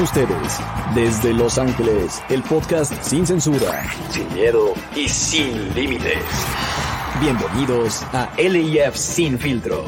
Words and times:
Ustedes, 0.00 0.58
desde 0.94 1.34
Los 1.34 1.58
Ángeles, 1.58 2.22
el 2.30 2.42
podcast 2.42 2.90
sin 3.02 3.26
censura, 3.26 3.84
sin 4.08 4.32
miedo 4.32 4.72
y 4.96 5.06
sin 5.06 5.74
límites. 5.74 6.16
Bienvenidos 7.20 8.02
a 8.14 8.32
LIF 8.38 8.96
Sin 8.96 9.38
Filtro. 9.38 9.84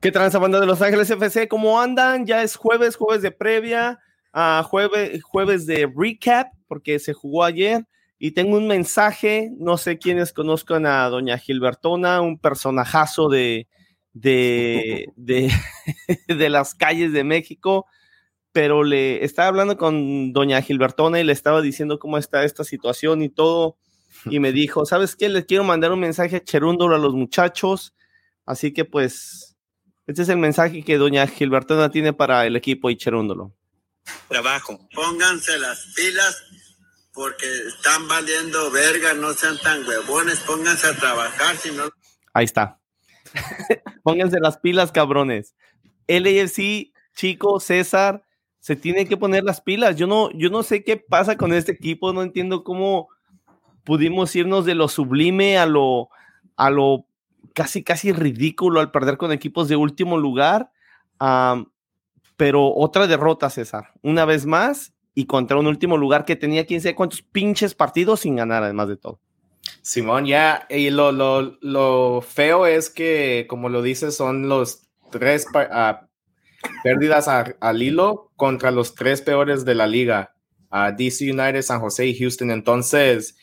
¿Qué 0.00 0.12
tranza 0.12 0.38
banda 0.38 0.60
de 0.60 0.66
Los 0.66 0.82
Ángeles 0.82 1.08
FC? 1.08 1.48
¿Cómo 1.48 1.80
andan? 1.80 2.26
Ya 2.26 2.42
es 2.42 2.56
jueves, 2.56 2.94
jueves 2.96 3.22
de 3.22 3.30
previa, 3.30 3.98
uh, 4.34 4.62
jueves, 4.64 5.22
jueves 5.22 5.64
de 5.64 5.90
recap, 5.96 6.48
porque 6.68 6.98
se 6.98 7.14
jugó 7.14 7.42
ayer. 7.42 7.86
Y 8.18 8.32
tengo 8.32 8.58
un 8.58 8.68
mensaje, 8.68 9.50
no 9.56 9.78
sé 9.78 9.96
quiénes 9.96 10.34
conozcan 10.34 10.84
a 10.84 11.08
doña 11.08 11.38
Gilbertona, 11.38 12.20
un 12.20 12.38
personajazo 12.38 13.30
de, 13.30 13.66
de, 14.12 15.12
de, 15.16 15.52
de 16.28 16.48
las 16.48 16.74
calles 16.74 17.12
de 17.12 17.24
México, 17.24 17.86
pero 18.52 18.84
le 18.84 19.24
estaba 19.24 19.48
hablando 19.48 19.76
con 19.76 20.32
doña 20.32 20.62
Gilbertona 20.62 21.20
y 21.20 21.24
le 21.24 21.32
estaba 21.32 21.62
diciendo 21.62 21.98
cómo 21.98 22.18
está 22.18 22.44
esta 22.44 22.64
situación 22.64 23.22
y 23.22 23.28
todo, 23.28 23.76
y 24.26 24.40
me 24.40 24.52
dijo, 24.52 24.84
¿sabes 24.84 25.16
qué? 25.16 25.28
Les 25.28 25.46
quiero 25.46 25.64
mandar 25.64 25.92
un 25.92 26.00
mensaje 26.00 26.42
cherúndolo 26.42 26.94
a 26.94 26.98
los 26.98 27.14
muchachos, 27.14 27.94
así 28.46 28.72
que 28.72 28.84
pues, 28.84 29.56
este 30.06 30.22
es 30.22 30.28
el 30.28 30.38
mensaje 30.38 30.82
que 30.82 30.98
doña 30.98 31.26
Gilbertona 31.26 31.90
tiene 31.90 32.12
para 32.12 32.46
el 32.46 32.56
equipo 32.56 32.90
y 32.90 32.96
cherúndolo. 32.96 33.54
Trabajo. 34.28 34.88
Pónganse 34.92 35.58
las 35.58 35.92
pilas 35.94 36.42
porque 37.12 37.46
están 37.68 38.08
valiendo 38.08 38.70
verga, 38.70 39.12
no 39.14 39.32
sean 39.34 39.58
tan 39.60 39.86
huevones, 39.86 40.40
pónganse 40.40 40.88
a 40.88 40.96
trabajar, 40.96 41.56
si 41.56 41.70
no... 41.70 41.84
Ahí 42.32 42.46
está. 42.46 42.81
Pónganse 44.02 44.40
las 44.40 44.58
pilas, 44.58 44.92
cabrones. 44.92 45.54
LAFC, 46.08 46.92
Chico, 47.14 47.60
César, 47.60 48.24
se 48.58 48.76
tienen 48.76 49.08
que 49.08 49.16
poner 49.16 49.44
las 49.44 49.60
pilas. 49.60 49.96
Yo 49.96 50.06
no, 50.06 50.30
yo 50.32 50.50
no 50.50 50.62
sé 50.62 50.84
qué 50.84 50.96
pasa 50.96 51.36
con 51.36 51.52
este 51.52 51.72
equipo, 51.72 52.12
no 52.12 52.22
entiendo 52.22 52.64
cómo 52.64 53.08
pudimos 53.84 54.34
irnos 54.36 54.64
de 54.64 54.74
lo 54.74 54.88
sublime 54.88 55.58
a 55.58 55.66
lo, 55.66 56.10
a 56.56 56.70
lo 56.70 57.06
casi, 57.54 57.82
casi 57.82 58.12
ridículo 58.12 58.80
al 58.80 58.90
perder 58.90 59.16
con 59.16 59.32
equipos 59.32 59.68
de 59.68 59.76
último 59.76 60.18
lugar. 60.18 60.70
pero 62.36 62.74
otra 62.74 63.06
derrota, 63.06 63.50
César, 63.50 63.92
una 64.02 64.24
vez 64.24 64.46
más 64.46 64.92
y 65.14 65.26
contra 65.26 65.58
un 65.58 65.66
último 65.66 65.96
lugar 65.96 66.24
que 66.24 66.36
tenía 66.36 66.66
15 66.66 66.94
cuántos 66.94 67.22
pinches 67.22 67.74
partidos 67.74 68.20
sin 68.20 68.36
ganar, 68.36 68.62
además 68.62 68.88
de 68.88 68.96
todo. 68.96 69.20
Simón, 69.82 70.26
ya, 70.26 70.66
y 70.70 70.90
lo, 70.90 71.10
lo, 71.10 71.58
lo, 71.60 72.22
feo 72.22 72.66
es 72.66 72.88
que, 72.88 73.46
como 73.48 73.68
lo 73.68 73.82
dices, 73.82 74.16
son 74.16 74.48
los 74.48 74.88
tres 75.10 75.44
uh, 75.54 76.06
pérdidas 76.84 77.26
al 77.26 77.82
hilo 77.82 78.30
contra 78.36 78.70
los 78.70 78.94
tres 78.94 79.22
peores 79.22 79.64
de 79.64 79.74
la 79.74 79.88
liga, 79.88 80.36
uh, 80.70 80.96
DC 80.96 81.24
United, 81.32 81.62
San 81.62 81.80
José 81.80 82.06
y 82.06 82.16
Houston. 82.16 82.52
Entonces, 82.52 83.36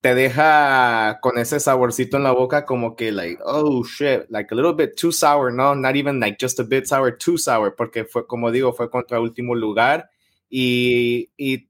te 0.00 0.16
deja 0.16 1.20
con 1.20 1.38
ese 1.38 1.60
saborcito 1.60 2.16
en 2.16 2.24
la 2.24 2.32
boca 2.32 2.64
como 2.64 2.96
que, 2.96 3.12
like, 3.12 3.40
oh 3.44 3.84
shit, 3.84 4.22
like 4.28 4.52
a 4.52 4.56
little 4.56 4.74
bit 4.74 4.96
too 4.96 5.12
sour, 5.12 5.52
no, 5.52 5.76
not 5.76 5.94
even 5.94 6.18
like 6.18 6.36
just 6.40 6.58
a 6.58 6.64
bit 6.64 6.86
sour, 6.86 7.16
too 7.16 7.38
sour, 7.38 7.76
porque 7.76 8.04
fue, 8.04 8.26
como 8.26 8.50
digo, 8.50 8.72
fue 8.72 8.90
contra 8.90 9.20
último 9.20 9.54
lugar. 9.54 10.10
Y, 10.48 11.30
y 11.36 11.68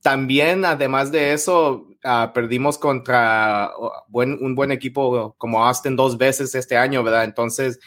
también, 0.00 0.64
además 0.64 1.12
de 1.12 1.34
eso, 1.34 1.88
uh, 2.04 2.32
perdimos 2.32 2.78
contra 2.78 3.72
buen, 4.08 4.38
un 4.40 4.54
buen 4.54 4.70
equipo 4.70 5.34
como 5.38 5.64
Austin 5.64 5.96
dos 5.96 6.16
veces 6.16 6.54
este 6.54 6.76
año, 6.76 7.02
¿verdad? 7.02 7.24
Entonces, 7.24 7.78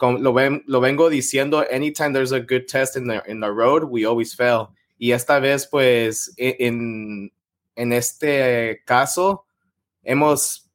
lo, 0.00 0.32
ven, 0.32 0.62
lo 0.66 0.80
vengo 0.80 1.08
diciendo, 1.08 1.64
anytime 1.70 2.12
there's 2.12 2.32
a 2.32 2.40
good 2.40 2.66
test 2.66 2.96
in 2.96 3.08
the, 3.08 3.22
in 3.26 3.40
the 3.40 3.50
road, 3.50 3.84
we 3.84 4.04
always 4.04 4.34
fail. 4.34 4.68
Y 4.98 5.12
esta 5.12 5.38
vez, 5.38 5.66
pues, 5.66 6.32
e, 6.36 6.56
en, 6.60 7.32
en 7.76 7.92
este 7.92 8.82
caso, 8.84 9.46
hemos 10.02 10.70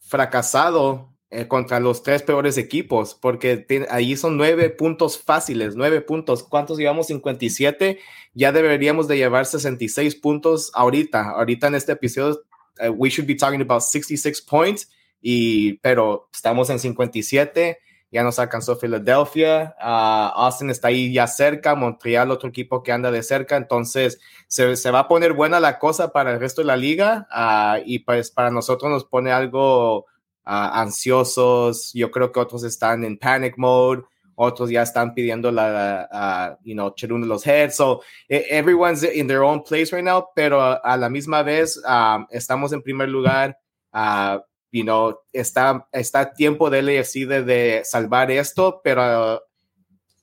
fracasado 0.00 1.15
eh, 1.28 1.48
contra 1.48 1.80
los 1.80 2.04
tres 2.04 2.22
peores 2.22 2.56
equipos, 2.56 3.14
porque 3.14 3.66
ahí 3.90 4.16
son 4.16 4.36
nueve 4.36 4.70
puntos 4.70 5.18
fáciles, 5.18 5.74
nueve 5.74 6.00
puntos. 6.00 6.44
¿Cuántos 6.44 6.78
llevamos? 6.78 7.08
57. 7.08 7.98
Ya 8.32 8.52
deberíamos 8.52 9.08
de 9.08 9.16
llevar 9.16 9.44
66 9.44 10.14
puntos 10.16 10.70
ahorita. 10.72 11.30
Ahorita 11.30 11.66
en 11.66 11.74
este 11.74 11.92
episodio, 11.92 12.42
uh, 12.80 12.90
we 12.90 13.10
should 13.10 13.26
be 13.26 13.34
talking 13.34 13.60
about 13.60 13.82
66 13.82 14.40
points, 14.42 14.88
y, 15.20 15.74
pero 15.78 16.28
estamos 16.32 16.70
en 16.70 16.78
57. 16.78 17.80
Ya 18.12 18.22
nos 18.22 18.38
alcanzó 18.38 18.78
Philadelphia, 18.78 19.74
uh, 19.80 20.40
Austin 20.44 20.70
está 20.70 20.88
ahí 20.88 21.12
ya 21.12 21.26
cerca, 21.26 21.74
Montreal, 21.74 22.30
otro 22.30 22.50
equipo 22.50 22.84
que 22.84 22.92
anda 22.92 23.10
de 23.10 23.24
cerca, 23.24 23.56
entonces 23.56 24.20
se, 24.46 24.76
se 24.76 24.90
va 24.92 25.00
a 25.00 25.08
poner 25.08 25.32
buena 25.32 25.58
la 25.58 25.80
cosa 25.80 26.12
para 26.12 26.32
el 26.32 26.38
resto 26.38 26.60
de 26.60 26.68
la 26.68 26.76
liga 26.76 27.26
uh, 27.32 27.82
y 27.84 27.98
pues 27.98 28.30
para 28.30 28.52
nosotros 28.52 28.92
nos 28.92 29.04
pone 29.04 29.32
algo 29.32 30.06
ansiosos, 30.46 31.92
yo 31.92 32.10
creo 32.10 32.30
que 32.30 32.40
otros 32.40 32.62
están 32.64 33.04
en 33.04 33.18
panic 33.18 33.58
mode, 33.58 34.04
otros 34.36 34.70
ya 34.70 34.82
están 34.82 35.14
pidiendo 35.14 35.50
la, 35.50 36.08
uh, 36.12 36.56
you 36.62 36.74
know, 36.74 36.94
de 36.94 37.26
los 37.26 37.44
heads, 37.44 37.76
so 37.76 38.02
everyone's 38.28 39.02
in 39.02 39.26
their 39.26 39.42
own 39.42 39.62
place 39.62 39.92
right 39.92 40.04
now, 40.04 40.28
pero 40.34 40.60
a 40.60 40.96
la 40.96 41.08
misma 41.08 41.42
vez 41.42 41.78
um, 41.84 42.26
estamos 42.30 42.72
en 42.72 42.82
primer 42.82 43.08
lugar, 43.08 43.56
uh, 43.92 44.38
you 44.70 44.84
know, 44.84 45.18
está, 45.32 45.86
está 45.92 46.32
tiempo 46.34 46.70
del 46.70 46.86
LAFC 46.86 47.26
de, 47.26 47.42
de 47.42 47.84
salvar 47.84 48.30
esto, 48.30 48.80
pero 48.84 49.40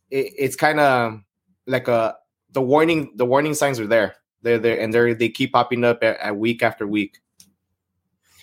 it, 0.09 0.33
it's 0.37 0.55
kind 0.55 0.79
of 0.79 1.19
like 1.65 1.87
a, 1.87 2.15
the 2.51 2.61
warning, 2.61 3.11
the 3.15 3.25
warning 3.25 3.55
signs 3.55 3.79
are 3.79 3.87
there. 3.87 4.15
They're 4.43 4.59
there 4.59 4.79
and 4.79 4.93
they 4.93 5.13
they 5.13 5.29
keep 5.29 5.53
popping 5.53 5.83
up 5.85 6.03
a, 6.03 6.17
a 6.21 6.33
week 6.33 6.61
after 6.61 6.85
week. 6.85 7.19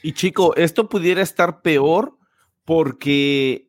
Y 0.03 0.13
chico, 0.13 0.55
esto 0.57 0.89
pudiera 0.89 1.23
estar 1.23 1.63
peor 1.63 2.17
porque, 2.65 3.69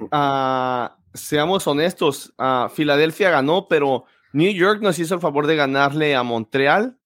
uh, 0.00 0.88
seamos 1.14 1.66
honestos, 1.66 2.32
uh, 2.38 2.68
Filadelfia 2.68 3.30
ganó, 3.30 3.66
pero 3.68 4.04
New 4.32 4.52
York 4.52 4.82
nos 4.82 4.98
hizo 4.98 5.14
el 5.14 5.20
favor 5.20 5.46
de 5.46 5.56
ganarle 5.56 6.14
a 6.14 6.22
Montreal. 6.22 6.98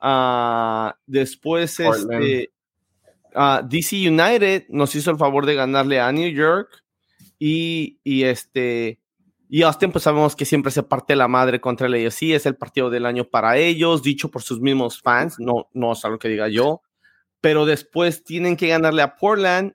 Uh, 0.00 0.90
después, 1.06 1.78
este, 1.80 2.52
DC 3.64 4.08
United 4.08 4.66
nos 4.68 4.94
hizo 4.94 5.10
el 5.10 5.16
favor 5.16 5.46
de 5.46 5.54
ganarle 5.54 6.00
a 6.00 6.12
New 6.12 6.30
York. 6.30 6.82
Y, 7.38 7.98
y 8.04 8.22
este, 8.22 9.00
y 9.48 9.62
Austin, 9.62 9.90
pues 9.90 10.04
sabemos 10.04 10.36
que 10.36 10.44
siempre 10.44 10.70
se 10.70 10.84
parte 10.84 11.16
la 11.16 11.26
madre 11.26 11.60
contra 11.60 11.88
el 11.88 12.06
AFC, 12.06 12.34
es 12.34 12.46
el 12.46 12.54
partido 12.54 12.88
del 12.88 13.04
año 13.04 13.24
para 13.24 13.56
ellos, 13.56 14.02
dicho 14.02 14.30
por 14.30 14.42
sus 14.42 14.60
mismos 14.60 15.00
fans, 15.00 15.40
no, 15.40 15.68
no 15.72 15.92
es 15.92 16.04
algo 16.04 16.20
que 16.20 16.28
diga 16.28 16.48
yo 16.48 16.82
pero 17.42 17.66
después 17.66 18.24
tienen 18.24 18.56
que 18.56 18.68
ganarle 18.68 19.02
a 19.02 19.16
Portland 19.16 19.74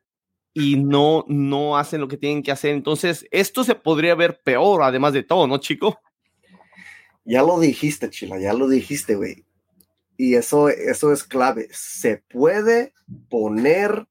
y 0.53 0.77
no, 0.77 1.23
no 1.27 1.77
hacen 1.77 2.01
lo 2.01 2.07
que 2.07 2.17
tienen 2.17 2.41
que 2.41 2.51
hacer. 2.51 2.71
Entonces, 2.71 3.27
esto 3.29 3.63
se 3.63 3.75
podría 3.75 4.15
ver 4.15 4.41
peor, 4.43 4.81
además 4.81 5.13
de 5.13 5.21
todo, 5.21 5.45
¿no, 5.45 5.59
chico? 5.59 5.99
Ya 7.25 7.43
lo 7.43 7.59
dijiste, 7.59 8.09
Chila, 8.09 8.39
ya 8.39 8.53
lo 8.53 8.67
dijiste, 8.67 9.15
güey. 9.15 9.45
Y 10.15 10.35
eso, 10.35 10.69
eso 10.69 11.11
es 11.11 11.23
clave. 11.23 11.67
Se 11.71 12.23
puede 12.29 12.93
poner 13.29 14.07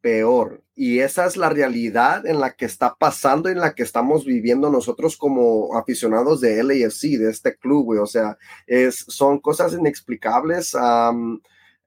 peor. 0.00 0.64
Y 0.74 0.98
esa 1.00 1.26
es 1.26 1.36
la 1.36 1.50
realidad 1.50 2.26
en 2.26 2.40
la 2.40 2.56
que 2.56 2.64
está 2.64 2.96
pasando, 2.98 3.48
en 3.48 3.60
la 3.60 3.74
que 3.74 3.84
estamos 3.84 4.24
viviendo 4.24 4.70
nosotros 4.70 5.16
como 5.16 5.76
aficionados 5.76 6.40
de 6.40 6.62
LAFC, 6.64 7.18
de 7.18 7.30
este 7.30 7.56
club, 7.56 7.84
güey. 7.84 8.00
O 8.00 8.06
sea, 8.06 8.36
es, 8.66 9.04
son 9.08 9.38
cosas 9.38 9.74
inexplicables. 9.74 10.74
Eh, 10.74 10.80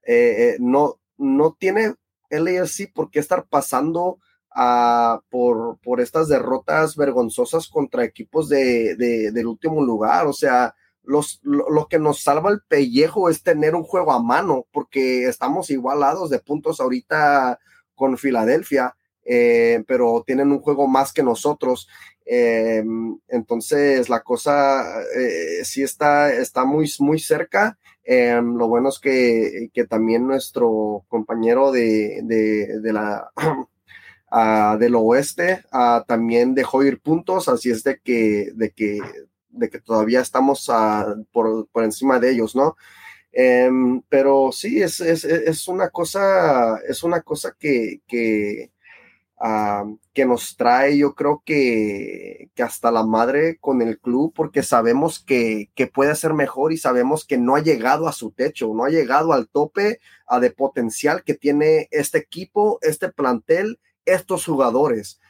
eh, 0.06 0.56
no, 0.60 0.98
no 1.18 1.56
tiene 1.58 1.94
LAFC 2.30 2.92
por 2.94 3.10
qué 3.10 3.18
estar 3.18 3.46
pasando 3.48 4.18
a, 4.50 5.20
por, 5.30 5.78
por 5.80 6.00
estas 6.00 6.28
derrotas 6.28 6.96
vergonzosas 6.96 7.68
contra 7.68 8.04
equipos 8.04 8.48
de, 8.48 8.96
del 8.96 9.46
último 9.46 9.84
lugar. 9.84 10.26
O 10.26 10.32
sea, 10.32 10.74
los, 11.02 11.40
lo, 11.42 11.86
que 11.88 11.98
nos 11.98 12.22
salva 12.22 12.50
el 12.50 12.60
pellejo 12.66 13.28
es 13.28 13.42
tener 13.42 13.74
un 13.74 13.84
juego 13.84 14.12
a 14.12 14.22
mano, 14.22 14.66
porque 14.72 15.26
estamos 15.26 15.70
igualados 15.70 16.30
de 16.30 16.38
puntos 16.38 16.80
ahorita 16.80 17.58
con 17.94 18.18
Filadelfia, 18.18 18.94
eh, 19.24 19.84
pero 19.86 20.22
tienen 20.26 20.52
un 20.52 20.60
juego 20.60 20.86
más 20.86 21.12
que 21.12 21.22
nosotros. 21.22 21.88
Eh, 22.26 22.84
entonces 23.28 24.08
la 24.10 24.20
cosa 24.20 25.00
eh, 25.16 25.64
sí 25.64 25.82
está, 25.82 26.30
está 26.32 26.64
muy, 26.64 26.90
muy 26.98 27.18
cerca 27.18 27.78
Em, 28.10 28.56
lo 28.56 28.68
bueno 28.68 28.88
es 28.88 28.98
que, 28.98 29.68
que, 29.74 29.86
también 29.86 30.26
nuestro 30.26 31.04
compañero 31.08 31.70
de, 31.70 32.22
de, 32.24 32.80
de 32.80 32.92
la, 32.94 33.30
uh, 34.32 34.78
del 34.80 34.94
oeste 34.94 35.62
uh, 35.74 36.02
también 36.06 36.54
dejó 36.54 36.82
ir 36.82 37.02
puntos, 37.02 37.48
así 37.50 37.68
es 37.70 37.84
de 37.84 38.00
que, 38.00 38.50
de 38.54 38.70
que, 38.70 38.98
de 39.50 39.68
que 39.68 39.78
todavía 39.78 40.22
estamos 40.22 40.70
uh, 40.70 41.22
por, 41.32 41.68
por, 41.68 41.84
encima 41.84 42.18
de 42.18 42.30
ellos, 42.30 42.56
¿no? 42.56 42.76
Um, 43.68 44.00
pero 44.08 44.52
sí, 44.52 44.80
es, 44.80 45.02
es, 45.02 45.24
es, 45.24 45.68
una 45.68 45.90
cosa, 45.90 46.78
es 46.88 47.02
una 47.02 47.20
cosa 47.20 47.54
que, 47.58 48.00
que 48.08 48.72
que 50.14 50.26
nos 50.26 50.56
trae, 50.56 50.98
yo 50.98 51.14
creo 51.14 51.42
que, 51.44 52.50
que, 52.54 52.62
hasta 52.64 52.90
la 52.90 53.04
madre 53.04 53.56
con 53.60 53.82
el 53.82 54.00
club, 54.00 54.32
porque 54.34 54.64
sabemos 54.64 55.20
que, 55.20 55.70
que, 55.76 55.86
puede 55.86 56.14
ser 56.16 56.34
mejor 56.34 56.72
y 56.72 56.76
sabemos 56.76 57.24
que 57.24 57.38
no 57.38 57.54
ha 57.54 57.62
llegado 57.62 58.08
a 58.08 58.12
su 58.12 58.32
techo, 58.32 58.72
no 58.74 58.84
ha 58.84 58.90
llegado 58.90 59.32
al 59.32 59.48
tope 59.48 60.00
a 60.26 60.40
de 60.40 60.50
potencial 60.50 61.22
que 61.22 61.34
tiene 61.34 61.88
este 61.92 62.18
equipo, 62.18 62.78
este 62.82 63.10
plantel, 63.10 63.78
estos 64.04 64.44
jugadores. 64.44 65.20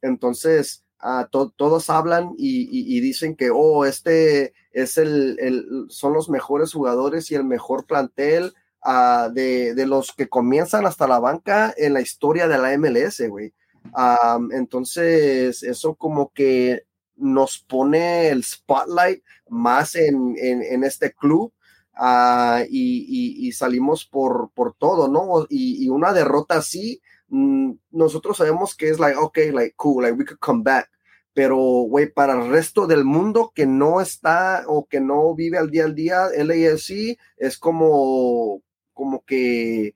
entonces, 0.00 0.84
ah, 1.00 1.28
todos 1.30 1.90
hablan 1.90 2.34
y, 2.38 3.00
dicen 3.00 3.34
que, 3.34 3.50
oh, 3.52 3.84
este 3.84 4.54
es 4.70 4.96
el, 4.96 5.86
son 5.88 6.12
los 6.12 6.28
mejores 6.28 6.72
jugadores 6.72 7.30
y 7.32 7.34
el 7.34 7.44
mejor 7.44 7.86
plantel 7.86 8.54
de, 9.32 9.86
los 9.86 10.12
que 10.12 10.28
comienzan 10.28 10.86
hasta 10.86 11.06
la 11.06 11.18
banca 11.18 11.74
en 11.76 11.94
la 11.94 12.00
historia 12.00 12.48
de 12.48 12.58
la 12.58 12.76
MLS, 12.78 13.22
güey. 13.28 13.52
entonces, 14.52 15.62
eso 15.62 15.94
como 15.94 16.32
que 16.32 16.84
nos 17.16 17.58
pone 17.58 18.28
el 18.28 18.44
spotlight 18.44 19.22
más 19.48 19.94
en, 19.96 20.36
en, 20.38 20.84
este 20.84 21.12
club 21.12 21.52
ah, 21.94 22.62
y, 22.68 23.46
y, 23.46 23.52
salimos 23.52 24.04
por, 24.04 24.50
por 24.54 24.74
todo, 24.74 25.08
¿no? 25.08 25.46
Y, 25.48 25.88
una 25.88 26.12
derrota 26.12 26.56
así, 26.58 27.00
mm, 27.28 27.72
nosotros 27.90 28.36
sabemos 28.36 28.74
que 28.76 28.90
es 28.90 28.98
like, 28.98 29.16
ok, 29.18 29.38
like, 29.52 29.74
cool, 29.76 30.02
like, 30.02 30.16
we 30.18 30.24
could 30.24 30.38
come 30.38 30.62
back. 30.62 30.90
Pero, 31.32 31.56
güey, 31.56 32.10
para 32.10 32.32
el 32.32 32.50
resto 32.50 32.86
del 32.86 33.04
mundo 33.04 33.52
que 33.54 33.66
no 33.66 34.00
está 34.00 34.64
o 34.68 34.86
que 34.86 35.00
no 35.00 35.34
vive 35.34 35.58
al 35.58 35.70
día 35.70 35.84
al 35.84 35.94
día, 35.94 36.28
LAFC 36.34 37.18
es 37.36 37.58
como, 37.58 38.62
como 38.96 39.22
que 39.24 39.94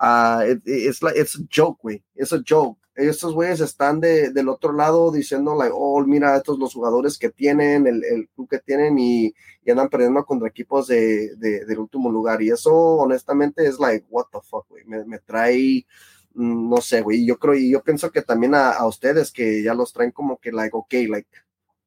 uh, 0.00 0.42
es 0.64 1.00
it's 1.16 1.36
a 1.36 1.42
joke, 1.50 1.80
güey. 1.82 2.04
Es 2.14 2.32
a 2.32 2.42
joke. 2.46 2.78
Estos 2.94 3.32
güeyes 3.32 3.60
están 3.60 4.00
de, 4.00 4.30
del 4.32 4.50
otro 4.50 4.74
lado 4.74 5.10
diciendo, 5.10 5.56
like, 5.56 5.72
oh, 5.74 6.04
mira, 6.04 6.36
estos 6.36 6.58
los 6.58 6.74
jugadores 6.74 7.18
que 7.18 7.30
tienen, 7.30 7.86
el, 7.86 8.04
el 8.04 8.28
club 8.28 8.50
que 8.50 8.58
tienen 8.58 8.98
y, 8.98 9.34
y, 9.64 9.70
andan 9.70 9.88
perdiendo 9.88 10.22
contra 10.26 10.48
equipos 10.48 10.88
de, 10.88 11.34
de, 11.36 11.64
del 11.64 11.78
último 11.78 12.12
lugar. 12.12 12.42
Y 12.42 12.50
eso, 12.50 12.74
honestamente, 12.74 13.66
es 13.66 13.78
like, 13.78 14.04
what 14.10 14.26
the 14.30 14.40
fuck, 14.42 14.68
güey. 14.68 14.84
Me, 14.84 15.04
me, 15.06 15.18
trae, 15.20 15.86
mm, 16.34 16.68
no 16.68 16.82
sé, 16.82 17.00
güey. 17.00 17.24
Yo 17.24 17.38
creo, 17.38 17.54
y 17.54 17.70
yo 17.70 17.82
pienso 17.82 18.10
que 18.12 18.20
también 18.20 18.54
a, 18.54 18.72
a, 18.72 18.86
ustedes 18.86 19.32
que 19.32 19.62
ya 19.62 19.72
los 19.72 19.92
traen 19.94 20.10
como 20.12 20.38
que, 20.38 20.52
like, 20.52 20.76
ok, 20.76 20.92
like, 21.08 21.28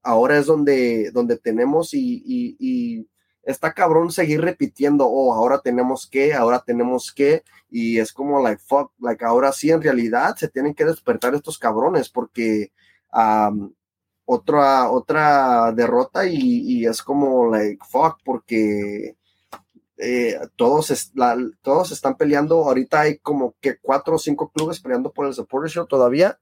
ahora 0.01 0.39
es 0.39 0.47
donde, 0.47 1.11
donde 1.11 1.38
tenemos 1.38 1.94
y, 1.94 2.23
y, 2.25 2.56
y 2.59 3.07
está 3.45 3.74
cabrón 3.74 4.12
seguir 4.12 4.42
repitiendo, 4.42 5.07
oh, 5.07 5.33
ahora 5.33 5.59
tenemos 5.59 6.07
que, 6.07 6.33
ahora 6.33 6.59
tenemos 6.65 7.13
que, 7.13 7.44
y 7.69 8.00
es 8.00 8.12
como, 8.12 8.42
like, 8.42 8.62
fuck, 8.65 8.92
like, 9.00 9.24
ahora 9.24 9.51
sí, 9.51 9.69
en 9.71 9.81
realidad 9.81 10.36
se 10.36 10.50
tienen 10.50 10.74
que 10.74 10.86
despertar 10.86 11.36
estos 11.36 11.57
cabrones 11.57 12.09
porque 12.09 12.71
otra, 14.25 14.89
otra 14.89 15.71
derrota 15.71 16.25
y, 16.27 16.86
es 16.86 17.01
como, 17.01 17.50
like, 17.50 17.80
fuck, 17.88 18.18
porque 18.25 19.15
eh, 19.97 20.39
todos, 20.56 21.13
todos 21.62 21.92
están 21.92 22.15
peleando, 22.15 22.63
ahorita 22.63 23.01
hay 23.01 23.19
como 23.19 23.56
que 23.62 23.77
cuatro 23.77 24.15
o 24.15 24.19
cinco 24.19 24.50
clubes 24.50 24.80
peleando 24.80 25.12
por 25.12 25.27
el 25.27 25.33
Supporter 25.33 25.69
Show 25.69 25.86
todavía. 25.86 26.39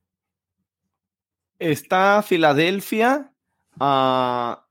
Está 1.60 2.24
Filadelfia, 2.24 3.32
uh, 3.80 4.63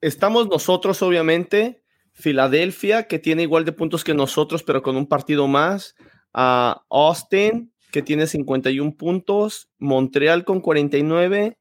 estamos 0.00 0.48
nosotros, 0.48 1.02
obviamente, 1.02 1.82
Filadelfia, 2.12 3.04
que 3.04 3.18
tiene 3.18 3.42
igual 3.42 3.64
de 3.64 3.72
puntos 3.72 4.04
que 4.04 4.14
nosotros, 4.14 4.62
pero 4.62 4.82
con 4.82 4.96
un 4.96 5.06
partido 5.06 5.46
más, 5.46 5.94
a 6.32 6.82
Austin, 6.90 7.72
que 7.90 8.02
tiene 8.02 8.26
51 8.26 8.96
puntos, 8.96 9.68
Montreal 9.78 10.44
con 10.44 10.60
49. 10.60 11.58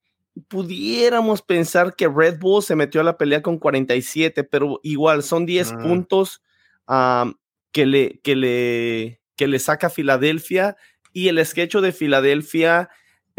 Pudiéramos 0.47 1.41
pensar 1.41 1.95
que 1.95 2.07
Red 2.07 2.39
Bull 2.39 2.63
se 2.63 2.75
metió 2.75 3.01
a 3.01 3.03
la 3.03 3.18
pelea 3.18 3.41
con 3.41 3.57
47, 3.57 4.44
pero 4.44 4.80
igual 4.83 5.24
son 5.24 5.45
10 5.45 5.71
ah. 5.71 5.77
puntos 5.81 6.41
que, 7.71 7.86
le, 7.86 8.19
que, 8.19 8.36
le, 8.36 9.21
que 9.36 9.47
le 9.47 9.59
saca 9.59 9.89
Filadelfia 9.89 10.77
y 11.13 11.27
el 11.27 11.44
sketch 11.45 11.75
de 11.77 11.91
Filadelfia 11.91 12.89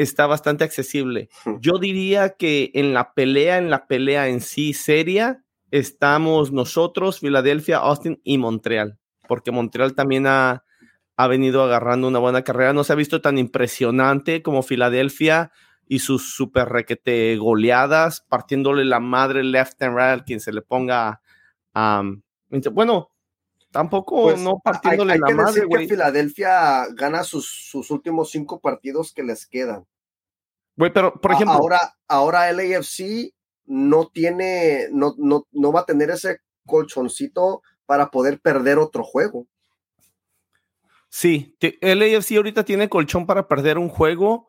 está 0.02 0.26
bastante 0.26 0.64
accesible. 0.64 1.28
Yo 1.60 1.78
diría 1.78 2.30
que 2.30 2.70
en 2.74 2.94
la 2.94 3.12
pelea, 3.12 3.58
en 3.58 3.70
la 3.70 3.86
pelea 3.86 4.28
en 4.28 4.40
sí 4.40 4.72
seria, 4.72 5.44
estamos 5.70 6.52
nosotros, 6.52 7.20
Filadelfia, 7.20 7.78
Austin 7.78 8.20
y 8.24 8.38
Montreal, 8.38 8.98
porque 9.28 9.50
Montreal 9.50 9.94
también 9.94 10.26
ha, 10.26 10.64
ha 11.16 11.26
venido 11.26 11.62
agarrando 11.62 12.08
una 12.08 12.18
buena 12.18 12.42
carrera. 12.42 12.72
No 12.72 12.82
se 12.82 12.94
ha 12.94 12.96
visto 12.96 13.20
tan 13.20 13.36
impresionante 13.36 14.42
como 14.42 14.62
Filadelfia 14.62 15.52
y 15.86 15.98
sus 15.98 16.34
super 16.34 16.68
requete 16.68 17.36
goleadas, 17.36 18.24
partiéndole 18.28 18.84
la 18.84 19.00
madre 19.00 19.44
left 19.44 19.82
and 19.82 19.96
right 19.96 20.24
quien 20.24 20.40
se 20.40 20.52
le 20.52 20.62
ponga. 20.62 21.20
bueno, 22.72 23.09
Tampoco 23.70 24.24
pues, 24.24 24.40
no 24.40 24.58
partiéndole 24.62 25.12
hay, 25.12 25.20
hay 25.24 25.36
que 25.36 25.42
decir 25.42 25.68
que 25.68 25.88
Filadelfia 25.88 26.86
gana 26.92 27.22
sus, 27.22 27.48
sus, 27.48 27.90
últimos 27.90 28.30
cinco 28.30 28.60
partidos 28.60 29.12
que 29.12 29.22
les 29.22 29.46
quedan. 29.46 29.86
Güey, 30.76 30.92
pero 30.92 31.20
por 31.20 31.32
ejemplo. 31.32 31.54
Ahora, 31.54 31.94
ahora 32.08 32.52
LAFC 32.52 33.32
no 33.66 34.08
tiene, 34.08 34.88
no, 34.90 35.14
no, 35.18 35.46
no 35.52 35.72
va 35.72 35.80
a 35.80 35.86
tener 35.86 36.10
ese 36.10 36.40
colchoncito 36.66 37.62
para 37.86 38.10
poder 38.10 38.40
perder 38.40 38.78
otro 38.78 39.04
juego. 39.04 39.46
Sí, 41.08 41.56
LAFC 41.80 42.36
ahorita 42.36 42.64
tiene 42.64 42.88
colchón 42.88 43.26
para 43.26 43.46
perder 43.46 43.78
un 43.78 43.88
juego 43.88 44.48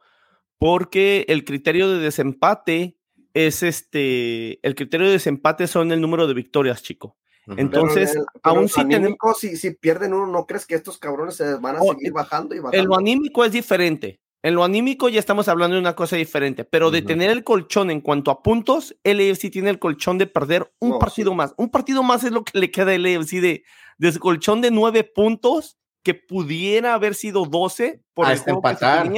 porque 0.57 1.25
el 1.27 1.43
criterio 1.43 1.89
de 1.89 1.99
desempate 1.99 2.97
es 3.33 3.63
este, 3.63 4.65
el 4.65 4.75
criterio 4.75 5.07
de 5.07 5.13
desempate 5.13 5.67
son 5.67 5.91
el 5.91 6.01
número 6.01 6.27
de 6.27 6.33
victorias, 6.33 6.83
chico. 6.83 7.17
Entonces, 7.47 8.17
aún 8.43 8.69
si, 8.69 8.81
anímico, 8.81 9.33
si, 9.33 9.57
si, 9.57 9.71
pierden 9.71 10.13
uno, 10.13 10.27
¿no 10.27 10.45
crees 10.45 10.65
que 10.65 10.75
estos 10.75 10.97
cabrones 10.97 11.35
se 11.35 11.55
van 11.55 11.77
a 11.77 11.81
oh, 11.81 11.93
seguir 11.93 12.13
bajando 12.13 12.53
y 12.55 12.59
bajando? 12.59 12.77
En 12.77 12.87
lo 12.87 12.95
anímico 12.95 13.43
es 13.43 13.51
diferente. 13.51 14.21
En 14.43 14.55
lo 14.55 14.63
anímico 14.63 15.07
ya 15.07 15.19
estamos 15.19 15.47
hablando 15.47 15.75
de 15.75 15.81
una 15.81 15.95
cosa 15.95 16.15
diferente, 16.15 16.63
pero 16.63 16.89
de 16.89 17.03
tener 17.03 17.29
el 17.29 17.43
colchón 17.43 17.91
en 17.91 18.01
cuanto 18.01 18.31
a 18.31 18.41
puntos, 18.41 18.95
el 19.03 19.19
AFC 19.19 19.51
tiene 19.51 19.69
el 19.69 19.77
colchón 19.77 20.17
de 20.17 20.25
perder 20.25 20.71
un 20.79 20.97
partido 20.97 21.35
más. 21.35 21.53
Un 21.57 21.69
partido 21.69 22.01
más 22.01 22.23
es 22.23 22.31
lo 22.31 22.43
que 22.43 22.57
le 22.57 22.71
queda 22.71 22.93
al 22.93 23.05
AFC 23.05 23.33
de, 23.33 23.63
de 23.99 24.19
colchón 24.19 24.61
de 24.61 24.71
nueve 24.71 25.03
puntos, 25.03 25.77
que 26.03 26.15
pudiera 26.15 26.95
haber 26.95 27.13
sido 27.13 27.45
doce 27.45 28.01
por 28.15 28.25
hasta 28.25 28.49
el 28.49 28.57
empatar, 28.57 29.11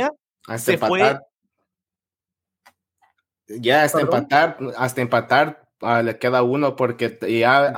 hasta 0.45 0.73
empatar. 0.73 1.21
Ya 3.47 3.83
hasta 3.83 4.01
empatar, 4.01 4.57
hasta 4.77 5.01
empatar 5.01 5.62
Ah, 5.83 6.01
le 6.01 6.17
queda 6.17 6.43
uno 6.43 6.75
porque 6.75 7.17
ya 7.27 7.73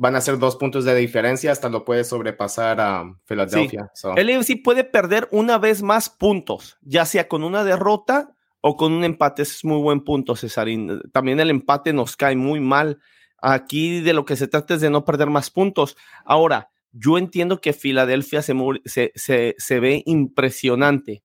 van 0.00 0.16
a 0.16 0.20
ser 0.22 0.38
dos 0.38 0.56
puntos 0.56 0.86
de 0.86 0.94
diferencia, 0.94 1.52
hasta 1.52 1.68
lo 1.68 1.84
puede 1.84 2.04
sobrepasar 2.04 2.80
a 2.80 3.18
Filadelfia. 3.26 3.92
El 4.16 4.30
AFC 4.30 4.62
puede 4.64 4.82
perder 4.82 5.28
una 5.30 5.58
vez 5.58 5.82
más 5.82 6.08
puntos, 6.08 6.78
ya 6.80 7.04
sea 7.04 7.28
con 7.28 7.44
una 7.44 7.64
derrota 7.64 8.34
o 8.62 8.78
con 8.78 8.94
un 8.94 9.04
empate. 9.04 9.42
es 9.42 9.62
muy 9.62 9.78
buen 9.82 10.00
punto, 10.00 10.36
Cesarín. 10.36 11.02
También 11.12 11.38
el 11.38 11.50
empate 11.50 11.92
nos 11.92 12.16
cae 12.16 12.34
muy 12.34 12.60
mal. 12.60 12.98
Aquí 13.42 14.00
de 14.00 14.14
lo 14.14 14.24
que 14.24 14.36
se 14.36 14.48
trata 14.48 14.72
es 14.72 14.80
de 14.80 14.88
no 14.88 15.04
perder 15.04 15.28
más 15.28 15.50
puntos. 15.50 15.98
Ahora, 16.24 16.70
yo 16.92 17.18
entiendo 17.18 17.60
que 17.60 17.74
Filadelfia 17.74 18.40
se, 18.40 18.54
se, 18.86 19.54
se 19.58 19.80
ve 19.80 20.02
impresionante. 20.06 21.24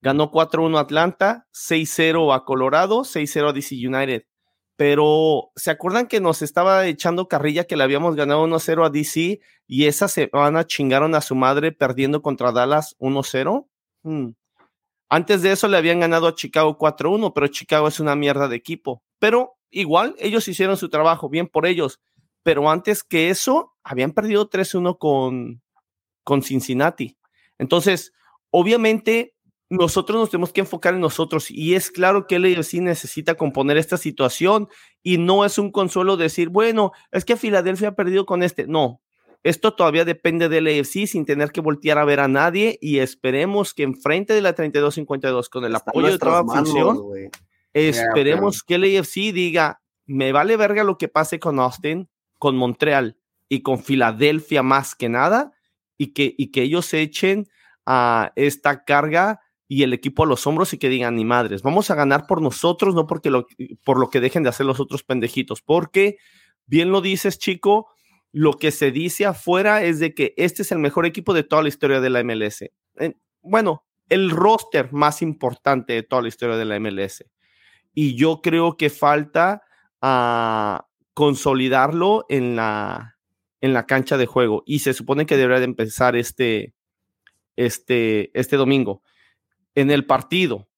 Ganó 0.00 0.30
4-1 0.30 0.78
Atlanta, 0.78 1.48
6-0 1.52 2.32
a 2.36 2.44
Colorado, 2.44 3.00
6-0 3.00 3.48
a 3.48 3.52
DC 3.52 3.74
United 3.84 4.22
pero 4.76 5.50
¿se 5.56 5.70
acuerdan 5.70 6.06
que 6.06 6.20
nos 6.20 6.42
estaba 6.42 6.86
echando 6.86 7.28
carrilla 7.28 7.64
que 7.64 7.76
le 7.76 7.84
habíamos 7.84 8.16
ganado 8.16 8.46
1-0 8.46 8.86
a 8.86 8.90
DC 8.90 9.40
y 9.66 9.86
esa 9.86 10.08
semana 10.08 10.66
chingaron 10.66 11.14
a 11.14 11.20
su 11.20 11.34
madre 11.34 11.72
perdiendo 11.72 12.22
contra 12.22 12.52
Dallas 12.52 12.96
1-0? 12.98 13.66
Hmm. 14.02 14.30
Antes 15.08 15.42
de 15.42 15.52
eso 15.52 15.68
le 15.68 15.76
habían 15.76 16.00
ganado 16.00 16.26
a 16.26 16.34
Chicago 16.34 16.78
4-1, 16.78 17.32
pero 17.34 17.48
Chicago 17.48 17.86
es 17.86 18.00
una 18.00 18.16
mierda 18.16 18.48
de 18.48 18.56
equipo. 18.56 19.02
Pero 19.18 19.58
igual 19.70 20.14
ellos 20.18 20.48
hicieron 20.48 20.78
su 20.78 20.88
trabajo, 20.88 21.28
bien 21.28 21.48
por 21.48 21.66
ellos. 21.66 22.00
Pero 22.42 22.70
antes 22.70 23.04
que 23.04 23.28
eso, 23.28 23.74
habían 23.84 24.12
perdido 24.12 24.48
3-1 24.48 24.96
con, 24.96 25.62
con 26.24 26.42
Cincinnati. 26.42 27.18
Entonces, 27.58 28.12
obviamente, 28.50 29.34
nosotros 29.72 30.18
nos 30.18 30.30
tenemos 30.30 30.52
que 30.52 30.60
enfocar 30.60 30.92
en 30.92 31.00
nosotros 31.00 31.50
y 31.50 31.74
es 31.74 31.90
claro 31.90 32.26
que 32.26 32.36
el 32.36 32.44
AFC 32.44 32.74
necesita 32.74 33.36
componer 33.36 33.78
esta 33.78 33.96
situación 33.96 34.68
y 35.02 35.16
no 35.16 35.46
es 35.46 35.56
un 35.56 35.72
consuelo 35.72 36.18
decir, 36.18 36.50
bueno, 36.50 36.92
es 37.10 37.24
que 37.24 37.36
Filadelfia 37.36 37.88
ha 37.88 37.94
perdido 37.94 38.26
con 38.26 38.42
este. 38.42 38.66
No, 38.66 39.00
esto 39.42 39.74
todavía 39.74 40.04
depende 40.04 40.50
del 40.50 40.66
AFC 40.66 41.06
sin 41.06 41.24
tener 41.24 41.52
que 41.52 41.62
voltear 41.62 41.96
a 41.96 42.04
ver 42.04 42.20
a 42.20 42.28
nadie 42.28 42.78
y 42.82 42.98
esperemos 42.98 43.72
que 43.72 43.82
enfrente 43.82 44.34
de 44.34 44.42
la 44.42 44.54
32-52 44.54 45.48
con 45.48 45.64
el 45.64 45.74
apoyo 45.74 46.06
de 46.06 46.18
toda 46.18 46.44
función, 46.44 47.00
esperemos 47.72 48.62
que 48.62 48.74
el 48.74 48.98
AFC 48.98 49.32
diga, 49.32 49.80
me 50.04 50.32
vale 50.32 50.58
verga 50.58 50.84
lo 50.84 50.98
que 50.98 51.08
pase 51.08 51.40
con 51.40 51.58
Austin, 51.58 52.10
con 52.38 52.56
Montreal 52.56 53.16
y 53.48 53.62
con 53.62 53.82
Filadelfia 53.82 54.62
más 54.62 54.94
que 54.94 55.08
nada 55.08 55.52
y 55.96 56.08
que, 56.08 56.34
y 56.36 56.52
que 56.52 56.60
ellos 56.60 56.92
echen 56.92 57.48
a 57.86 58.32
esta 58.36 58.84
carga 58.84 59.40
y 59.72 59.84
el 59.84 59.94
equipo 59.94 60.24
a 60.24 60.26
los 60.26 60.46
hombros 60.46 60.74
y 60.74 60.78
que 60.78 60.90
digan, 60.90 61.16
ni 61.16 61.24
madres, 61.24 61.62
vamos 61.62 61.90
a 61.90 61.94
ganar 61.94 62.26
por 62.26 62.42
nosotros, 62.42 62.94
no 62.94 63.06
porque 63.06 63.30
por 63.82 63.98
lo 63.98 64.10
que 64.10 64.20
dejen 64.20 64.42
de 64.42 64.50
hacer 64.50 64.66
los 64.66 64.78
otros 64.78 65.02
pendejitos, 65.02 65.62
porque 65.62 66.18
bien 66.66 66.92
lo 66.92 67.00
dices, 67.00 67.38
chico, 67.38 67.88
lo 68.32 68.52
que 68.52 68.70
se 68.70 68.90
dice 68.90 69.24
afuera 69.24 69.82
es 69.82 69.98
de 69.98 70.12
que 70.12 70.34
este 70.36 70.60
es 70.60 70.72
el 70.72 70.78
mejor 70.78 71.06
equipo 71.06 71.32
de 71.32 71.42
toda 71.42 71.62
la 71.62 71.70
historia 71.70 72.02
de 72.02 72.10
la 72.10 72.22
MLS. 72.22 72.66
bueno, 73.40 73.86
el 74.10 74.28
roster 74.28 74.92
más 74.92 75.22
importante 75.22 75.94
de 75.94 76.02
toda 76.02 76.20
la 76.20 76.28
historia 76.28 76.56
de 76.56 76.66
la 76.66 76.78
MLS. 76.78 77.24
Y 77.94 78.14
yo 78.14 78.42
creo 78.42 78.76
que 78.76 78.90
falta 78.90 79.62
a 80.02 80.86
consolidarlo 81.14 82.26
en 82.28 82.56
la, 82.56 83.16
en 83.62 83.72
la 83.72 83.86
cancha 83.86 84.18
de 84.18 84.26
juego. 84.26 84.64
Y 84.66 84.80
se 84.80 84.92
supone 84.92 85.24
que 85.24 85.38
debería 85.38 85.60
de 85.60 85.64
empezar 85.64 86.14
este, 86.14 86.74
este, 87.56 88.38
este 88.38 88.56
domingo. 88.58 89.02
En 89.74 89.90
el 89.90 90.04
partido, 90.06 90.68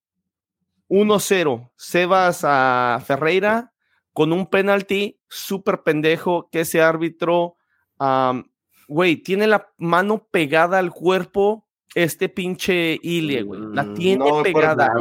1-0, 0.88 1.70
Sebas 1.76 2.40
a 2.44 3.02
Ferreira 3.04 3.72
con 4.12 4.32
un 4.32 4.46
penalti 4.46 5.20
súper 5.28 5.82
pendejo 5.82 6.48
que 6.50 6.60
ese 6.60 6.80
árbitro, 6.80 7.56
güey, 8.86 9.16
tiene 9.16 9.46
la 9.46 9.72
mano 9.76 10.28
pegada 10.30 10.78
al 10.78 10.92
cuerpo 10.92 11.66
este 11.94 12.28
pinche 12.28 12.98
Ilie, 13.02 13.42
güey. 13.42 13.60
La 13.72 13.84
mm, 13.84 13.94
tiene 13.94 14.30
pegada. 14.42 14.92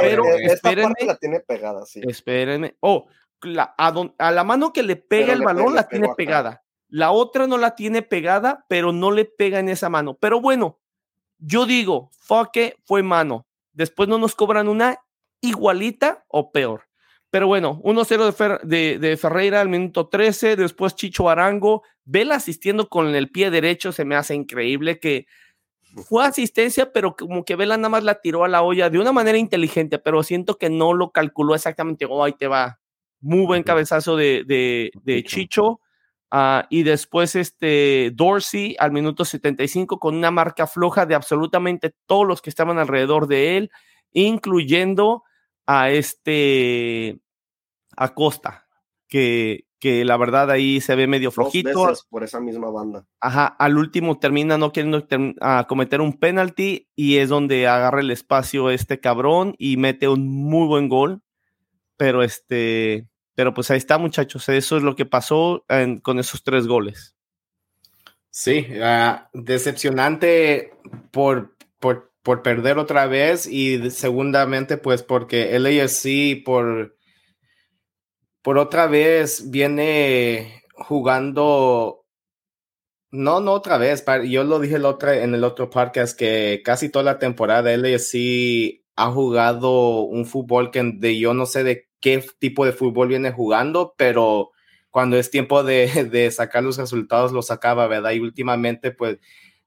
pero 0.00 0.24
espérenme. 0.24 0.94
la 1.04 1.16
tiene 1.16 1.40
pegada, 1.40 1.86
sí. 1.86 2.00
Espérenme. 2.06 2.76
Oh, 2.80 3.06
a, 3.78 4.30
la 4.32 4.44
mano 4.44 4.72
que 4.72 4.82
le 4.82 4.96
pega 4.96 5.32
el 5.32 5.42
balón 5.42 5.74
la 5.74 5.88
tiene 5.88 6.08
pegada. 6.16 6.64
La 6.88 7.10
otra 7.10 7.46
no 7.46 7.58
la 7.58 7.74
tiene 7.74 8.02
pegada, 8.02 8.64
pero 8.68 8.92
no 8.92 9.10
le 9.10 9.24
pega 9.24 9.58
en 9.58 9.68
esa 9.68 9.88
mano. 9.88 10.14
Pero 10.14 10.40
bueno, 10.40 10.78
yo 11.38 11.66
digo, 11.66 12.10
fuck 12.18 12.56
fue 12.84 13.02
mano. 13.02 13.46
Después 13.72 14.08
no 14.08 14.18
nos 14.18 14.34
cobran 14.34 14.68
una 14.68 14.98
igualita 15.40 16.24
o 16.28 16.50
peor. 16.50 16.84
Pero 17.30 17.46
bueno, 17.46 17.80
1-0 17.82 18.62
de, 18.62 18.98
de, 18.98 19.16
Ferreira 19.16 19.60
al 19.60 19.68
minuto 19.68 20.08
13, 20.08 20.56
después 20.56 20.94
Chicho 20.94 21.28
Arango, 21.28 21.82
Vela 22.04 22.36
asistiendo 22.36 22.88
con 22.88 23.14
el 23.14 23.30
pie 23.30 23.50
derecho, 23.50 23.92
se 23.92 24.04
me 24.04 24.14
hace 24.14 24.34
increíble 24.34 25.00
que 25.00 25.26
fue 26.08 26.24
asistencia, 26.24 26.92
pero 26.92 27.16
como 27.16 27.44
que 27.44 27.56
Vela 27.56 27.76
nada 27.76 27.88
más 27.88 28.04
la 28.04 28.20
tiró 28.20 28.44
a 28.44 28.48
la 28.48 28.62
olla 28.62 28.90
de 28.90 28.98
una 28.98 29.12
manera 29.12 29.38
inteligente, 29.38 29.98
pero 29.98 30.22
siento 30.22 30.56
que 30.56 30.70
no 30.70 30.94
lo 30.94 31.10
calculó 31.10 31.54
exactamente, 31.54 32.06
oh, 32.08 32.22
ahí 32.22 32.32
te 32.32 32.46
va, 32.46 32.78
muy 33.20 33.46
buen 33.46 33.62
cabezazo 33.62 34.16
de, 34.16 34.44
de, 34.46 35.24
Chicho. 35.24 35.80
Ah, 36.30 36.66
y 36.70 36.82
después 36.82 37.36
este 37.36 38.10
Dorsey 38.14 38.74
al 38.78 38.90
minuto 38.90 39.24
75 39.24 39.98
con 39.98 40.16
una 40.16 40.30
marca 40.30 40.66
floja 40.66 41.06
de 41.06 41.14
absolutamente 41.14 41.94
todos 42.06 42.26
los 42.26 42.42
que 42.42 42.50
estaban 42.50 42.78
alrededor 42.78 43.28
de 43.28 43.56
él, 43.56 43.70
incluyendo 44.12 45.22
a 45.66 45.90
este 45.90 47.20
Acosta, 47.96 48.66
que, 49.08 49.66
que 49.78 50.04
la 50.04 50.16
verdad 50.16 50.50
ahí 50.50 50.80
se 50.80 50.96
ve 50.96 51.06
medio 51.06 51.30
flojito. 51.30 51.92
por 52.10 52.24
esa 52.24 52.40
misma 52.40 52.70
banda. 52.70 53.06
Ajá, 53.20 53.46
al 53.46 53.78
último 53.78 54.18
termina 54.18 54.58
no 54.58 54.72
queriendo 54.72 55.06
cometer 55.68 56.00
un 56.00 56.14
penalti 56.14 56.88
y 56.96 57.18
es 57.18 57.28
donde 57.28 57.68
agarra 57.68 58.00
el 58.00 58.10
espacio 58.10 58.70
este 58.70 59.00
cabrón 59.00 59.54
y 59.58 59.76
mete 59.76 60.08
un 60.08 60.26
muy 60.28 60.66
buen 60.66 60.88
gol. 60.88 61.22
Pero 61.96 62.22
este, 62.22 63.08
pero 63.36 63.52
pues 63.52 63.70
ahí 63.70 63.76
está, 63.76 63.98
muchachos. 63.98 64.48
Eso 64.48 64.78
es 64.78 64.82
lo 64.82 64.96
que 64.96 65.04
pasó 65.04 65.64
con 66.02 66.18
esos 66.18 66.42
tres 66.42 66.66
goles. 66.66 67.14
Sí, 68.30 68.66
ah, 68.82 69.30
decepcionante 69.34 70.72
por, 71.10 71.54
por, 71.78 72.12
por, 72.22 72.42
perder 72.42 72.78
otra 72.78 73.06
vez 73.06 73.46
y 73.46 73.90
segundamente 73.90 74.76
pues 74.76 75.02
porque 75.02 75.54
el 75.54 75.64
AFC 75.66 76.44
por, 76.44 76.96
por 78.42 78.58
otra 78.58 78.88
vez 78.88 79.50
viene 79.50 80.62
jugando, 80.74 82.04
no, 83.10 83.40
no 83.40 83.52
otra 83.52 83.78
vez, 83.78 84.04
yo 84.28 84.44
lo 84.44 84.60
dije 84.60 84.76
el 84.76 84.84
otro, 84.84 85.12
en 85.12 85.34
el 85.34 85.44
otro 85.44 85.70
podcast 85.70 86.18
que 86.18 86.60
casi 86.62 86.90
toda 86.90 87.04
la 87.04 87.18
temporada 87.18 87.72
el 87.72 87.84
AFC 87.86 88.82
ha 88.96 89.10
jugado 89.10 90.00
un 90.00 90.26
fútbol 90.26 90.70
que 90.70 90.82
de 90.82 91.18
yo 91.18 91.32
no 91.32 91.46
sé 91.46 91.64
de 91.64 91.85
qué 92.00 92.24
tipo 92.38 92.64
de 92.64 92.72
fútbol 92.72 93.08
viene 93.08 93.32
jugando, 93.32 93.94
pero 93.96 94.52
cuando 94.90 95.18
es 95.18 95.30
tiempo 95.30 95.62
de, 95.62 96.30
sacar 96.30 96.62
los 96.62 96.78
resultados, 96.78 97.32
lo 97.32 97.42
sacaba, 97.42 97.86
¿verdad? 97.86 98.12
Y 98.12 98.20
últimamente, 98.20 98.92
pues 98.92 99.18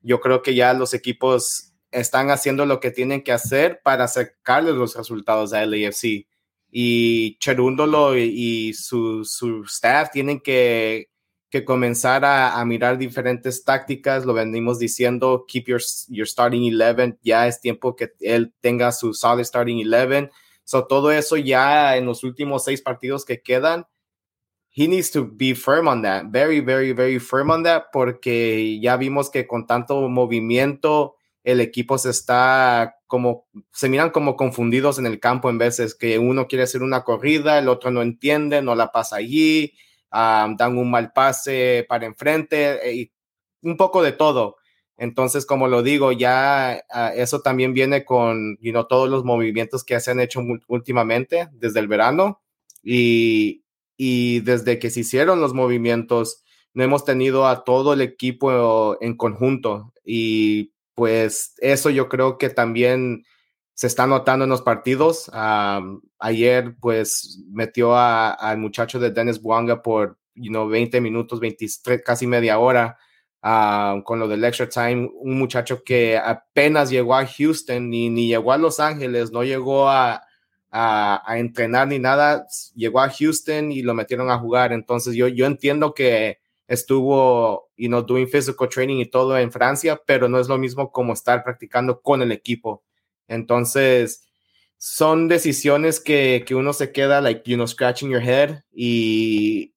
yo 0.02 0.20
creo 0.20 0.42
que 0.42 0.56
ya 0.56 0.74
los 0.74 0.94
equipos 0.94 1.74
están 1.92 2.30
haciendo 2.30 2.66
lo 2.66 2.80
que 2.80 2.92
tienen 2.92 3.24
que 3.24 3.32
hacer 3.32 3.82
para 3.84 4.08
sacarles 4.08 4.76
los 4.76 4.96
resultados 4.96 5.54
a 5.54 5.66
LAFC. 5.66 6.26
Y 6.72 7.38
Cherúndolo 7.40 8.18
y, 8.18 8.74
su, 8.74 9.22
staff 9.68 10.10
tienen 10.12 10.40
que, 10.40 11.10
comenzar 11.66 12.26
a, 12.26 12.64
mirar 12.66 12.98
diferentes 12.98 13.64
tácticas. 13.64 14.26
Lo 14.26 14.34
venimos 14.34 14.80
diciendo, 14.80 15.46
keep 15.48 15.66
your, 15.66 15.82
your 16.08 16.28
starting 16.28 16.74
11. 16.74 17.18
Ya 17.22 17.48
es 17.48 17.62
tiempo 17.62 17.96
que 17.96 18.14
él 18.20 18.54
tenga 18.62 18.92
su 18.92 19.14
solid 19.14 19.44
starting 19.44 19.84
11 19.86 20.32
So, 20.70 20.86
todo 20.86 21.12
eso 21.12 21.36
ya 21.36 21.98
en 21.98 22.06
los 22.06 22.24
últimos 22.24 22.64
seis 22.64 22.80
partidos 22.80 23.26
que 23.26 23.42
quedan, 23.42 23.88
he 24.70 24.88
needs 24.88 25.10
to 25.10 25.28
be 25.28 25.56
firm 25.56 25.88
on 25.88 26.04
that, 26.04 26.26
very, 26.30 26.60
very, 26.60 26.94
very 26.94 27.18
firm 27.18 27.50
on 27.50 27.64
that, 27.64 27.86
porque 27.92 28.80
ya 28.80 28.96
vimos 28.96 29.32
que 29.32 29.48
con 29.48 29.66
tanto 29.66 30.08
movimiento 30.10 31.16
el 31.44 31.60
equipo 31.60 31.98
se 31.98 32.12
está 32.12 32.98
como, 33.08 33.48
se 33.74 33.90
miran 33.90 34.12
como 34.12 34.36
confundidos 34.36 35.00
en 35.00 35.08
el 35.08 35.20
campo 35.20 35.50
en 35.50 35.58
veces, 35.58 35.96
que 35.96 36.20
uno 36.20 36.48
quiere 36.48 36.66
hacer 36.66 36.84
una 36.84 37.04
corrida, 37.04 37.58
el 37.58 37.68
otro 37.68 37.90
no 37.90 38.04
entiende, 38.04 38.62
no 38.62 38.76
la 38.76 38.92
pasa 38.92 39.16
allí, 39.16 39.74
um, 40.12 40.56
dan 40.56 40.78
un 40.78 40.92
mal 40.92 41.12
pase 41.14 41.84
para 41.90 42.06
enfrente, 42.06 42.94
y 42.94 43.12
un 43.64 43.76
poco 43.76 44.04
de 44.04 44.12
todo. 44.12 44.58
Entonces, 45.00 45.46
como 45.46 45.70
lo 45.70 45.82
digo, 45.82 46.12
ya 46.12 46.84
ah, 46.90 47.14
eso 47.16 47.42
también 47.42 47.74
viene 47.74 48.04
con 48.04 48.58
you 48.60 48.74
todos 48.84 49.10
los 49.10 49.24
movimientos 49.24 49.86
que 49.86 49.98
se 50.02 50.12
han 50.12 50.20
hecho 50.20 50.42
últimamente 50.68 51.48
desde 51.54 51.80
el 51.80 51.88
verano 51.88 52.42
y, 52.84 53.64
desde 54.42 54.78
que 54.78 54.90
se 54.90 55.02
hicieron 55.02 55.40
los 55.40 55.54
movimientos, 55.54 56.44
no 56.74 56.84
hemos 56.84 57.06
tenido 57.06 57.48
a 57.48 57.64
todo 57.64 57.94
el 57.94 58.02
equipo 58.02 59.02
en 59.02 59.16
conjunto 59.16 59.94
y 60.04 60.74
pues 60.96 61.54
eso 61.60 61.90
yo 61.90 62.10
creo 62.10 62.38
que 62.38 62.50
también 62.50 63.24
se 63.74 63.88
está 63.88 64.06
notando 64.06 64.44
en 64.44 64.50
los 64.50 64.62
partidos. 64.62 65.32
ayer 66.20 66.76
pues 66.82 67.42
metió 67.50 67.96
al 67.96 68.58
muchacho 68.58 69.00
de 69.00 69.12
Dennis 69.12 69.42
Buanga 69.42 69.82
por 69.82 70.18
you 70.36 70.50
know, 70.50 70.68
20 70.68 71.00
minutos, 71.00 71.40
23, 71.40 72.02
casi 72.04 72.28
media 72.28 72.60
hora 72.60 72.98
Ah, 73.42 74.02
con 74.04 74.20
lo 74.20 74.28
del 74.28 74.44
extra 74.44 74.68
time, 74.68 75.10
un 75.14 75.40
muchacho 75.40 75.82
que 75.84 76.18
apenas 76.18 76.90
llegó 76.90 77.16
a 77.16 77.26
Houston 77.26 77.90
ni, 77.90 78.10
ni 78.10 78.28
llegó 78.28 78.52
a 78.52 78.58
Los 78.58 78.82
Ángeles, 78.82 79.32
no 79.32 79.44
llegó 79.46 79.90
a, 79.90 80.22
a, 80.72 81.38
entrenar 81.38 81.88
ni 81.88 82.00
nada, 82.00 82.46
llegó 82.76 83.00
a 83.00 83.10
Houston 83.10 83.72
y 83.72 83.82
lo 83.82 83.94
metieron 83.94 84.30
a 84.30 84.38
jugar. 84.38 84.74
Entonces 84.74 85.16
yo, 85.16 85.28
yo 85.30 85.46
entiendo 85.46 85.94
que 85.94 86.40
estuvo, 86.68 87.70
you 87.78 87.88
know, 87.88 88.02
doing 88.02 88.28
physical 88.28 88.68
training 88.68 88.98
y 88.98 89.06
todo 89.06 89.38
en 89.38 89.52
Francia, 89.52 90.02
pero 90.06 90.28
no 90.28 90.40
es 90.40 90.48
lo 90.50 90.58
mismo 90.58 90.92
como 90.92 91.14
estar 91.14 91.44
practicando 91.44 92.02
con 92.02 92.22
el 92.22 92.32
equipo. 92.34 92.84
Entonces, 93.28 94.28
son 94.78 95.28
decisiones 95.28 96.00
que, 96.00 96.44
que 96.46 96.56
uno 96.56 96.74
se 96.74 96.92
queda, 96.92 97.22
like, 97.22 97.50
you 97.50 97.56
know, 97.56 97.68
scratching 97.68 98.10
your 98.10 98.22
head 98.22 98.64
y, 98.72 99.74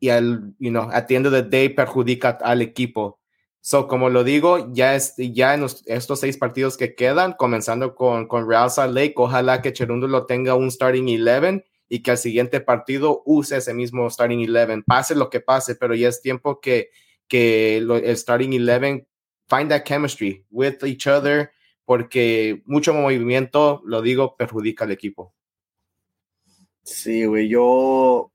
y 0.00 0.10
al, 0.10 0.54
you 0.58 0.70
know, 0.70 0.90
at 0.92 1.06
the 1.06 1.16
end 1.16 1.26
of 1.26 1.32
the 1.32 1.42
day 1.42 1.68
perjudica 1.68 2.38
al 2.42 2.62
equipo. 2.62 3.18
So, 3.60 3.88
como 3.88 4.08
lo 4.08 4.24
digo, 4.24 4.72
ya, 4.72 4.94
es, 4.94 5.14
ya 5.16 5.54
en 5.54 5.66
estos 5.86 6.20
seis 6.20 6.38
partidos 6.38 6.76
que 6.76 6.94
quedan, 6.94 7.34
comenzando 7.34 7.94
con, 7.94 8.26
con 8.26 8.48
Real 8.48 8.70
Salt 8.70 8.94
Lake, 8.94 9.14
ojalá 9.16 9.60
que 9.60 9.74
lo 9.86 10.26
tenga 10.26 10.54
un 10.54 10.70
starting 10.70 11.06
11 11.06 11.64
y 11.88 12.02
que 12.02 12.10
al 12.12 12.18
siguiente 12.18 12.60
partido 12.60 13.22
use 13.26 13.56
ese 13.56 13.74
mismo 13.74 14.08
starting 14.08 14.48
11, 14.48 14.84
pase 14.86 15.14
lo 15.14 15.28
que 15.28 15.40
pase, 15.40 15.74
pero 15.74 15.94
ya 15.94 16.08
es 16.08 16.22
tiempo 16.22 16.60
que, 16.60 16.90
que 17.26 17.78
el 17.78 18.16
starting 18.16 18.52
11 18.52 19.06
find 19.48 19.70
that 19.70 19.84
chemistry 19.84 20.44
with 20.50 20.84
each 20.84 21.06
other, 21.06 21.50
porque 21.84 22.62
mucho 22.64 22.94
movimiento, 22.94 23.82
lo 23.84 24.02
digo, 24.02 24.36
perjudica 24.36 24.84
al 24.84 24.92
equipo. 24.92 25.34
Sí, 26.82 27.24
güey, 27.26 27.48
yo 27.48 28.30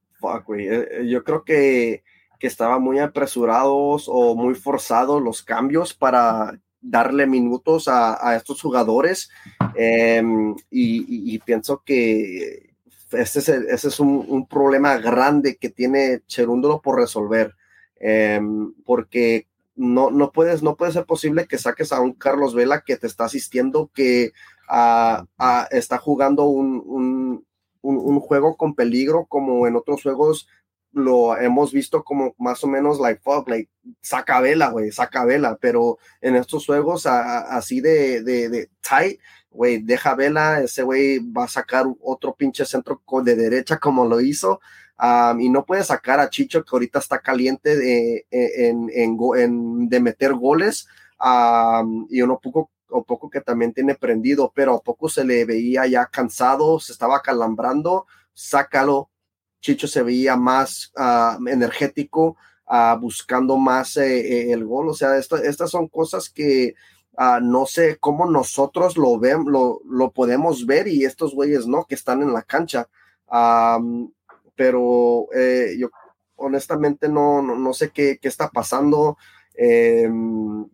eh, 0.58 0.88
eh, 0.92 1.08
yo 1.08 1.24
creo 1.24 1.44
que, 1.44 2.03
que 2.39 2.48
estaban 2.48 2.82
muy 2.82 3.00
apresurados 3.00 4.06
o 4.08 4.36
muy 4.36 4.56
forzados 4.56 5.22
los 5.22 5.44
cambios 5.44 5.94
para 5.94 6.60
darle 6.82 7.25
minutos 7.25 7.88
a, 7.88 8.36
estos 8.36 8.62
jugadores. 8.62 9.30
Em, 9.75 10.56
y, 10.70 11.39
pienso 11.39 11.82
que 11.86 12.74
ese 13.12 13.39
es, 13.39 13.50
ese 13.50 13.88
es 13.88 14.00
un, 14.00 14.48
problema 14.48 14.98
grande 14.98 15.56
que 15.56 15.70
tiene 15.70 16.22
Cherúndolo 16.27 16.82
por 16.82 17.00
resolver. 17.00 17.56
Em, 17.96 18.74
porque 18.84 19.48
no, 19.75 20.12
no, 20.12 20.32
puedes, 20.32 20.62
no 20.62 20.75
puede 20.75 20.92
ser 20.92 21.06
posible 21.06 21.48
que 21.48 21.58
saques 21.58 21.92
a 21.92 22.01
un 22.01 22.13
Carlos 22.13 22.53
Vela 22.53 22.82
que 22.82 22.98
te 22.98 23.08
está 23.08 23.25
asistiendo, 23.25 23.89
que 23.94 24.34
ah, 24.68 25.25
ah, 25.38 25.68
está 25.72 25.98
jugando 25.98 26.46
un, 26.46 27.46
juego 28.20 28.58
con 28.58 28.74
peligro, 28.74 29.25
como 29.25 29.68
en 29.68 29.75
otros 29.75 30.02
juegos 30.02 30.48
lo 30.94 31.36
hemos 31.38 31.74
visto 31.74 32.04
como 32.04 32.36
más 32.38 32.63
o 32.63 32.68
menos 32.68 33.00
like 33.00 33.20
fuck, 33.24 33.50
like 33.50 33.70
saca 34.02 34.40
vela, 34.40 34.70
güey, 34.70 34.92
saca 34.92 35.25
vela, 35.25 35.58
pero 35.60 35.98
en 36.22 36.36
estos 36.36 36.66
juegos 36.66 37.06
así 37.08 37.82
de, 37.82 38.24
de, 38.24 38.50
de 38.50 38.70
tight, 38.88 39.20
güey, 39.50 39.80
deja 39.80 40.16
vela, 40.16 40.62
ese 40.62 40.84
güey 40.84 41.20
va 41.20 41.46
a 41.46 41.48
sacar 41.48 41.86
otro 42.00 42.36
pinche 42.36 42.66
centro 42.66 43.02
de 43.24 43.36
derecha 43.36 43.80
como 43.80 44.06
lo 44.06 44.22
hizo, 44.22 44.60
y 45.40 45.50
no 45.50 45.66
puede 45.66 45.84
sacar 45.84 46.20
a 46.20 46.30
Chicho 46.30 46.63
que 46.63 46.70
ahorita 46.72 47.00
está 47.00 47.20
caliente 47.20 47.75
de, 47.75 48.28
e, 48.30 48.70
en, 48.70 49.90
de 49.90 50.00
meter 50.00 50.34
goles, 50.34 50.88
y 52.10 52.22
uno 52.22 52.40
poco 52.40 52.70
o 52.94 53.04
poco 53.04 53.30
que 53.30 53.42
también 53.42 53.74
tiene 53.74 53.96
prendido, 53.96 54.52
pero 54.54 54.76
a 54.76 54.82
poco 54.82 55.10
se 55.10 55.26
le 55.26 55.46
veía 55.46 55.86
ya 55.88 56.06
cansado, 56.06 56.80
se 56.80 56.92
estaba 56.92 57.22
calambrando, 57.22 58.06
sácalo. 58.34 59.10
Chicho 59.62 59.88
se 59.88 60.04
veía 60.04 60.36
más 60.36 60.92
energético, 61.48 62.38
buscando 63.00 63.58
más 63.58 63.98
eh, 63.98 64.20
eh, 64.20 64.52
el 64.52 64.66
gol. 64.66 64.90
O 64.90 64.94
sea, 64.94 65.18
estas 65.18 65.72
son 65.72 65.88
cosas 65.88 66.30
que 66.30 66.76
Ah, 67.16 67.40
no 67.42 67.68
sé 67.68 67.98
cómo 68.00 68.26
nosotros 68.30 68.98
lo 68.98 69.20
vemos, 69.20 69.46
lo, 69.52 69.82
lo, 69.86 70.12
podemos 70.12 70.66
ver 70.66 70.88
y 70.88 71.06
estos 71.06 71.36
güeyes 71.36 71.68
no, 71.68 71.86
que 71.86 71.94
están 71.96 72.24
en 72.24 72.34
la 72.34 72.42
cancha. 72.42 72.90
pero 74.56 75.28
eh, 75.34 75.76
yo 75.78 75.90
honestamente 76.36 77.10
no, 77.10 77.42
no, 77.42 77.74
sé 77.74 77.92
qué, 77.92 78.18
qué, 78.22 78.28
está 78.28 78.50
pasando 78.50 79.18
em, 79.56 80.68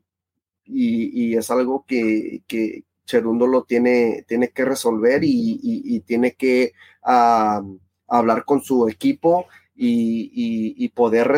y, 0.70 1.32
y, 1.32 1.36
es 1.36 1.50
algo 1.52 1.86
que, 1.88 2.44
que 2.48 2.84
Cherundo 3.06 3.48
lo 3.48 3.64
tiene, 3.64 4.24
tiene 4.28 4.50
que 4.50 4.66
resolver 4.66 5.24
y, 5.24 5.60
y 5.62 6.00
tiene 6.02 6.36
que 6.36 6.74
hablar 7.04 8.46
con 8.46 8.62
su 8.62 8.88
equipo 8.88 9.48
y, 9.76 10.90
poder 10.90 11.32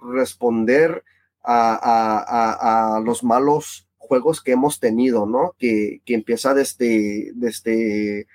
responder 0.00 1.04
a, 1.42 1.78
a, 2.22 2.96
a 2.96 3.00
los 3.00 3.22
malos 3.22 3.86
juegos 3.98 4.42
que 4.42 4.52
hemos 4.52 4.80
tenido, 4.80 5.26
¿no? 5.26 5.54
Que, 5.58 6.00
que 6.04 6.14
empieza 6.14 6.54
desde, 6.54 7.32
desde, 7.34 8.26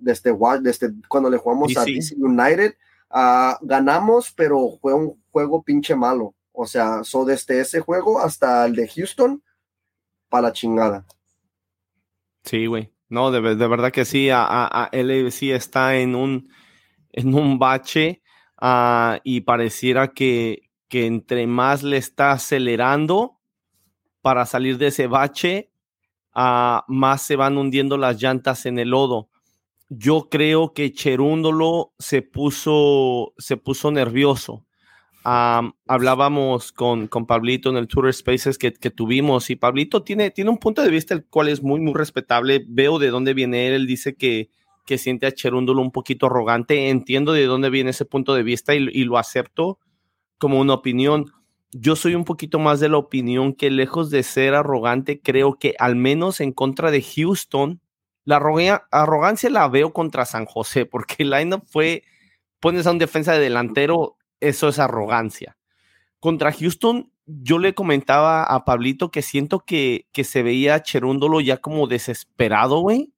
desde, 0.00 0.36
desde, 0.62 0.92
cuando 1.08 1.30
le 1.30 1.38
jugamos 1.38 1.76
a 1.76 1.84
DC 1.84 2.16
United, 2.18 2.74
ah, 3.10 3.58
ganamos, 3.62 4.32
pero 4.32 4.78
fue 4.80 4.94
un 4.94 5.22
juego 5.30 5.62
pinche 5.62 5.94
malo. 5.94 6.34
O 6.56 6.66
sea, 6.66 7.02
so 7.02 7.24
desde 7.24 7.60
ese 7.60 7.80
juego 7.80 8.20
hasta 8.20 8.64
el 8.64 8.76
de 8.76 8.88
Houston, 8.88 9.42
para 10.28 10.48
la 10.48 10.52
chingada. 10.52 11.04
Sí, 12.44 12.66
güey. 12.66 12.92
No, 13.08 13.30
de, 13.30 13.40
verdad 13.40 13.92
que 13.92 14.04
sí, 14.04 14.30
a, 14.30 14.46
a, 14.46 14.90
sí 15.30 15.50
está 15.50 15.96
en 15.96 16.14
un, 16.14 16.48
en 17.12 17.34
un 17.34 17.58
bache 17.58 18.22
ah, 18.56 19.20
y 19.24 19.42
pareciera 19.42 20.08
que, 20.08 20.70
que 20.88 21.06
entre 21.06 21.46
más 21.46 21.82
le 21.82 21.96
está 21.96 22.32
acelerando, 22.32 23.38
para 24.24 24.46
salir 24.46 24.78
de 24.78 24.86
ese 24.86 25.06
bache, 25.06 25.70
ah, 26.32 26.86
más 26.88 27.20
se 27.20 27.36
van 27.36 27.58
hundiendo 27.58 27.98
las 27.98 28.22
llantas 28.22 28.64
en 28.64 28.78
el 28.78 28.88
lodo. 28.88 29.28
Yo 29.90 30.28
creo 30.30 30.72
que 30.72 30.92
Cherúndolo 30.92 31.92
se 31.98 32.22
puso, 32.22 33.34
se 33.36 33.58
puso 33.58 33.90
nervioso. 33.90 34.64
Hablábamos 35.24 36.70
con, 36.72 37.08
con 37.08 37.26
Pablito 37.26 37.70
en 37.70 37.76
el 37.76 37.88
Tour 37.88 38.12
Spaces 38.12 38.58
que, 38.58 38.74
que, 38.74 38.90
tuvimos 38.90 39.48
y 39.48 39.56
Pablito 39.56 40.02
tiene, 40.02 40.30
tiene 40.30 40.50
un 40.50 40.58
punto 40.58 40.82
de 40.82 40.90
vista 40.90 41.14
el 41.14 41.24
cual 41.24 41.48
es 41.48 41.62
muy, 41.62 41.80
muy 41.80 41.94
respetable. 41.94 42.64
Veo 42.68 42.98
de 42.98 43.08
dónde 43.08 43.32
viene 43.32 43.66
él. 43.66 43.72
Él 43.72 43.86
dice 43.86 44.16
que, 44.16 44.50
que 44.84 44.98
siente 44.98 45.26
a 45.26 45.32
Cherúndolo 45.32 45.80
un 45.80 45.92
poquito 45.92 46.26
arrogante. 46.26 46.90
Entiendo 46.90 47.32
de 47.32 47.46
dónde 47.46 47.70
viene 47.70 47.90
ese 47.90 48.04
punto 48.04 48.34
de 48.34 48.42
vista 48.42 48.74
y, 48.74 49.04
lo 49.04 49.16
acepto 49.18 49.78
como 50.38 50.60
una 50.60 50.74
opinión 50.74 51.26
yo 51.76 51.96
soy 51.96 52.14
un 52.14 52.24
poquito 52.24 52.60
más 52.60 52.78
de 52.78 52.88
la 52.88 52.98
opinión 52.98 53.52
que 53.52 53.68
lejos 53.68 54.08
de 54.08 54.22
ser 54.22 54.54
arrogante, 54.54 55.20
creo 55.20 55.58
que 55.58 55.74
al 55.80 55.96
menos 55.96 56.40
en 56.40 56.52
contra 56.52 56.92
de 56.92 57.02
Houston, 57.02 57.80
la 58.24 58.36
arrogancia 58.36 59.50
la 59.50 59.66
veo 59.66 59.92
contra 59.92 60.24
San 60.24 60.44
José, 60.44 60.86
porque 60.90 61.24
el 61.24 61.30
line 61.30 61.60
fue, 61.66 62.04
pones 62.60 62.86
a 62.86 62.92
un 62.92 62.98
defensa 62.98 63.32
de 63.32 63.40
delantero, 63.40 64.16
eso 64.48 64.68
es 64.68 64.78
arrogancia. 64.78 65.56
Contra 66.20 66.52
Houston, 66.52 67.12
yo 67.26 67.58
le 67.58 67.74
comentaba 67.74 68.44
a 68.44 68.64
Pablito 68.64 69.10
que 69.10 69.22
siento 69.22 69.60
que, 69.60 70.08
que 70.12 70.24
se 70.24 70.42
veía 70.42 70.82
Cherúndolo 70.82 71.40
ya 71.40 71.58
como 71.58 71.86
desesperado, 71.86 72.80
güey. 72.80 73.12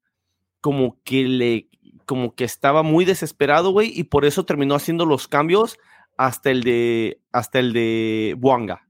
Como 0.60 1.00
que 1.04 1.24
le, 1.24 1.68
como 2.06 2.34
que 2.34 2.44
estaba 2.44 2.82
muy 2.82 3.04
desesperado, 3.04 3.72
güey, 3.72 3.92
y 3.94 4.04
por 4.04 4.24
eso 4.24 4.44
terminó 4.44 4.74
haciendo 4.74 5.04
los 5.04 5.28
cambios 5.28 5.78
hasta 6.16 6.50
el 6.50 6.62
de, 6.62 7.20
hasta 7.32 7.58
el 7.58 7.72
de 7.72 8.34
Buanga, 8.38 8.88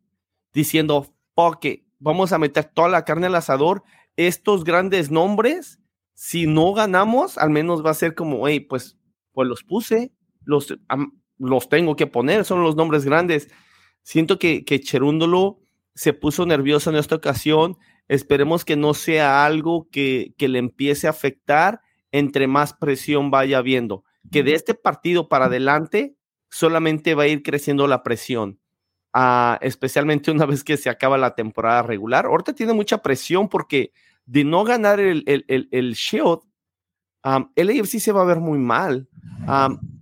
diciendo, 0.52 1.12
ok, 1.34 1.66
vamos 1.98 2.32
a 2.32 2.38
meter 2.38 2.66
toda 2.66 2.88
la 2.88 3.04
carne 3.04 3.26
al 3.26 3.34
asador, 3.34 3.82
estos 4.16 4.64
grandes 4.64 5.10
nombres, 5.10 5.80
si 6.14 6.46
no 6.46 6.72
ganamos, 6.72 7.36
al 7.38 7.50
menos 7.50 7.84
va 7.84 7.90
a 7.90 7.94
ser 7.94 8.14
como, 8.14 8.46
hey, 8.46 8.60
pues, 8.60 8.96
pues 9.32 9.48
los 9.48 9.64
puse, 9.64 10.12
los, 10.44 10.78
los 11.38 11.68
tengo 11.68 11.96
que 11.96 12.06
poner, 12.06 12.44
son 12.44 12.62
los 12.62 12.76
nombres 12.76 13.04
grandes. 13.04 13.48
Siento 14.02 14.38
que, 14.38 14.64
que 14.64 14.80
Cherúndolo 14.80 15.58
se 15.94 16.12
puso 16.12 16.46
nervioso 16.46 16.90
en 16.90 16.96
esta 16.96 17.16
ocasión. 17.16 17.76
Esperemos 18.08 18.64
que 18.64 18.76
no 18.76 18.94
sea 18.94 19.44
algo 19.44 19.88
que, 19.90 20.34
que 20.38 20.48
le 20.48 20.58
empiece 20.58 21.06
a 21.06 21.10
afectar 21.10 21.80
entre 22.12 22.46
más 22.46 22.72
presión 22.72 23.30
vaya 23.30 23.60
viendo. 23.62 24.04
Que 24.30 24.42
de 24.42 24.54
este 24.54 24.74
partido 24.74 25.28
para 25.28 25.46
adelante 25.46 26.16
solamente 26.50 27.14
va 27.14 27.24
a 27.24 27.28
ir 27.28 27.42
creciendo 27.42 27.86
la 27.86 28.02
presión, 28.02 28.58
ah, 29.12 29.58
especialmente 29.60 30.30
una 30.30 30.46
vez 30.46 30.64
que 30.64 30.76
se 30.76 30.88
acaba 30.88 31.18
la 31.18 31.34
temporada 31.34 31.82
regular. 31.82 32.26
Ahorita 32.26 32.54
tiene 32.54 32.72
mucha 32.72 32.98
presión 32.98 33.48
porque 33.48 33.92
de 34.24 34.44
no 34.44 34.64
ganar 34.64 35.00
el, 35.00 35.22
el, 35.26 35.44
el, 35.48 35.68
el 35.70 35.92
Shield, 35.94 36.40
el 37.54 37.70
AFC 37.70 37.98
se 37.98 38.12
va 38.12 38.22
a 38.22 38.26
ver 38.26 38.40
muy 38.40 38.58
mal. 38.58 39.08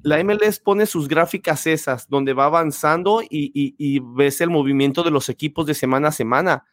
la 0.02 0.24
MLS 0.24 0.60
pone 0.60 0.86
sus 0.86 1.08
gráficas 1.08 1.66
esas, 1.66 2.08
donde 2.08 2.32
va 2.34 2.46
avanzando 2.46 3.22
y, 3.28 4.00
ves 4.14 4.40
el 4.40 4.50
movimiento 4.50 5.02
de 5.02 5.10
los 5.10 5.28
equipos 5.28 5.66
de 5.66 5.74
semana 5.74 6.08
a 6.08 6.12
semana. 6.12 6.64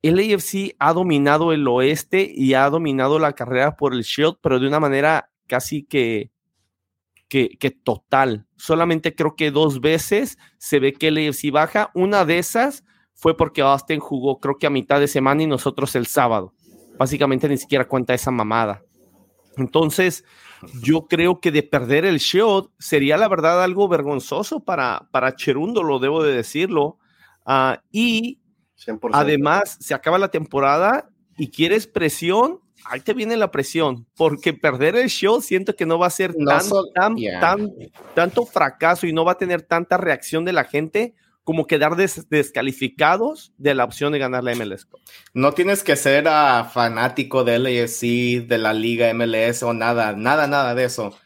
El 0.00 0.18
AFC 0.18 0.76
ha 0.78 0.92
dominado 0.92 1.52
el 1.52 1.66
oeste 1.66 2.30
y 2.32 2.54
ha 2.54 2.70
dominado 2.70 3.18
la 3.18 3.32
carrera 3.32 3.76
por 3.76 3.94
el 3.94 4.02
Shield, 4.02 4.36
pero 4.40 4.60
de 4.60 4.68
una 4.68 4.78
manera 4.78 5.30
casi 5.46 5.82
que 5.82 6.30
que, 7.28 7.78
total. 7.82 8.46
Solamente 8.56 9.14
creo 9.14 9.36
que 9.36 9.50
dos 9.50 9.80
veces 9.80 10.38
se 10.56 10.80
ve 10.80 10.92
que 10.92 11.08
el 11.08 11.28
AFC 11.28 11.50
baja. 11.52 11.90
Una 11.94 12.24
de 12.24 12.38
esas 12.38 12.84
fue 13.14 13.36
porque 13.36 13.60
Austin 13.60 14.00
jugó 14.00 14.40
creo 14.40 14.56
que 14.58 14.66
a 14.66 14.70
mitad 14.70 15.00
de 15.00 15.08
semana 15.08 15.42
y 15.42 15.46
nosotros 15.46 15.94
el 15.94 16.06
sábado. 16.06 16.54
Básicamente 16.98 17.48
ni 17.48 17.58
siquiera 17.58 17.86
cuenta 17.86 18.14
esa 18.14 18.30
mamada. 18.30 18.82
Entonces, 19.58 20.24
yo 20.82 21.06
creo 21.06 21.40
que 21.40 21.50
de 21.50 21.62
perder 21.62 22.04
el 22.04 22.18
Shield 22.18 22.68
sería 22.78 23.16
la 23.16 23.28
verdad 23.28 23.62
algo 23.62 23.88
vergonzoso 23.88 24.60
para, 24.60 25.08
para 25.10 25.36
Cherundo, 25.36 25.82
lo 25.82 25.98
debo 25.98 26.22
de 26.22 26.32
decirlo. 26.32 26.98
Ah, 27.44 27.82
y 27.90 28.40
además, 29.12 29.76
se 29.80 29.94
acaba 29.94 30.18
la 30.18 30.28
temporada 30.28 31.10
y 31.36 31.48
quieres 31.48 31.86
presión, 31.86 32.60
ahí 32.84 33.00
te 33.00 33.14
viene 33.14 33.36
la 33.36 33.50
presión, 33.50 34.06
porque 34.16 34.52
perder 34.52 34.96
el 34.96 35.08
show 35.08 35.40
siento 35.40 35.74
que 35.74 35.86
no 35.86 35.98
va 35.98 36.06
a 36.08 36.10
ser 36.10 36.34
tan, 36.94 37.16
tan, 37.40 37.70
tanto 38.14 38.46
fracaso 38.46 39.06
y 39.06 39.12
no 39.12 39.24
va 39.24 39.32
a 39.32 39.38
tener 39.38 39.62
tanta 39.62 39.96
reacción 39.96 40.44
de 40.44 40.52
la 40.52 40.64
gente 40.64 41.14
como 41.48 41.66
quedar 41.66 41.96
descalificados 41.96 43.54
de 43.56 43.74
la 43.74 43.84
opción 43.84 44.12
de 44.12 44.18
ganar 44.18 44.44
la 44.44 44.54
MLS. 44.54 44.86
No 45.32 45.54
tienes 45.54 45.82
que 45.82 45.96
ser 45.96 46.26
uh, 46.26 46.68
fanático 46.68 47.42
del 47.42 47.62
LAFC, 47.62 48.46
de 48.46 48.58
la 48.58 48.74
liga 48.74 49.14
MLS 49.14 49.62
o 49.62 49.72
nada, 49.72 50.12
nada, 50.12 50.46
nada 50.46 50.74
de 50.74 50.84
eso. 50.84 51.18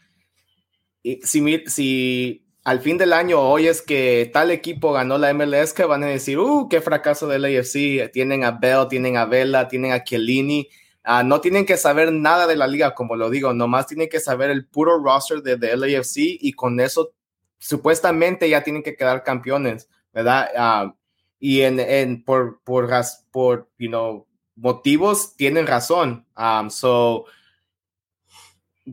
Y 1.03 1.19
si, 1.23 1.65
si 1.67 2.47
al 2.63 2.79
fin 2.79 2.97
del 2.97 3.11
año 3.11 3.37
oyes 3.37 3.81
que 3.81 4.31
tal 4.31 4.51
equipo 4.51 4.93
ganó 4.93 5.17
la 5.17 5.33
MLS, 5.33 5.73
que 5.73 5.83
van 5.83 6.03
a 6.03 6.07
decir, 6.07 6.39
uh, 6.39 6.69
qué 6.69 6.79
fracaso 6.79 7.27
del 7.27 7.41
LAFC, 7.41 8.09
tienen 8.13 8.45
a 8.45 8.51
Bell, 8.51 8.87
tienen 8.89 9.17
a 9.17 9.25
Vela, 9.25 9.67
tienen 9.67 9.91
a 9.91 10.05
Chiellini, 10.05 10.69
Ah, 11.03 11.21
no 11.21 11.41
tienen 11.41 11.65
que 11.65 11.75
saber 11.75 12.13
nada 12.13 12.47
de 12.47 12.55
la 12.55 12.65
liga, 12.65 12.95
como 12.95 13.17
lo 13.17 13.29
digo, 13.29 13.53
nomás 13.53 13.87
tienen 13.87 14.07
que 14.07 14.21
saber 14.21 14.49
el 14.49 14.65
puro 14.67 15.03
roster 15.03 15.41
de, 15.41 15.57
de 15.57 15.75
LAFC 15.75 16.15
y 16.39 16.53
con 16.53 16.79
eso 16.79 17.11
supuestamente 17.57 18.47
ya 18.49 18.63
tienen 18.63 18.83
que 18.83 18.95
quedar 18.95 19.21
campeones, 19.21 19.89
¿verdad? 20.13 20.49
Ah, 20.55 20.95
y 21.39 21.61
en, 21.61 21.79
en, 21.79 22.23
por, 22.23 22.61
por, 22.63 22.89
por 23.31 23.69
you 23.77 23.89
know, 23.89 24.27
motivos 24.55 25.35
tienen 25.35 25.67
razón. 25.67 26.25
Um, 26.37 26.69
so, 26.69 27.25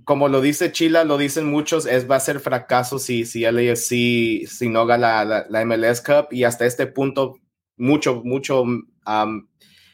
como 0.05 0.29
lo 0.29 0.41
dice 0.41 0.73
Chila, 0.73 1.05
lo 1.05 1.19
dicen 1.19 1.47
muchos, 1.47 1.87
es, 1.87 2.11
va 2.11 2.17
a 2.17 2.21
ser 2.21 2.41
fracaso 2.41 2.99
si, 2.99 3.25
si 3.25 3.43
LAFC, 3.43 4.49
si 4.49 4.69
no 4.69 4.87
gana 4.87 5.25
la, 5.25 5.47
la, 5.49 5.65
MLS 5.65 6.01
Cup 6.01 6.29
y 6.31 6.45
hasta 6.45 6.67
este 6.67 6.87
punto 6.87 7.39
mucho, 7.77 8.23
mucho 8.25 8.65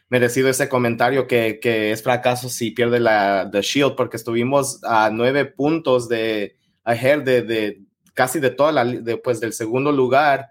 merecido 0.09 0.49
ese 0.49 0.69
comentario 0.69 1.27
que, 1.27 1.59
que, 1.61 1.93
es 1.93 2.03
fracaso 2.03 2.49
si 2.49 2.71
pierde 2.71 3.01
la 3.01 3.49
The 3.51 3.63
Shield, 3.63 3.97
porque 3.97 4.17
estuvimos 4.17 4.83
a 4.85 5.11
nueve 5.11 5.47
puntos 5.47 6.09
de 6.09 6.57
ahead 6.85 7.23
de, 7.23 7.43
de 7.43 7.83
casi 8.15 8.39
de 8.39 8.51
toda 8.51 8.73
la, 8.73 8.85
después 8.85 9.41
del 9.41 9.53
segundo 9.53 9.93
lugar. 9.93 10.51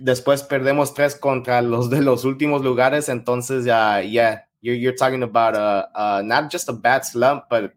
Después 0.00 0.42
perdemos 0.42 0.94
tres 0.94 1.14
contra 1.14 1.62
los 1.62 1.90
de 1.90 2.00
los 2.00 2.24
últimos 2.24 2.62
lugares, 2.62 3.08
entonces 3.08 3.64
ya, 3.64 4.00
yeah, 4.02 4.46
you're, 4.60 4.78
you're 4.78 4.96
talking 4.96 5.22
about 5.22 5.54
a, 5.56 6.22
not 6.24 6.50
just 6.50 6.68
a 6.68 6.72
bad 6.72 7.02
slump, 7.04 7.44
but 7.50 7.72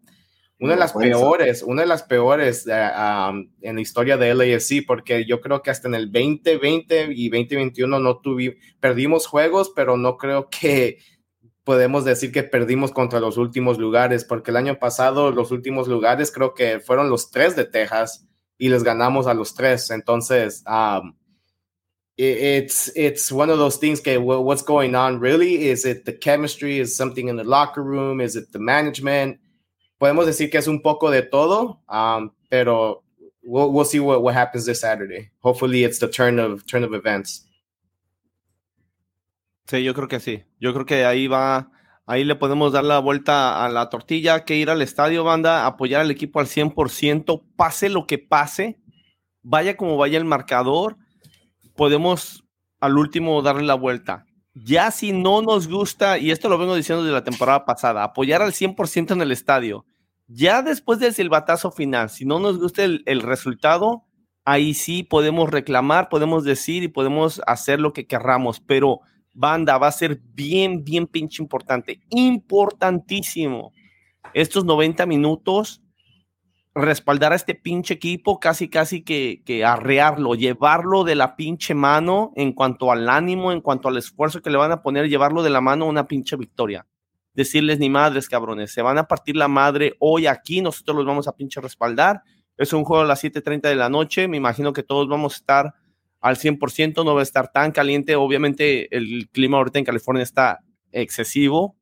una 0.60 0.74
de 0.74 0.80
las 0.80 0.92
peores, 0.92 1.62
una 1.62 1.82
de 1.82 1.88
las 1.88 2.04
peores 2.04 2.66
eh, 2.66 2.90
en 3.60 3.74
la 3.74 3.80
historia 3.80 4.16
de 4.16 4.34
LAFC, 4.34 4.86
porque 4.86 5.26
yo 5.26 5.40
creo 5.40 5.62
que 5.62 5.70
hasta 5.70 5.88
en 5.88 5.94
el 5.94 6.10
2020 6.10 7.08
y 7.12 7.28
2021 7.28 7.98
no 7.98 8.18
tuvimos, 8.18 8.56
perdimos 8.80 9.26
juegos, 9.26 9.72
pero 9.74 9.96
no 9.96 10.16
creo 10.16 10.48
que 10.48 10.98
podemos 11.64 12.04
decir 12.04 12.30
que 12.30 12.44
perdimos 12.44 12.92
contra 12.92 13.20
los 13.20 13.36
últimos 13.36 13.78
lugares, 13.78 14.24
porque 14.24 14.52
el 14.52 14.56
año 14.56 14.78
pasado 14.78 15.32
los 15.32 15.50
últimos 15.50 15.88
lugares 15.88 16.30
creo 16.30 16.54
que 16.54 16.78
fueron 16.78 17.10
los 17.10 17.30
tres 17.30 17.56
de 17.56 17.64
Texas 17.64 18.26
y 18.56 18.68
les 18.68 18.84
ganamos 18.84 19.26
a 19.26 19.34
los 19.34 19.54
tres. 19.54 19.90
Entonces, 19.90 20.62
um, 20.66 21.14
it's 22.16 22.90
it's 22.94 23.32
one 23.32 23.50
of 23.50 23.58
those 23.58 23.76
things. 23.76 24.00
Que 24.00 24.18
what's 24.18 24.62
going 24.62 24.94
on 24.94 25.18
really? 25.18 25.68
Is 25.68 25.84
it 25.84 26.04
the 26.04 26.12
chemistry? 26.12 26.78
Is 26.78 26.96
something 26.96 27.28
in 27.28 27.36
the 27.36 27.44
locker 27.44 27.82
room? 27.82 28.20
Is 28.20 28.36
it 28.36 28.52
the 28.52 28.58
management? 28.58 29.38
Podemos 30.00 30.26
decir 30.26 30.50
que 30.50 30.58
es 30.58 30.68
un 30.68 30.80
poco 30.80 31.10
de 31.10 31.22
todo, 31.22 31.80
um, 31.88 32.30
pero 32.50 33.02
we'll, 33.42 33.72
we'll 33.72 33.84
see 33.84 34.00
what, 34.00 34.22
what 34.22 34.34
happens 34.34 34.66
this 34.66 34.80
Saturday. 34.80 35.30
Hopefully, 35.40 35.84
it's 35.84 35.98
the 35.98 36.08
turn 36.08 36.38
of 36.38 36.66
turn 36.66 36.84
of 36.84 36.94
events. 36.94 37.46
Sí, 39.66 39.82
yo 39.82 39.94
creo 39.94 40.08
que 40.08 40.20
sí. 40.20 40.44
Yo 40.60 40.74
creo 40.74 40.84
que 40.84 41.04
ahí 41.06 41.26
va, 41.26 41.70
ahí 42.06 42.24
le 42.24 42.34
podemos 42.34 42.72
dar 42.72 42.84
la 42.84 42.98
vuelta 42.98 43.64
a 43.64 43.68
la 43.70 43.88
tortilla, 43.88 44.44
que 44.44 44.56
ir 44.56 44.68
al 44.68 44.82
estadio, 44.82 45.24
banda, 45.24 45.66
apoyar 45.66 46.02
al 46.02 46.10
equipo 46.10 46.38
al 46.38 46.46
100%, 46.46 47.42
pase 47.56 47.88
lo 47.88 48.06
que 48.06 48.18
pase, 48.18 48.78
vaya 49.42 49.76
como 49.76 49.96
vaya 49.96 50.18
el 50.18 50.26
marcador, 50.26 50.98
podemos 51.74 52.44
al 52.80 52.98
último 52.98 53.40
darle 53.42 53.64
la 53.64 53.74
vuelta. 53.74 54.26
Ya 54.54 54.90
si 54.90 55.12
no 55.12 55.42
nos 55.42 55.68
gusta, 55.68 56.18
y 56.18 56.30
esto 56.30 56.48
lo 56.48 56.58
vengo 56.58 56.76
diciendo 56.76 57.02
desde 57.02 57.14
la 57.14 57.24
temporada 57.24 57.64
pasada, 57.64 58.04
apoyar 58.04 58.42
al 58.42 58.52
100% 58.52 59.12
en 59.12 59.20
el 59.20 59.32
estadio. 59.32 59.84
Ya 60.26 60.62
después 60.62 61.00
del 61.00 61.12
silbatazo 61.12 61.70
final, 61.70 62.08
si 62.08 62.24
no 62.24 62.38
nos 62.38 62.58
gusta 62.58 62.84
el, 62.84 63.02
el 63.06 63.20
resultado, 63.20 64.04
ahí 64.44 64.74
sí 64.74 65.02
podemos 65.02 65.50
reclamar, 65.50 66.08
podemos 66.08 66.44
decir 66.44 66.82
y 66.82 66.88
podemos 66.88 67.42
hacer 67.46 67.80
lo 67.80 67.92
que 67.92 68.06
querramos, 68.06 68.60
pero 68.60 69.00
banda, 69.32 69.76
va 69.78 69.88
a 69.88 69.92
ser 69.92 70.20
bien, 70.34 70.84
bien 70.84 71.06
pinche 71.06 71.42
importante, 71.42 72.00
importantísimo. 72.10 73.72
Estos 74.32 74.64
90 74.64 75.04
minutos, 75.06 75.82
respaldar 76.74 77.32
a 77.32 77.36
este 77.36 77.54
pinche 77.54 77.94
equipo, 77.94 78.40
casi, 78.40 78.68
casi 78.68 79.02
que, 79.02 79.42
que 79.44 79.64
arrearlo, 79.64 80.34
llevarlo 80.34 81.04
de 81.04 81.14
la 81.14 81.36
pinche 81.36 81.74
mano 81.74 82.32
en 82.34 82.52
cuanto 82.52 82.90
al 82.90 83.08
ánimo, 83.08 83.52
en 83.52 83.60
cuanto 83.60 83.88
al 83.88 83.96
esfuerzo 83.96 84.42
que 84.42 84.50
le 84.50 84.58
van 84.58 84.72
a 84.72 84.82
poner, 84.82 85.08
llevarlo 85.08 85.42
de 85.42 85.50
la 85.50 85.60
mano 85.60 85.84
a 85.84 85.88
una 85.88 86.08
pinche 86.08 86.36
victoria. 86.36 86.86
Decirles 87.32 87.78
ni 87.78 87.90
madres, 87.90 88.28
cabrones, 88.28 88.72
se 88.72 88.82
van 88.82 88.98
a 88.98 89.06
partir 89.06 89.36
la 89.36 89.48
madre 89.48 89.94
hoy 90.00 90.26
aquí, 90.26 90.60
nosotros 90.60 90.96
los 90.96 91.06
vamos 91.06 91.28
a 91.28 91.36
pinche 91.36 91.60
respaldar. 91.60 92.22
Es 92.56 92.72
un 92.72 92.84
juego 92.84 93.02
a 93.02 93.06
las 93.06 93.22
7:30 93.22 93.68
de 93.68 93.74
la 93.76 93.88
noche, 93.88 94.28
me 94.28 94.36
imagino 94.36 94.72
que 94.72 94.82
todos 94.82 95.08
vamos 95.08 95.34
a 95.34 95.36
estar 95.36 95.74
al 96.20 96.36
100%, 96.36 97.04
no 97.04 97.14
va 97.14 97.20
a 97.20 97.24
estar 97.24 97.52
tan 97.52 97.70
caliente. 97.70 98.16
Obviamente 98.16 98.94
el 98.96 99.28
clima 99.30 99.58
ahorita 99.58 99.78
en 99.78 99.84
California 99.84 100.22
está 100.22 100.60
excesivo, 100.90 101.76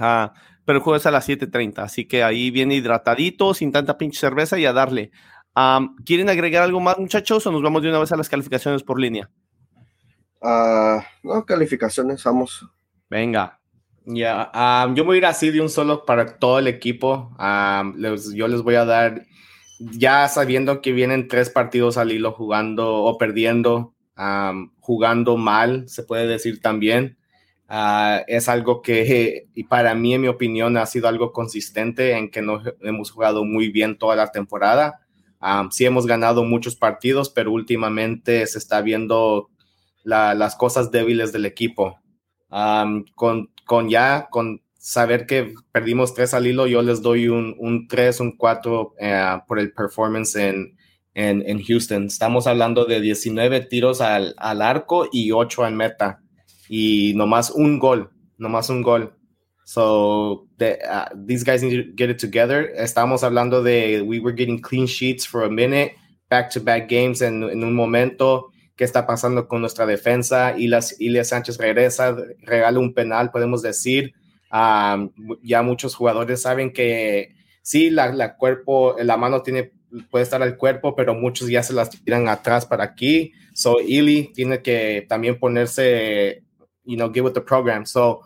uh, 0.00 0.28
pero 0.64 0.78
el 0.78 0.82
juego 0.82 0.96
es 0.96 1.06
a 1.06 1.10
las 1.10 1.28
7.30, 1.28 1.78
así 1.78 2.06
que 2.06 2.22
ahí 2.22 2.50
viene 2.50 2.74
hidratadito, 2.74 3.54
sin 3.54 3.72
tanta 3.72 3.98
pinche 3.98 4.20
cerveza 4.20 4.58
y 4.58 4.66
a 4.66 4.72
darle. 4.72 5.10
Um, 5.56 5.96
¿Quieren 6.04 6.28
agregar 6.28 6.62
algo 6.62 6.80
más, 6.80 6.98
muchachos, 6.98 7.46
o 7.46 7.52
nos 7.52 7.62
vamos 7.62 7.82
de 7.82 7.88
una 7.88 7.98
vez 7.98 8.12
a 8.12 8.16
las 8.16 8.28
calificaciones 8.28 8.82
por 8.82 9.00
línea? 9.00 9.30
Uh, 10.40 11.00
no, 11.22 11.44
calificaciones, 11.44 12.22
vamos. 12.24 12.66
Venga. 13.08 13.60
Ya, 14.06 14.50
um, 14.54 14.94
yo 14.94 15.04
voy 15.04 15.16
a 15.16 15.18
ir 15.18 15.26
así 15.26 15.50
de 15.50 15.60
un 15.60 15.68
solo 15.68 16.04
para 16.04 16.38
todo 16.38 16.58
el 16.58 16.66
equipo. 16.68 17.36
Les, 17.96 18.32
yo 18.32 18.48
les 18.48 18.62
voy 18.62 18.76
a 18.76 18.84
dar 18.84 19.22
ya 19.78 20.28
sabiendo 20.28 20.80
que 20.80 20.92
vienen 20.92 21.28
tres 21.28 21.50
partidos 21.50 21.96
al 21.96 22.12
hilo 22.12 22.32
jugando 22.32 22.94
o 22.94 23.18
perdiendo, 23.18 23.94
jugando 24.80 25.36
mal, 25.36 25.88
se 25.88 26.02
puede 26.02 26.26
decir 26.26 26.60
también. 26.60 27.18
Ah, 27.72 28.24
es 28.26 28.48
algo 28.48 28.82
que, 28.82 29.46
y 29.54 29.64
para 29.64 29.94
mí, 29.94 30.12
en 30.14 30.22
mi 30.22 30.28
opinión, 30.28 30.76
ha 30.76 30.86
sido 30.86 31.06
algo 31.06 31.32
consistente 31.32 32.18
en 32.18 32.30
que 32.30 32.42
no 32.42 32.60
hemos 32.80 33.12
jugado 33.12 33.44
muy 33.44 33.70
bien 33.70 33.96
toda 33.96 34.16
la 34.16 34.32
temporada. 34.32 35.00
sí 35.70 35.84
hemos 35.86 36.06
ganado 36.06 36.42
muchos 36.44 36.74
partidos, 36.74 37.30
pero 37.30 37.52
últimamente 37.52 38.44
se 38.48 38.58
está 38.58 38.82
viendo 38.82 39.50
las 40.04 40.56
cosas 40.56 40.90
débiles 40.90 41.32
del 41.32 41.46
equipo. 41.46 42.00
con, 43.14 43.50
con 43.64 43.88
ya, 43.88 44.28
con 44.30 44.62
saber 44.76 45.26
que 45.26 45.54
perdimos 45.70 46.14
tres 46.14 46.34
al 46.34 46.46
hilo, 46.48 46.66
yo 46.66 46.82
les 46.82 47.02
doy 47.02 47.28
un, 47.28 47.54
un 47.58 47.86
3, 47.86 48.20
un 48.20 48.36
4 48.36 48.94
eh, 48.98 49.38
por 49.46 49.60
el 49.60 49.72
performance 49.72 50.34
en, 50.36 50.76
en, 51.14 51.42
en, 51.46 51.62
Houston. 51.62 52.06
Estamos 52.06 52.46
hablando 52.48 52.86
de 52.86 53.00
19 53.00 53.60
tiros 53.66 54.00
al, 54.00 54.34
al 54.38 54.62
arco 54.62 55.06
y 55.12 55.30
8 55.32 55.68
en 55.68 55.76
meta. 55.76 56.22
Y 56.72 57.14
nomás 57.16 57.50
un 57.50 57.80
gol, 57.80 58.10
nomás 58.38 58.70
un 58.70 58.82
gol. 58.82 59.12
So 59.64 60.46
the, 60.58 60.78
uh, 60.88 61.08
these 61.26 61.42
guys 61.42 61.62
need 61.64 61.76
to 61.76 61.92
get 61.96 62.10
it 62.10 62.18
together. 62.18 62.72
Estamos 62.76 63.24
hablando 63.24 63.62
de 63.62 64.02
we 64.02 64.20
were 64.20 64.32
getting 64.32 64.60
clean 64.60 64.86
sheets 64.86 65.26
for 65.26 65.42
a 65.42 65.50
minute, 65.50 65.94
back 66.28 66.50
to 66.52 66.60
back 66.60 66.88
games 66.88 67.22
en, 67.22 67.42
en 67.42 67.64
un 67.64 67.74
momento. 67.74 68.52
¿Qué 68.76 68.84
está 68.84 69.04
pasando 69.04 69.48
con 69.48 69.60
nuestra 69.60 69.84
defensa? 69.84 70.54
y 70.56 70.70
Ilya 71.00 71.24
Sánchez 71.24 71.58
regresa, 71.58 72.16
regala 72.42 72.78
un 72.78 72.94
penal, 72.94 73.30
podemos 73.30 73.62
decir 73.62 74.14
ya 75.42 75.62
muchos 75.62 75.94
jugadores 75.94 76.42
saben 76.42 76.72
que 76.72 77.34
sí, 77.62 77.90
la, 77.90 78.12
la, 78.12 78.36
cuerpo, 78.36 78.96
la 79.00 79.16
mano 79.16 79.42
tiene, 79.42 79.72
puede 80.10 80.24
estar 80.24 80.42
al 80.42 80.56
cuerpo, 80.56 80.94
pero 80.96 81.14
muchos 81.14 81.48
ya 81.48 81.62
se 81.62 81.72
las 81.72 81.90
tiran 81.90 82.28
atrás 82.28 82.66
para 82.66 82.84
aquí. 82.84 83.32
So, 83.54 83.80
Ili 83.80 84.32
tiene 84.34 84.62
que 84.62 85.06
también 85.08 85.38
ponerse, 85.38 86.42
you 86.90 86.96
know, 86.96 87.10
give 87.10 87.24
with 87.24 87.34
the 87.34 87.40
program. 87.40 87.86
So, 87.86 88.22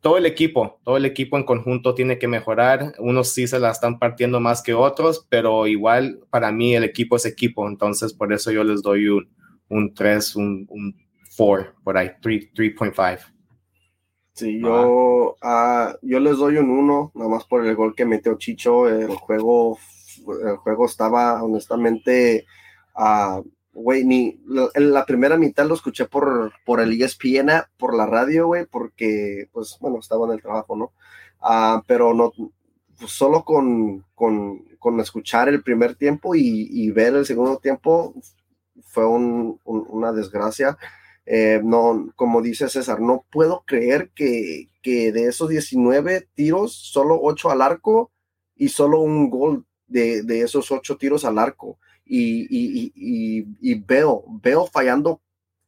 todo 0.00 0.16
el 0.16 0.26
equipo, 0.26 0.80
todo 0.82 0.96
el 0.96 1.04
equipo 1.04 1.36
en 1.36 1.44
conjunto 1.44 1.94
tiene 1.94 2.18
que 2.18 2.26
mejorar. 2.26 2.94
Unos 2.98 3.28
sí 3.28 3.46
se 3.46 3.60
la 3.60 3.70
están 3.70 3.98
partiendo 3.98 4.40
más 4.40 4.62
que 4.62 4.74
otros, 4.74 5.26
pero 5.28 5.66
igual 5.66 6.20
para 6.30 6.50
mí 6.50 6.74
el 6.74 6.82
equipo 6.82 7.16
es 7.16 7.24
equipo. 7.24 7.68
Entonces, 7.68 8.12
por 8.12 8.32
eso 8.32 8.50
yo 8.50 8.64
les 8.64 8.82
doy 8.82 9.06
un, 9.08 9.28
un 9.68 9.94
3, 9.94 10.36
un, 10.36 10.66
un 10.68 10.96
4, 11.36 11.74
por 11.84 11.96
ahí, 11.96 12.10
3.5. 12.20 13.18
Sí, 14.34 14.60
yo, 14.60 15.36
uh, 15.42 15.94
yo 16.00 16.18
les 16.18 16.38
doy 16.38 16.56
un 16.56 16.70
1, 16.70 17.12
nada 17.14 17.30
más 17.30 17.44
por 17.44 17.64
el 17.64 17.76
gol 17.76 17.94
que 17.94 18.06
metió 18.06 18.36
Chicho. 18.38 18.88
El 18.88 19.14
juego, 19.14 19.78
el 20.44 20.56
juego 20.56 20.86
estaba 20.86 21.42
honestamente, 21.44 22.46
uh, 22.96 23.46
güey, 23.72 24.04
ni 24.04 24.40
en 24.74 24.92
la 24.92 25.06
primera 25.06 25.36
mitad 25.36 25.66
lo 25.66 25.74
escuché 25.74 26.04
por, 26.06 26.52
por 26.64 26.80
el 26.80 27.00
ESPN, 27.00 27.50
por 27.78 27.96
la 27.96 28.06
radio, 28.06 28.46
güey, 28.46 28.66
porque, 28.66 29.48
pues, 29.52 29.76
bueno, 29.80 29.98
estaba 29.98 30.26
en 30.26 30.32
el 30.32 30.42
trabajo, 30.42 30.76
¿no? 30.76 30.92
Uh, 31.42 31.82
pero 31.86 32.14
no, 32.14 32.32
pues, 32.98 33.12
solo 33.12 33.44
con, 33.44 34.04
con, 34.14 34.64
con, 34.78 35.00
escuchar 35.00 35.48
el 35.48 35.62
primer 35.62 35.96
tiempo 35.96 36.34
y, 36.34 36.68
y 36.70 36.90
ver 36.90 37.14
el 37.14 37.26
segundo 37.26 37.58
tiempo 37.58 38.14
fue 38.84 39.06
un, 39.06 39.58
un, 39.64 39.86
una 39.88 40.12
desgracia. 40.12 40.76
Eh, 41.24 41.60
no, 41.64 42.12
como 42.16 42.42
dice 42.42 42.68
César, 42.68 43.00
no 43.00 43.24
puedo 43.30 43.64
creer 43.66 44.10
que, 44.14 44.68
que, 44.82 45.12
de 45.12 45.28
esos 45.28 45.48
19 45.48 46.28
tiros, 46.34 46.74
solo 46.74 47.18
8 47.22 47.50
al 47.50 47.62
arco 47.62 48.10
y 48.56 48.68
solo 48.68 49.00
un 49.00 49.30
gol 49.30 49.64
de, 49.86 50.22
de 50.22 50.42
esos 50.42 50.70
8 50.70 50.96
tiros 50.96 51.24
al 51.24 51.38
arco. 51.38 51.78
Y, 52.04 53.74
veo, 53.86 54.24
veo 54.42 54.66
fallando 54.66 55.20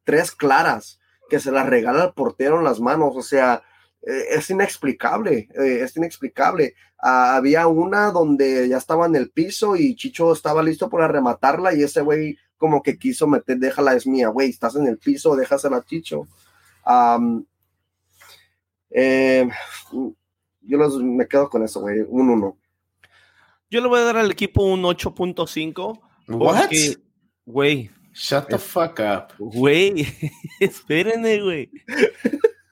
tres 0.05 0.31
claras 0.33 1.01
que 1.29 1.41
se 1.41 1.51
las 1.51 1.67
regala 1.67 2.05
el 2.05 2.13
portero 2.13 2.59
en 2.59 2.65
las 2.65 2.81
manos. 2.81 3.15
O 3.17 3.23
sea, 3.23 3.63
eh, 4.03 4.27
es 4.31 4.51
inexplicable, 4.51 5.49
eh, 5.55 5.81
es 5.83 5.97
inexplicable. 5.97 6.75
Ah, 6.99 7.37
había 7.37 7.67
una 7.67 8.11
donde 8.11 8.69
ya 8.69 8.77
estaba 8.77 9.07
en 9.07 9.17
el 9.17 9.31
piso 9.31 9.77
y 9.77 9.97
Chicho 9.97 10.33
estaba 10.33 10.63
listo 10.63 10.89
para 10.89 11.09
rematarla 11.09 11.75
y 11.75 11.83
ese 11.83 12.01
güey 12.03 12.39
como 12.57 12.83
que 12.83 12.99
quiso 12.99 13.27
meter, 13.27 13.59
déjala, 13.59 13.95
es 13.95 14.07
mía, 14.07 14.29
güey, 14.29 14.51
estás 14.51 14.77
en 14.77 14.87
el 14.87 14.99
piso, 14.99 15.37
déjasela 15.37 15.79
a 15.79 15.85
Chicho. 15.85 16.27
Eh, 18.91 19.49
yo 20.63 20.79
me 21.01 21.27
quedo 21.27 21.51
con 21.51 21.63
eso, 21.65 21.81
güey, 21.81 22.01
un 22.09 22.31
1. 22.31 22.57
Yo 23.71 23.81
le 23.81 23.89
voy 23.89 24.01
a 24.01 24.05
dar 24.05 24.17
al 24.17 24.31
equipo 24.31 24.63
un 24.63 24.83
8.5. 24.83 26.01
Porque, 26.27 26.97
güey, 27.45 27.91
Shut 28.13 28.47
the 28.49 28.59
fuck 28.59 29.01
up. 29.01 29.35
Güey, 29.39 30.07
espérenme, 30.61 31.41
güey. 31.43 31.71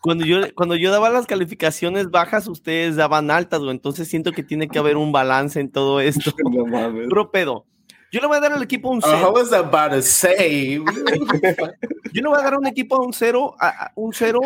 Cuando 0.00 0.24
yo, 0.24 0.38
cuando 0.54 0.76
yo 0.76 0.90
daba 0.92 1.10
las 1.10 1.26
calificaciones 1.26 2.10
bajas, 2.10 2.46
ustedes 2.48 2.96
daban 2.96 3.30
altas, 3.30 3.60
güey. 3.60 3.72
Entonces 3.72 4.08
siento 4.08 4.32
que 4.32 4.42
tiene 4.44 4.68
que 4.68 4.78
haber 4.78 4.96
un 4.96 5.10
balance 5.12 5.58
en 5.60 5.70
todo 5.70 6.00
esto. 6.00 6.32
No 6.50 6.64
mames. 6.66 7.08
Puro 7.08 7.30
pedo. 7.30 7.66
Yo 8.12 8.20
le 8.20 8.26
voy 8.26 8.36
a 8.36 8.40
dar 8.40 8.52
al 8.52 8.62
equipo 8.62 8.90
un 8.90 9.00
Oh, 9.02 9.08
I 9.08 9.10
cero. 9.16 9.32
was 9.32 9.52
about 9.52 9.90
to 9.92 10.02
say. 10.02 10.76
Yo 12.12 12.22
le 12.22 12.28
voy 12.28 12.38
a 12.38 12.42
dar 12.42 12.54
a 12.54 12.58
un 12.58 12.66
equipo 12.66 12.96
a 12.96 13.04
un 13.06 13.12
cero, 13.12 13.54
a, 13.58 13.68
a 13.86 13.92
un 13.96 14.12
cero. 14.12 14.40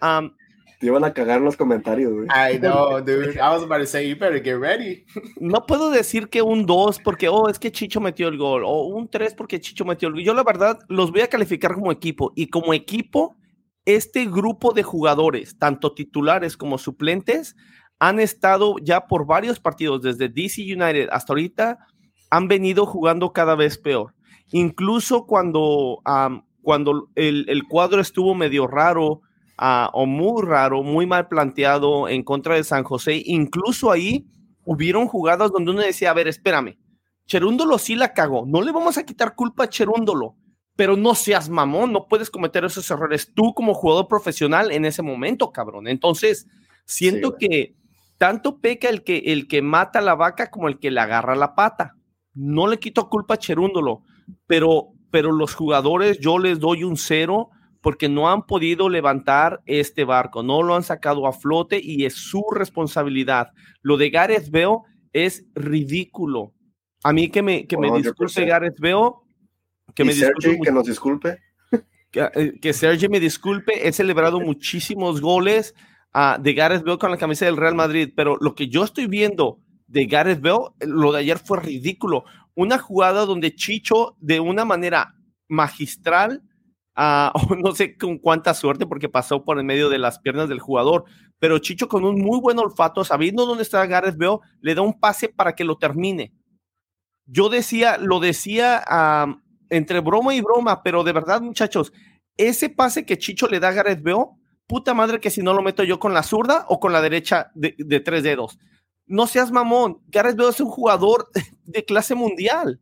am, 0.00 0.36
Te 0.78 0.86
iban 0.86 1.04
a 1.04 1.12
cagar 1.12 1.40
los 1.40 1.56
comentarios, 1.56 2.12
güey. 2.12 2.26
I 2.28 2.58
know, 2.58 3.00
dude. 3.04 3.36
I 3.36 3.48
was 3.50 3.62
about 3.62 3.78
to 3.78 3.86
say, 3.86 4.08
you 4.08 4.16
better 4.16 4.42
get 4.42 4.58
ready. 4.58 5.04
no 5.40 5.64
puedo 5.66 5.90
decir 5.90 6.28
que 6.28 6.42
un 6.42 6.66
2 6.66 6.98
porque, 7.00 7.28
oh, 7.28 7.48
es 7.48 7.58
que 7.58 7.72
Chicho 7.72 8.00
metió 8.00 8.28
el 8.28 8.36
gol, 8.36 8.62
o 8.64 8.86
un 8.86 9.08
3 9.08 9.34
porque 9.34 9.60
Chicho 9.60 9.84
metió 9.84 10.08
el 10.08 10.14
gol. 10.14 10.22
Yo 10.24 10.34
la 10.34 10.44
verdad 10.44 10.78
los 10.88 11.12
voy 11.12 11.22
a 11.22 11.28
calificar 11.28 11.74
como 11.74 11.92
equipo 11.92 12.32
y 12.36 12.48
como 12.48 12.74
equipo, 12.74 13.36
este 13.84 14.26
grupo 14.26 14.72
de 14.72 14.82
jugadores, 14.82 15.58
tanto 15.58 15.94
titulares 15.94 16.56
como 16.56 16.76
suplentes, 16.76 17.56
han 17.98 18.20
estado 18.20 18.76
ya 18.82 19.06
por 19.06 19.26
varios 19.26 19.60
partidos, 19.60 20.02
desde 20.02 20.28
DC 20.28 20.62
United 20.62 21.08
hasta 21.10 21.32
ahorita, 21.32 21.78
han 22.30 22.48
venido 22.48 22.84
jugando 22.84 23.32
cada 23.32 23.54
vez 23.54 23.78
peor. 23.78 24.14
Incluso 24.52 25.26
cuando, 25.26 26.02
cuando 26.62 27.08
el, 27.14 27.46
el 27.48 27.64
cuadro 27.64 28.00
estuvo 28.00 28.34
medio 28.34 28.66
raro 28.66 29.22
ah, 29.56 29.90
o 29.92 30.06
muy 30.06 30.42
raro, 30.42 30.82
muy 30.82 31.06
mal 31.06 31.28
planteado 31.28 32.08
en 32.08 32.22
contra 32.22 32.54
de 32.54 32.64
San 32.64 32.84
José, 32.84 33.22
incluso 33.24 33.90
ahí 33.90 34.26
hubieron 34.64 35.06
jugadas 35.06 35.52
donde 35.52 35.70
uno 35.70 35.80
decía, 35.80 36.10
a 36.10 36.14
ver, 36.14 36.28
espérame, 36.28 36.78
Cherúndolo 37.26 37.78
sí 37.78 37.96
la 37.96 38.12
cagó, 38.12 38.44
no 38.46 38.62
le 38.62 38.72
vamos 38.72 38.98
a 38.98 39.04
quitar 39.04 39.34
culpa 39.34 39.64
a 39.64 39.68
Cherúndolo, 39.68 40.36
pero 40.76 40.96
no 40.96 41.14
seas 41.14 41.48
mamón, 41.48 41.92
no 41.92 42.06
puedes 42.06 42.30
cometer 42.30 42.64
esos 42.64 42.88
errores 42.90 43.32
tú 43.34 43.54
como 43.54 43.74
jugador 43.74 44.06
profesional 44.06 44.70
en 44.70 44.84
ese 44.84 45.02
momento, 45.02 45.50
cabrón. 45.50 45.88
Entonces, 45.88 46.46
siento 46.84 47.36
que 47.36 47.74
tanto 48.18 48.60
peca 48.60 48.88
el 48.88 49.02
que, 49.02 49.18
el 49.26 49.48
que 49.48 49.62
mata 49.62 50.00
la 50.00 50.14
vaca 50.14 50.50
como 50.50 50.68
el 50.68 50.78
que 50.78 50.90
le 50.90 51.00
agarra 51.00 51.34
la 51.34 51.54
pata. 51.54 51.96
No 52.34 52.66
le 52.66 52.78
quito 52.78 53.08
culpa 53.08 53.34
a 53.34 53.38
Cherúndolo, 53.38 54.02
pero, 54.46 54.88
pero 55.10 55.32
los 55.32 55.54
jugadores 55.54 56.18
yo 56.20 56.38
les 56.38 56.60
doy 56.60 56.84
un 56.84 56.96
cero 56.96 57.50
porque 57.86 58.08
no 58.08 58.28
han 58.28 58.46
podido 58.46 58.88
levantar 58.88 59.62
este 59.64 60.02
barco, 60.02 60.42
no 60.42 60.60
lo 60.60 60.74
han 60.74 60.82
sacado 60.82 61.24
a 61.24 61.32
flote 61.32 61.80
y 61.80 62.04
es 62.04 62.14
su 62.14 62.44
responsabilidad. 62.50 63.52
Lo 63.80 63.96
de 63.96 64.10
Gareth 64.10 64.50
Bale 64.50 64.78
es 65.12 65.44
ridículo. 65.54 66.52
A 67.04 67.12
mí 67.12 67.28
que 67.28 67.42
me, 67.42 67.64
que 67.64 67.78
me 67.78 67.88
100%. 67.88 68.02
disculpe 68.02 68.44
Gareth 68.44 68.80
Bale, 68.80 69.12
que 69.94 70.02
y 70.02 70.06
me 70.06 70.14
disculpe 70.14 70.42
Sergi, 70.42 70.60
que 70.62 70.72
nos 70.72 70.84
disculpe. 70.84 71.38
que, 72.10 72.28
eh, 72.34 72.58
que 72.60 72.72
Sergi 72.72 73.08
me 73.08 73.20
disculpe, 73.20 73.86
he 73.86 73.92
celebrado 73.92 74.40
muchísimos 74.40 75.20
goles 75.20 75.72
ah, 76.12 76.38
de 76.42 76.54
Gareth 76.54 76.82
Bale 76.82 76.98
con 76.98 77.12
la 77.12 77.18
camisa 77.18 77.44
del 77.44 77.56
Real 77.56 77.76
Madrid, 77.76 78.12
pero 78.16 78.36
lo 78.40 78.56
que 78.56 78.66
yo 78.66 78.82
estoy 78.82 79.06
viendo 79.06 79.60
de 79.86 80.06
Gareth 80.06 80.40
Bale, 80.40 80.70
eh, 80.80 80.86
lo 80.88 81.12
de 81.12 81.20
ayer 81.20 81.38
fue 81.38 81.60
ridículo. 81.60 82.24
Una 82.56 82.78
jugada 82.78 83.26
donde 83.26 83.54
Chicho, 83.54 84.16
de 84.18 84.40
una 84.40 84.64
manera 84.64 85.14
magistral, 85.46 86.42
o 87.34 87.54
no 87.54 87.74
sé 87.74 87.96
con 87.96 88.18
cuánta 88.18 88.54
suerte, 88.54 88.86
porque 88.86 89.08
pasó 89.08 89.44
por 89.44 89.58
en 89.60 89.66
medio 89.66 89.88
de 89.88 89.98
las 89.98 90.18
piernas 90.18 90.48
del 90.48 90.60
jugador, 90.60 91.04
pero 91.38 91.58
Chicho 91.58 91.88
con 91.88 92.04
un 92.04 92.20
muy 92.20 92.40
buen 92.40 92.58
olfato, 92.58 93.04
sabiendo 93.04 93.44
dónde 93.44 93.62
está 93.62 93.84
Gareth 93.86 94.16
Bale, 94.16 94.38
le 94.60 94.74
da 94.74 94.82
un 94.82 94.98
pase 94.98 95.28
para 95.28 95.54
que 95.54 95.64
lo 95.64 95.76
termine. 95.76 96.32
Yo 97.26 97.48
decía, 97.48 97.98
lo 97.98 98.20
decía 98.20 98.82
entre 99.68 100.00
broma 100.00 100.34
y 100.34 100.40
broma, 100.40 100.82
pero 100.82 101.04
de 101.04 101.12
verdad, 101.12 101.40
muchachos, 101.42 101.92
ese 102.36 102.70
pase 102.70 103.04
que 103.04 103.18
Chicho 103.18 103.48
le 103.48 103.60
da 103.60 103.68
a 103.68 103.72
Gareth 103.72 104.02
Bale, 104.02 104.26
puta 104.66 104.94
madre 104.94 105.20
que 105.20 105.30
si 105.30 105.42
no 105.42 105.52
lo 105.52 105.62
meto 105.62 105.84
yo 105.84 105.98
con 105.98 106.14
la 106.14 106.22
zurda 106.22 106.64
o 106.68 106.80
con 106.80 106.92
la 106.92 107.02
derecha 107.02 107.50
de, 107.54 108.00
tres 108.00 108.22
dedos. 108.22 108.58
No 109.06 109.26
seas 109.26 109.50
mamón, 109.50 110.00
Gareth 110.08 110.36
Bale 110.36 110.50
es 110.50 110.60
un 110.60 110.70
jugador 110.70 111.28
de 111.64 111.84
clase 111.84 112.14
mundial. 112.14 112.80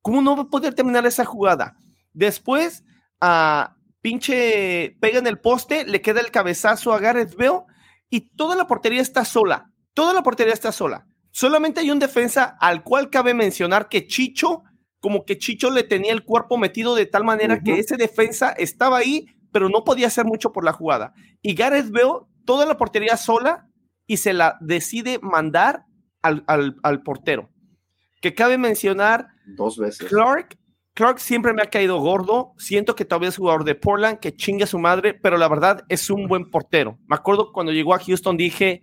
¿Cómo 0.00 0.20
no 0.20 0.36
va 0.36 0.42
a 0.42 0.50
poder 0.50 0.74
terminar 0.74 1.06
esa 1.06 1.24
jugada? 1.24 1.76
Después, 2.12 2.82
a 3.22 3.76
pinche 4.02 4.96
pega 5.00 5.18
en 5.20 5.26
el 5.28 5.38
poste, 5.38 5.84
le 5.86 6.02
queda 6.02 6.20
el 6.20 6.30
cabezazo 6.32 6.92
a 6.92 6.98
Gareth 6.98 7.36
Bale 7.36 7.62
y 8.10 8.32
toda 8.36 8.56
la 8.56 8.66
portería 8.66 9.00
está 9.00 9.24
sola. 9.24 9.70
Toda 9.94 10.12
la 10.12 10.22
portería 10.22 10.52
está 10.52 10.72
sola. 10.72 11.06
Solamente 11.30 11.80
hay 11.80 11.90
un 11.90 11.98
defensa 11.98 12.56
al 12.60 12.82
cual 12.82 13.08
cabe 13.10 13.32
mencionar 13.32 13.88
que 13.88 14.06
Chicho, 14.06 14.64
como 15.00 15.24
que 15.24 15.38
Chicho 15.38 15.70
le 15.70 15.84
tenía 15.84 16.12
el 16.12 16.24
cuerpo 16.24 16.58
metido 16.58 16.94
de 16.94 17.06
tal 17.06 17.24
manera 17.24 17.60
que 17.62 17.78
ese 17.78 17.96
defensa 17.96 18.50
estaba 18.50 18.98
ahí, 18.98 19.26
pero 19.52 19.68
no 19.68 19.84
podía 19.84 20.08
hacer 20.08 20.24
mucho 20.24 20.52
por 20.52 20.64
la 20.64 20.72
jugada. 20.72 21.14
Y 21.40 21.54
Gareth 21.54 21.90
Bale, 21.90 22.26
toda 22.44 22.66
la 22.66 22.76
portería 22.76 23.16
sola 23.16 23.68
y 24.06 24.16
se 24.18 24.32
la 24.32 24.58
decide 24.60 25.18
mandar 25.22 25.84
al, 26.22 26.42
al- 26.48 26.76
al 26.82 27.02
portero. 27.02 27.50
Que 28.20 28.34
cabe 28.34 28.58
mencionar 28.58 29.28
Dos 29.56 29.78
veces. 29.78 30.08
Clark, 30.08 30.58
Clark 30.94 31.18
siempre 31.20 31.52
me 31.52 31.62
ha 31.62 31.66
caído 31.70 31.98
gordo. 32.00 32.52
Siento 32.58 32.94
que 32.94 33.04
todavía 33.04 33.30
es 33.30 33.36
jugador 33.36 33.64
de 33.64 33.74
Portland, 33.74 34.18
que 34.18 34.34
chingue 34.36 34.64
a 34.64 34.66
su 34.66 34.78
madre, 34.78 35.14
pero 35.14 35.38
la 35.38 35.48
verdad 35.48 35.84
es 35.88 36.10
un 36.10 36.28
buen 36.28 36.50
portero. 36.50 36.98
Me 37.06 37.16
acuerdo 37.16 37.50
cuando 37.52 37.72
llegó 37.72 37.94
a 37.94 37.98
Houston, 37.98 38.36
dije, 38.36 38.82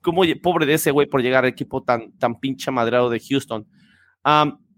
como 0.00 0.22
pobre 0.42 0.64
de 0.66 0.74
ese 0.74 0.90
güey 0.90 1.06
por 1.06 1.20
llegar 1.22 1.44
al 1.44 1.50
equipo 1.50 1.82
tan, 1.82 2.12
tan 2.18 2.38
pinche 2.40 2.70
madrado 2.70 3.10
de 3.10 3.20
Houston. 3.20 3.66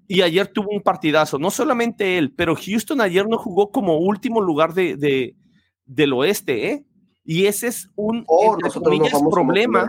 Y 0.08 0.22
ayer 0.22 0.46
tuvo 0.48 0.68
un 0.70 0.82
partidazo, 0.82 1.38
no 1.38 1.50
solamente 1.50 2.16
él, 2.16 2.32
pero 2.32 2.54
Houston 2.54 3.00
ayer 3.00 3.26
no 3.28 3.38
jugó 3.38 3.70
como 3.70 3.98
último 3.98 4.40
lugar 4.40 4.72
de, 4.72 4.96
de- 4.96 5.34
del 5.84 6.12
oeste, 6.12 6.70
¿eh? 6.70 6.84
Y 7.24 7.46
ese 7.46 7.66
es 7.68 7.88
un 7.96 8.24
Oh, 8.28 8.54
entre 8.54 8.70
comillas, 8.80 9.20
problema 9.32 9.88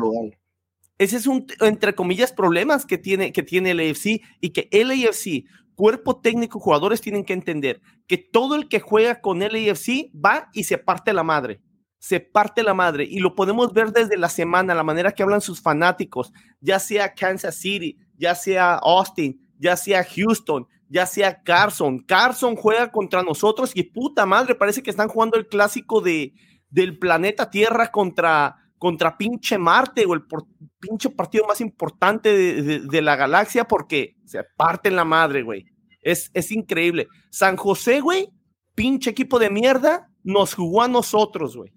ese 0.98 1.18
es 1.18 1.28
un, 1.28 1.46
entre 1.62 1.94
comillas, 1.94 2.34
problemas 2.34 2.86
que 2.88 2.98
tiene, 2.98 3.32
que 3.32 3.44
tiene 3.44 3.72
el 3.72 3.80
AFC 3.80 4.22
y 4.42 4.50
que 4.50 4.68
el 4.72 4.90
AFC, 4.90 5.44
cuerpo 5.78 6.20
técnico, 6.20 6.60
jugadores 6.60 7.02
tienen 7.02 7.24
que 7.24 7.34
entender 7.34 7.82
que 8.08 8.18
todo 8.18 8.56
el 8.56 8.68
que 8.68 8.80
juega 8.80 9.22
con 9.22 9.44
el 9.44 9.70
AFC 9.70 10.12
va 10.14 10.50
y 10.52 10.64
se 10.64 10.80
parte 10.80 11.14
la 11.14 11.24
madre. 11.24 11.62
Se 12.00 12.20
parte 12.20 12.64
la 12.64 12.74
madre 12.74 13.06
y 13.10 13.20
lo 13.20 13.36
podemos 13.36 13.74
ver 13.74 13.92
desde 13.92 14.18
la 14.18 14.28
semana, 14.28 14.74
la 14.74 14.84
manera 14.84 15.12
que 15.12 15.24
hablan 15.24 15.40
sus 15.40 15.62
fanáticos, 15.62 16.34
ya 16.60 16.80
sea 16.80 17.14
Kansas 17.14 17.56
City, 17.56 17.98
ya 18.18 18.34
sea 18.34 18.76
Austin, 18.76 19.40
ya 19.60 19.78
sea 19.78 20.04
Houston, 20.04 20.68
ya 20.90 21.06
sea 21.06 21.42
Carson. 21.44 22.00
Carson 22.00 22.56
juega 22.56 22.92
contra 22.92 23.22
nosotros 23.22 23.72
y 23.74 23.84
puta 23.84 24.26
madre, 24.26 24.56
parece 24.56 24.82
que 24.82 24.90
están 24.90 25.10
jugando 25.10 25.38
el 25.38 25.48
clásico 25.48 26.02
de, 26.02 26.34
del 26.70 26.98
planeta 26.98 27.52
Tierra 27.52 27.92
contra, 27.92 28.56
contra 28.78 29.18
pinche 29.18 29.58
Marte 29.58 30.06
o 30.06 30.14
el 30.14 30.24
por- 30.26 30.46
pinche 30.80 31.10
partido 31.10 31.46
más 31.48 31.62
importante 31.62 32.36
de, 32.36 32.62
de- 32.62 32.80
de 32.82 33.02
la 33.02 33.16
galaxia 33.16 33.66
porque 33.66 34.16
se 34.26 34.44
parten 34.56 34.96
la 34.96 35.06
madre, 35.06 35.42
güey. 35.44 35.66
Es, 36.02 36.30
es 36.34 36.52
increíble. 36.52 37.08
San 37.32 37.58
José, 37.58 38.00
güey, 38.02 38.30
pinche 38.76 39.10
equipo 39.10 39.40
de 39.40 39.50
mierda, 39.50 40.10
nos 40.24 40.54
jugó 40.54 40.84
a 40.84 40.88
nosotros, 40.88 41.56
güey. 41.58 41.72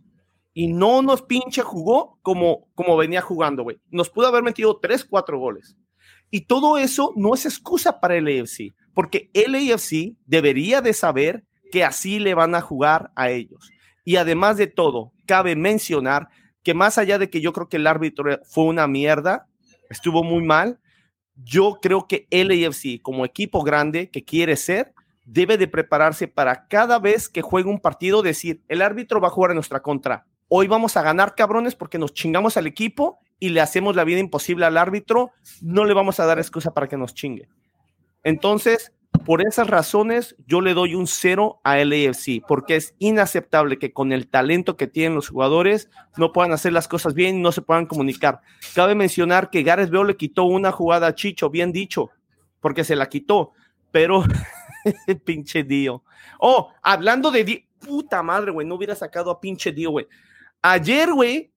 Y 0.52 0.66
no 0.68 1.00
nos 1.00 1.22
pinche 1.22 1.62
jugó 1.62 2.18
como, 2.22 2.68
como 2.74 2.96
venía 2.96 3.20
jugando, 3.22 3.62
güey. 3.62 3.80
Nos 3.90 4.10
pudo 4.10 4.26
haber 4.26 4.42
metido 4.42 4.78
3, 4.78 5.04
4 5.04 5.38
goles. 5.38 5.76
Y 6.30 6.42
todo 6.42 6.76
eso 6.78 7.12
no 7.16 7.34
es 7.34 7.44
excusa 7.46 7.98
para 8.00 8.16
el 8.16 8.26
AFC, 8.26 8.74
porque 8.94 9.30
el 9.32 9.54
AFC 9.54 10.16
debería 10.26 10.80
de 10.80 10.92
saber 10.92 11.44
que 11.72 11.82
así 11.84 12.18
le 12.18 12.34
van 12.34 12.54
a 12.54 12.60
jugar 12.60 13.10
a 13.16 13.30
ellos. 13.30 13.70
Y 14.04 14.16
además 14.16 14.56
de 14.56 14.66
todo, 14.66 15.12
cabe 15.26 15.54
mencionar 15.56 16.28
que 16.62 16.74
más 16.74 16.98
allá 16.98 17.18
de 17.18 17.30
que 17.30 17.40
yo 17.40 17.52
creo 17.52 17.68
que 17.68 17.76
el 17.76 17.86
árbitro 17.86 18.40
fue 18.44 18.64
una 18.64 18.86
mierda, 18.86 19.46
estuvo 19.88 20.22
muy 20.22 20.42
mal, 20.42 20.80
yo 21.34 21.78
creo 21.80 22.06
que 22.06 22.26
el 22.30 22.50
AFC 22.50 23.00
como 23.02 23.24
equipo 23.24 23.62
grande 23.62 24.10
que 24.10 24.24
quiere 24.24 24.56
ser, 24.56 24.94
debe 25.24 25.56
de 25.56 25.68
prepararse 25.68 26.28
para 26.28 26.66
cada 26.66 26.98
vez 26.98 27.28
que 27.28 27.42
juegue 27.42 27.68
un 27.68 27.78
partido 27.78 28.22
decir, 28.22 28.62
el 28.68 28.82
árbitro 28.82 29.20
va 29.20 29.28
a 29.28 29.30
jugar 29.30 29.52
en 29.52 29.56
nuestra 29.56 29.80
contra. 29.80 30.26
Hoy 30.48 30.66
vamos 30.66 30.96
a 30.96 31.02
ganar 31.02 31.34
cabrones 31.34 31.76
porque 31.76 31.98
nos 31.98 32.12
chingamos 32.12 32.56
al 32.56 32.66
equipo 32.66 33.20
y 33.38 33.50
le 33.50 33.60
hacemos 33.60 33.94
la 33.96 34.04
vida 34.04 34.18
imposible 34.18 34.66
al 34.66 34.76
árbitro, 34.76 35.30
no 35.62 35.84
le 35.84 35.94
vamos 35.94 36.20
a 36.20 36.26
dar 36.26 36.38
excusa 36.38 36.74
para 36.74 36.88
que 36.88 36.96
nos 36.96 37.14
chingue. 37.14 37.48
Entonces, 38.22 38.92
por 39.24 39.46
esas 39.46 39.66
razones, 39.68 40.34
yo 40.46 40.60
le 40.60 40.74
doy 40.74 40.94
un 40.94 41.06
cero 41.06 41.60
a 41.62 41.76
LAFC, 41.76 42.42
porque 42.46 42.76
es 42.76 42.94
inaceptable 42.98 43.78
que 43.78 43.92
con 43.92 44.12
el 44.12 44.28
talento 44.28 44.76
que 44.76 44.86
tienen 44.86 45.14
los 45.14 45.28
jugadores 45.28 45.90
no 46.16 46.32
puedan 46.32 46.52
hacer 46.52 46.72
las 46.72 46.88
cosas 46.88 47.14
bien 47.14 47.36
y 47.36 47.40
no 47.40 47.52
se 47.52 47.62
puedan 47.62 47.86
comunicar. 47.86 48.40
Cabe 48.74 48.94
mencionar 48.94 49.50
que 49.50 49.62
Gareth 49.62 49.90
Bale 49.90 50.08
le 50.08 50.16
quitó 50.16 50.44
una 50.44 50.72
jugada 50.72 51.08
a 51.08 51.14
Chicho, 51.14 51.50
bien 51.50 51.72
dicho, 51.72 52.10
porque 52.60 52.84
se 52.84 52.96
la 52.96 53.08
quitó, 53.08 53.52
pero 53.90 54.24
pinche 55.24 55.64
Dio. 55.64 56.02
Oh, 56.38 56.72
hablando 56.82 57.30
de 57.30 57.44
Dio, 57.44 57.58
puta 57.78 58.22
madre, 58.22 58.50
güey, 58.50 58.66
no 58.66 58.76
hubiera 58.76 58.94
sacado 58.94 59.30
a 59.30 59.40
pinche 59.40 59.72
Dio, 59.72 59.90
güey. 59.90 60.06
Ayer, 60.62 61.12
güey, 61.12 61.50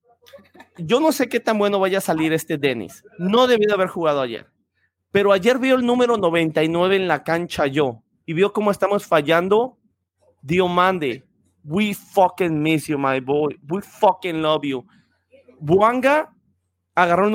yo 0.78 1.00
no 1.00 1.12
sé 1.12 1.30
qué 1.30 1.40
tan 1.40 1.58
bueno 1.58 1.80
vaya 1.80 2.00
a 2.00 2.02
salir 2.02 2.34
este 2.34 2.58
Dennis. 2.58 3.04
No 3.18 3.48
debió 3.48 3.68
de 3.68 3.74
haber 3.74 3.88
jugado 3.88 4.22
ayer. 4.22 4.53
Pero 5.14 5.32
ayer 5.32 5.60
vio 5.60 5.76
el 5.76 5.86
número 5.86 6.18
99 6.18 6.96
en 6.96 7.08
la 7.08 7.24
cancha 7.24 7.68
yo. 7.68 8.02
y 8.26 8.34
vio 8.34 8.52
cómo 8.52 8.72
estamos 8.72 9.06
fallando, 9.06 9.78
Diomande, 10.42 11.24
we 11.64 11.94
fucking 11.94 12.62
miss 12.62 12.88
you, 12.88 12.98
my 12.98 13.20
boy. 13.20 13.56
We 13.70 13.82
fucking 13.82 14.42
love 14.42 14.64
you. 14.64 14.86
Buanga 15.60 16.34
agarró 16.96 17.28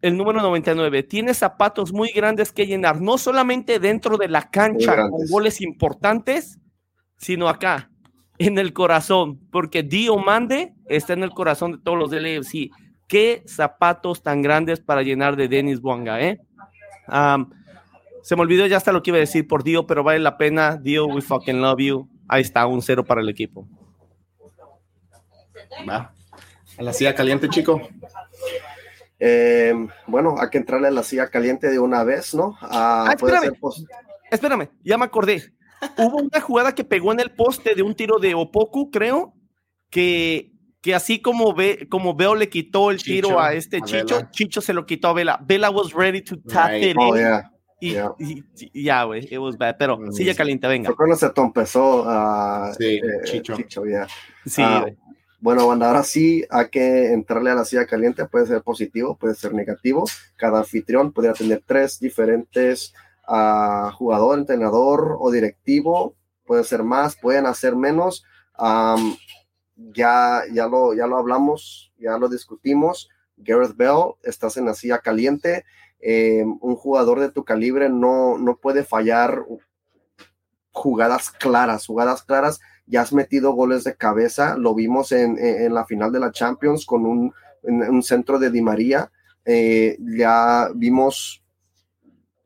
el 0.00 0.16
número 0.16 0.42
99. 0.42 1.02
Tiene 1.02 1.34
zapatos 1.34 1.92
muy 1.92 2.10
grandes 2.12 2.52
que 2.52 2.66
llenar, 2.66 3.00
no 3.00 3.18
solamente 3.18 3.80
dentro 3.80 4.16
de 4.16 4.28
la 4.28 4.48
cancha 4.50 5.08
con 5.08 5.26
goles 5.28 5.60
importantes, 5.60 6.60
sino 7.16 7.48
acá, 7.48 7.90
en 8.38 8.58
el 8.58 8.72
corazón, 8.72 9.40
porque 9.50 9.82
Diomande 9.82 10.74
está 10.86 11.14
en 11.14 11.24
el 11.24 11.30
corazón 11.30 11.72
de 11.72 11.78
todos 11.78 11.98
los 11.98 12.10
del 12.10 12.38
AFC. 12.38 12.70
Qué 13.08 13.42
zapatos 13.46 14.22
tan 14.22 14.40
grandes 14.40 14.80
para 14.80 15.02
llenar 15.02 15.36
de 15.36 15.48
Dennis 15.48 15.80
Buanga, 15.80 16.20
¿eh? 16.20 16.40
Se 18.22 18.36
me 18.36 18.42
olvidó 18.42 18.66
ya 18.66 18.76
hasta 18.76 18.92
lo 18.92 19.02
que 19.02 19.10
iba 19.10 19.18
a 19.18 19.20
decir 19.20 19.46
por 19.46 19.64
Dio, 19.64 19.86
pero 19.86 20.02
vale 20.02 20.18
la 20.18 20.38
pena. 20.38 20.76
Dio, 20.76 21.06
we 21.06 21.20
fucking 21.20 21.60
love 21.60 21.78
you. 21.78 22.08
Ahí 22.28 22.42
está, 22.42 22.66
un 22.66 22.82
cero 22.82 23.04
para 23.04 23.20
el 23.20 23.28
equipo. 23.28 23.66
Va. 25.88 26.12
A 26.78 26.82
la 26.82 26.92
silla 26.92 27.14
caliente, 27.14 27.48
chico. 27.48 27.80
Em, 29.18 29.88
bueno, 30.06 30.36
hay 30.38 30.50
que 30.50 30.58
entrarle 30.58 30.88
a 30.88 30.90
la 30.90 31.02
silla 31.02 31.28
caliente 31.28 31.70
de 31.70 31.78
una 31.78 32.02
vez, 32.04 32.34
¿no? 32.34 32.56
Ah, 32.60 33.10
espérame. 33.10 33.52
espérame, 34.30 34.68
ya 34.82 34.98
me 34.98 35.04
acordé. 35.04 35.52
Hubo 35.96 36.18
una 36.18 36.40
jugada 36.40 36.74
que 36.74 36.84
pegó 36.84 37.12
en 37.12 37.20
el 37.20 37.30
poste 37.30 37.74
de 37.74 37.82
un 37.82 37.94
tiro 37.94 38.18
de 38.18 38.34
Opoku, 38.34 38.90
creo, 38.90 39.34
que, 39.90 40.53
que 40.84 40.94
así 40.94 41.18
como, 41.18 41.54
ve, 41.54 41.88
como 41.88 42.14
Veo 42.14 42.34
le 42.34 42.50
quitó 42.50 42.90
el 42.90 43.02
tiro 43.02 43.40
a 43.40 43.54
este 43.54 43.80
Chicho, 43.80 44.28
Chicho 44.30 44.60
se 44.60 44.74
lo 44.74 44.84
quitó 44.84 45.08
a 45.08 45.12
Vela. 45.14 45.40
Vela 45.42 45.70
was 45.70 45.94
ready 45.94 46.20
to 46.20 46.36
tap 46.42 46.74
it 46.74 46.94
oh, 47.00 47.16
y, 47.80 47.94
ya, 48.84 49.04
güey, 49.04 49.26
it 49.30 49.38
was 49.38 49.56
bad. 49.56 49.76
Pero 49.78 49.98
sí, 50.12 50.26
ya 50.26 50.34
caliente, 50.34 50.66
venga. 50.66 50.88
Fue 50.88 50.96
cuando 50.96 51.16
se 51.16 51.32
empezó 51.34 52.04
a 52.06 52.74
sí, 52.78 53.00
eh, 53.02 53.22
Chicho. 53.24 53.86
ya. 53.86 54.06
Sí, 54.44 54.60
ah, 54.60 54.84
bueno, 55.40 55.64
bueno, 55.64 55.86
ahora 55.86 56.02
sí 56.02 56.44
hay 56.50 56.68
que 56.68 57.14
entrarle 57.14 57.50
a 57.50 57.54
la 57.54 57.64
silla 57.64 57.86
caliente. 57.86 58.26
Puede 58.26 58.46
ser 58.46 58.60
positivo, 58.60 59.16
puede 59.16 59.34
ser 59.36 59.54
negativo. 59.54 60.04
Cada 60.36 60.58
anfitrión 60.58 61.12
podría 61.12 61.32
tener 61.32 61.62
tres 61.64 61.98
diferentes 61.98 62.92
uh, 63.26 63.90
jugador, 63.92 64.38
entrenador 64.38 65.16
o 65.18 65.30
directivo. 65.30 66.14
Puede 66.44 66.62
ser 66.64 66.82
más, 66.82 67.16
pueden 67.16 67.46
hacer 67.46 67.74
menos. 67.74 68.22
Ya, 69.76 70.42
ya, 70.52 70.66
lo, 70.66 70.94
ya 70.94 71.06
lo 71.06 71.18
hablamos, 71.18 71.92
ya 71.98 72.16
lo 72.18 72.28
discutimos. 72.28 73.08
Gareth 73.36 73.76
Bell, 73.76 74.14
estás 74.22 74.56
en 74.56 74.66
la 74.66 74.74
silla 74.74 74.98
caliente 74.98 75.64
eh, 76.06 76.44
un 76.60 76.76
jugador 76.76 77.18
de 77.18 77.30
tu 77.30 77.44
calibre 77.44 77.88
no, 77.88 78.36
no 78.36 78.58
puede 78.58 78.84
fallar 78.84 79.42
jugadas 80.70 81.30
claras, 81.30 81.86
jugadas 81.86 82.22
claras. 82.22 82.60
Ya 82.86 83.00
has 83.00 83.14
metido 83.14 83.54
goles 83.54 83.84
de 83.84 83.96
cabeza, 83.96 84.58
lo 84.58 84.74
vimos 84.74 85.12
en, 85.12 85.72
la 85.72 85.86
final 85.86 86.12
de 86.12 86.20
la 86.20 86.30
Champions 86.30 86.84
con 86.84 87.06
un, 87.06 87.32
un 87.62 88.02
centro 88.02 88.38
de 88.38 88.50
Di 88.50 88.60
María. 88.60 89.10
Eh, 89.46 89.96
ya 90.18 90.68
vimos, 90.74 91.42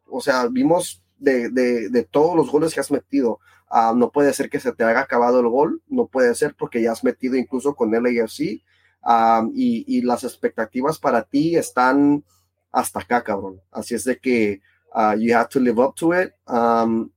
o 0.06 0.20
sea, 0.20 0.46
vimos 0.46 1.02
de, 1.18 2.08
todos 2.12 2.36
los 2.36 2.52
goles 2.52 2.72
que 2.72 2.78
has 2.78 2.92
metido. 2.92 3.40
Ah, 3.70 3.92
no 3.94 4.10
puede 4.10 4.32
ser 4.32 4.48
que 4.48 4.60
se 4.60 4.72
te 4.72 4.84
haya 4.84 5.00
acabado 5.00 5.40
el 5.40 5.48
gol, 5.48 5.82
no 5.88 6.06
puede 6.06 6.34
ser 6.34 6.54
porque 6.54 6.80
ya 6.82 6.92
has 6.92 7.04
metido 7.04 7.36
incluso 7.36 7.74
con 7.74 7.94
el 7.94 8.06
AFC 8.06 8.62
ah, 9.02 9.46
y, 9.54 9.84
y, 9.86 10.02
las 10.02 10.24
expectativas 10.24 10.98
para 10.98 11.22
ti 11.22 11.56
están 11.56 12.24
hasta 12.72 13.00
acá, 13.00 13.22
cabrón. 13.22 13.60
Así 13.70 13.94
es 13.94 14.04
de 14.04 14.18
que 14.18 14.60
uh, 14.94 15.14
you 15.18 15.34
have 15.36 15.48
to 15.48 15.60
live 15.60 15.80
up 15.80 15.94
to 15.94 16.18
it. 16.18 16.32
Um, 16.46 17.10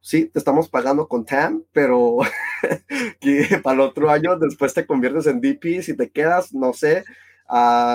sí, 0.00 0.26
te 0.26 0.38
estamos 0.38 0.68
pagando 0.68 1.08
con 1.08 1.24
TAM, 1.24 1.64
pero 1.72 2.18
que 3.20 3.60
para 3.62 3.74
el 3.74 3.80
otro 3.80 4.10
año 4.10 4.38
después 4.38 4.74
te 4.74 4.86
conviertes 4.86 5.26
en 5.26 5.40
DP, 5.40 5.82
si 5.82 5.96
te 5.96 6.10
quedas, 6.10 6.52
no 6.54 6.72
sé, 6.72 7.04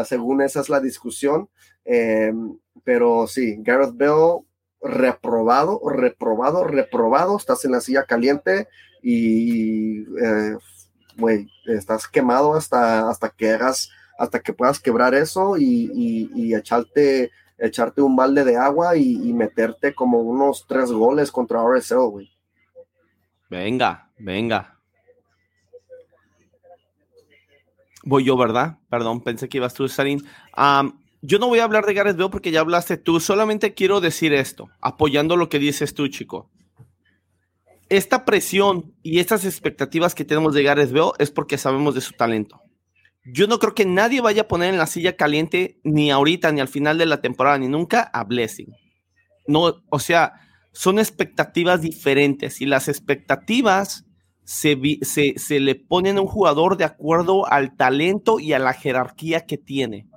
según 0.05 0.41
esa 0.41 0.61
es 0.61 0.69
la 0.69 0.79
discusión. 0.79 1.49
Em, 1.85 2.57
pero 2.83 3.27
sí, 3.27 3.57
Gareth 3.59 3.95
Bell 3.95 4.41
reprobado, 4.81 5.81
reprobado, 5.89 6.63
reprobado, 6.63 7.37
estás 7.37 7.65
en 7.65 7.71
la 7.71 7.81
silla 7.81 8.05
caliente 8.05 8.67
y, 9.01 10.01
eh, 10.01 10.57
güey, 11.17 11.47
estás 11.65 12.07
quemado 12.07 12.53
hasta, 12.53 13.09
hasta 13.09 13.29
que 13.29 13.51
hagas 13.51 13.89
hasta 14.19 14.41
que 14.41 14.51
puedas 14.51 14.79
quebrar 14.79 15.15
eso 15.15 15.55
y, 15.57 16.53
echarte, 16.53 17.31
echarte 17.57 18.01
un 18.01 18.17
balde 18.17 18.43
de 18.43 18.57
agua 18.57 18.97
y, 18.97 19.31
meterte 19.33 19.95
como 19.95 20.19
unos 20.19 20.67
tres 20.67 20.91
goles 20.91 21.31
contra 21.31 21.63
RSL, 21.63 22.09
güey. 22.09 22.29
Venga, 23.49 24.11
venga. 24.17 24.77
Voy 28.03 28.25
yo, 28.25 28.35
¿verdad? 28.37 28.77
Perdón, 28.89 29.21
pensé 29.21 29.47
que 29.47 29.57
ibas 29.57 29.73
tú, 29.73 29.87
Sarin. 29.87 30.21
Yo 31.21 31.39
no 31.39 31.47
voy 31.47 31.59
a 31.59 31.63
hablar 31.63 31.85
de 31.85 31.93
Gareth 31.93 32.17
Bale 32.17 32.29
porque 32.29 32.51
ya 32.51 32.61
hablaste 32.61 32.97
tú. 32.97 33.19
Solamente 33.19 33.73
quiero 33.73 34.01
decir 34.01 34.33
esto, 34.33 34.69
apoyando 34.81 35.35
lo 35.35 35.49
que 35.49 35.59
dices 35.59 35.93
tú, 35.93 36.07
chico. 36.07 36.49
Esta 37.89 38.23
presión 38.23 38.93
y 39.01 39.19
estas 39.19 39.45
expectativas 39.45 40.15
que 40.15 40.25
tenemos 40.25 40.53
de 40.53 40.63
Gareth 40.63 40.91
Bale 40.91 41.11
es 41.19 41.31
porque 41.31 41.57
sabemos 41.57 41.95
de 41.95 42.01
su 42.01 42.13
talento 42.13 42.61
yo 43.25 43.47
no 43.47 43.59
creo 43.59 43.75
que 43.75 43.85
nadie 43.85 44.21
vaya 44.21 44.43
a 44.43 44.47
poner 44.47 44.69
en 44.69 44.79
la 44.79 44.87
silla 44.87 45.15
caliente 45.15 45.79
ni 45.83 46.11
ahorita, 46.11 46.51
ni 46.51 46.61
al 46.61 46.67
final 46.67 46.97
de 46.97 47.05
la 47.05 47.21
temporada, 47.21 47.57
ni 47.57 47.67
nunca 47.67 48.01
a 48.01 48.23
Blessing. 48.23 48.73
No, 49.47 49.83
o 49.89 49.99
sea, 49.99 50.33
son 50.71 50.99
expectativas 50.99 51.81
diferentes 51.81 52.61
y 52.61 52.65
las 52.65 52.87
expectativas 52.87 54.05
se, 54.43 54.77
se, 55.01 55.59
le 55.59 55.75
ponen 55.75 56.17
a 56.17 56.21
un 56.21 56.27
jugador 56.27 56.77
de 56.77 56.85
acuerdo 56.85 57.47
al 57.47 57.75
talento 57.75 58.39
y 58.39 58.53
a 58.53 58.59
la 58.59 58.73
jerarquía 58.73 59.45
que 59.45 59.57
tiene. 59.57 60.07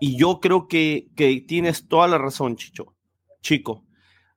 Y 0.00 0.16
yo 0.16 0.40
creo 0.40 0.68
que, 0.68 1.08
que 1.16 1.40
tienes 1.40 1.88
toda 1.88 2.08
la 2.08 2.18
razón, 2.18 2.56
Chicho. 2.56 2.94
Chico. 3.40 3.84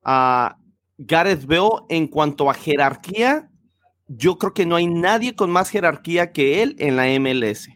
a 0.04 0.58
Gareth 0.98 1.46
Bale, 1.46 1.86
en 1.90 2.08
cuanto 2.08 2.50
a 2.50 2.54
jerarquía, 2.54 3.50
yo 4.08 4.38
creo 4.38 4.54
que 4.54 4.66
no 4.66 4.76
hay 4.76 4.88
nadie 4.88 5.36
con 5.36 5.50
más 5.50 5.70
jerarquía 5.70 6.32
que 6.32 6.62
él 6.62 6.76
en 6.80 6.96
la 6.96 7.08
MLS. 7.20 7.70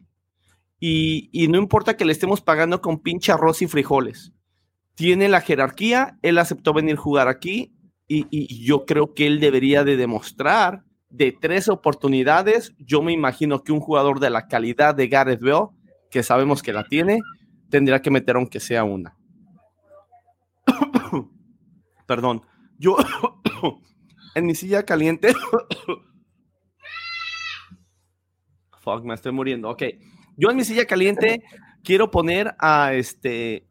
Y, 0.80 1.48
no 1.50 1.58
importa 1.58 1.98
que 1.98 2.06
le 2.06 2.12
estemos 2.12 2.42
pagando 2.42 2.82
con 2.82 3.00
pinche 3.00 3.32
arroz 3.32 3.62
y 3.62 3.68
frijoles. 3.68 4.34
Tiene 4.94 5.30
la 5.30 5.42
jerarquía, 5.42 6.20
él 6.22 6.38
aceptó 6.38 6.74
venir 6.74 6.96
a 6.96 7.02
jugar 7.02 7.28
aquí 7.28 7.74
y, 8.08 8.64
yo 8.64 8.86
creo 8.86 9.14
que 9.14 9.26
él 9.26 9.40
debería 9.40 9.84
de 9.84 9.98
demostrar 9.98 10.84
de 11.10 11.32
tres 11.32 11.70
oportunidades. 11.70 12.74
Yo 12.78 13.02
me 13.02 13.14
imagino 13.14 13.64
que 13.64 13.72
un 13.72 13.80
jugador 13.80 14.20
de 14.20 14.30
la 14.30 14.48
calidad 14.48 14.94
de 14.94 15.08
Gareth 15.08 15.42
Bale, 15.42 15.70
que 16.12 16.22
sabemos 16.22 16.62
que 16.62 16.74
la 16.74 16.84
tiene, 16.84 17.20
tendría 17.70 18.02
que 18.02 18.12
meter 18.12 18.36
aunque 18.36 18.60
sea 18.60 18.84
una. 18.84 19.18
Perdón, 22.08 22.42
yo 22.78 22.98
en 24.36 24.46
mi 24.46 24.56
silla 24.56 24.84
caliente 24.84 25.34
Fuck, 28.86 29.04
me 29.04 29.16
estoy 29.16 29.32
muriendo. 29.32 29.70
Ok. 29.70 29.82
Yo 30.38 30.52
en 30.52 30.58
mi 30.58 30.64
silla 30.64 30.86
caliente 30.86 31.42
quiero 31.84 32.12
poner 32.12 32.56
a 32.60 32.94
este 32.94 33.68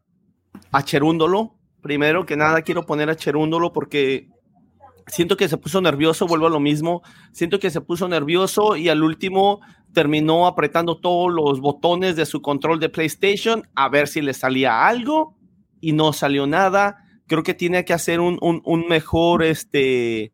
a 0.71 0.83
Cherúndolo. 0.83 1.55
Primero 1.81 2.25
que 2.25 2.35
nada 2.35 2.63
quiero 2.63 2.85
poner 2.85 3.09
a 3.09 3.15
Cherúndolo 3.15 3.71
porque 3.71 4.27
siento 5.07 5.37
que 5.37 5.47
se 5.47 5.57
puso 5.57 5.79
nervioso, 5.79 6.27
vuelvo 6.27 6.47
a 6.47 6.49
lo 6.49 6.59
mismo. 6.59 7.01
Siento 7.31 7.59
que 7.59 7.69
se 7.69 7.79
puso 7.79 8.09
nervioso 8.09 8.75
y 8.75 8.89
al 8.89 9.03
último 9.03 9.61
terminó 9.95 10.45
apretando 10.45 10.99
todos 10.99 11.33
los 11.33 11.59
botones 11.59 12.15
de 12.15 12.27
su 12.27 12.43
control 12.43 12.79
de 12.79 12.89
PlayStation 12.89 13.67
a 13.73 13.89
ver 13.89 14.07
si 14.07 14.21
le 14.21 14.35
salía 14.35 14.85
algo 14.87 15.35
y 15.81 15.93
no 15.93 16.13
salió 16.13 16.45
nada. 16.45 16.97
Creo 17.25 17.41
que 17.41 17.55
tiene 17.55 17.83
que 17.85 17.93
hacer 17.93 18.19
un, 18.19 18.37
un 18.39 18.87
mejor, 18.87 19.41
este, 19.41 20.33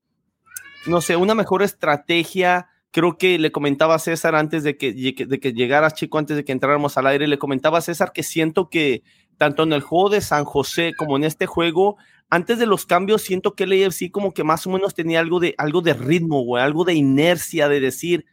no 0.86 0.99
sé, 0.99 1.16
una 1.16 1.36
mejor 1.36 1.64
estrategia 1.64 2.68
creo 2.91 3.18
que 3.18 3.39
le 3.39 3.51
comentaba 3.51 3.95
a 3.95 3.99
César 3.99 4.36
antes 4.36 4.64
de 4.64 4.78
que, 4.78 4.93
de 4.93 5.39
que 5.39 5.53
llegara 5.53 5.91
Chico, 5.91 6.18
antes 6.18 6.36
de 6.36 6.43
que 6.43 6.51
entráramos 6.51 6.97
al 6.97 7.07
aire, 7.07 7.28
le 7.28 7.39
comentaba 7.39 7.78
a 7.78 7.82
César 7.82 8.12
que 8.14 8.24
siento 8.24 8.70
que 8.70 9.03
tanto 9.38 9.64
en 9.64 9.74
el 9.74 9.82
juego 9.82 10.09
de 10.09 10.22
San 10.22 10.43
José 10.43 10.91
como 10.97 11.18
en 11.18 11.24
este 11.24 11.45
juego, 11.47 11.97
antes 12.30 12.59
de 12.59 12.66
los 12.66 12.86
cambios, 12.86 13.24
siento 13.24 13.55
que 13.55 13.64
el 13.64 13.86
AFC 13.86 14.12
como 14.12 14.34
que 14.34 14.43
más 14.43 14.68
o 14.68 14.70
menos 14.70 14.93
tenía 14.93 15.20
algo 15.20 15.39
de, 15.39 15.55
algo 15.57 15.82
de 15.82 15.93
ritmo, 15.93 16.43
güey, 16.43 16.64
algo 16.64 16.84
de 16.84 16.93
inercia, 16.93 17.68
de 17.68 17.80
decir, 17.80 18.26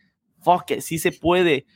fuck, 0.42 0.80
sí 0.80 0.98
se 0.98 1.12
puede. 1.12 1.66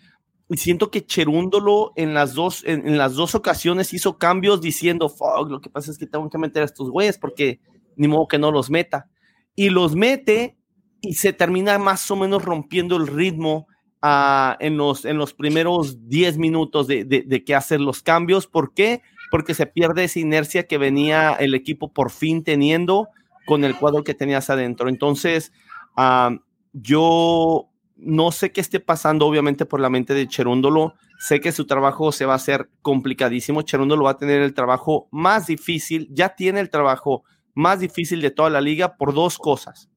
Y 0.49 0.57
siento 0.59 0.91
que 0.91 1.05
Cherúndolo 1.05 1.93
en 1.97 2.15
las 2.15 2.35
dos, 2.35 2.63
en, 2.67 2.99
las 2.99 3.15
dos 3.15 3.35
ocasiones 3.35 3.95
hizo 3.95 4.19
cambios 4.19 4.61
diciendo, 4.61 5.09
fuck, 5.09 5.49
lo 5.49 5.61
que 5.61 5.71
pasa 5.71 5.91
es 5.91 5.99
que 5.99 6.07
tengo 6.07 6.29
que 6.29 6.39
meter 6.39 6.63
a 6.63 6.67
estos 6.67 6.91
güeyes 6.91 7.19
porque 7.19 7.61
ni 7.97 8.09
modo 8.09 8.29
que 8.29 8.39
no 8.39 8.51
los 8.51 8.71
meta. 8.71 9.09
Y 9.55 9.71
los 9.71 9.95
mete 9.97 10.57
y 11.01 11.15
se 11.15 11.33
termina 11.33 11.79
más 11.79 12.11
o 12.11 12.17
menos 12.17 12.45
rompiendo 12.45 12.97
el 12.97 13.07
ritmo 13.07 13.67
uh, 14.03 14.55
en, 14.61 14.77
los, 14.77 15.05
en 15.05 15.19
los 15.19 15.35
primeros 15.35 16.09
10 16.09 16.39
minutos 16.39 16.87
de, 16.87 17.05
de, 17.05 17.45
que 17.45 17.55
hacer 17.55 17.81
los 17.81 18.03
cambios. 18.03 18.47
¿Por 18.47 18.73
qué? 18.75 19.03
Porque 19.31 19.55
se 19.55 19.67
pierde 19.67 20.05
esa 20.05 20.21
inercia 20.21 20.67
que 20.67 20.79
venía 20.79 21.33
el 21.33 21.55
equipo 21.55 21.93
por 21.93 22.11
fin 22.11 22.45
teniendo 22.45 23.09
con 23.47 23.65
el 23.65 23.77
cuadro 23.77 24.05
que 24.05 24.15
tenías 24.15 24.51
adentro. 24.51 24.89
Entonces, 24.89 25.53
ah, 25.97 26.37
yo 26.73 27.72
no 28.05 28.33
sé 28.33 28.53
qué 28.53 28.61
esté 28.61 28.81
pasando, 28.81 29.27
obviamente, 29.27 29.65
por 29.65 29.81
la 29.81 29.91
mente 29.91 30.15
de 30.15 30.27
Cherúndolo. 30.27 30.95
Sé 31.19 31.41
que 31.41 31.53
su 31.53 31.67
trabajo 31.67 32.11
se 32.13 32.27
va 32.27 32.33
a 32.33 32.37
hacer 32.37 32.69
complicadísimo. 32.83 33.63
Cherúndolo 33.63 34.05
va 34.05 34.13
a 34.13 34.17
tener 34.19 34.43
el 34.43 34.55
trabajo 34.55 35.09
más 35.13 35.47
difícil, 35.47 36.09
ya 36.11 36.35
tiene 36.35 36.61
el 36.61 36.71
trabajo 36.71 37.23
más 37.55 37.81
difícil 37.81 38.21
de 38.21 38.31
toda 38.31 38.51
la 38.51 38.61
liga 38.61 38.97
por 38.97 39.15
dos 39.15 39.39
cosas. 39.39 39.89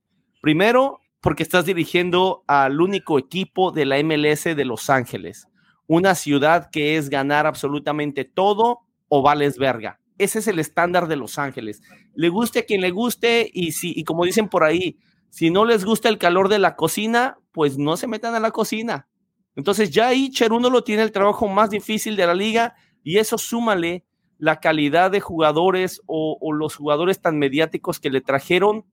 Primero, 0.41 0.99
porque 1.21 1.43
estás 1.43 1.65
dirigiendo 1.65 2.43
al 2.47 2.79
único 2.79 3.17
equipo 3.17 3.71
de 3.71 3.85
la 3.85 4.01
MLS 4.03 4.43
de 4.43 4.65
Los 4.65 4.89
Ángeles, 4.91 5.47
una 5.87 6.13
ciudad 6.13 6.69
que 6.71 6.97
es 6.97 7.09
ganar 7.09 7.47
absolutamente 7.47 8.25
todo 8.25 8.81
o 9.07 9.23
vales 9.23 9.57
verga. 9.57 9.99
Ese 10.17 10.39
es 10.39 10.47
el 10.47 10.59
estándar 10.59 11.07
de 11.07 11.15
Los 11.15 11.39
Ángeles. 11.39 11.81
Le 12.13 12.29
guste 12.29 12.59
a 12.59 12.65
quien 12.65 12.81
le 12.81 12.91
guste 12.91 13.49
y 13.51 13.71
si 13.71 13.93
y 13.95 14.03
como 14.03 14.25
dicen 14.25 14.47
por 14.47 14.63
ahí, 14.63 14.99
si 15.29 15.49
no 15.49 15.65
les 15.65 15.83
gusta 15.83 16.09
el 16.09 16.17
calor 16.17 16.47
de 16.47 16.59
la 16.59 16.75
cocina, 16.75 17.37
pues 17.55 17.77
no 17.77 17.95
se 17.95 18.05
metan 18.05 18.35
a 18.35 18.41
la 18.41 18.51
cocina. 18.51 19.07
Entonces 19.55 19.89
ya 19.89 20.07
ahí 20.07 20.29
Cherúndolo 20.29 20.83
tiene 20.83 21.03
el 21.03 21.13
trabajo 21.13 21.47
más 21.47 21.69
difícil 21.69 22.17
de 22.17 22.27
la 22.27 22.33
liga 22.33 22.75
y 23.01 23.17
eso 23.17 23.37
súmale 23.37 24.03
la 24.37 24.59
calidad 24.59 25.09
de 25.09 25.21
jugadores 25.21 26.01
o, 26.05 26.37
o, 26.41 26.51
los 26.51 26.75
jugadores 26.75 27.21
tan 27.21 27.39
mediáticos 27.39 28.01
que 28.01 28.09
le 28.09 28.19
trajeron, 28.19 28.83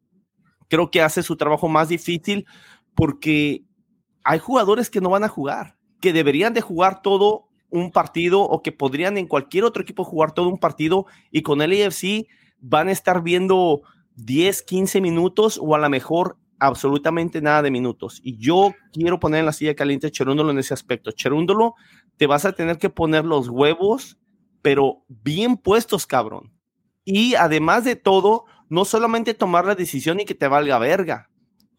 creo 0.69 0.93
que 0.93 1.03
hace 1.03 1.25
su 1.25 1.37
trabajo 1.37 1.67
más 1.67 1.89
difícil 1.89 2.47
porque 2.95 3.65
hay 4.23 4.39
jugadores 4.39 4.89
que 4.91 5.01
no 5.01 5.11
van 5.11 5.25
a 5.25 5.29
jugar, 5.29 5.77
que 6.01 6.13
deberían 6.13 6.55
de 6.55 6.61
jugar 6.61 7.03
todo 7.03 7.49
un 7.69 7.91
partido 7.91 8.43
o 8.43 8.63
que 8.63 8.71
podrían 8.71 9.19
en 9.19 9.27
cualquier 9.27 9.65
otro 9.65 9.83
equipo 9.83 10.05
jugar 10.05 10.31
todo 10.31 10.49
un 10.49 10.59
partido 10.59 11.07
y 11.33 11.43
con 11.43 11.61
el 11.63 11.73
AFC 11.73 12.29
van 12.61 12.87
a 12.87 12.93
estar 12.93 13.25
viendo 13.25 13.83
10, 14.15 14.63
15 14.63 15.01
minutos 15.01 15.59
o 15.61 15.75
a 15.75 15.79
lo 15.79 15.91
mejor 15.91 16.37
absolutamente 16.63 17.43
nada 17.43 17.63
de 17.63 17.71
minutos. 17.71 18.21
Y 18.23 18.39
yo 18.39 18.73
quiero 18.93 19.19
poner 19.19 19.41
en 19.41 19.47
la 19.47 19.53
silla 19.53 19.75
caliente 19.75 20.07
a 20.07 20.11
Cherúndolo 20.11 20.53
en 20.53 20.59
ese 20.59 20.73
aspecto. 20.73 21.11
Cherúndolo, 21.11 21.75
te 22.17 22.27
vas 22.27 22.45
a 22.45 22.53
tener 22.53 22.79
que 22.79 22.89
poner 22.89 23.25
los 23.25 23.49
huevos, 23.49 24.17
pero 24.63 25.05
bien 25.09 25.57
puestos, 25.57 26.07
cabrón. 26.07 26.53
Y 27.05 27.35
además 27.35 27.85
de 27.85 27.97
todo, 27.97 28.45
no 28.69 28.85
solamente 28.85 29.35
tomar 29.35 29.67
la 29.67 29.75
decisión 29.75 30.21
y 30.21 30.25
que 30.25 30.37
te 30.37 30.47
valga 30.47 30.79
verga, 30.79 31.29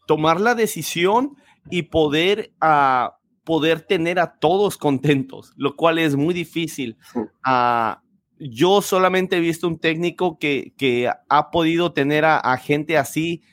tomar 0.06 0.42
la 0.42 0.54
decisión 0.54 1.38
y 1.72 1.84
poder 1.84 2.54
uh, 2.62 3.10
poder 3.46 3.82
tener 3.82 4.20
a 4.20 4.38
todos 4.38 4.78
contentos, 4.78 5.54
lo 5.56 5.76
cual 5.78 5.98
es 5.98 6.16
muy 6.16 6.34
difícil. 6.34 6.98
Uh, 7.16 7.96
yo 8.38 8.82
solamente 8.82 9.38
he 9.38 9.40
visto 9.40 9.68
un 9.68 9.80
técnico 9.80 10.38
que, 10.38 10.74
que 10.78 11.10
ha 11.30 11.52
podido 11.52 11.94
tener 11.94 12.26
a, 12.26 12.38
a, 12.38 12.58
gente 12.58 12.98
así 12.98 13.44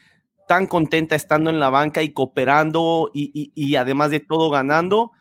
tan 0.50 0.66
contenta 0.66 1.14
estando 1.14 1.48
en 1.48 1.60
la 1.60 1.70
banca 1.70 2.02
y 2.02 2.12
cooperando 2.12 3.08
y, 3.14 3.76
además 3.76 4.10
de 4.10 4.18
todo 4.18 4.50
ganando, 4.50 5.12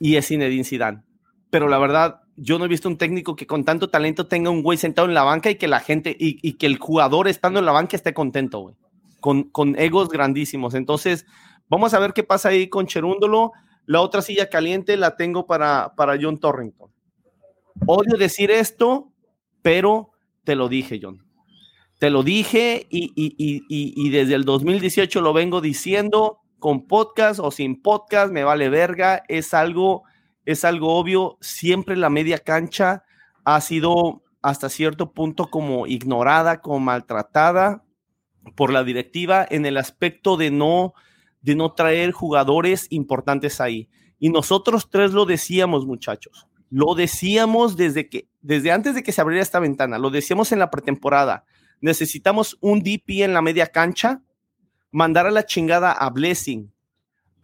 y 0.00 0.16
es 0.16 0.26
Zinedine 0.26 0.64
Zidane. 0.64 1.04
Pero 1.48 1.68
la 1.68 1.78
verdad, 1.78 2.22
yo 2.34 2.58
no 2.58 2.64
he 2.64 2.68
visto 2.68 2.88
un 2.88 2.98
técnico 2.98 3.36
que 3.36 3.46
con 3.46 3.64
tanto 3.64 3.88
talento 3.88 4.26
tenga 4.26 4.50
un 4.50 4.64
güey 4.64 4.76
sentado 4.76 5.06
en 5.06 5.14
la 5.14 5.22
banca 5.22 5.48
y 5.48 5.54
que 5.54 5.68
la 5.68 5.78
gente 5.78 6.10
y, 6.18 6.40
y 6.42 6.54
que 6.54 6.66
el 6.66 6.76
jugador 6.76 7.28
estando 7.28 7.60
en 7.60 7.66
la 7.66 7.70
banca 7.70 7.94
esté 7.94 8.12
contento, 8.12 8.58
güey. 8.58 8.74
Con, 9.20 9.44
con 9.44 9.78
egos 9.78 10.08
grandísimos. 10.08 10.74
Entonces, 10.74 11.24
vamos 11.68 11.94
a 11.94 12.00
ver 12.00 12.12
qué 12.12 12.24
pasa 12.24 12.48
ahí 12.48 12.68
con 12.68 12.88
Cherúndolo. 12.88 13.52
La 13.86 14.00
otra 14.00 14.22
silla 14.22 14.48
caliente 14.48 14.96
la 14.96 15.14
tengo 15.14 15.46
para, 15.46 15.94
para 15.94 16.18
John 16.20 16.40
Torrington. 16.40 16.90
Odio 17.86 18.16
decir 18.18 18.50
esto, 18.50 19.12
pero 19.62 20.10
te 20.42 20.56
lo 20.56 20.68
dije, 20.68 20.98
John. 21.00 21.27
Te 21.98 22.10
lo 22.10 22.22
dije 22.22 22.86
y, 22.90 23.12
y, 23.16 23.34
y, 23.38 23.64
y, 23.68 24.10
desde 24.10 24.34
el 24.34 24.44
2018 24.44 25.20
lo 25.20 25.32
vengo 25.32 25.60
diciendo 25.60 26.40
con 26.60 26.86
podcast 26.86 27.40
o 27.40 27.50
sin 27.50 27.82
podcast, 27.82 28.32
me 28.32 28.44
vale 28.44 28.68
verga, 28.68 29.22
es 29.28 29.52
algo, 29.52 30.04
es 30.44 30.64
algo 30.64 30.94
obvio. 30.96 31.38
Siempre 31.40 31.96
la 31.96 32.08
media 32.08 32.38
cancha 32.38 33.04
ha 33.44 33.60
sido 33.60 34.22
hasta 34.42 34.68
cierto 34.68 35.12
punto 35.12 35.50
como 35.50 35.86
ignorada, 35.86 36.60
como 36.60 36.78
maltratada 36.78 37.84
por 38.56 38.72
la 38.72 38.84
directiva 38.84 39.46
en 39.48 39.66
el 39.66 39.76
aspecto 39.76 40.36
de 40.36 40.50
no, 40.50 40.94
de 41.42 41.54
no 41.54 41.72
traer 41.72 42.12
jugadores 42.12 42.86
importantes 42.90 43.60
ahí. 43.60 43.88
Y 44.18 44.30
nosotros 44.30 44.88
tres 44.90 45.12
lo 45.12 45.26
decíamos, 45.26 45.86
muchachos. 45.86 46.46
Lo 46.70 46.94
decíamos 46.94 47.76
desde 47.76 48.08
que, 48.08 48.28
desde 48.40 48.72
antes 48.72 48.94
de 48.94 49.02
que 49.02 49.12
se 49.12 49.20
abriera 49.20 49.42
esta 49.42 49.60
ventana, 49.60 49.98
lo 49.98 50.10
decíamos 50.10 50.52
en 50.52 50.58
la 50.58 50.70
pretemporada. 50.70 51.44
Necesitamos 51.80 52.58
un 52.60 52.80
DP 52.80 53.22
en 53.22 53.34
la 53.34 53.42
media 53.42 53.66
cancha, 53.66 54.22
mandar 54.90 55.26
a 55.26 55.30
la 55.30 55.46
chingada 55.46 55.92
a 55.92 56.10
Blessing, 56.10 56.72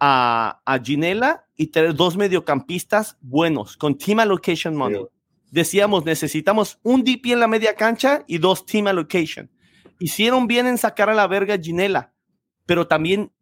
a, 0.01 0.61
a 0.65 0.79
Ginela 0.79 1.47
y 1.57 1.69
tener 1.69 1.95
dos 1.95 2.17
mediocampistas 2.17 3.17
buenos 3.21 3.77
con 3.77 3.97
team 3.97 4.21
allocation 4.21 4.75
money. 4.75 5.01
Sí. 5.01 5.07
Decíamos, 5.51 6.05
necesitamos 6.05 6.81
un 6.83 7.05
DP 7.05 7.27
en 7.27 7.41
la 7.41 7.47
media 7.47 7.77
cancha 7.77 8.25
y 8.27 8.39
dos 8.39 8.67
team 8.67 8.89
allocation. 8.89 9.51
Hicieron 10.01 10.49
bien 10.49 10.67
en 10.67 10.79
sacar 10.79 11.09
a 11.09 11.15
la 11.15 11.29
verga 11.29 11.55
a 11.55 11.59
Ginela, 11.59 12.13
pero 12.67 12.89
también 12.89 13.33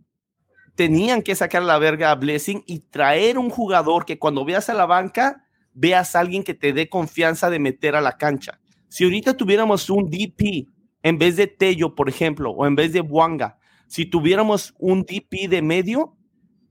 tenían 0.74 1.22
que 1.22 1.34
sacar 1.34 1.62
la 1.62 1.78
verga 1.78 2.11
a 2.11 2.14
Blessing 2.14 2.64
y 2.66 2.80
traer 2.80 3.38
un 3.38 3.51
jugador 3.51 4.05
que 4.05 4.18
cuando 4.18 4.45
veas 4.45 4.68
a 4.68 4.74
la 4.74 4.86
banca, 4.86 5.47
veas 5.72 6.14
a 6.14 6.20
alguien 6.20 6.45
que 6.45 6.55
te 6.55 6.72
dé 6.72 6.88
confianza 6.88 7.51
de 7.51 7.59
meter 7.59 7.97
a 7.97 8.01
la 8.01 8.16
cancha. 8.18 8.61
Si 8.88 9.05
ahorita 9.05 9.36
tuviéramos 9.36 9.88
un 9.88 10.11
DP 10.11 10.68
en 11.03 11.18
vez 11.18 11.36
de 11.36 11.46
Tello, 11.46 11.94
por 11.94 12.09
ejemplo, 12.09 12.50
o 12.50 12.66
en 12.66 12.74
vez 12.74 12.92
de 12.92 13.00
Buanga, 13.00 13.59
si 13.86 14.07
tuviéramos 14.07 14.74
un 14.78 15.03
DP 15.03 15.48
de 15.48 15.62
medio, 15.62 16.16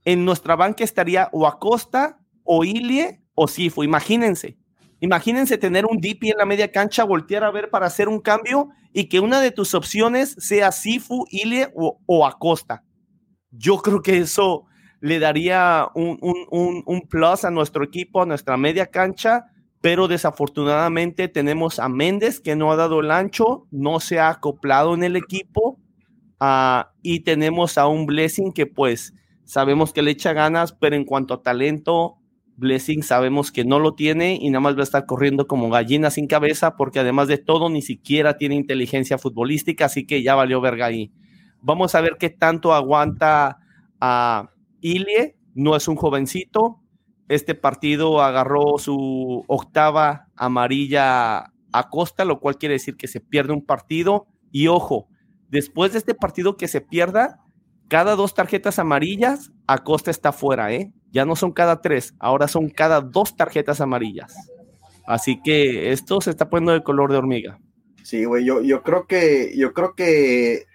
en 0.04 0.24
nuestra 0.24 0.56
banca 0.56 0.82
estaría 0.82 1.28
o 1.32 1.46
Acosta, 1.46 2.18
o 2.42 2.64
Ilie, 2.64 3.22
o 3.34 3.46
Sifu. 3.46 3.84
Imagínense. 3.84 4.56
Imagínense 5.00 5.58
tener 5.58 5.86
un 5.86 6.00
DP 6.00 6.30
en 6.30 6.38
la 6.38 6.46
media 6.46 6.70
cancha, 6.70 7.04
voltear 7.04 7.44
a 7.44 7.50
ver 7.50 7.70
para 7.70 7.86
hacer 7.86 8.08
un 8.08 8.20
cambio 8.20 8.70
y 8.92 9.08
que 9.08 9.20
una 9.20 9.40
de 9.40 9.50
tus 9.50 9.74
opciones 9.74 10.34
sea 10.38 10.72
Sifu, 10.72 11.24
Ilie 11.30 11.70
o, 11.74 12.00
o 12.06 12.26
Acosta 12.26 12.84
yo 13.52 13.78
creo 13.78 14.02
que 14.02 14.18
eso 14.18 14.64
le 15.00 15.18
daría 15.18 15.88
un, 15.94 16.18
un, 16.20 16.46
un, 16.50 16.82
un, 16.86 17.00
plus 17.02 17.44
a 17.44 17.50
nuestro 17.50 17.84
equipo, 17.84 18.22
a 18.22 18.26
nuestra 18.26 18.56
media 18.56 18.86
cancha, 18.86 19.46
pero 19.82 20.08
desafortunadamente 20.08 21.28
tenemos 21.28 21.78
a 21.78 21.88
Méndez 21.88 22.40
que 22.40 22.56
no 22.56 22.72
ha 22.72 22.76
dado 22.76 23.00
el 23.00 23.10
ancho, 23.10 23.66
no 23.70 24.00
se 24.00 24.20
ha 24.20 24.30
acoplado 24.30 24.94
en 24.94 25.02
el 25.02 25.16
equipo, 25.16 25.78
uh, 26.40 26.84
y 27.02 27.20
tenemos 27.20 27.76
a 27.76 27.88
un 27.88 28.06
Blessing 28.06 28.52
que 28.52 28.66
pues 28.66 29.12
sabemos 29.44 29.92
que 29.92 30.02
le 30.02 30.12
echa 30.12 30.32
ganas, 30.32 30.72
pero 30.72 30.96
en 30.96 31.04
cuanto 31.04 31.34
a 31.34 31.42
talento, 31.42 32.16
Blessing 32.56 33.02
sabemos 33.02 33.50
que 33.50 33.64
no 33.64 33.80
lo 33.80 33.94
tiene 33.94 34.38
y 34.40 34.50
nada 34.50 34.60
más 34.60 34.76
va 34.76 34.80
a 34.80 34.84
estar 34.84 35.04
corriendo 35.04 35.48
como 35.48 35.68
gallina 35.68 36.10
sin 36.10 36.28
cabeza, 36.28 36.76
porque 36.76 37.00
además 37.00 37.26
de 37.26 37.38
todo 37.38 37.68
ni 37.68 37.82
siquiera 37.82 38.36
tiene 38.36 38.54
inteligencia 38.54 39.18
futbolística, 39.18 39.86
así 39.86 40.06
que 40.06 40.22
ya 40.22 40.36
valió 40.36 40.60
verga 40.60 40.86
ahí. 40.86 41.10
Vamos 41.60 41.96
a 41.96 42.00
ver 42.00 42.16
qué 42.20 42.30
tanto 42.30 42.72
aguanta 42.72 43.58
a 44.00 44.50
Ilie. 44.80 45.36
No 45.54 45.74
es 45.74 45.88
un 45.88 45.96
jovencito. 45.96 46.81
Este 47.32 47.54
partido 47.54 48.20
agarró 48.20 48.76
su 48.76 49.44
octava 49.48 50.28
amarilla 50.36 51.50
a 51.72 51.88
Costa, 51.90 52.24
lo 52.24 52.40
cual 52.40 52.58
quiere 52.58 52.74
decir 52.74 52.96
que 52.96 53.08
se 53.08 53.20
pierde 53.20 53.52
un 53.54 53.64
partido. 53.64 54.26
Y 54.50 54.68
ojo, 54.68 55.08
después 55.48 55.92
de 55.92 55.98
este 55.98 56.14
partido 56.14 56.56
que 56.56 56.68
se 56.68 56.82
pierda, 56.82 57.40
cada 57.88 58.16
dos 58.16 58.34
tarjetas 58.34 58.78
amarillas, 58.78 59.50
Acosta 59.66 60.10
está 60.10 60.32
fuera, 60.32 60.72
¿eh? 60.72 60.92
Ya 61.10 61.24
no 61.24 61.34
son 61.34 61.52
cada 61.52 61.80
tres, 61.80 62.14
ahora 62.18 62.48
son 62.48 62.68
cada 62.68 63.00
dos 63.00 63.34
tarjetas 63.34 63.80
amarillas. 63.80 64.34
Así 65.06 65.40
que 65.42 65.90
esto 65.92 66.20
se 66.20 66.30
está 66.30 66.50
poniendo 66.50 66.72
de 66.72 66.82
color 66.82 67.12
de 67.12 67.18
hormiga. 67.18 67.58
Sí, 68.02 68.24
güey, 68.26 68.44
yo, 68.44 68.60
yo 68.60 68.82
creo 68.82 69.06
que, 69.06 69.54
yo 69.56 69.72
creo 69.72 69.94
que 69.94 70.66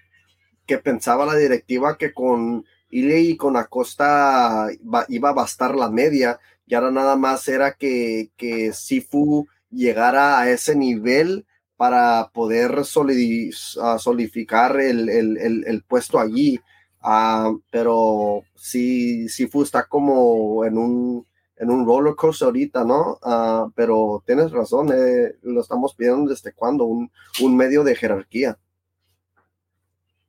que 0.68 0.78
pensaba 0.78 1.26
la 1.26 1.36
directiva 1.36 1.98
que 1.98 2.14
con 2.14 2.66
Y 2.90 3.36
con 3.38 3.58
Acosta 3.58 4.68
iba 5.10 5.30
a 5.30 5.34
bastar 5.34 5.76
la 5.76 5.90
media, 5.90 6.40
y 6.66 6.76
ahora 6.76 6.92
nada 6.92 7.16
más 7.16 7.48
era 7.48 7.74
que, 7.74 8.32
que 8.38 8.74
Sifu 8.74 9.48
llegara 9.70 10.40
a 10.40 10.50
ese 10.50 10.76
nivel 10.76 11.46
para 11.78 12.30
poder 12.34 12.84
solidificar 12.86 14.80
el, 14.80 15.10
el, 15.10 15.66
el, 15.66 15.84
puesto 15.84 16.20
allí. 16.20 16.60
Uh, 17.04 17.62
pero 17.72 18.44
sí, 18.56 19.30
Sifu 19.30 19.62
está 19.64 19.86
como 19.86 20.66
en 20.66 20.78
un, 20.78 21.26
en 21.56 21.70
un 21.70 21.86
roller 21.86 22.16
coaster 22.16 22.48
ahorita, 22.48 22.84
¿no? 22.84 23.20
Uh, 23.22 23.72
pero 23.76 24.24
tienes 24.26 24.52
razón, 24.52 24.90
eh, 24.92 25.36
lo 25.44 25.62
estamos 25.62 25.94
pidiendo 25.94 26.30
desde 26.30 26.52
cuando, 26.52 26.86
un, 26.86 27.12
un 27.42 27.56
medio 27.56 27.84
de 27.84 27.96
jerarquía. 27.96 28.58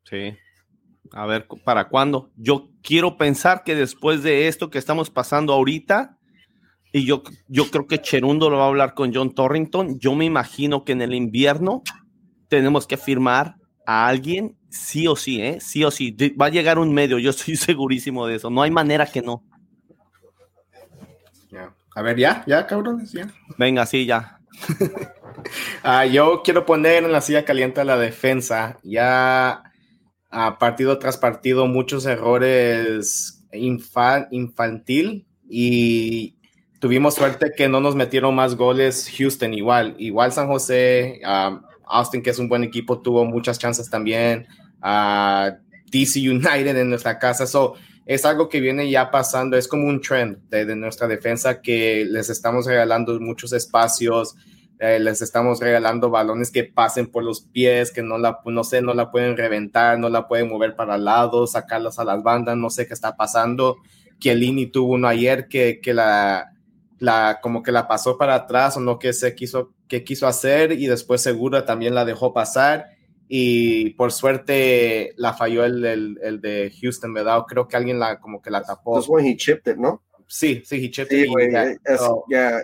Sí. 0.05 0.37
A 1.13 1.27
ver, 1.27 1.47
¿para 1.65 1.89
cuándo? 1.89 2.31
Yo 2.37 2.69
quiero 2.83 3.17
pensar 3.17 3.63
que 3.65 3.75
después 3.75 4.23
de 4.23 4.49
esto 4.49 4.71
que 4.71 4.79
estamos 4.79 5.11
pasando 5.11 5.53
ahorita, 5.53 6.19
y 6.93 7.05
yo, 7.05 7.23
yo 7.49 7.71
creo 7.71 7.87
que 7.87 8.01
Cherundo 8.01 8.51
lo 8.51 8.59
va 8.59 8.65
a 8.65 8.69
hablar 8.69 8.95
con 8.95 9.15
John 9.15 9.35
Torrington, 9.35 9.99
yo 9.99 10.15
me 10.15 10.25
imagino 10.25 10.85
que 10.85 10.93
en 10.93 11.03
el 11.03 11.15
invierno 11.15 11.83
tenemos 12.49 12.87
que 12.87 12.97
firmar 12.97 13.57
a 13.87 14.07
alguien, 14.07 14.57
sí 14.69 15.07
o 15.07 15.17
sí, 15.17 15.41
¿eh? 15.41 15.59
Sí 15.61 15.85
o 15.85 15.91
sí. 15.91 16.17
Va 16.41 16.47
a 16.47 16.51
llegar 16.51 16.79
un 16.79 16.93
medio, 16.93 17.19
yo 17.19 17.31
estoy 17.31 17.57
segurísimo 17.57 18.27
de 18.27 18.37
eso. 18.37 18.51
No 18.51 18.63
hay 18.63 18.71
manera 18.71 19.07
que 19.07 19.23
no. 19.23 19.45
A 21.99 22.03
ver, 22.03 22.17
ya, 22.17 22.45
ya, 22.47 22.65
cabrones, 22.65 23.11
ya. 23.11 23.29
Venga, 23.57 23.85
sí, 23.87 24.07
ya. 24.07 24.39
Ah, 25.85 26.05
yo 26.05 26.43
quiero 26.43 26.67
poner 26.67 27.05
en 27.05 27.13
la 27.13 27.21
silla 27.21 27.45
caliente 27.45 27.81
a 27.81 27.85
la 27.85 27.97
defensa. 27.97 28.77
Ya 28.83 29.68
a 30.31 30.59
partido 30.59 30.99
tras 30.99 31.17
partido, 31.17 31.67
muchos 31.67 32.07
errores 32.07 33.47
infantil 33.53 35.27
y 35.49 36.37
tuvimos 36.79 37.15
suerte 37.15 37.53
que 37.57 37.69
no 37.69 37.81
nos 37.81 37.95
metieron 37.95 38.35
más 38.35 38.55
goles 38.55 39.11
Houston 39.17 39.55
igual. 39.55 39.95
Igual 39.99 40.33
San 40.33 40.49
José, 40.49 41.21
Austin, 41.87 42.23
que 42.23 42.31
es 42.31 42.39
un 42.39 42.49
buen 42.49 42.65
equipo, 42.65 43.01
tuvo 43.01 43.25
muchas 43.25 43.59
chances 43.59 43.89
también. 43.89 44.47
DC 45.91 46.21
United 46.21 46.77
en 46.77 46.91
nuestra 46.91 47.19
casa. 47.19 47.47
So, 47.47 47.75
es 48.09 48.25
algo 48.25 48.49
que 48.49 48.61
viene 48.61 48.89
ya 48.89 49.11
pasando, 49.11 49.57
es 49.57 49.69
como 49.69 49.87
un 49.87 50.01
trend 50.01 50.39
de, 50.49 50.75
nuestra 50.75 51.07
defensa 51.07 51.61
que 51.61 52.07
les 52.09 52.31
estamos 52.31 52.65
regalando 52.67 53.21
muchos 53.21 53.53
espacios, 53.53 54.35
eh, 54.81 54.99
les 55.01 55.23
estamos 55.23 55.61
regalando 55.61 56.11
balones 56.11 56.51
que 56.51 56.65
pasen 56.65 57.09
por 57.09 57.25
los 57.25 57.41
pies, 57.41 57.91
que 57.91 58.03
no 58.03 58.19
la, 58.19 58.41
no 58.45 58.65
sé, 58.65 58.81
no 58.81 58.95
la 58.95 59.11
pueden 59.11 59.37
reventar, 59.37 59.99
no 59.99 60.09
la 60.09 60.29
pueden 60.29 60.49
mover 60.49 60.77
para 60.77 60.95
el 60.95 61.05
lado, 61.05 61.47
sacarlas 61.47 61.99
a 61.99 62.05
las 62.05 62.23
bandas, 62.23 62.57
no 62.57 62.71
sé 62.71 62.87
qué 62.87 62.95
está 62.95 63.17
pasando. 63.17 63.77
Chiellini 64.19 64.67
tuvo 64.67 64.95
uno 64.95 65.09
ayer 65.09 65.49
que, 65.49 65.81
que 65.81 65.95
la, 65.95 66.53
la, 66.99 67.41
como 67.43 67.63
que 67.63 67.73
la 67.73 67.89
pasó 67.89 68.17
para 68.17 68.35
atrás 68.35 68.77
o 68.77 68.81
no 68.81 68.99
que 68.99 69.13
se 69.13 69.35
quiso, 69.35 69.73
que 69.89 70.05
quiso 70.05 70.27
hacer 70.27 70.73
y 70.73 70.87
después 70.87 71.23
Segura 71.23 71.65
también 71.65 71.95
la 71.95 72.05
dejó 72.05 72.33
pasar 72.33 72.87
y 73.29 73.91
por 73.91 74.13
suerte 74.13 75.13
la 75.17 75.35
falló 75.35 75.65
el, 75.65 75.85
el, 75.85 76.41
de 76.41 76.73
Houston, 76.81 77.13
¿verdad? 77.13 77.45
Creo 77.47 77.69
que 77.69 77.77
alguien 77.77 77.99
la 77.99 78.19
como 78.21 78.41
que 78.41 78.51
la 78.51 78.63
tapó. 78.63 78.93
Entonces, 78.93 79.11
when 79.11 79.27
he 79.27 79.37
chipped 79.37 79.73
it, 79.73 79.79
¿no? 79.79 80.03
Sí, 80.31 80.63
sí, 80.65 80.85
it. 80.85 80.99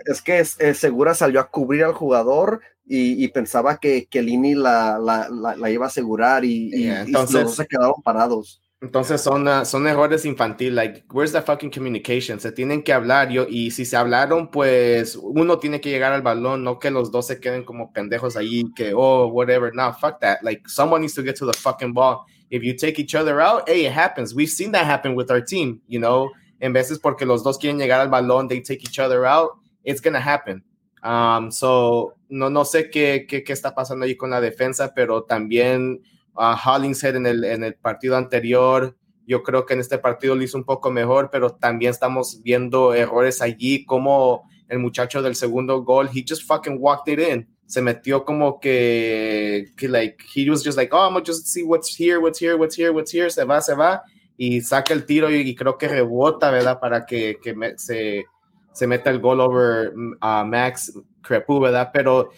es, 0.05 0.21
que 0.21 0.39
es, 0.39 0.57
Segura 0.77 1.15
salió 1.15 1.39
a 1.39 1.49
cubrir 1.49 1.83
al 1.83 1.93
jugador 1.93 2.61
y, 2.85 3.23
y 3.23 3.27
pensaba 3.29 3.77
que, 3.77 4.05
que 4.05 4.21
Lini 4.21 4.53
la, 4.53 4.99
la, 4.99 5.27
la, 5.29 5.69
iba 5.71 5.85
a 5.85 5.87
asegurar 5.87 6.45
y, 6.45 6.69
y, 6.71 6.87
entonces, 6.87 7.55
se 7.55 7.65
quedaron 7.65 8.03
parados. 8.03 8.61
Entonces 8.81 9.19
son, 9.19 9.47
uh, 9.47 9.65
son 9.65 9.87
errores 9.87 10.25
infantiles, 10.25 10.75
like, 10.75 11.05
where's 11.11 11.31
the 11.31 11.41
fucking 11.41 11.71
communication? 11.71 12.39
Se 12.39 12.51
tienen 12.51 12.83
que 12.83 12.93
hablar, 12.93 13.29
yo, 13.29 13.47
y 13.49 13.71
si 13.71 13.83
se 13.83 13.97
hablaron, 13.97 14.51
pues 14.51 15.15
uno 15.15 15.57
tiene 15.57 15.81
que 15.81 15.89
llegar 15.89 16.13
al 16.13 16.21
balón, 16.21 16.63
no 16.63 16.77
que 16.77 16.91
los 16.91 17.11
dos 17.11 17.25
se 17.25 17.39
queden 17.39 17.63
como 17.63 17.91
pendejos 17.91 18.37
ahí, 18.37 18.65
que, 18.75 18.93
oh, 18.93 19.25
whatever, 19.27 19.73
no, 19.73 19.91
fuck 19.93 20.19
that, 20.19 20.37
like, 20.43 20.61
someone 20.69 21.01
needs 21.01 21.15
to 21.15 21.23
get 21.23 21.35
to 21.35 21.47
the 21.47 21.57
fucking 21.57 21.93
ball. 21.93 22.25
If 22.51 22.61
you 22.61 22.75
take 22.75 22.99
each 22.99 23.15
other 23.15 23.41
out, 23.41 23.67
hey, 23.67 23.87
it 23.87 23.91
happens. 23.91 24.35
We've 24.35 24.51
seen 24.51 24.71
that 24.73 24.85
happen 24.85 25.15
with 25.15 25.31
our 25.31 25.41
team, 25.41 25.81
you 25.87 25.99
know, 25.99 26.29
en 26.59 26.73
veces 26.73 26.99
porque 26.99 27.25
los 27.25 27.43
dos 27.43 27.57
quieren 27.57 27.79
llegar 27.79 27.99
al 28.01 28.09
balón, 28.09 28.47
they 28.47 28.61
take 28.61 28.83
each 28.83 28.99
other 28.99 29.25
out, 29.25 29.51
it's 29.83 30.01
gonna 30.01 30.19
happen. 30.19 30.63
Um, 31.03 31.51
so, 31.51 32.15
no, 32.29 32.49
no 32.49 32.65
sé 32.65 32.89
qué, 32.89 33.25
qué, 33.27 33.43
qué 33.43 33.53
está 33.53 33.75
pasando 33.75 34.05
ahí 34.05 34.15
con 34.15 34.31
la 34.31 34.41
defensa, 34.41 34.93
pero 34.95 35.23
también 35.23 36.01
a 36.35 36.55
Hollingshead 36.55 37.15
en 37.15 37.27
el, 37.27 37.43
en 37.43 37.63
el 37.63 37.75
partido 37.75 38.17
anterior. 38.17 38.95
Yo 39.27 39.43
creo 39.43 39.65
que 39.65 39.75
en 39.75 39.79
este 39.79 39.97
partido 39.97 40.35
lo 40.35 40.43
hizo 40.43 40.57
un 40.57 40.63
poco 40.63 40.91
mejor, 40.91 41.29
pero 41.31 41.51
también 41.51 41.91
estamos 41.91 42.41
viendo 42.41 42.93
errores 42.93 43.41
allí, 43.41 43.85
como 43.85 44.49
el 44.67 44.79
muchacho 44.79 45.21
del 45.21 45.35
segundo 45.35 45.83
gol, 45.83 46.09
he 46.13 46.23
just 46.27 46.43
fucking 46.43 46.77
walked 46.79 47.11
it 47.11 47.19
in. 47.19 47.47
Se 47.67 47.81
metió 47.81 48.23
como 48.25 48.59
que, 48.59 49.71
que 49.75 49.87
like, 49.87 50.23
he 50.33 50.49
was 50.49 50.63
just 50.63 50.77
like, 50.77 50.93
oh, 50.93 51.07
I'm 51.07 51.23
just 51.23 51.47
see 51.47 51.63
what's 51.63 51.95
here, 51.95 52.19
what's 52.19 52.39
here, 52.39 52.55
what's 52.55 52.75
here, 52.75 52.91
what's 52.91 53.11
here. 53.11 53.29
Se 53.29 53.43
va, 53.43 53.61
se 53.61 53.73
va 53.73 54.03
y 54.37 54.61
saca 54.61 54.93
el 54.93 55.05
tiro 55.05 55.31
y, 55.31 55.55
creo 55.55 55.77
que 55.77 55.87
rebota, 55.87 56.51
¿verdad? 56.51 56.79
Para 56.79 57.05
que, 57.05 57.37
que 57.41 57.55
se, 57.77 58.25
se 58.73 58.87
meta 58.87 59.09
el 59.09 59.19
gol 59.19 59.39
over 59.39 59.93
a 60.19 60.43
uh, 60.43 60.45
Max 60.45 60.93
Crepu, 61.21 61.59
¿verdad? 61.59 61.89
Pero 61.93 62.29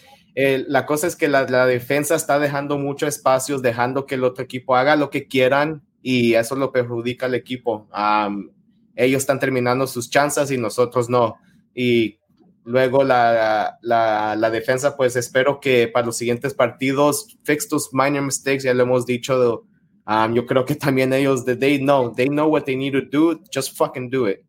la 0.68 0.86
cosa 0.86 1.08
es 1.08 1.16
que 1.16 1.26
la, 1.26 1.66
defensa 1.66 2.14
está 2.14 2.38
dejando 2.38 2.78
muchos 2.78 3.08
espacios, 3.08 3.60
dejando 3.60 4.06
que 4.06 4.14
el 4.14 4.22
otro 4.22 4.44
equipo 4.44 4.76
haga 4.76 4.94
lo 4.94 5.10
que 5.10 5.26
quieran 5.26 5.82
y 6.00 6.34
eso 6.34 6.54
lo 6.54 6.70
perjudica 6.70 7.26
al 7.26 7.34
equipo. 7.34 7.88
ellos 8.94 9.20
están 9.20 9.40
terminando 9.40 9.86
sus 9.88 10.08
chances 10.10 10.52
y 10.52 10.58
nosotros 10.58 11.08
no. 11.08 11.38
Y 11.74 12.20
luego 12.64 13.02
la, 13.02 13.78
la, 13.82 14.50
defensa, 14.50 14.96
pues 14.96 15.16
espero 15.16 15.58
que 15.58 15.88
para 15.88 16.06
los 16.06 16.16
siguientes 16.16 16.54
partidos 16.54 17.36
fix 17.42 17.68
those 17.68 17.88
minor 17.92 18.22
mistakes, 18.22 18.62
ya 18.62 18.74
lo 18.74 18.84
hemos 18.84 19.06
dicho. 19.06 19.64
Yo 20.32 20.46
creo 20.46 20.64
que 20.64 20.74
también 20.74 21.12
ellos, 21.12 21.44
they 21.44 21.78
know, 21.78 22.14
they 22.14 22.28
know 22.28 22.48
what 22.48 22.64
they 22.64 22.76
need 22.76 22.92
to 22.92 23.02
do, 23.02 23.40
just 23.54 23.76
fucking 23.76 24.10
do 24.10 24.28
it. 24.28 24.40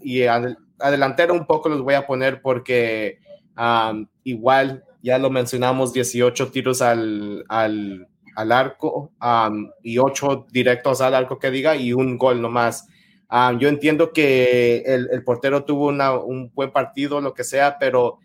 y 0.00 0.22
adelantero 0.78 1.34
un 1.34 1.46
poco 1.46 1.68
los 1.68 1.82
voy 1.82 1.94
a 1.94 2.06
poner 2.06 2.40
porque 2.40 3.18
igual, 4.24 4.84
ya 5.02 5.18
lo 5.18 5.30
mencionamos, 5.30 5.92
18 5.92 6.50
tiros 6.50 6.80
al, 6.80 7.44
al, 7.48 8.08
al 8.34 8.52
arco 8.52 9.12
y 9.82 9.98
8 9.98 10.46
directos 10.50 11.00
al 11.00 11.14
arco 11.14 11.38
que 11.38 11.50
diga 11.50 11.76
y 11.76 11.92
un 11.92 12.16
gol 12.16 12.40
nomás. 12.40 12.88
yo 13.58 13.68
entiendo 13.68 14.12
que 14.12 14.82
el, 14.86 15.08
el 15.12 15.24
portero 15.24 15.64
tuvo 15.64 15.88
una, 15.88 16.12
un 16.12 16.50
buen 16.54 16.70
partido, 16.72 17.20
lo 17.20 17.34
que 17.34 17.44
sea, 17.44 17.76
pero 17.78 18.18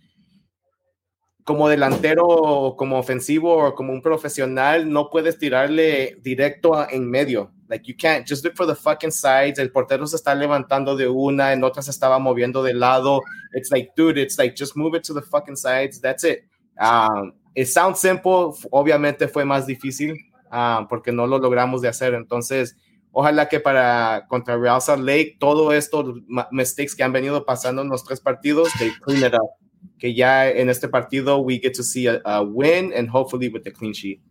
como 1.48 1.70
delantero, 1.70 2.76
como 2.78 3.00
ofensivo 3.00 3.74
como 3.74 3.94
un 3.94 4.02
profesional, 4.02 4.92
no 4.92 5.10
puedes 5.10 5.40
tirarle 5.40 6.18
directo 6.22 6.86
en 6.90 7.10
medio. 7.10 7.54
Like 7.70 7.90
you 7.90 7.96
can't 7.98 8.28
just 8.28 8.44
look 8.44 8.58
for 8.58 8.68
the 8.68 8.76
fucking 8.76 9.14
sides. 9.14 9.58
El 9.58 9.72
portero 9.72 10.06
se 10.08 10.18
está 10.18 10.36
levantando 10.36 10.98
de 10.98 11.08
una, 11.08 11.54
en 11.54 11.64
otra 11.64 11.82
se 11.82 11.92
estaba 11.92 12.20
moviendo 12.20 12.62
de 12.64 12.74
lado. 12.74 13.22
It's 13.54 13.72
like, 13.72 13.94
dude, 13.96 14.22
it's 14.22 14.38
like 14.38 14.58
just 14.60 14.76
move 14.76 14.98
it 14.98 15.04
to 15.06 15.14
the 15.14 15.22
fucking 15.22 15.56
sides. 15.56 16.02
That's 16.02 16.26
it. 16.26 16.40
Um, 16.82 17.32
it 17.56 17.68
sounds 17.68 18.02
simple. 18.02 18.52
Obviamente 18.70 19.30
fue 19.30 19.46
más 19.46 19.66
difícil 19.66 20.18
um, 20.52 20.86
porque 20.90 21.14
no 21.14 21.28
lo 21.28 21.40
logramos 21.40 21.82
de 21.82 21.88
hacer. 21.88 22.14
Entonces, 22.14 22.76
ojalá 23.14 23.48
que 23.48 23.62
para 23.62 24.26
contra 24.28 24.58
Real 24.58 24.82
Salt 24.82 25.02
Lake, 25.02 25.38
todo 25.40 25.72
esto, 25.72 26.14
mistakes 26.52 26.94
que 26.94 27.04
han 27.04 27.14
venido 27.14 27.46
pasando 27.46 27.84
en 27.84 27.88
los 27.88 28.04
tres 28.04 28.20
partidos, 28.20 28.68
they 28.78 28.92
clean 29.02 29.24
it 29.24 29.34
up 29.34 29.67
que 29.98 30.14
ya 30.14 30.50
en 30.50 30.70
este 30.70 30.88
partido 30.88 31.40
we 31.40 31.60
get 31.60 31.74
to 31.74 31.84
see 31.84 32.08
a, 32.08 32.42
win 32.42 32.94
and 32.96 33.10
hopefully 33.12 33.50
with 33.50 33.64
the 33.64 33.72
clean 33.72 33.94
sheet. 33.94 34.22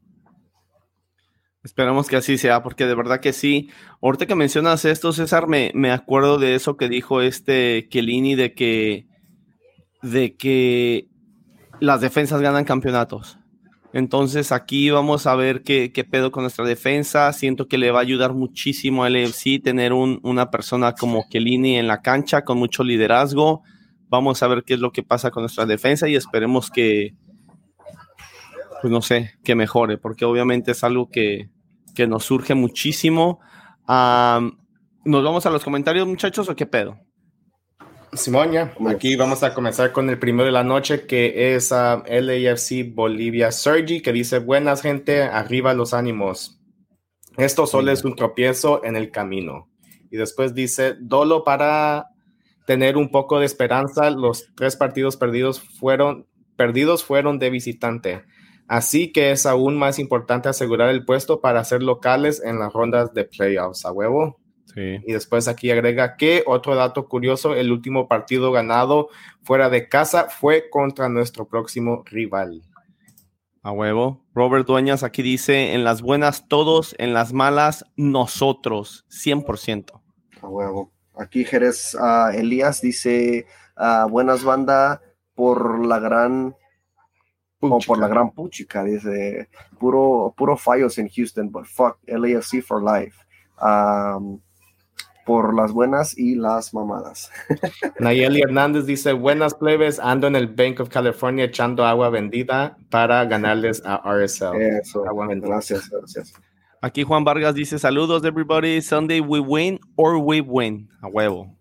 Esperamos 1.65 2.07
que 2.07 2.15
así 2.15 2.39
sea, 2.39 2.63
porque 2.63 2.87
de 2.87 2.95
verdad 2.95 3.19
que 3.21 3.33
sí. 3.33 3.71
Ahorita 4.01 4.27
que 4.27 4.37
mencionas 4.37 4.85
esto, 4.85 5.13
César, 5.13 5.49
me, 5.49 5.73
me 5.75 5.91
acuerdo 5.91 6.39
de 6.39 6.55
eso 6.55 6.77
que 6.77 6.89
dijo 6.89 7.23
este 7.23 7.89
Kelini 7.91 8.37
de 8.37 8.55
que, 8.55 9.07
de 10.01 10.37
que 10.37 11.09
las 11.81 12.01
defensas 12.01 12.41
ganan 12.41 12.65
campeonatos. 12.65 13.39
Entonces 13.93 14.53
aquí 14.53 14.91
vamos 14.91 15.27
a 15.27 15.35
ver 15.35 15.63
qué, 15.63 15.91
qué, 15.91 16.05
pedo 16.05 16.31
con 16.31 16.45
nuestra 16.45 16.65
defensa. 16.65 17.33
Siento 17.33 17.67
que 17.67 17.79
le 17.79 17.91
va 17.91 17.99
a 17.99 18.03
ayudar 18.03 18.35
muchísimo 18.35 19.03
al 19.03 19.17
EFC 19.17 19.61
tener 19.63 19.93
un, 19.93 20.21
una 20.23 20.51
persona 20.51 20.93
como 20.93 21.29
Kelini 21.29 21.79
en 21.79 21.87
la 21.87 22.03
cancha 22.03 22.45
con 22.45 22.59
mucho 22.59 22.85
liderazgo. 22.85 23.63
Vamos 24.09 24.43
a 24.43 24.49
ver 24.49 24.63
qué 24.65 24.75
es 24.75 24.81
lo 24.81 24.93
que 24.93 25.03
pasa 25.03 25.31
con 25.31 25.43
nuestra 25.43 25.67
defensa 25.67 26.09
y 26.09 26.17
esperemos 26.17 26.71
que, 26.71 27.15
pues 28.81 28.91
no 28.91 29.03
sé, 29.03 29.33
que 29.43 29.55
mejore, 29.55 29.99
porque 29.99 30.25
obviamente 30.25 30.73
es 30.73 30.85
algo 30.85 31.09
que, 31.11 31.51
que 31.95 32.07
nos 32.07 32.25
surge 32.25 32.55
muchísimo. 32.55 33.41
¿Nos 33.89 35.25
vamos 35.25 35.47
a 35.47 35.51
los 35.51 35.65
comentarios, 35.65 36.07
muchachos, 36.07 36.49
o 36.49 36.55
qué 36.55 36.67
pedo? 36.67 36.99
Simón, 38.13 38.53
ya. 38.53 38.75
Aquí 38.89 39.17
vamos 39.17 39.43
a 39.43 39.53
comenzar 39.53 39.93
con 39.93 40.09
el 40.09 40.19
primero 40.19 40.47
de 40.47 40.53
la 40.53 40.65
noche, 40.65 41.07
que 41.07 41.55
es 41.55 41.71
LAFC 41.71 42.95
Bolivia 42.95 43.53
Sergi, 43.53 44.01
que 44.01 44.13
dice, 44.13 44.39
buenas 44.39 44.83
gente, 44.83 45.23
arriba 45.23 45.75
los 45.75 45.93
ánimos. 45.93 46.61
Esto 47.37 47.67
solo 47.67 47.93
es 47.93 48.05
un 48.05 48.17
tropiezo 48.17 48.83
en 48.85 48.97
el 48.97 49.11
camino. 49.11 49.69
Y 50.11 50.17
después 50.17 50.55
dice, 50.55 50.95
dolo 50.99 51.45
para 51.45 52.09
tener 52.67 52.97
un 52.99 53.11
poco 53.11 53.39
de 53.41 53.47
esperanza. 53.47 54.11
Los 54.11 54.53
tres 54.55 54.77
partidos 54.77 55.17
perdidos 55.17 55.61
fueron, 55.61 56.27
perdidos 56.57 57.05
fueron 57.05 57.39
de 57.39 57.51
visitante. 57.51 58.25
Así 58.69 59.13
que 59.13 59.31
es 59.31 59.47
aún 59.47 59.79
más 59.79 59.99
importante 59.99 60.49
asegurar 60.49 60.91
el 60.91 61.05
puesto 61.05 61.41
para 61.41 61.65
ser 61.65 61.83
locales 61.83 62.43
en 62.45 62.59
las 62.59 62.73
rondas 62.73 63.15
de 63.15 63.25
playoffs. 63.25 63.87
A 63.87 63.93
huevo. 63.93 64.41
Sí. 64.75 64.99
Y 65.07 65.13
después 65.13 65.49
aquí 65.49 65.71
agrega 65.71 66.17
que 66.17 66.43
otro 66.47 66.75
dato 66.75 67.09
curioso, 67.09 67.55
el 67.55 67.73
último 67.73 68.09
partido 68.09 68.53
ganado 68.53 69.09
fuera 69.43 69.71
de 69.71 69.89
casa 69.89 70.29
fue 70.29 70.69
contra 70.69 71.09
nuestro 71.09 71.49
próximo 71.49 72.03
rival. 72.05 72.63
A 73.63 73.73
huevo. 73.73 74.25
Robert 74.35 74.67
Dueñas 74.67 75.03
aquí 75.03 75.23
dice, 75.23 75.73
en 75.73 75.83
las 75.83 76.03
buenas 76.03 76.47
todos, 76.47 76.95
en 76.99 77.15
las 77.15 77.33
malas 77.33 77.85
nosotros, 77.97 79.07
100%. 79.09 80.03
A 80.43 80.49
huevo. 80.49 80.96
Aquí 81.17 81.45
Jerez 81.45 81.95
uh, 81.95 82.31
Elías 82.33 82.81
dice, 82.81 83.47
uh, 83.77 84.09
buenas 84.09 84.45
banda 84.45 85.01
por 85.35 85.85
la 85.85 85.99
gran 85.99 86.55
Como 87.61 87.79
por 87.81 87.99
la 87.99 88.09
gran 88.09 88.33
puchica, 88.33 88.85
dice, 88.85 89.49
puro, 89.79 90.35
puro 90.37 90.57
fallos 90.57 90.99
en 90.99 91.09
Houston, 91.09 91.51
but 91.51 91.65
fuck, 91.65 91.99
LAFC 92.07 92.63
for 92.63 92.83
life. 92.83 93.17
Um, 93.61 94.41
por 95.27 95.55
las 95.55 95.73
buenas 95.73 96.17
y 96.17 96.37
las 96.37 96.73
mamadas. 96.73 97.33
Nayeli 97.99 98.43
Hernández 98.43 98.87
dice, 98.87 99.13
buenas 99.13 99.55
plebes, 99.55 99.99
ando 99.99 100.29
en 100.29 100.37
el 100.37 100.47
Bank 100.47 100.79
of 100.79 100.89
California 100.89 101.47
echando 101.47 101.85
agua 101.85 102.11
bendita 102.11 102.77
para 102.91 103.25
ganarles 103.25 103.83
a 103.85 103.97
RSL. 104.05 104.57
Eso, 104.81 105.03
gracias, 105.43 105.91
gracias. 105.91 106.33
Aquí 106.87 107.03
Juan 107.03 107.25
Vargas 107.25 107.53
dice, 107.57 107.81
saludos 107.81 108.25
everybody, 108.25 108.81
Sunday 108.81 109.19
we 109.19 109.41
win 109.41 109.81
or 109.97 110.19
we 110.19 110.41
win. 110.41 110.89
A 111.03 111.09
huevo. 111.09 111.53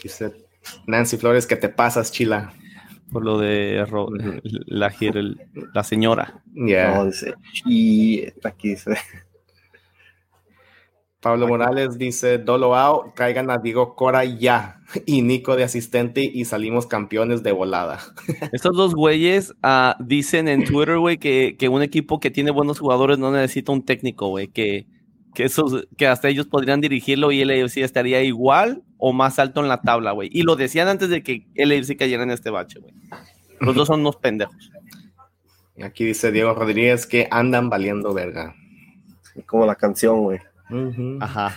Dice 0.00 0.30
Nancy 0.86 1.16
Flores, 1.16 1.48
que 1.48 1.56
te 1.56 1.68
pasas, 1.68 2.12
chila? 2.12 2.52
Por 3.10 3.24
lo 3.24 3.38
de 3.38 3.84
la, 4.66 4.94
la, 5.74 5.82
señora. 5.82 6.44
Ya. 6.54 7.10
y 7.66 8.26
aquí 8.44 8.68
dice... 8.68 8.94
Pablo 11.24 11.48
Morales 11.48 11.96
dice, 11.96 12.36
Dolo 12.36 12.76
out, 12.76 13.14
traigan 13.14 13.50
a 13.50 13.56
Diego 13.56 13.96
Cora 13.96 14.26
ya 14.26 14.82
y 15.06 15.22
Nico 15.22 15.56
de 15.56 15.64
asistente 15.64 16.20
y 16.22 16.44
salimos 16.44 16.86
campeones 16.86 17.42
de 17.42 17.50
volada. 17.50 17.98
Estos 18.52 18.76
dos 18.76 18.94
güeyes 18.94 19.54
uh, 19.62 19.94
dicen 20.04 20.48
en 20.48 20.64
Twitter, 20.64 20.98
güey, 20.98 21.16
que, 21.16 21.56
que, 21.58 21.70
un 21.70 21.80
equipo 21.80 22.20
que 22.20 22.30
tiene 22.30 22.50
buenos 22.50 22.78
jugadores 22.78 23.18
no 23.18 23.32
necesita 23.32 23.72
un 23.72 23.86
técnico, 23.86 24.28
güey, 24.28 24.48
que, 24.48 24.86
que, 25.34 25.44
esos, 25.44 25.88
que 25.96 26.06
hasta 26.06 26.28
ellos 26.28 26.46
podrían 26.46 26.82
dirigirlo 26.82 27.32
y 27.32 27.40
el 27.40 27.48
AFC 27.48 27.78
estaría 27.78 28.22
igual 28.22 28.82
o 28.98 29.14
más 29.14 29.38
alto 29.38 29.62
en 29.62 29.68
la 29.68 29.80
tabla, 29.80 30.12
güey. 30.12 30.28
Y 30.30 30.42
lo 30.42 30.56
decían 30.56 30.88
antes 30.88 31.08
de 31.08 31.22
que 31.22 31.46
el 31.54 31.72
AFC 31.72 31.96
cayera 31.96 32.22
en 32.22 32.32
este 32.32 32.50
bache, 32.50 32.80
güey. 32.80 32.92
Los 33.60 33.74
dos 33.74 33.88
son 33.88 34.00
unos 34.00 34.16
pendejos. 34.16 34.70
Y 35.74 35.84
aquí 35.84 36.04
dice 36.04 36.30
Diego 36.32 36.52
Rodríguez 36.52 37.06
que 37.06 37.28
andan 37.30 37.70
valiendo 37.70 38.12
verga. 38.12 38.54
Como 39.46 39.64
la 39.64 39.76
canción, 39.76 40.20
güey. 40.20 40.38
Ajá. 41.20 41.56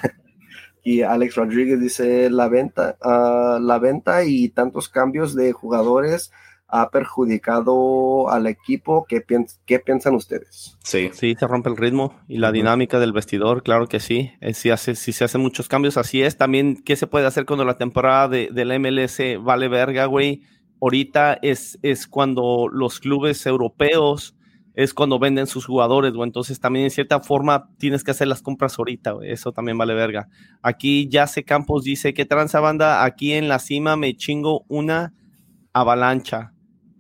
Y 0.84 1.01
Alex 1.01 1.36
Rodríguez 1.36 1.82
dice, 1.82 2.30
la 2.30 2.47
venta, 2.47 2.97
ah, 3.01 3.60
la 3.62 3.78
venta 3.78 4.24
y 4.24 4.47
tantos 4.47 4.88
cambios 4.88 5.36
de 5.36 5.51
jugadores 5.51 6.32
ha 6.70 6.89
perjudicado 6.91 8.30
al 8.30 8.47
equipo. 8.47 9.05
¿Qué, 9.05 9.22
qué 9.66 9.80
piensan 9.80 10.16
ustedes? 10.16 10.78
Sí. 10.84 11.10
Sí, 11.12 11.36
se 11.38 11.45
rompe 11.45 11.70
el 11.70 11.76
ritmo 11.76 12.16
y 12.30 12.38
la 12.38 12.53
dinámica 12.53 12.99
del 12.99 13.12
vestidor, 13.12 13.64
claro 13.64 13.88
que 13.88 13.99
sí. 13.99 14.32
Eh, 14.39 14.53
si, 14.53 14.70
hace, 14.70 14.95
si 14.95 15.12
se 15.12 15.26
hacen 15.26 15.41
muchos 15.41 15.68
cambios, 15.68 15.97
así 15.97 16.22
es. 16.22 16.38
También, 16.38 16.82
¿qué 16.82 16.95
se 16.95 17.05
puede 17.05 17.26
hacer 17.26 17.45
cuando 17.45 17.66
la 17.66 17.78
temporada 17.78 18.30
de, 18.30 18.47
del 18.53 18.80
MLS 18.80 19.20
vale 19.41 19.68
verga, 19.68 20.05
güey? 20.05 20.43
Ahorita 20.82 21.38
es, 21.41 21.80
es 21.82 22.08
cuando 22.08 22.70
los 22.72 23.01
clubes 23.01 23.45
europeos 23.45 24.36
es 24.78 24.93
cuando 24.93 25.17
venden 25.17 25.47
sus 25.47 25.65
jugadores, 25.65 26.13
o 26.15 26.23
entonces 26.23 26.59
también 26.59 26.86
en 26.86 26.91
cierta 26.91 27.19
forma 27.19 27.67
tienes 27.80 28.03
que 28.03 28.11
hacer 28.11 28.28
las 28.28 28.43
compras 28.43 28.78
ahorita, 28.78 29.15
eso 29.23 29.51
también 29.51 29.75
vale 29.75 29.95
verga. 29.95 30.30
Aquí 30.61 31.09
Yace 31.09 31.43
Campos 31.43 31.84
dice 31.84 32.13
que 32.13 32.25
tranza 32.25 32.59
banda, 32.59 33.03
aquí 33.03 33.34
en 33.34 33.47
la 33.47 33.57
cima 33.57 33.97
me 33.97 34.15
chingo 34.15 34.65
una 34.67 35.15
avalancha, 35.73 36.53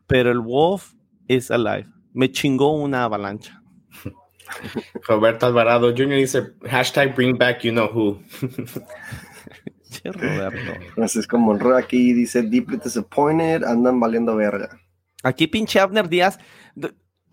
pero 0.07 0.31
el 0.31 0.39
Wolf 0.39 0.93
is 1.27 1.51
alive. 1.51 1.85
Me 2.13 2.31
chingó 2.31 2.75
una 2.75 3.03
avalancha. 3.03 3.61
Roberto 5.07 5.45
Alvarado 5.45 5.91
Jr. 5.91 6.15
dice 6.15 6.53
hashtag 6.67 7.13
bring 7.13 7.37
back 7.37 7.61
you 7.61 7.71
know 7.71 7.87
who. 7.87 8.19
Francisco 10.95 11.37
Monroe 11.37 11.77
aquí 11.77 12.11
dice 12.13 12.41
deeply 12.41 12.79
disappointed, 12.83 13.63
andan 13.63 13.99
valiendo 13.99 14.35
verga. 14.35 14.79
Aquí 15.21 15.45
pinche 15.45 15.79
Abner 15.79 16.09
Díaz 16.09 16.39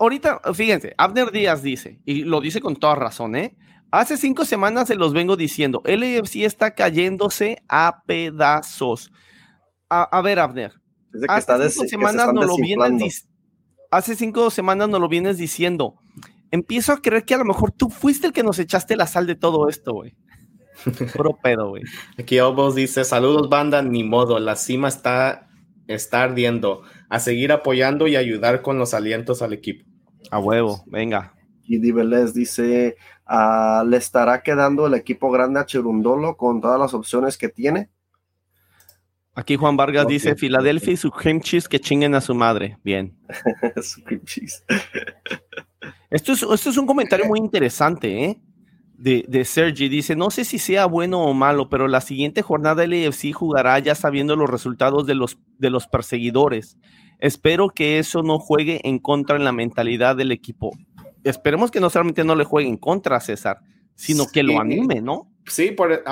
ahorita, 0.04 0.40
fíjense, 0.54 0.94
Abner 0.96 1.30
Díaz 1.30 1.62
dice, 1.62 2.00
y 2.04 2.24
lo 2.24 2.40
dice 2.40 2.60
con 2.60 2.76
toda 2.76 2.94
razón, 2.94 3.36
¿eh? 3.36 3.56
Hace 3.90 4.16
cinco 4.16 4.44
semanas 4.44 4.88
se 4.88 4.96
los 4.96 5.12
vengo 5.12 5.36
diciendo, 5.36 5.82
el 5.84 6.02
AFC 6.02 6.36
está 6.44 6.74
cayéndose 6.74 7.62
a 7.68 8.02
pedazos. 8.06 9.12
A, 9.88 10.20
ver, 10.22 10.40
Abner. 10.40 10.72
hace 11.28 11.70
cinco 11.70 11.88
semanas 11.88 12.32
no 12.32 12.42
lo 12.42 12.56
vienes 12.56 13.28
hace 13.94 14.16
cinco 14.16 14.50
semanas 14.50 14.88
nos 14.88 15.00
lo 15.00 15.08
vienes 15.08 15.38
diciendo. 15.38 16.00
Empiezo 16.50 16.92
a 16.92 17.00
creer 17.00 17.24
que 17.24 17.34
a 17.34 17.38
lo 17.38 17.44
mejor 17.44 17.70
tú 17.70 17.90
fuiste 17.90 18.26
el 18.26 18.32
que 18.32 18.42
nos 18.42 18.58
echaste 18.58 18.96
la 18.96 19.06
sal 19.06 19.26
de 19.26 19.36
todo 19.36 19.68
esto, 19.68 19.92
güey. 19.92 20.16
Puro 21.16 21.38
pedo, 21.40 21.68
güey. 21.68 21.84
Aquí 22.18 22.40
Obos 22.40 22.74
dice, 22.74 23.04
saludos 23.04 23.48
banda, 23.48 23.82
ni 23.82 24.02
modo, 24.02 24.38
la 24.40 24.56
cima 24.56 24.88
está, 24.88 25.48
está 25.86 26.24
ardiendo 26.24 26.82
a 27.08 27.20
seguir 27.20 27.52
apoyando 27.52 28.08
y 28.08 28.16
ayudar 28.16 28.62
con 28.62 28.78
los 28.78 28.94
alientos 28.94 29.42
al 29.42 29.52
equipo. 29.52 29.84
A 30.34 30.40
huevo, 30.40 30.82
venga. 30.86 31.32
Y 31.62 31.78
Diveles 31.78 32.34
dice, 32.34 32.96
ah, 33.24 33.84
¿le 33.86 33.98
estará 33.98 34.42
quedando 34.42 34.88
el 34.88 34.94
equipo 34.94 35.30
grande 35.30 35.60
a 35.60 35.64
Cherundolo 35.64 36.36
con 36.36 36.60
todas 36.60 36.80
las 36.80 36.92
opciones 36.92 37.38
que 37.38 37.48
tiene? 37.48 37.88
Aquí 39.36 39.54
Juan 39.54 39.76
Vargas 39.76 40.08
dice, 40.08 40.34
Filadelfia 40.34 40.94
y 40.94 40.96
su 40.96 41.12
cream 41.12 41.40
cheese 41.40 41.68
que 41.68 41.78
chinguen 41.78 42.16
a 42.16 42.20
su 42.20 42.34
madre. 42.34 42.78
Bien. 42.82 43.16
su 43.80 44.02
cream 44.02 44.24
cheese. 44.24 44.64
esto, 46.10 46.32
es, 46.32 46.42
esto 46.42 46.70
es 46.70 46.76
un 46.78 46.86
comentario 46.86 47.26
muy 47.26 47.38
interesante, 47.38 48.24
¿eh? 48.24 48.40
de, 48.98 49.24
de 49.28 49.44
Sergi. 49.44 49.88
Dice, 49.88 50.16
no 50.16 50.32
sé 50.32 50.44
si 50.44 50.58
sea 50.58 50.86
bueno 50.86 51.22
o 51.22 51.32
malo, 51.32 51.68
pero 51.68 51.86
la 51.86 52.00
siguiente 52.00 52.42
jornada 52.42 52.82
el 52.82 53.06
AFC 53.06 53.32
jugará 53.32 53.78
ya 53.78 53.94
sabiendo 53.94 54.34
los 54.34 54.50
resultados 54.50 55.06
de 55.06 55.14
los, 55.14 55.38
de 55.58 55.70
los 55.70 55.86
perseguidores. 55.86 56.76
Espero 57.18 57.70
que 57.70 57.98
eso 57.98 58.22
no 58.22 58.38
juegue 58.38 58.80
en 58.84 58.98
contra 58.98 59.36
en 59.36 59.44
la 59.44 59.52
mentalidad 59.52 60.16
del 60.16 60.32
equipo. 60.32 60.72
Esperemos 61.22 61.70
que 61.70 61.80
no 61.80 61.90
solamente 61.90 62.24
no 62.24 62.34
le 62.34 62.44
juegue 62.44 62.68
en 62.68 62.76
contra, 62.76 63.20
César, 63.20 63.60
sino 63.94 64.26
que 64.26 64.42
lo 64.42 64.60
anime, 64.60 65.00
¿no? 65.00 65.30
Sí, 65.46 65.70
por, 65.70 66.02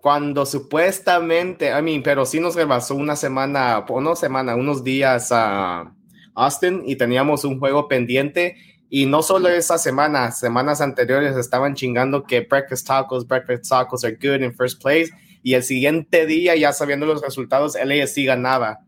cuando 0.00 0.46
supuestamente, 0.46 1.70
I 1.76 1.82
mean, 1.82 2.02
pero 2.02 2.24
sí 2.26 2.40
nos 2.40 2.54
rebasó 2.54 2.94
una 2.94 3.16
semana, 3.16 3.84
una 3.88 4.16
semana, 4.16 4.56
unos 4.56 4.82
días 4.82 5.28
a 5.30 5.94
Austin 6.34 6.82
y 6.86 6.96
teníamos 6.96 7.44
un 7.44 7.58
juego 7.58 7.88
pendiente 7.88 8.56
y 8.90 9.06
no 9.06 9.22
solo 9.22 9.48
esa 9.48 9.76
semana, 9.76 10.30
semanas 10.30 10.80
anteriores 10.80 11.36
estaban 11.36 11.74
chingando 11.74 12.24
que 12.24 12.40
breakfast 12.40 12.86
tacos, 12.86 13.26
breakfast 13.26 13.68
tacos 13.68 14.04
are 14.04 14.16
good 14.16 14.42
in 14.42 14.54
first 14.54 14.80
place. 14.80 15.10
Y 15.42 15.54
el 15.54 15.62
siguiente 15.62 16.26
día, 16.26 16.56
ya 16.56 16.72
sabiendo 16.72 17.04
los 17.04 17.20
resultados, 17.20 17.76
LASC 17.82 18.24
ganaba. 18.24 18.80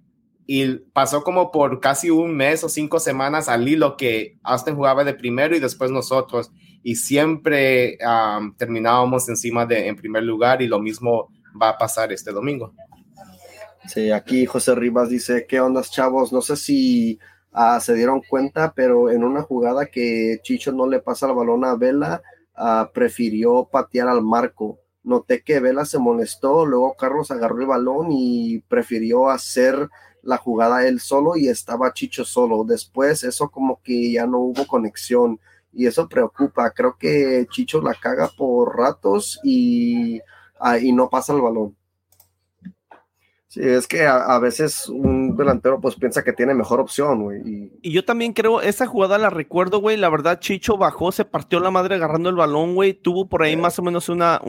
Y 0.53 0.78
pasó 0.92 1.22
como 1.22 1.53
por 1.53 1.78
casi 1.78 2.11
un 2.11 2.36
mes 2.36 2.64
o 2.64 2.68
cinco 2.68 2.98
semanas 2.98 3.48
al 3.48 3.68
hilo 3.68 3.96
que 3.96 4.36
Austin 4.42 4.74
jugaba 4.74 5.05
de 5.05 5.14
primero 5.14 5.55
y 5.55 5.61
después 5.61 5.92
nosotros. 5.92 6.51
Y 6.82 6.96
siempre 6.96 7.98
terminábamos 8.57 9.28
encima 9.28 9.64
de 9.64 9.86
en 9.86 9.94
primer 9.94 10.24
lugar 10.24 10.61
y 10.61 10.66
lo 10.66 10.80
mismo 10.80 11.28
va 11.61 11.68
a 11.68 11.78
pasar 11.78 12.11
este 12.11 12.32
domingo. 12.32 12.74
Sí, 13.86 14.11
aquí 14.11 14.44
José 14.44 14.74
Rivas 14.74 15.09
dice, 15.09 15.46
¿qué 15.48 15.61
ondas 15.61 15.92
chavos? 15.92 16.32
No 16.32 16.42
sé 16.42 16.57
si 16.57 17.20
Ah, 17.53 17.80
se 17.80 17.94
dieron 17.94 18.22
cuenta, 18.28 18.72
pero 18.74 19.11
en 19.11 19.24
una 19.24 19.42
jugada 19.42 19.86
que 19.86 20.38
Chicho 20.42 20.72
no 20.72 20.86
le 20.86 21.01
pasa 21.01 21.26
el 21.26 21.34
balón 21.34 21.64
a 21.64 21.74
Vela, 21.74 22.22
ah, 22.55 22.90
prefirió 22.94 23.68
patear 23.70 24.09
al 24.09 24.22
marco. 24.22 24.78
Noté 25.03 25.42
que 25.42 25.59
Vela 25.61 25.84
se 25.84 25.98
molestó, 25.98 26.64
luego 26.64 26.94
Carlos 26.96 27.30
agarró 27.30 27.61
el 27.61 27.66
balón 27.66 28.09
y 28.11 28.61
prefirió 28.68 29.30
hacer 29.30 29.88
la 30.22 30.36
jugada 30.36 30.86
él 30.86 31.00
solo 31.00 31.36
y 31.36 31.48
estaba 31.48 31.92
Chicho 31.92 32.24
solo. 32.24 32.64
Después 32.64 33.24
eso 33.24 33.50
como 33.50 33.80
que 33.82 34.12
ya 34.12 34.26
no 34.26 34.38
hubo 34.38 34.66
conexión 34.66 35.40
y 35.72 35.86
eso 35.86 36.08
preocupa. 36.08 36.70
Creo 36.70 36.96
que 36.98 37.46
Chicho 37.50 37.80
la 37.80 37.94
caga 37.94 38.28
por 38.36 38.76
ratos 38.76 39.40
y, 39.42 40.20
ah, 40.58 40.78
y 40.78 40.92
no 40.92 41.08
pasa 41.08 41.32
el 41.32 41.40
balón. 41.40 41.76
Sí, 43.50 43.60
es 43.64 43.88
que 43.88 44.06
a, 44.06 44.38
veces 44.38 44.88
un 44.88 45.36
delantero 45.36 45.80
pues 45.80 45.96
piensa 45.96 46.22
que 46.22 46.32
tiene 46.32 46.54
mejor 46.54 46.78
opción, 46.78 47.24
güey. 47.24 47.40
Y... 47.82 47.92
yo 47.92 48.04
también 48.04 48.32
creo, 48.32 48.60
esa 48.60 48.86
jugada 48.86 49.18
la 49.18 49.28
recuerdo, 49.28 49.80
güey, 49.80 49.96
la 49.96 50.08
verdad 50.08 50.38
Chicho 50.38 50.76
bajó, 50.76 51.10
se 51.10 51.24
partió 51.24 51.58
la 51.58 51.72
madre 51.72 51.96
agarrando 51.96 52.28
el 52.28 52.36
balón, 52.36 52.76
güey, 52.76 52.94
tuvo 52.94 53.28
por 53.28 53.42
ahí 53.42 53.56
más 53.56 53.76
o 53.80 53.82
menos 53.82 54.08
una, 54.08 54.40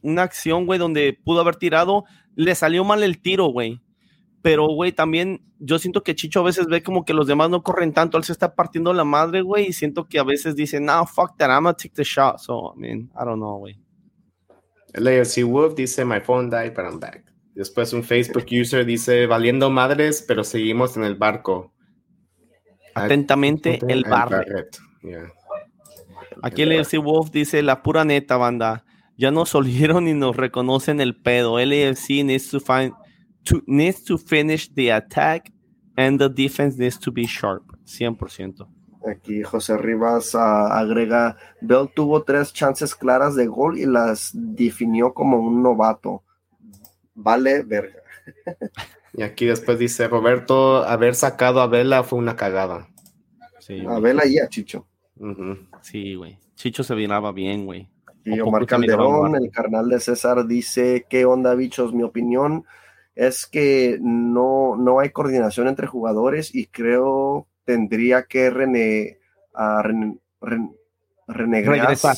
una 0.00 0.22
acción, 0.22 0.64
güey, 0.64 0.78
donde 0.78 1.18
pudo 1.24 1.40
haber 1.40 1.56
tirado, 1.56 2.04
le 2.36 2.54
salió 2.54 2.84
mal 2.84 3.02
el 3.02 3.20
tiro, 3.20 3.46
güey. 3.46 3.82
Pero, 4.44 4.66
güey, 4.66 4.92
también 4.92 5.40
yo 5.58 5.78
siento 5.78 6.02
que 6.02 6.14
Chicho 6.14 6.40
a 6.40 6.42
veces 6.42 6.66
ve 6.66 6.82
como 6.82 7.06
que 7.06 7.14
los 7.14 7.26
demás 7.26 7.48
no 7.48 7.62
corren 7.62 7.94
tanto, 7.94 8.18
él 8.18 8.24
se 8.24 8.32
está 8.32 8.54
partiendo 8.54 8.92
la 8.92 9.02
madre, 9.02 9.40
güey, 9.40 9.68
y 9.68 9.72
siento 9.72 10.06
que 10.06 10.18
a 10.18 10.22
veces 10.22 10.54
dice, 10.54 10.80
no, 10.80 11.06
fuck 11.06 11.38
that, 11.38 11.48
I'm 11.48 11.62
gonna 11.62 11.72
take 11.72 11.94
the 11.94 12.04
shot. 12.04 12.40
So, 12.40 12.74
I 12.76 12.78
mean, 12.78 13.10
I 13.18 13.24
don't 13.24 13.36
know, 13.36 13.56
güey. 13.56 13.80
El 14.92 15.46
Wolf 15.46 15.74
dice, 15.74 16.04
my 16.04 16.20
phone 16.20 16.50
died, 16.50 16.74
but 16.76 16.84
I'm 16.84 17.00
back. 17.00 17.24
Después 17.54 17.94
un 17.94 18.04
Facebook 18.04 18.44
user 18.52 18.84
dice, 18.84 19.24
valiendo 19.24 19.70
madres, 19.70 20.22
pero 20.28 20.44
seguimos 20.44 20.94
en 20.98 21.04
el 21.04 21.14
barco. 21.14 21.72
Atentamente, 22.94 23.78
el 23.88 24.04
barco. 24.04 24.44
Aquí 26.42 26.60
el 26.60 26.84
Wolf 27.02 27.30
dice, 27.30 27.62
la 27.62 27.82
pura 27.82 28.04
neta, 28.04 28.36
banda. 28.36 28.84
Ya 29.16 29.30
nos 29.30 29.54
olieron 29.54 30.06
y 30.06 30.12
nos 30.12 30.36
reconocen 30.36 31.00
el 31.00 31.16
pedo. 31.16 31.58
LFC 31.58 32.22
needs 32.24 32.50
to, 32.50 32.60
find, 32.60 32.92
to, 33.44 33.62
needs 33.66 34.02
to 34.04 34.18
finish 34.18 34.68
the 34.74 34.90
attack 34.90 35.50
and 35.96 36.18
the 36.18 36.28
defense 36.28 36.76
needs 36.76 36.98
to 36.98 37.10
be 37.10 37.26
sharp, 37.26 37.62
100%. 37.86 38.66
Aquí 39.06 39.42
José 39.42 39.76
Rivas 39.76 40.34
ah, 40.34 40.78
agrega, 40.78 41.36
Bell 41.60 41.90
tuvo 41.94 42.22
tres 42.22 42.52
chances 42.52 42.94
claras 42.94 43.34
de 43.34 43.46
gol 43.46 43.78
y 43.78 43.84
las 43.84 44.30
definió 44.32 45.12
como 45.12 45.38
un 45.38 45.62
novato. 45.62 46.22
Vale, 47.14 47.62
verga. 47.62 47.98
Y 49.12 49.22
aquí 49.22 49.46
después 49.46 49.78
dice, 49.78 50.08
Roberto, 50.08 50.82
haber 50.84 51.14
sacado 51.14 51.60
a 51.60 51.66
Vela 51.66 52.02
fue 52.02 52.18
una 52.18 52.34
cagada. 52.34 52.88
Sí, 53.60 53.84
A. 53.86 54.00
Vela 54.00 54.26
y 54.26 54.38
a 54.38 54.48
Chicho. 54.48 54.86
Sí, 55.82 56.14
güey. 56.14 56.38
Chicho 56.56 56.82
se 56.82 56.94
viraba 56.94 57.30
bien, 57.30 57.64
güey. 57.64 57.88
Y 58.24 58.40
Omar 58.40 58.66
Calderón, 58.66 59.36
el 59.36 59.50
carnal 59.50 59.88
de 59.88 60.00
César, 60.00 60.46
dice, 60.46 61.06
¿qué 61.08 61.26
onda, 61.26 61.54
bichos? 61.54 61.92
Mi 61.92 62.02
opinión 62.02 62.64
es 63.14 63.46
que 63.46 63.98
no, 64.00 64.76
no 64.76 65.00
hay 65.00 65.10
coordinación 65.10 65.68
entre 65.68 65.86
jugadores 65.86 66.54
y 66.54 66.66
creo 66.66 67.46
tendría 67.64 68.24
que 68.24 68.50
rene, 68.50 69.18
a 69.54 69.82
rene- 69.82 70.18
ren- 70.40 70.76
renegrear 71.28 71.80
Regresar. 71.86 72.16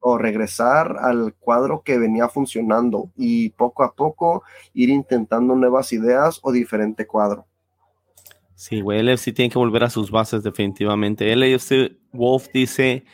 o 0.00 0.18
regresar 0.18 0.96
al 1.00 1.34
cuadro 1.34 1.82
que 1.82 1.98
venía 1.98 2.28
funcionando 2.28 3.10
y 3.16 3.50
poco 3.50 3.82
a 3.84 3.94
poco 3.94 4.42
ir 4.74 4.90
intentando 4.90 5.54
nuevas 5.56 5.92
ideas 5.92 6.38
o 6.42 6.52
diferente 6.52 7.06
cuadro. 7.06 7.46
Sí, 8.54 8.80
güey, 8.80 9.00
el 9.00 9.08
FC 9.08 9.32
tiene 9.32 9.50
que 9.50 9.58
volver 9.58 9.82
a 9.82 9.90
sus 9.90 10.10
bases 10.10 10.42
definitivamente. 10.44 11.32
El 11.32 11.42
AFC 11.42 11.96
Wolf 12.12 12.46
dice, 12.54 13.04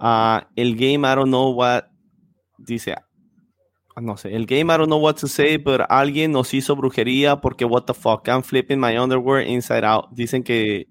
ah, 0.00 0.48
el 0.56 0.74
game 0.74 1.06
I 1.06 1.14
don't 1.16 1.26
know 1.28 1.50
what, 1.52 1.84
dice, 2.56 2.92
ah, 2.92 3.05
no 4.00 4.16
sé, 4.16 4.34
el 4.34 4.46
game 4.46 4.72
I 4.72 4.76
don't 4.76 4.88
know 4.88 4.98
what 4.98 5.16
to 5.20 5.28
say, 5.28 5.56
but 5.56 5.80
alguien 5.88 6.32
nos 6.32 6.52
hizo 6.52 6.76
brujería 6.76 7.40
porque 7.40 7.64
what 7.64 7.84
the 7.86 7.94
fuck, 7.94 8.28
I'm 8.28 8.42
flipping 8.42 8.78
my 8.78 8.96
underwear 8.98 9.40
inside 9.40 9.84
out. 9.84 10.10
Dicen 10.12 10.42
que, 10.42 10.88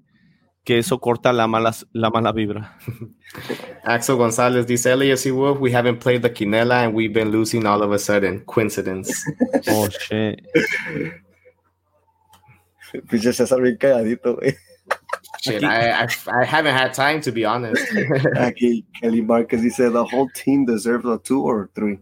que 0.63 0.79
eso 0.79 0.99
corta 0.99 1.31
la 1.31 1.47
mala, 1.47 1.75
la 1.93 2.09
mala 2.09 2.31
vibra. 2.31 2.77
Axel 3.83 4.15
González 4.17 4.65
dice, 4.65 4.95
LAFC 4.95 5.31
Wolf, 5.31 5.59
we 5.59 5.71
haven't 5.71 5.99
played 5.99 6.23
the 6.23 6.31
Quinela 6.31 6.83
and 6.83 6.95
we've 6.95 7.13
been 7.13 7.29
losing 7.31 7.67
all 7.67 7.83
of 7.83 7.91
a 7.91 7.99
sudden. 7.99 8.43
Coincidence. 8.45 9.23
Oh, 9.67 9.89
shit. 9.89 10.41
Pinche 13.09 13.33
César 13.33 13.61
bien 13.61 13.77
cagadito, 13.77 14.35
güey. 14.37 14.55
Shit, 15.41 15.63
I, 15.63 16.03
I, 16.03 16.07
I 16.27 16.45
haven't 16.45 16.75
had 16.75 16.93
time 16.93 17.19
to 17.21 17.31
be 17.31 17.45
honest. 17.45 17.85
Aquí 18.35 18.85
Kelly 18.99 19.21
Márquez 19.21 19.61
dice, 19.61 19.91
the 19.91 20.05
whole 20.05 20.29
team 20.33 20.65
deserves 20.65 21.05
a 21.05 21.19
two 21.19 21.41
or 21.43 21.69
three. 21.75 21.99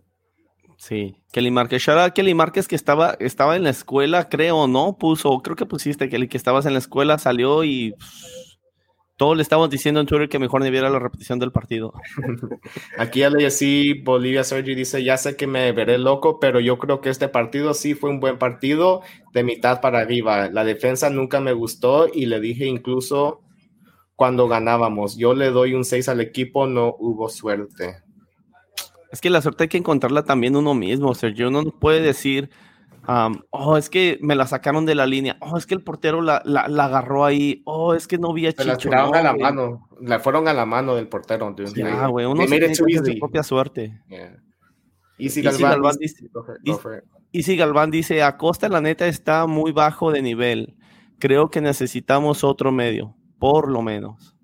Sí, 0.83 1.15
Kelly 1.31 1.49
Márquez. 1.49 1.81
Shout 1.81 1.97
out 1.97 2.11
Kelly 2.11 2.33
Márquez 2.33 2.67
que 2.67 2.75
estaba, 2.75 3.15
estaba 3.21 3.55
en 3.55 3.63
la 3.63 3.69
escuela, 3.69 4.27
creo, 4.27 4.67
¿no? 4.67 4.97
Puso, 4.97 5.39
creo 5.41 5.55
que 5.55 5.65
pusiste, 5.65 6.09
Kelly, 6.09 6.27
que 6.27 6.35
estabas 6.35 6.65
en 6.65 6.73
la 6.73 6.79
escuela, 6.79 7.17
salió 7.17 7.63
y 7.63 7.93
pff, 7.93 8.57
todos 9.15 9.37
le 9.37 9.43
estábamos 9.43 9.69
diciendo 9.69 10.01
en 10.01 10.07
Twitter 10.07 10.27
que 10.27 10.39
mejor 10.39 10.61
ni 10.61 10.69
viera 10.69 10.89
la 10.89 10.99
repetición 10.99 11.39
del 11.39 11.53
partido. 11.53 11.93
Aquí 12.97 13.21
LAFC 13.21 14.03
Bolivia 14.03 14.43
Sergi 14.43 14.75
dice, 14.75 15.01
ya 15.05 15.15
sé 15.15 15.37
que 15.37 15.47
me 15.47 15.71
veré 15.71 15.97
loco, 15.97 16.37
pero 16.41 16.59
yo 16.59 16.77
creo 16.77 16.99
que 16.99 17.09
este 17.09 17.29
partido 17.29 17.73
sí 17.73 17.93
fue 17.93 18.09
un 18.09 18.19
buen 18.19 18.37
partido 18.37 19.03
de 19.31 19.45
mitad 19.45 19.79
para 19.79 19.99
arriba. 19.99 20.49
La 20.49 20.65
defensa 20.65 21.09
nunca 21.09 21.39
me 21.39 21.53
gustó 21.53 22.09
y 22.13 22.25
le 22.25 22.41
dije 22.41 22.65
incluso 22.65 23.39
cuando 24.17 24.49
ganábamos, 24.49 25.15
yo 25.15 25.33
le 25.33 25.49
doy 25.49 25.75
un 25.75 25.85
6 25.85 26.09
al 26.09 26.19
equipo, 26.19 26.67
no 26.67 26.93
hubo 26.99 27.29
suerte. 27.29 28.02
Es 29.13 29.21
que 29.21 29.29
la 29.29 29.41
suerte 29.43 29.63
hay 29.65 29.69
que 29.69 29.77
encontrarla 29.77 30.23
también 30.23 30.55
uno 30.55 30.73
mismo, 30.73 31.13
Sergio. 31.13 31.47
Uno 31.49 31.61
no 31.61 31.69
puede 31.71 32.01
decir, 32.01 32.49
um, 33.07 33.39
oh, 33.51 33.77
es 33.77 33.87
que 33.89 34.17
me 34.23 34.33
la 34.35 34.47
sacaron 34.47 34.87
de 34.87 34.95
la 34.95 35.05
línea, 35.05 35.37
oh, 35.39 35.55
es 35.55 35.67
que 35.67 35.75
el 35.75 35.83
portero 35.83 36.19
la, 36.21 36.41
la- 36.45 36.67
la 36.67 36.85
agarró 36.85 37.23
ahí, 37.23 37.61
oh, 37.65 37.93
es 37.93 38.07
que 38.07 38.17
no 38.17 38.33
vi 38.33 38.47
a 38.47 38.51
Se 38.53 38.65
la 38.65 38.75
Chicho. 38.75 38.89
tiraron 38.89 39.11
No, 39.11 39.17
a 39.17 39.21
la 39.21 39.29
güey. 39.33 39.43
mano, 39.43 39.87
le 40.01 40.17
fueron 40.19 40.47
a 40.47 40.53
la 40.53 40.65
mano 40.65 40.95
del 40.95 41.07
portero. 41.07 41.55
Ya, 41.75 42.07
güey, 42.07 42.25
uno 42.25 42.41
se 42.47 42.57
tiene 42.59 42.73
su 42.73 42.85
propia 43.19 43.43
suerte. 43.43 44.01
Yeah. 44.09 44.35
Easy 45.19 45.41
Easy 45.41 45.41
Galván 45.43 45.71
Galván 45.73 45.95
dice- 45.99 46.25
it. 46.25 47.03
Easy 47.31 47.55
Galván 47.55 47.91
dice, 47.91 48.23
Acosta 48.23 48.67
la 48.67 48.81
neta 48.81 49.05
está 49.07 49.45
muy 49.45 49.71
bajo 49.71 50.11
de 50.11 50.23
nivel. 50.23 50.75
Creo 51.19 51.49
que 51.51 51.61
necesitamos 51.61 52.43
otro 52.43 52.71
medio, 52.71 53.15
por 53.37 53.71
lo 53.71 53.83
menos. 53.83 54.35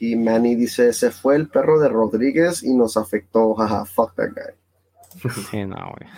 Aquí 0.00 0.16
Manny 0.16 0.54
dice, 0.54 0.94
se 0.94 1.10
fue 1.10 1.36
el 1.36 1.50
perro 1.50 1.78
de 1.78 1.90
Rodríguez 1.90 2.62
y 2.62 2.72
nos 2.72 2.96
afectó. 2.96 3.52
Jaja, 3.58 3.84
fuck 3.84 4.14
that 4.14 4.28
guy. 4.30 5.30
Sí, 5.50 5.62
no, 5.66 5.76
güey. 5.76 6.10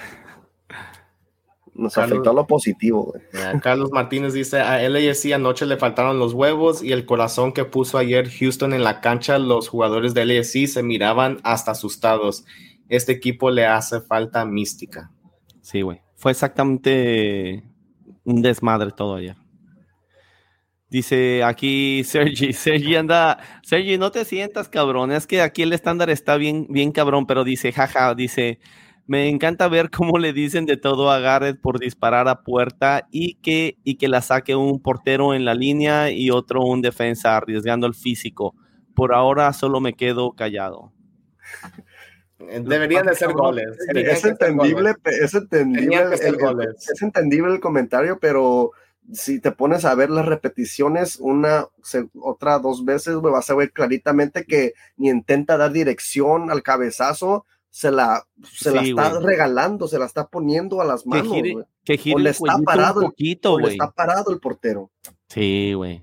Nos 1.74 1.93
Carlos- 1.95 2.12
afectó 2.12 2.30
a 2.30 2.35
lo 2.35 2.47
positivo, 2.47 3.03
güey. 3.11 3.24
Yeah, 3.33 3.59
Carlos 3.61 3.91
Martínez 3.91 4.35
dice, 4.35 4.61
a 4.61 4.89
LAFC 4.89 5.33
anoche 5.33 5.66
le 5.66 5.78
faltaron 5.78 6.20
los 6.20 6.33
huevos 6.33 6.80
y 6.80 6.93
el 6.93 7.07
corazón 7.07 7.53
que 7.53 7.64
puso 7.64 7.99
ayer 7.99 8.30
Houston 8.30 8.72
en 8.72 8.85
la 8.85 9.01
cancha, 9.01 9.39
los 9.41 9.68
jugadores 9.68 10.14
de 10.14 10.26
LAFC 10.26 10.68
se 10.68 10.85
miraban 10.85 11.39
hasta 11.43 11.72
asustados. 11.72 12.45
Este 12.89 13.11
equipo 13.11 13.51
le 13.51 13.66
hace 13.66 14.01
falta 14.01 14.45
mística. 14.45 15.11
Sí, 15.61 15.80
güey. 15.83 16.03
Fue 16.14 16.30
exactamente 16.30 17.64
un 18.24 18.43
desmadre 18.43 18.93
todo 18.93 19.16
ayer. 19.16 19.35
Dice 20.93 21.43
aquí 21.43 22.05
Sergi, 22.05 22.53
Sergi 22.53 22.97
anda, 22.97 23.38
Sergi, 23.62 23.97
no 23.97 24.11
te 24.11 24.26
sientas 24.26 24.68
cabrón, 24.68 25.11
es 25.11 25.26
que 25.26 25.40
aquí 25.40 25.62
el 25.62 25.72
estándar 25.72 26.11
está 26.11 26.36
bien, 26.36 26.66
bien 26.68 26.93
cabrón, 26.93 27.26
pero 27.26 27.45
dice, 27.45 27.72
jaja, 27.72 28.14
dice, 28.14 28.59
me 29.07 29.30
encanta 29.30 29.68
ver 29.68 29.88
cómo 29.88 30.18
le 30.18 30.34
dicen 30.34 30.66
de 30.66 30.76
todo 30.76 31.11
a 31.11 31.18
Garrett 31.18 31.59
por 31.62 31.78
disparar 31.80 32.28
a 32.28 32.43
puerta 32.43 33.09
y 33.11 33.36
que, 33.36 33.78
y 33.84 33.95
que 33.95 34.09
la 34.09 34.20
saque 34.20 34.55
un 34.55 34.82
portero 34.82 35.32
en 35.32 35.47
la 35.47 35.55
línea 35.55 36.11
y 36.11 36.30
otro 36.30 36.61
un 36.61 36.82
defensa 36.82 37.38
arriesgando 37.38 37.86
el 37.86 37.95
físico. 37.95 38.55
Por 38.95 39.14
ahora 39.14 39.51
solo 39.55 39.80
me 39.80 39.95
quedo 39.95 40.32
callado. 40.32 40.93
Deberían 42.38 43.07
de 43.07 43.14
ser 43.14 43.32
goles. 43.32 43.78
Es 43.95 44.24
entendible, 44.26 44.93
goles. 44.93 45.20
es 45.22 45.34
entendible, 45.34 46.03
el- 46.03 46.61
el- 46.61 46.74
es 46.76 47.01
entendible 47.03 47.55
el 47.55 47.61
comentario, 47.61 48.18
pero 48.20 48.72
si 49.12 49.40
te 49.40 49.50
pones 49.53 49.84
a 49.84 49.94
ver 49.94 50.11
las 50.11 50.26
repeticiones 50.26 51.16
una, 51.20 51.66
se- 51.82 52.09
otra, 52.20 52.59
dos 52.59 52.84
veces, 52.84 53.16
güey, 53.16 53.32
vas 53.32 53.50
a 53.50 53.55
ver 53.55 53.72
claritamente 53.72 54.44
que 54.44 54.74
ni 54.96 55.09
intenta 55.09 55.57
dar 55.57 55.72
dirección 55.72 56.50
al 56.50 56.62
cabezazo, 56.62 57.44
se 57.70 57.90
la, 57.90 58.24
se 58.53 58.70
la 58.70 58.82
está 58.82 59.18
regalando, 59.20 59.88
se 59.88 59.98
la 59.98 60.05
está 60.07 60.28
poniendo 60.28 60.80
a 60.80 60.84
las 60.84 61.03
Que 61.05 61.09
manos, 61.09 61.32
gire, 61.32 61.57
que 61.84 61.96
gire 61.98 62.16
O 62.16 62.18
le 62.18 62.30
el 62.30 62.36
está 62.36 62.59
parado 62.64 62.98
un 63.00 63.05
el- 63.07 63.11
poquito, 63.11 63.53
O 63.55 63.59
le 63.59 63.68
está 63.68 63.90
parado 63.90 64.30
el 64.30 64.38
portero. 64.40 64.90
Sí, 65.28 65.72
güey. 65.74 66.03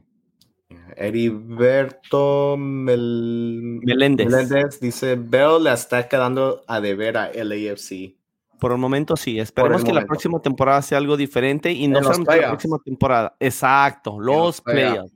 Heriberto 0.96 2.56
Mel- 2.58 3.80
Meléndez. 3.84 4.28
Meléndez 4.28 4.80
dice, 4.80 5.16
Bell 5.16 5.64
le 5.64 5.74
está 5.74 6.08
quedando 6.08 6.64
a 6.68 6.82
deber 6.82 7.18
a 7.18 7.32
LAFC. 7.34 8.16
Por 8.60 8.72
el 8.72 8.78
momento 8.78 9.16
sí, 9.16 9.40
esperemos 9.40 9.84
que 9.84 9.94
la 9.94 10.06
próxima 10.06 10.40
temporada 10.42 10.82
sea 10.82 10.98
algo 10.98 11.16
diferente 11.18 11.72
y 11.72 11.88
no 11.88 12.04
solamente 12.04 12.42
la 12.42 12.48
próxima 12.50 12.78
temporada. 12.84 13.36
Exacto, 13.40 14.20
los 14.20 14.38
los 14.38 14.62
playoffs. 14.62 15.12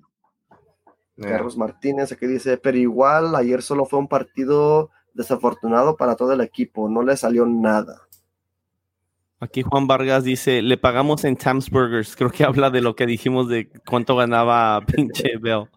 Yeah. 1.15 1.29
Carlos 1.29 1.57
Martínez 1.57 2.11
aquí 2.11 2.25
dice, 2.25 2.57
pero 2.57 2.77
igual 2.77 3.35
ayer 3.35 3.61
solo 3.61 3.85
fue 3.85 3.99
un 3.99 4.07
partido 4.07 4.89
desafortunado 5.13 5.95
para 5.95 6.15
todo 6.15 6.33
el 6.33 6.41
equipo, 6.41 6.89
no 6.89 7.03
le 7.03 7.15
salió 7.17 7.45
nada. 7.45 8.01
Aquí 9.39 9.61
Juan 9.61 9.87
Vargas 9.87 10.23
dice, 10.23 10.61
le 10.61 10.77
pagamos 10.77 11.25
en 11.25 11.35
Tams 11.35 11.69
Burgers. 11.69 12.15
Creo 12.15 12.31
que 12.31 12.45
habla 12.45 12.69
de 12.69 12.79
lo 12.79 12.95
que 12.95 13.05
dijimos 13.05 13.49
de 13.49 13.69
cuánto 13.85 14.15
ganaba 14.15 14.81
pinche 14.87 15.37
Bell. 15.37 15.67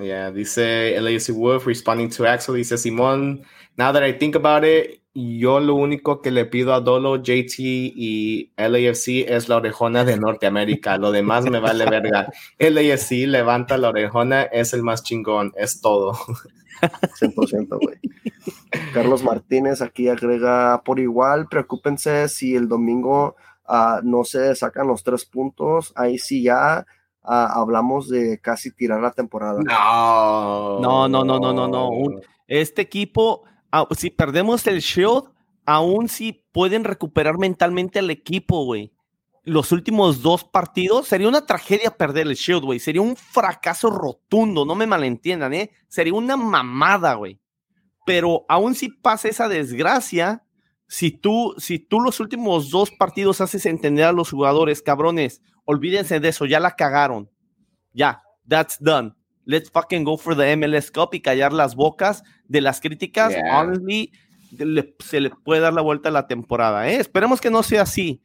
Yeah, 0.00 0.30
dice 0.30 0.96
LAFC 1.00 1.32
Wolf 1.32 1.66
responding 1.66 2.08
to 2.10 2.24
Axel, 2.24 2.54
dice 2.54 2.78
Simón, 2.78 3.42
now 3.76 3.92
that 3.92 4.04
I 4.04 4.12
think 4.12 4.36
about 4.36 4.64
it, 4.64 4.97
yo 5.14 5.58
lo 5.60 5.74
único 5.74 6.20
que 6.22 6.30
le 6.30 6.44
pido 6.44 6.74
a 6.74 6.80
Dolo, 6.80 7.16
JT 7.16 7.54
y 7.58 8.52
LAFC 8.56 9.28
es 9.28 9.48
la 9.48 9.56
orejona 9.56 10.04
de 10.04 10.16
Norteamérica, 10.18 10.96
lo 10.98 11.10
demás 11.10 11.44
me 11.44 11.58
vale 11.60 11.86
verga. 11.86 12.28
LAFC 12.58 13.26
levanta 13.26 13.78
la 13.78 13.88
orejona, 13.88 14.42
es 14.42 14.72
el 14.74 14.82
más 14.82 15.02
chingón, 15.02 15.52
es 15.56 15.80
todo. 15.80 16.12
100%, 16.80 17.78
güey. 17.80 17.98
Carlos 18.94 19.24
Martínez 19.24 19.82
aquí 19.82 20.08
agrega 20.08 20.82
por 20.84 21.00
igual, 21.00 21.48
preocúpense 21.48 22.28
si 22.28 22.54
el 22.54 22.68
domingo 22.68 23.34
ah, 23.66 24.00
no 24.04 24.24
se 24.24 24.54
sacan 24.54 24.86
los 24.86 25.02
tres 25.02 25.24
puntos, 25.24 25.92
ahí 25.96 26.18
sí 26.18 26.42
ya 26.44 26.86
ah, 27.24 27.52
hablamos 27.54 28.08
de 28.08 28.38
casi 28.40 28.70
tirar 28.70 29.00
la 29.00 29.10
temporada. 29.10 29.60
No. 29.62 30.78
No, 30.80 31.08
no, 31.08 31.24
no, 31.24 31.40
no, 31.40 31.52
no, 31.52 31.66
no, 31.66 31.90
un- 31.90 32.20
Este 32.46 32.82
equipo, 32.82 33.42
si 33.96 34.10
perdemos 34.10 34.66
el 34.66 34.80
Shield, 34.80 35.24
aún 35.66 36.08
si 36.08 36.44
pueden 36.52 36.84
recuperar 36.84 37.38
mentalmente 37.38 37.98
al 37.98 38.10
equipo, 38.10 38.64
güey. 38.64 38.92
Los 39.44 39.72
últimos 39.72 40.22
dos 40.22 40.44
partidos 40.44 41.08
sería 41.08 41.28
una 41.28 41.46
tragedia 41.46 41.90
perder 41.90 42.26
el 42.26 42.34
Shield, 42.34 42.64
güey. 42.64 42.78
Sería 42.78 43.02
un 43.02 43.16
fracaso 43.16 43.90
rotundo, 43.90 44.64
no 44.64 44.74
me 44.74 44.86
malentiendan, 44.86 45.54
¿eh? 45.54 45.70
Sería 45.88 46.14
una 46.14 46.36
mamada, 46.36 47.14
güey. 47.14 47.40
Pero 48.04 48.44
aún 48.48 48.74
si 48.74 48.88
pasa 48.88 49.28
esa 49.28 49.48
desgracia, 49.48 50.42
si 50.86 51.10
tú, 51.10 51.54
si 51.58 51.78
tú 51.78 52.00
los 52.00 52.20
últimos 52.20 52.70
dos 52.70 52.90
partidos 52.90 53.40
haces 53.40 53.66
entender 53.66 54.06
a 54.06 54.12
los 54.12 54.30
jugadores, 54.30 54.80
cabrones, 54.80 55.42
olvídense 55.64 56.18
de 56.18 56.28
eso, 56.28 56.46
ya 56.46 56.60
la 56.60 56.76
cagaron. 56.76 57.30
Ya, 57.92 58.22
that's 58.48 58.78
done. 58.80 59.14
Let's 59.48 59.70
fucking 59.70 60.04
go 60.04 60.18
for 60.18 60.36
the 60.36 60.54
MLS 60.56 60.90
Cup 60.90 61.14
y 61.14 61.20
callar 61.20 61.54
las 61.54 61.74
bocas 61.74 62.22
de 62.48 62.60
las 62.60 62.80
críticas. 62.82 63.30
Yeah. 63.30 63.60
Honestly, 63.62 64.12
le- 64.58 64.94
se 64.98 65.20
le 65.22 65.30
puede 65.30 65.62
dar 65.62 65.72
la 65.72 65.80
vuelta 65.80 66.10
a 66.10 66.12
la 66.12 66.26
temporada. 66.26 66.86
¿eh? 66.90 66.96
Esperemos 66.96 67.40
que 67.40 67.48
no 67.50 67.62
sea 67.62 67.82
así. 67.82 68.20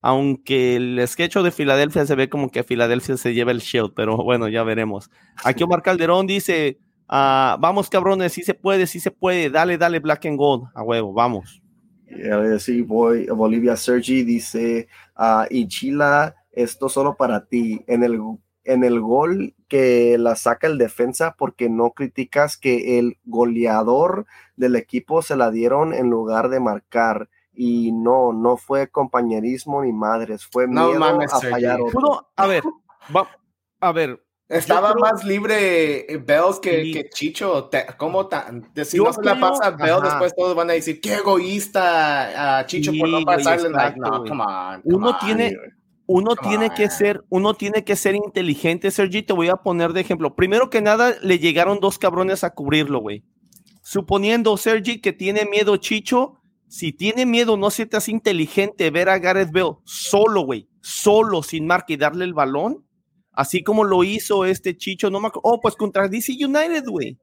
Aunque 0.00 0.76
el 0.76 1.06
sketch 1.06 1.36
de 1.36 1.50
Filadelfia 1.50 2.06
se 2.06 2.14
ve 2.14 2.30
como 2.30 2.50
que 2.50 2.64
Filadelfia 2.64 3.18
se 3.18 3.34
lleva 3.34 3.52
el 3.52 3.58
shield, 3.60 3.92
pero 3.94 4.16
bueno, 4.16 4.48
ya 4.48 4.62
veremos. 4.62 5.10
Aquí 5.44 5.62
Omar 5.62 5.82
Calderón 5.82 6.26
dice: 6.26 6.78
ah, 7.06 7.58
Vamos, 7.60 7.90
cabrones, 7.90 8.32
sí 8.32 8.42
se 8.42 8.54
puede, 8.54 8.86
sí 8.86 8.98
se 8.98 9.10
puede. 9.10 9.50
Dale, 9.50 9.76
dale, 9.76 9.98
Black 10.00 10.24
and 10.24 10.38
Gold. 10.38 10.64
A 10.74 10.82
huevo, 10.82 11.12
vamos. 11.12 11.62
Sí, 12.58 12.82
voy, 12.82 13.26
Bolivia 13.26 13.76
Sergi 13.76 14.22
dice, 14.22 14.88
ah, 15.16 15.46
y 15.50 15.66
Chila, 15.68 16.34
esto 16.50 16.88
solo 16.88 17.14
para 17.16 17.46
ti. 17.46 17.82
En 17.86 18.02
el, 18.02 18.18
en 18.64 18.84
el 18.84 19.00
gol 19.00 19.54
que 19.72 20.18
la 20.18 20.36
saca 20.36 20.66
el 20.66 20.76
defensa, 20.76 21.34
porque 21.38 21.70
no 21.70 21.92
criticas 21.92 22.58
que 22.58 22.98
el 22.98 23.16
goleador 23.24 24.26
del 24.54 24.76
equipo 24.76 25.22
se 25.22 25.34
la 25.34 25.50
dieron 25.50 25.94
en 25.94 26.10
lugar 26.10 26.50
de 26.50 26.60
marcar. 26.60 27.30
Y 27.54 27.90
no, 27.92 28.34
no 28.34 28.58
fue 28.58 28.88
compañerismo 28.88 29.82
ni 29.82 29.90
madres, 29.90 30.44
fue 30.46 30.66
No 30.68 30.88
miedo 30.88 31.00
mames, 31.00 31.32
a 31.32 31.40
fallar 31.40 31.80
otro. 31.80 32.28
A 32.36 32.46
ver, 32.46 32.62
va- 33.16 33.30
a 33.80 33.92
ver, 33.92 34.22
Estaba 34.46 34.92
creo- 34.92 35.00
más 35.00 35.24
libre 35.24 36.12
eh, 36.12 36.18
Bells 36.18 36.58
que, 36.60 36.90
que 36.92 37.08
Chicho. 37.08 37.70
Te- 37.70 37.86
¿Cómo 37.96 38.26
tan? 38.26 38.68
de- 38.74 38.84
Si 38.84 38.98
no 38.98 39.10
se 39.10 39.22
la 39.22 39.40
pasa 39.40 39.68
a 39.68 39.70
Bell, 39.70 39.92
ajá. 39.92 40.02
después 40.02 40.34
todos 40.36 40.54
van 40.54 40.68
a 40.68 40.74
decir, 40.74 41.00
qué 41.00 41.14
egoísta 41.14 42.58
a 42.58 42.66
Chicho 42.66 42.92
por 42.98 43.08
no 43.08 43.22
pasarle 43.24 43.70
la. 43.70 43.88
exacto, 43.88 44.00
No, 44.10 44.24
come 44.24 44.42
on. 44.44 44.82
come 44.82 44.94
Uno 44.96 45.08
on. 45.08 45.18
tiene, 45.20 45.56
uno 46.06 46.34
tiene 46.36 46.70
que 46.74 46.90
ser, 46.90 47.24
uno 47.28 47.54
tiene 47.54 47.84
que 47.84 47.96
ser 47.96 48.14
inteligente, 48.14 48.90
Sergi. 48.90 49.22
Te 49.22 49.32
voy 49.32 49.48
a 49.48 49.56
poner 49.56 49.92
de 49.92 50.00
ejemplo. 50.00 50.34
Primero 50.34 50.70
que 50.70 50.82
nada, 50.82 51.14
le 51.22 51.38
llegaron 51.38 51.80
dos 51.80 51.98
cabrones 51.98 52.44
a 52.44 52.54
cubrirlo, 52.54 53.00
güey. 53.00 53.24
Suponiendo, 53.82 54.56
Sergi, 54.56 55.00
que 55.00 55.12
tiene 55.12 55.44
miedo 55.44 55.76
Chicho, 55.76 56.42
si 56.68 56.92
tiene 56.92 57.26
miedo, 57.26 57.56
no 57.56 57.70
se 57.70 57.84
te 57.84 57.98
hace 57.98 58.12
inteligente 58.12 58.90
ver 58.90 59.10
a 59.10 59.18
Gareth 59.18 59.52
Bale 59.52 59.76
solo, 59.84 60.42
güey, 60.46 60.68
solo, 60.80 61.42
sin 61.42 61.66
marca 61.66 61.92
y 61.92 61.98
darle 61.98 62.24
el 62.24 62.32
balón, 62.32 62.86
así 63.32 63.62
como 63.62 63.84
lo 63.84 64.04
hizo 64.04 64.46
este 64.46 64.76
Chicho, 64.76 65.10
no 65.10 65.20
me 65.20 65.28
acuerdo. 65.28 65.50
Oh, 65.50 65.60
pues 65.60 65.76
contra 65.76 66.08
DC 66.08 66.32
United, 66.32 66.84
güey. 66.88 67.18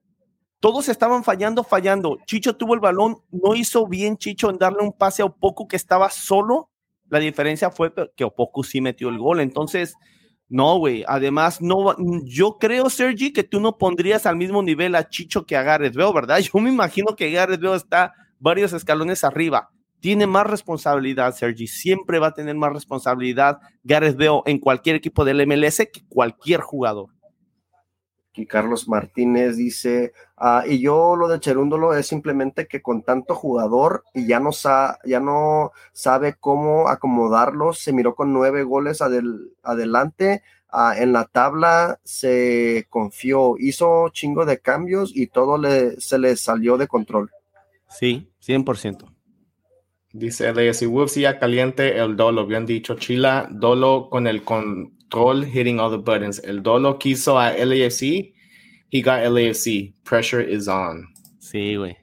Todos 0.60 0.90
estaban 0.90 1.24
fallando, 1.24 1.64
fallando. 1.64 2.18
Chicho 2.28 2.58
tuvo 2.58 2.74
el 2.74 2.80
balón, 2.80 3.24
no 3.32 3.56
hizo 3.56 3.88
bien 3.88 4.18
Chicho 4.18 4.50
en 4.50 4.58
darle 4.58 4.84
un 4.84 4.92
pase 4.92 5.22
a 5.22 5.26
Opoku 5.26 5.68
que 5.68 5.78
estaba 5.78 6.10
solo. 6.10 6.69
La 7.10 7.20
diferencia 7.20 7.72
fue 7.72 7.92
que 8.16 8.24
Opoku 8.24 8.64
sí 8.64 8.82
metió 8.82 9.10
el 9.10 9.18
gol. 9.18 9.40
Entonces, 9.40 9.96
no, 10.50 10.78
güey. 10.80 11.04
Además, 11.08 11.62
no, 11.62 11.96
yo 12.26 12.58
creo, 12.60 12.90
Sergi, 12.90 13.32
que 13.32 13.44
tú 13.44 13.60
no 13.60 13.78
pondrías 13.78 14.26
al 14.26 14.36
mismo 14.36 14.64
nivel 14.64 14.96
a 14.96 15.08
Chicho 15.08 15.46
que 15.46 15.56
a 15.56 15.64
Gareth 15.64 15.96
Bale, 15.96 16.14
¿verdad? 16.14 16.40
Yo 16.54 16.60
me 16.60 16.70
imagino 16.70 17.16
que 17.16 17.32
Gareth 17.32 17.62
Bale 17.62 17.78
está 17.78 18.14
varios 18.40 18.74
escalones 18.74 19.24
arriba. 19.24 19.70
Tiene 20.00 20.28
más 20.28 20.48
responsabilidad, 20.48 21.36
Sergi. 21.36 21.68
Siempre 21.68 22.20
va 22.20 22.28
a 22.28 22.34
tener 22.34 22.56
más 22.56 22.74
responsabilidad 22.74 23.60
Gareth 23.84 24.18
Bale 24.18 24.42
en 24.46 24.60
cualquier 24.60 24.96
equipo 24.96 25.24
del 25.26 25.46
MLS 25.46 25.78
que 25.92 26.02
cualquier 26.08 26.62
jugador. 26.62 27.10
Aquí 28.32 28.46
Carlos 28.46 28.88
Martínez 28.88 29.58
dice, 29.58 30.14
ah, 30.38 30.64
y 30.68 30.80
yo 30.82 31.16
lo 31.16 31.28
de 31.28 31.40
Cherúndolo 31.40 31.96
es 31.96 32.06
simplemente 32.06 32.68
que 32.68 32.80
con 32.82 33.02
tanto 33.02 33.34
jugador 33.34 34.04
y 34.14 34.28
ya 34.28 34.40
no, 34.40 34.52
sa- 34.52 35.00
ya 35.04 35.20
no 35.20 35.72
sabe 35.94 36.36
cómo 36.40 36.90
acomodarlos, 36.90 37.80
se 37.80 37.92
miró 37.92 38.14
con 38.14 38.32
nueve 38.32 38.62
goles 38.64 39.02
adel- 39.02 39.52
adelante, 39.64 40.44
ah, 40.70 40.94
en 40.96 41.12
la 41.12 41.26
tabla 41.26 42.00
se 42.04 42.86
confió, 42.92 43.56
hizo 43.58 44.10
chingo 44.10 44.46
de 44.46 44.60
cambios 44.60 45.12
y 45.16 45.26
todo 45.28 45.58
le, 45.58 46.00
se 46.00 46.20
le 46.20 46.36
salió 46.36 46.78
de 46.78 46.88
control. 46.88 47.32
Sí, 47.90 48.32
100%. 48.42 49.12
Dice 50.14 50.52
LAFC 50.54 50.86
Wolves, 50.88 51.16
ya 51.16 51.40
caliente 51.40 51.98
el 51.98 52.16
Dolo. 52.16 52.46
Bien 52.46 52.66
dicho, 52.68 52.96
Chila. 52.96 53.48
Dolo 53.52 54.10
con 54.10 54.28
el 54.28 54.44
hitting 55.46 55.80
all 55.80 55.92
the 55.92 55.98
buttons. 55.98 56.40
El 56.44 56.62
Dolo 56.62 56.98
quiso 56.98 57.40
a 57.40 57.52
LAFC. 57.52 58.34
He 58.92 59.02
got 59.02 59.24
LAFC. 59.24 59.94
Pressure 60.04 60.42
is 60.42 60.68
on. 60.68 61.08
Sí, 61.40 61.76
güey. 61.76 61.98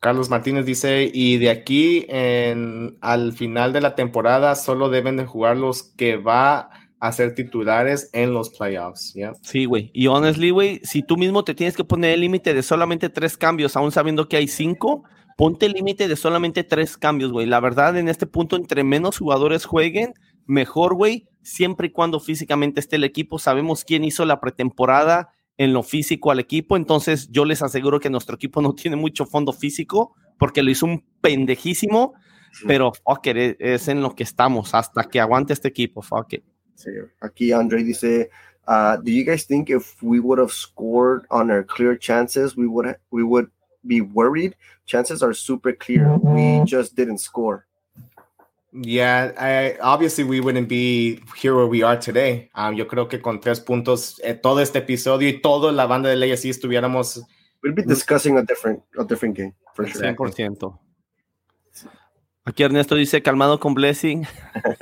Carlos 0.00 0.30
Martínez 0.30 0.64
dice, 0.64 1.10
y 1.12 1.36
de 1.36 1.50
aquí 1.50 2.06
en, 2.08 2.96
al 3.02 3.34
final 3.34 3.74
de 3.74 3.82
la 3.82 3.94
temporada 3.94 4.54
solo 4.54 4.88
deben 4.88 5.18
de 5.18 5.26
jugar 5.26 5.58
los 5.58 5.82
que 5.82 6.16
va 6.16 6.70
a 7.00 7.12
ser 7.12 7.34
titulares 7.34 8.08
en 8.14 8.32
los 8.32 8.48
playoffs. 8.48 9.12
Yeah. 9.12 9.34
Sí, 9.42 9.66
güey. 9.66 9.90
Y 9.92 10.06
honestly, 10.06 10.50
güey, 10.50 10.80
si 10.84 11.02
tú 11.02 11.18
mismo 11.18 11.44
te 11.44 11.54
tienes 11.54 11.76
que 11.76 11.84
poner 11.84 12.14
el 12.14 12.20
límite 12.20 12.54
de 12.54 12.62
solamente 12.62 13.10
tres 13.10 13.36
cambios, 13.36 13.76
aún 13.76 13.92
sabiendo 13.92 14.26
que 14.26 14.38
hay 14.38 14.48
cinco, 14.48 15.04
ponte 15.36 15.66
el 15.66 15.72
límite 15.72 16.08
de 16.08 16.16
solamente 16.16 16.64
tres 16.64 16.96
cambios, 16.96 17.30
güey. 17.30 17.46
La 17.46 17.60
verdad, 17.60 17.96
en 17.98 18.08
este 18.08 18.26
punto, 18.26 18.56
entre 18.56 18.84
menos 18.84 19.18
jugadores 19.18 19.66
jueguen, 19.66 20.14
mejor, 20.50 20.94
güey, 20.94 21.26
siempre 21.42 21.86
y 21.86 21.90
cuando 21.90 22.20
físicamente 22.20 22.80
esté 22.80 22.96
el 22.96 23.04
equipo. 23.04 23.38
Sabemos 23.38 23.84
quién 23.84 24.04
hizo 24.04 24.24
la 24.24 24.40
pretemporada 24.40 25.32
en 25.56 25.72
lo 25.72 25.82
físico 25.82 26.30
al 26.30 26.40
equipo, 26.40 26.76
entonces 26.76 27.28
yo 27.30 27.44
les 27.44 27.62
aseguro 27.62 28.00
que 28.00 28.08
nuestro 28.10 28.34
equipo 28.36 28.60
no 28.62 28.74
tiene 28.74 28.96
mucho 28.96 29.26
fondo 29.26 29.52
físico 29.52 30.14
porque 30.38 30.62
lo 30.62 30.70
hizo 30.70 30.86
un 30.86 31.04
pendejísimo, 31.20 32.14
pero 32.66 32.92
fuck 32.92 33.26
it, 33.26 33.36
es- 33.36 33.56
es 33.60 33.88
en 33.88 34.00
lo 34.02 34.14
que 34.14 34.22
estamos 34.22 34.74
hasta 34.74 35.04
que 35.04 35.20
aguante 35.20 35.52
este 35.52 35.68
equipo, 35.68 36.02
fuck 36.02 36.32
it. 36.32 36.44
Sí, 36.74 36.90
Aquí 37.20 37.52
Andre 37.52 37.84
dice, 37.84 38.30
uh, 38.66 38.96
do 39.02 39.10
you 39.10 39.22
guys 39.24 39.46
think 39.46 39.68
if 39.68 40.02
we 40.02 40.18
would 40.18 40.38
have 40.40 40.50
scored 40.50 41.26
on 41.30 41.50
our 41.50 41.64
clear 41.64 41.96
chances, 41.98 42.56
we 42.56 42.66
would 42.66 42.96
we 43.10 43.22
would 43.22 43.48
be 43.82 44.00
worried? 44.00 44.54
Chances 44.86 45.22
are 45.22 45.34
super 45.34 45.76
clear. 45.76 46.08
We 46.22 46.62
just 46.64 46.96
didn't 46.96 47.18
score. 47.18 47.66
Yeah, 48.72 49.32
I, 49.36 49.76
obviously 49.80 50.22
we 50.22 50.40
wouldn't 50.40 50.68
be 50.68 51.20
here 51.36 51.56
where 51.56 51.66
we 51.66 51.82
are 51.82 51.96
today. 51.96 52.50
Um, 52.54 52.74
yo 52.74 52.86
creo 52.86 53.08
que 53.08 53.20
con 53.20 53.40
tres 53.40 53.60
puntos, 53.60 54.20
eh, 54.22 54.34
todo 54.34 54.60
este 54.60 54.78
episodio 54.78 55.28
y 55.28 55.40
toda 55.40 55.72
la 55.72 55.86
banda 55.86 56.08
de 56.08 56.16
leyes 56.16 56.40
sí 56.42 56.50
estuviéramos 56.50 57.20
We'll 57.62 57.74
be 57.74 57.82
discussing 57.82 58.38
a 58.38 58.42
different 58.42 58.82
a 58.98 59.04
different 59.04 59.36
game 59.36 59.54
for 59.74 59.86
sure. 59.86 60.08
Exactly. 60.08 60.30
100%. 60.32 60.78
Aquí 62.44 62.62
Ernesto 62.62 62.94
dice 62.94 63.22
calmado 63.22 63.60
con 63.60 63.74
Blessing. 63.74 64.26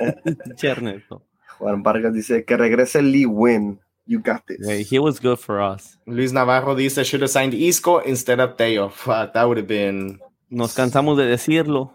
Ernesto. 0.63 1.23
Juan 1.57 1.83
Vargas 1.83 2.13
dice 2.13 2.45
que 2.45 2.55
regrese 2.55 3.01
Lee 3.01 3.25
Win. 3.25 3.79
You 4.05 4.21
got 4.21 4.45
this. 4.47 4.65
Hey, 4.65 4.83
he 4.83 4.97
was 4.97 5.19
good 5.19 5.37
for 5.37 5.59
us. 5.61 5.99
Luis 6.05 6.31
Navarro 6.31 6.73
dice 6.73 7.03
should 7.03 7.21
have 7.21 7.29
signed 7.29 7.53
Isco 7.53 7.99
instead 7.99 8.39
of 8.39 8.55
Teo. 8.55 8.89
Fuck, 8.89 9.33
that 9.33 9.45
would 9.45 9.57
have 9.57 9.67
been. 9.67 10.19
Nos 10.49 10.73
cansamos 10.73 11.17
de 11.17 11.25
decirlo. 11.25 11.93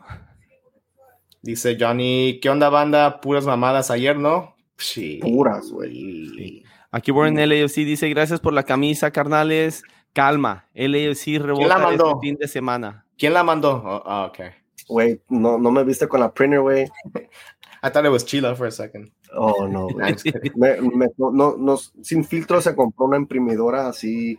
Dice 1.44 1.76
Johnny, 1.78 2.40
¿qué 2.40 2.48
onda 2.48 2.70
banda? 2.70 3.20
Puras 3.20 3.44
mamadas 3.44 3.90
ayer, 3.90 4.16
¿no? 4.16 4.56
Sí. 4.78 5.20
Puras, 5.20 5.70
güey. 5.70 5.92
Sí. 6.30 6.64
Aquí 6.90 7.10
Warren 7.10 7.36
LAFC 7.36 7.84
dice 7.84 8.08
gracias 8.08 8.40
por 8.40 8.54
la 8.54 8.62
camisa, 8.62 9.10
carnales. 9.10 9.82
Calma, 10.14 10.66
LAFC 10.74 11.38
rebota 11.38 11.76
mandó? 11.76 12.12
este 12.12 12.20
fin 12.22 12.36
de 12.36 12.48
semana. 12.48 13.04
¿Quién 13.18 13.34
la 13.34 13.44
mandó? 13.44 13.82
Oh, 13.84 14.02
oh, 14.06 14.24
okay. 14.24 14.52
Güey, 14.88 15.20
no, 15.28 15.58
no 15.58 15.70
me 15.70 15.84
viste 15.84 16.08
con 16.08 16.20
la 16.20 16.32
printer, 16.32 16.60
güey. 16.60 16.84
I 17.82 17.90
thought 17.90 18.06
it 18.06 18.10
was 18.10 18.24
Chila 18.24 18.56
for 18.56 18.66
a 18.66 18.70
second. 18.70 19.10
Oh, 19.36 19.68
no, 19.68 19.88
güey. 19.88 20.14
Me- 20.56 20.80
me- 20.80 21.08
no, 21.18 21.30
no, 21.30 21.56
no, 21.58 21.76
sin 21.76 22.24
filtro 22.24 22.62
se 22.62 22.74
compró 22.74 23.04
una 23.04 23.18
imprimidora 23.18 23.86
así. 23.88 24.38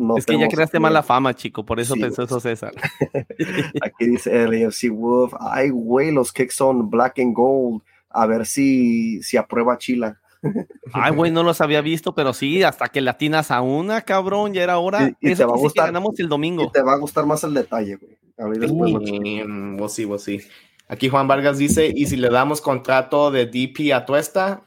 No 0.00 0.16
es 0.16 0.24
que 0.26 0.38
ya 0.38 0.46
creaste 0.48 0.78
mala 0.78 1.02
fama, 1.02 1.34
chico, 1.34 1.64
por 1.64 1.80
eso 1.80 1.94
Sí, 1.94 2.00
pensó 2.00 2.22
eso 2.22 2.38
César. 2.40 2.72
Aquí 3.82 4.06
dice 4.06 4.46
LAFC 4.48 4.90
Wolf. 4.90 5.34
Ay, 5.40 5.70
güey, 5.70 6.12
los 6.12 6.32
kicks 6.32 6.54
son 6.54 6.88
black 6.88 7.18
and 7.18 7.34
gold. 7.34 7.82
A 8.10 8.26
ver 8.26 8.46
si, 8.46 9.22
si 9.22 9.36
aprueba 9.36 9.76
Chila. 9.76 10.20
Ay, 10.92 11.12
güey, 11.14 11.30
no 11.32 11.42
los 11.42 11.60
había 11.60 11.80
visto, 11.80 12.14
pero 12.14 12.32
sí, 12.32 12.62
hasta 12.62 12.86
que 12.88 13.00
latinas 13.00 13.50
a 13.50 13.60
una, 13.60 14.02
cabrón, 14.02 14.54
ya 14.54 14.62
era 14.62 14.78
hora. 14.78 15.08
Y- 15.20 15.28
y 15.28 15.32
eso 15.32 15.42
te 15.42 15.44
va 15.46 15.50
a 15.50 15.54
que 15.54 15.58
sí 15.58 15.62
que 15.62 15.64
gustar. 15.64 15.86
ganamos 15.86 16.18
el 16.20 16.26
Y 16.26 16.28
domingo. 16.28 16.70
te 16.70 16.80
va 16.82 16.92
a 16.92 16.98
gustar 16.98 17.26
más 17.26 17.42
el 17.44 17.54
detalle, 17.54 17.96
güey. 17.96 18.16
A 18.38 18.44
ver 18.46 18.58
después. 18.60 18.92
lo- 18.92 19.00
Mm, 19.00 19.88
see, 19.88 20.04
we'll 20.04 20.20
see. 20.20 20.40
Aquí 20.86 21.08
Juan 21.08 21.26
Vargas 21.28 21.58
dice, 21.58 21.92
¿y 21.94 22.06
si 22.06 22.16
le 22.16 22.30
damos 22.30 22.60
contrato 22.60 23.30
de 23.32 23.46
DP 23.46 23.92
a 23.92 24.06
Tuesta? 24.06 24.62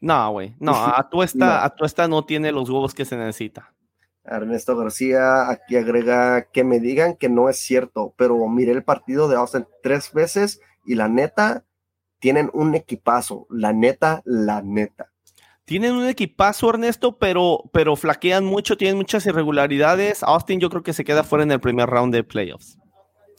No, 0.00 0.30
güey, 0.30 0.54
no, 0.60 0.72
a 0.96 1.08
Tuesta, 1.10 1.38
No. 1.44 1.52
a 1.64 1.70
Tuesta 1.70 2.06
no 2.08 2.24
tiene 2.24 2.52
los 2.52 2.70
huevos 2.70 2.94
que 2.94 3.04
se 3.04 3.16
necesita. 3.16 3.72
Ernesto 4.30 4.76
García 4.76 5.50
aquí 5.50 5.76
agrega 5.76 6.50
que 6.52 6.64
me 6.64 6.80
digan 6.80 7.16
que 7.16 7.28
no 7.28 7.48
es 7.48 7.58
cierto, 7.58 8.14
pero 8.16 8.46
miré 8.48 8.72
el 8.72 8.84
partido 8.84 9.28
de 9.28 9.36
Austin 9.36 9.66
tres 9.82 10.12
veces 10.12 10.60
y 10.84 10.94
la 10.94 11.08
neta 11.08 11.64
tienen 12.18 12.50
un 12.52 12.74
equipazo. 12.74 13.46
La 13.50 13.72
neta, 13.72 14.22
la 14.24 14.62
neta. 14.62 15.12
Tienen 15.64 15.92
un 15.92 16.06
equipazo, 16.06 16.70
Ernesto, 16.70 17.18
pero, 17.18 17.64
pero 17.72 17.94
flaquean 17.94 18.44
mucho, 18.44 18.76
tienen 18.76 18.96
muchas 18.96 19.26
irregularidades. 19.26 20.22
Austin 20.22 20.60
yo 20.60 20.70
creo 20.70 20.82
que 20.82 20.94
se 20.94 21.04
queda 21.04 21.24
fuera 21.24 21.44
en 21.44 21.52
el 21.52 21.60
primer 21.60 21.88
round 21.88 22.14
de 22.14 22.24
playoffs. 22.24 22.78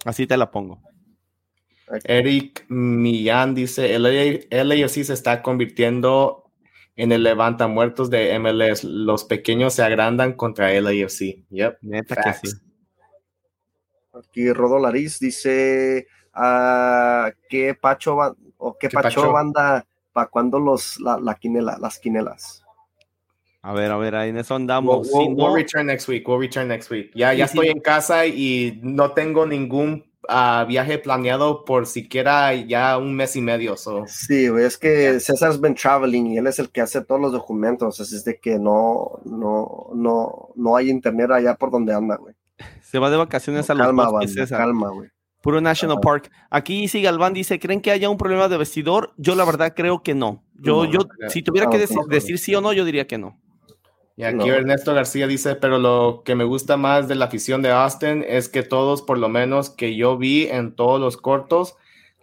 Así 0.05 0.27
te 0.27 0.37
la 0.37 0.51
pongo. 0.51 0.79
Eric 2.03 2.65
Millán 2.69 3.55
dice, 3.55 3.95
el 3.95 4.03
LAFC 4.03 5.03
se 5.03 5.13
está 5.13 5.41
convirtiendo 5.41 6.38
en 7.01 7.11
el 7.13 7.23
levanta 7.23 7.67
muertos 7.67 8.09
de 8.09 8.37
MLS. 8.39 8.83
Los 8.83 9.23
pequeños 9.23 9.73
se 9.73 9.83
agrandan 9.83 10.33
contra 10.33 10.71
el 10.73 10.85
AFC. 10.87 11.45
Yep. 11.49 11.77
Neta 11.81 12.15
que 12.41 12.47
sí. 12.49 12.55
Aquí 14.13 14.51
Rodo 14.51 14.79
Lariz 14.79 15.19
dice 15.19 16.07
ah, 16.33 17.31
¿qué 17.49 17.73
Pacho 17.75 18.15
va, 18.15 18.35
o 18.57 18.77
qué, 18.77 18.89
¿Qué 18.89 18.95
Pacho, 18.95 19.21
Pacho? 19.21 19.31
banda 19.31 19.85
para 20.11 20.27
cuando 20.27 20.59
los 20.59 20.99
la, 20.99 21.19
la 21.19 21.35
quinela, 21.35 21.77
las 21.79 21.99
quinelas? 21.99 22.63
A 23.61 23.73
ver, 23.73 23.91
a 23.91 23.97
ver, 23.97 24.15
ahí 24.15 24.29
en 24.29 24.37
eso 24.37 24.55
andamos. 24.55 25.09
we'll- 25.09 25.27
Si 25.27 25.33
we'll 25.33 25.35
no- 25.49 25.55
return 25.55 25.87
next 25.87 26.07
week. 26.07 26.27
We'll 26.27 26.39
return 26.39 26.67
next 26.69 26.89
week. 26.89 27.11
Ya, 27.13 27.33
ya 27.33 27.45
Sí, 27.47 27.53
sí. 27.53 27.59
estoy 27.59 27.71
en 27.75 27.81
casa 27.81 28.25
y 28.25 28.79
no 28.83 29.11
tengo 29.11 29.45
ningún 29.45 30.08
ah, 30.29 30.65
viaje 30.67 30.97
planeado 30.99 31.65
por 31.65 31.85
siquiera 31.87 32.53
ya 32.53 32.97
un 32.97 33.15
mes 33.15 33.35
y 33.35 33.41
medio. 33.41 33.75
So. 33.75 34.05
Sí, 34.07 34.45
es 34.45 34.77
que 34.77 35.19
César's 35.19 35.59
been 35.59 35.75
traveling 35.75 36.27
y 36.27 36.37
él 36.37 36.47
es 36.47 36.59
el 36.59 36.69
que 36.69 36.81
hace 36.81 37.01
todos 37.03 37.19
los 37.19 37.31
documentos, 37.31 37.99
así 37.99 38.15
es 38.15 38.23
de 38.23 38.39
que 38.39 38.57
no, 38.59 39.19
no, 39.25 39.89
no, 39.93 40.49
no 40.55 40.75
hay 40.75 40.89
internet 40.89 41.31
allá 41.31 41.55
por 41.55 41.71
donde 41.71 41.93
anda, 41.93 42.15
güey. 42.17 42.35
se 42.81 42.99
va 42.99 43.09
de 43.09 43.17
vacaciones 43.17 43.69
a 43.69 43.73
los 43.73 43.87
Calma, 43.87 44.09
bosques, 44.09 44.29
banda, 44.29 44.41
César. 44.43 44.57
calma, 44.59 44.89
güey. 44.89 45.09
Puro 45.41 45.61
National. 45.61 45.99
Park. 46.01 46.29
Aquí 46.49 46.87
sí 46.89 47.01
Galván 47.01 47.33
dice, 47.33 47.59
¿creen 47.59 47.79
que 47.81 47.91
haya 47.91 48.09
un 48.09 48.17
problema 48.17 48.49
de 48.49 48.57
vestidor? 48.57 49.13
Yo 49.17 49.35
la 49.35 49.45
verdad 49.45 49.73
creo 49.75 50.03
que 50.03 50.13
no. 50.13 50.43
Yo, 50.55 50.83
No, 50.83 50.91
yo, 50.91 50.99
no, 51.17 51.29
si 51.29 51.41
tuviera 51.41 51.67
no, 51.67 51.71
que 51.71 51.77
decir 52.09 52.37
sí 52.39 52.53
o 52.55 52.61
no, 52.61 52.73
yo 52.73 52.83
diría 52.83 53.07
que 53.07 53.17
no. 53.17 53.39
Y 54.19 54.23
aquí 54.25 54.35
No. 54.35 54.53
Ernesto 54.53 54.93
García 54.93 55.27
dice, 55.27 55.55
pero 55.55 55.79
lo 55.79 56.23
que 56.25 56.35
me 56.35 56.43
gusta 56.43 56.75
más 56.75 57.07
de 57.07 57.15
la 57.15 57.25
afición 57.25 57.61
de 57.61 57.69
Austin 57.71 58.25
es 58.27 58.49
que 58.49 58.63
todos, 58.63 59.01
por 59.01 59.17
lo 59.17 59.29
menos 59.29 59.69
que 59.69 59.95
yo 59.95 60.17
vi 60.17 60.45
en 60.47 60.75
todos 60.75 60.99
los 60.99 61.15
cortos, 61.15 61.75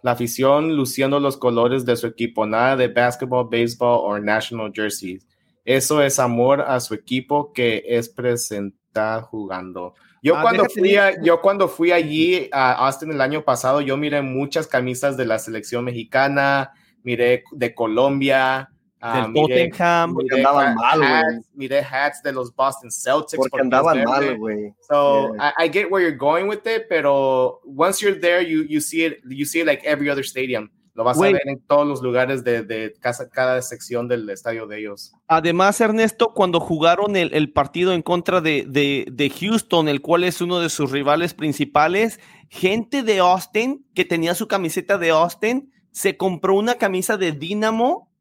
la 0.03 0.11
afición 0.11 0.75
luciendo 0.75 1.19
los 1.19 1.37
colores 1.37 1.85
de 1.87 1.95
su 1.95 2.05
equipo, 2.05 2.45
nada 2.45 2.75
de 2.75 2.87
basketball, 2.89 3.49
baseball 3.49 3.99
o 4.03 4.19
national 4.19 4.71
jerseys. 4.75 5.25
Eso 5.65 6.03
es 6.03 6.19
amor 6.19 6.61
a 6.61 6.79
su 6.81 6.93
equipo 6.93 7.51
que 7.51 7.83
es 7.87 8.09
presentar 8.09 9.23
jugando. 9.23 9.95
Yo, 10.21 10.37
Ah, 10.37 10.43
cuando 10.43 10.65
fui 10.65 10.95
a- 10.97 11.19
yo 11.23 11.41
cuando 11.41 11.67
fui 11.67 11.91
allí 11.91 12.47
a 12.51 12.73
Austin 12.85 13.11
el 13.11 13.21
año 13.21 13.43
pasado, 13.43 13.81
yo 13.81 13.97
miré 13.97 14.21
muchas 14.21 14.67
camisas 14.67 15.17
de 15.17 15.25
la 15.25 15.39
selección 15.39 15.83
mexicana, 15.83 16.73
miré 17.01 17.43
de 17.51 17.73
Colombia, 17.73 18.69
ah, 19.01 19.21
Del 19.21 19.31
miré- 19.31 19.69
Tottenham. 19.71 20.13
Porque 20.13 20.35
andaban 20.35 20.75
mal, 20.75 20.99
güey. 20.99 21.41
miré 21.53 21.79
hats 21.81 22.21
de 22.23 22.31
los 22.31 22.53
Boston 22.55 22.89
Celtics. 22.91 23.37
Porque 23.37 23.61
andaban 23.61 24.03
mal, 24.03 24.37
güey. 24.37 24.73
So 24.87 25.33
Yeah. 25.35 25.53
I, 25.59 25.65
I 25.65 25.69
get 25.71 25.91
where 25.91 26.01
you're 26.05 26.17
going 26.17 26.47
with 26.47 26.65
it, 26.65 26.83
pero 26.89 27.59
once 27.65 28.01
you're 28.03 28.19
there, 28.19 28.41
you, 28.43 28.63
you 28.67 28.79
see 28.81 29.05
it, 29.05 29.19
you 29.29 29.45
see 29.45 29.61
it 29.61 29.65
like 29.67 29.85
every 29.87 30.09
other 30.09 30.23
stadium. 30.23 30.69
Lo 30.95 31.03
vas 31.03 31.15
a 31.19 31.21
ver 31.21 31.41
en 31.45 31.59
todos 31.67 31.85
los 31.87 32.01
lugares 32.01 32.43
de, 32.43 32.63
de 32.63 32.91
casa, 32.99 33.29
cada 33.29 33.61
sección 33.61 34.07
del 34.07 34.27
estadio 34.31 34.65
de 34.65 34.79
ellos. 34.79 35.13
Además, 35.27 35.79
Ernesto, 35.79 36.33
cuando 36.33 36.59
jugaron 36.59 37.15
el, 37.15 37.31
el 37.35 37.51
partido 37.53 37.93
en 37.93 38.01
contra 38.01 38.41
de, 38.41 38.65
de- 38.67 39.05
de 39.11 39.29
Houston, 39.29 39.89
el 39.89 40.01
cual 40.01 40.23
es 40.23 40.41
uno 40.41 40.59
de 40.59 40.69
sus 40.69 40.89
rivales 40.89 41.35
principales, 41.35 42.19
gente 42.49 43.03
de 43.03 43.19
Austin 43.19 43.85
que 43.93 44.05
tenía 44.05 44.33
su 44.33 44.47
camiseta 44.47 44.97
de 44.97 45.11
Austin 45.11 45.71
se 45.91 46.17
compró 46.17 46.55
una 46.55 46.75
camisa 46.75 47.15
de 47.17 47.31
Dynamo 47.31 48.11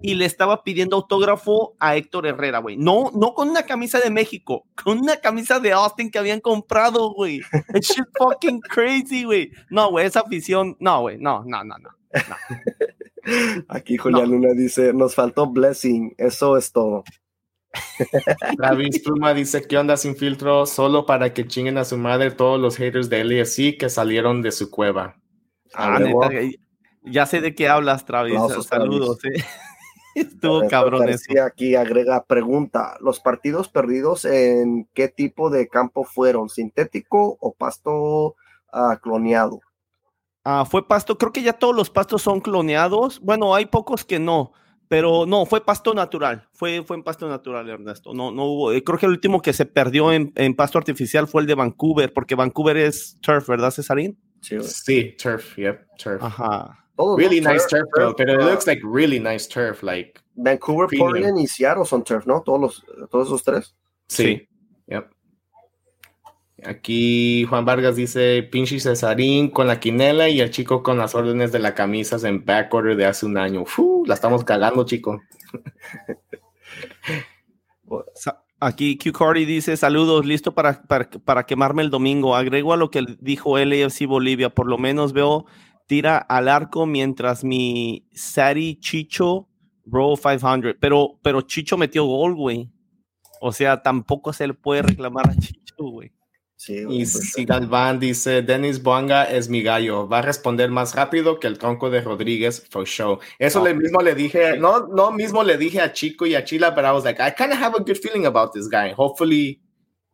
y 0.00 0.14
le 0.14 0.24
estaba 0.24 0.62
pidiendo 0.62 0.96
autógrafo 0.96 1.74
a 1.78 1.96
Héctor 1.96 2.26
Herrera, 2.26 2.58
güey. 2.58 2.76
No, 2.76 3.10
no 3.14 3.34
con 3.34 3.48
una 3.48 3.64
camisa 3.64 4.00
de 4.00 4.10
México, 4.10 4.66
con 4.82 4.98
una 4.98 5.16
camisa 5.16 5.60
de 5.60 5.72
Austin 5.72 6.10
que 6.10 6.18
habían 6.18 6.40
comprado, 6.40 7.12
güey. 7.12 7.40
It's 7.74 7.88
shit 7.88 8.04
fucking 8.18 8.60
crazy, 8.60 9.24
güey. 9.24 9.50
No, 9.70 9.90
güey, 9.90 10.06
esa 10.06 10.20
afición, 10.20 10.76
no, 10.80 11.02
güey, 11.02 11.18
no, 11.18 11.44
no, 11.46 11.64
no, 11.64 11.76
no. 11.78 11.90
Aquí 13.68 13.96
Julián 13.96 14.30
Luna 14.30 14.52
dice, 14.54 14.92
nos 14.92 15.14
faltó 15.14 15.46
blessing, 15.46 16.14
eso 16.18 16.56
es 16.56 16.72
todo. 16.72 17.04
Travis 18.56 19.00
Pluma 19.00 19.34
dice, 19.34 19.66
¿qué 19.66 19.78
onda 19.78 19.96
sin 19.96 20.16
filtro? 20.16 20.66
Solo 20.66 21.06
para 21.06 21.32
que 21.32 21.46
chinguen 21.46 21.78
a 21.78 21.84
su 21.84 21.96
madre 21.96 22.30
todos 22.30 22.60
los 22.60 22.76
haters 22.76 23.08
de 23.10 23.24
LAFC 23.24 23.78
que 23.78 23.88
salieron 23.88 24.42
de 24.42 24.52
su 24.52 24.70
cueva. 24.70 25.16
Ah, 25.72 25.98
neta, 25.98 26.30
ya 27.02 27.26
sé 27.26 27.40
de 27.40 27.54
qué 27.54 27.68
hablas, 27.68 28.04
Travis. 28.04 28.38
Saludos, 28.68 29.18
eh. 29.24 29.44
Estuvo 30.14 30.66
cabrón 30.68 31.08
eso. 31.08 31.32
Aquí 31.44 31.74
agrega 31.74 32.24
pregunta, 32.24 32.96
¿los 33.00 33.20
partidos 33.20 33.68
perdidos 33.68 34.24
en 34.24 34.88
qué 34.94 35.08
tipo 35.08 35.50
de 35.50 35.68
campo 35.68 36.04
fueron? 36.04 36.48
¿Sintético 36.48 37.36
o 37.40 37.52
pasto 37.52 38.36
ah, 38.72 38.98
cloneado? 39.02 39.60
Ah, 40.44 40.64
fue 40.64 40.86
pasto, 40.86 41.16
creo 41.16 41.32
que 41.32 41.42
ya 41.42 41.54
todos 41.54 41.74
los 41.74 41.90
pastos 41.90 42.22
son 42.22 42.40
cloneados. 42.40 43.18
Bueno, 43.20 43.54
hay 43.54 43.66
pocos 43.66 44.04
que 44.04 44.18
no, 44.18 44.52
pero 44.88 45.24
no, 45.24 45.46
fue 45.46 45.64
pasto 45.64 45.94
natural. 45.94 46.48
Fue, 46.52 46.82
fue 46.84 46.96
en 46.96 47.02
pasto 47.02 47.26
natural, 47.28 47.68
Ernesto. 47.70 48.12
No, 48.12 48.30
no 48.30 48.44
hubo. 48.44 48.72
eh, 48.72 48.84
Creo 48.84 48.98
que 48.98 49.06
el 49.06 49.12
último 49.12 49.40
que 49.40 49.54
se 49.54 49.64
perdió 49.64 50.12
en, 50.12 50.32
en 50.36 50.54
pasto 50.54 50.76
artificial 50.76 51.26
fue 51.26 51.40
el 51.40 51.46
de 51.46 51.54
Vancouver, 51.54 52.12
porque 52.12 52.34
Vancouver 52.34 52.76
es 52.76 53.18
turf, 53.22 53.48
¿verdad, 53.48 53.70
Cesarín? 53.70 54.18
Sí, 54.42 55.16
turf, 55.16 55.56
yep, 55.56 55.86
turf. 55.96 56.22
Ajá. 56.22 56.83
Todos, 56.96 57.18
Really 57.18 57.40
¿no? 57.40 57.52
nice 57.52 57.66
turf, 57.68 57.88
though, 57.96 58.14
pero 58.14 58.34
it 58.34 58.44
looks 58.44 58.66
like 58.66 58.80
really 58.84 59.18
nice 59.18 59.48
turf, 59.48 59.82
like, 59.82 60.20
Vancouver, 60.36 60.86
premium. 60.86 61.10
Portland 61.10 61.38
y 61.38 61.46
Seattle 61.46 61.84
son 61.84 62.04
turf, 62.04 62.26
¿no? 62.26 62.42
Todos, 62.42 62.60
los, 62.60 62.84
todos 63.10 63.26
esos 63.28 63.42
tres. 63.42 63.74
Sí. 64.06 64.48
Yep. 64.86 65.10
Aquí 66.64 67.44
Juan 67.48 67.64
Vargas 67.64 67.96
dice 67.96 68.42
pinche 68.50 68.78
Cesarín 68.80 69.50
con 69.50 69.66
la 69.66 69.80
quinela 69.80 70.28
y 70.28 70.40
el 70.40 70.50
chico 70.50 70.82
con 70.82 70.96
las 70.96 71.14
órdenes 71.14 71.52
de 71.52 71.58
la 71.58 71.74
camisas 71.74 72.24
en 72.24 72.44
backorder 72.44 72.96
de 72.96 73.06
hace 73.06 73.26
un 73.26 73.36
año. 73.36 73.66
Fu, 73.66 74.04
la 74.06 74.14
estamos 74.14 74.44
cagando, 74.44 74.84
chico. 74.84 75.20
Aquí 78.60 78.96
Q 78.96 79.12
Cardi 79.12 79.44
dice: 79.44 79.76
Saludos, 79.76 80.24
listo 80.24 80.54
para, 80.54 80.82
para, 80.82 81.10
para 81.10 81.44
quemarme 81.44 81.82
el 81.82 81.90
domingo. 81.90 82.34
Agrego 82.34 82.72
a 82.72 82.78
lo 82.78 82.90
que 82.90 83.04
dijo 83.20 83.58
LAFC 83.58 84.06
Bolivia. 84.06 84.48
Por 84.48 84.66
lo 84.66 84.78
menos 84.78 85.12
veo 85.12 85.44
tira 85.86 86.18
al 86.18 86.48
arco 86.48 86.86
mientras 86.86 87.44
mi 87.44 88.06
Sari 88.12 88.78
Chicho 88.80 89.48
roll 89.86 90.18
500. 90.18 90.76
Pero, 90.80 91.18
pero 91.22 91.42
Chicho 91.42 91.76
metió 91.76 92.04
gol, 92.04 92.34
güey. 92.34 92.70
O 93.40 93.52
sea, 93.52 93.82
tampoco 93.82 94.32
se 94.32 94.46
le 94.46 94.54
puede 94.54 94.82
reclamar 94.82 95.28
a 95.28 95.36
Chicho, 95.36 95.74
güey. 95.76 96.12
Sí, 96.56 96.82
güey, 96.84 96.98
Y 96.98 97.00
pues, 97.00 97.32
si 97.32 97.44
Galván 97.44 97.98
dice 98.00 98.40
Dennis 98.40 98.82
Boanga 98.82 99.24
es 99.24 99.50
mi 99.50 99.62
gallo, 99.62 100.08
va 100.08 100.20
a 100.20 100.22
responder 100.22 100.70
más 100.70 100.94
rápido 100.94 101.38
que 101.38 101.46
el 101.46 101.58
tronco 101.58 101.90
de 101.90 102.00
Rodríguez 102.00 102.66
for 102.70 102.86
show. 102.86 103.18
Eso 103.38 103.62
le 103.62 103.74
mismo 103.74 104.00
le 104.00 104.14
dije, 104.14 104.56
no, 104.56 104.86
no 104.86 105.10
mismo 105.10 105.42
le 105.42 105.58
dije 105.58 105.80
a 105.82 105.92
Chico 105.92 106.24
y 106.24 106.34
a 106.34 106.44
Chila, 106.44 106.70
but 106.70 106.84
I 106.84 106.92
was 106.92 107.04
like, 107.04 107.20
I 107.20 107.32
kind 107.32 107.52
of 107.52 107.58
have 107.58 107.74
a 107.76 107.82
good 107.82 107.98
feeling 107.98 108.24
about 108.24 108.52
this 108.54 108.68
guy. 108.70 108.92
Hopefully, 108.92 109.60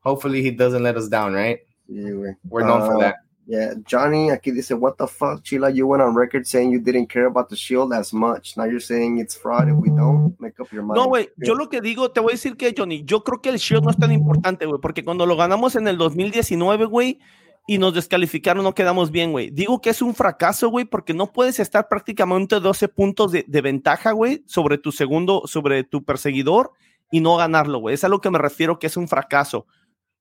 hopefully 0.00 0.42
he 0.42 0.50
doesn't 0.50 0.82
let 0.82 0.96
us 0.96 1.08
down, 1.08 1.34
right? 1.34 1.60
We're 1.86 2.66
known 2.66 2.80
for 2.86 2.96
Ah, 2.96 3.00
that. 3.00 3.14
Yeah, 3.50 3.74
Johnny 3.84 4.30
aquí 4.30 4.52
dice, 4.52 4.74
what 4.74 4.94
the 4.96 5.08
fuck, 5.08 5.42
Chila, 5.42 5.74
you 5.74 5.84
went 5.84 6.00
on 6.04 6.14
record 6.14 6.46
saying 6.46 6.70
you 6.70 6.78
didn't 6.78 7.08
care 7.08 7.26
about 7.26 7.48
the 7.48 7.56
shield 7.56 7.92
as 7.92 8.12
much. 8.12 8.56
Now 8.56 8.64
you're 8.64 8.78
saying 8.78 9.18
it's 9.18 9.36
fraud 9.36 9.68
if 9.68 9.74
we 9.74 9.88
don't 9.88 10.38
make 10.38 10.60
up 10.60 10.70
your 10.70 10.84
mind. 10.84 10.94
No, 10.94 11.08
güey, 11.08 11.30
yo 11.36 11.56
lo 11.56 11.68
que 11.68 11.80
digo, 11.80 12.12
te 12.12 12.20
voy 12.20 12.30
a 12.30 12.34
decir 12.34 12.56
que, 12.56 12.72
Johnny, 12.72 13.02
yo 13.04 13.24
creo 13.24 13.42
que 13.42 13.48
el 13.48 13.56
Shield 13.56 13.82
no 13.82 13.90
es 13.90 13.96
tan 13.96 14.12
importante, 14.12 14.66
güey, 14.66 14.80
porque 14.80 15.04
cuando 15.04 15.26
lo 15.26 15.36
ganamos 15.36 15.74
en 15.74 15.88
el 15.88 15.98
2019, 15.98 16.84
güey, 16.84 17.18
y 17.66 17.78
nos 17.78 17.92
descalificaron, 17.92 18.62
no 18.62 18.72
quedamos 18.72 19.10
bien, 19.10 19.32
güey. 19.32 19.50
Digo 19.50 19.80
que 19.80 19.90
es 19.90 20.00
un 20.00 20.14
fracaso, 20.14 20.68
güey, 20.68 20.84
porque 20.84 21.12
no 21.12 21.32
puedes 21.32 21.58
estar 21.58 21.88
prácticamente 21.88 22.60
12 22.60 22.86
puntos 22.86 23.32
de, 23.32 23.44
de 23.48 23.60
ventaja, 23.62 24.12
güey, 24.12 24.44
sobre 24.46 24.78
tu 24.78 24.92
segundo, 24.92 25.42
sobre 25.46 25.82
tu 25.82 26.04
perseguidor 26.04 26.70
y 27.10 27.18
no 27.18 27.34
ganarlo, 27.34 27.80
güey. 27.80 27.96
Es 27.96 28.04
a 28.04 28.08
lo 28.08 28.20
que 28.20 28.30
me 28.30 28.38
refiero 28.38 28.78
que 28.78 28.86
es 28.86 28.96
un 28.96 29.08
fracaso. 29.08 29.66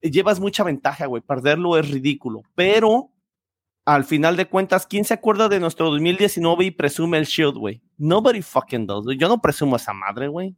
Llevas 0.02 0.40
mucha 0.40 0.64
ventaja, 0.64 1.06
güey, 1.06 1.22
perderlo 1.22 1.78
es 1.78 1.92
ridículo, 1.92 2.42
pero 2.56 3.12
al 3.96 4.04
final 4.04 4.38
de 4.38 4.46
cuentas, 4.48 4.86
¿quién 4.86 5.04
se 5.06 5.14
acuerda 5.14 5.50
de 5.50 5.60
nuestro 5.60 5.90
2019 5.90 6.66
y 6.66 6.72
presume 6.72 7.18
el 7.18 7.26
Shield, 7.26 7.58
güey? 7.58 7.82
Nobody 7.98 8.42
fucking 8.42 8.86
does. 8.86 9.06
Yo 9.18 9.28
no 9.28 9.42
presumo 9.42 9.76
esa 9.78 9.94
madre, 9.94 10.28
güey. 10.28 10.56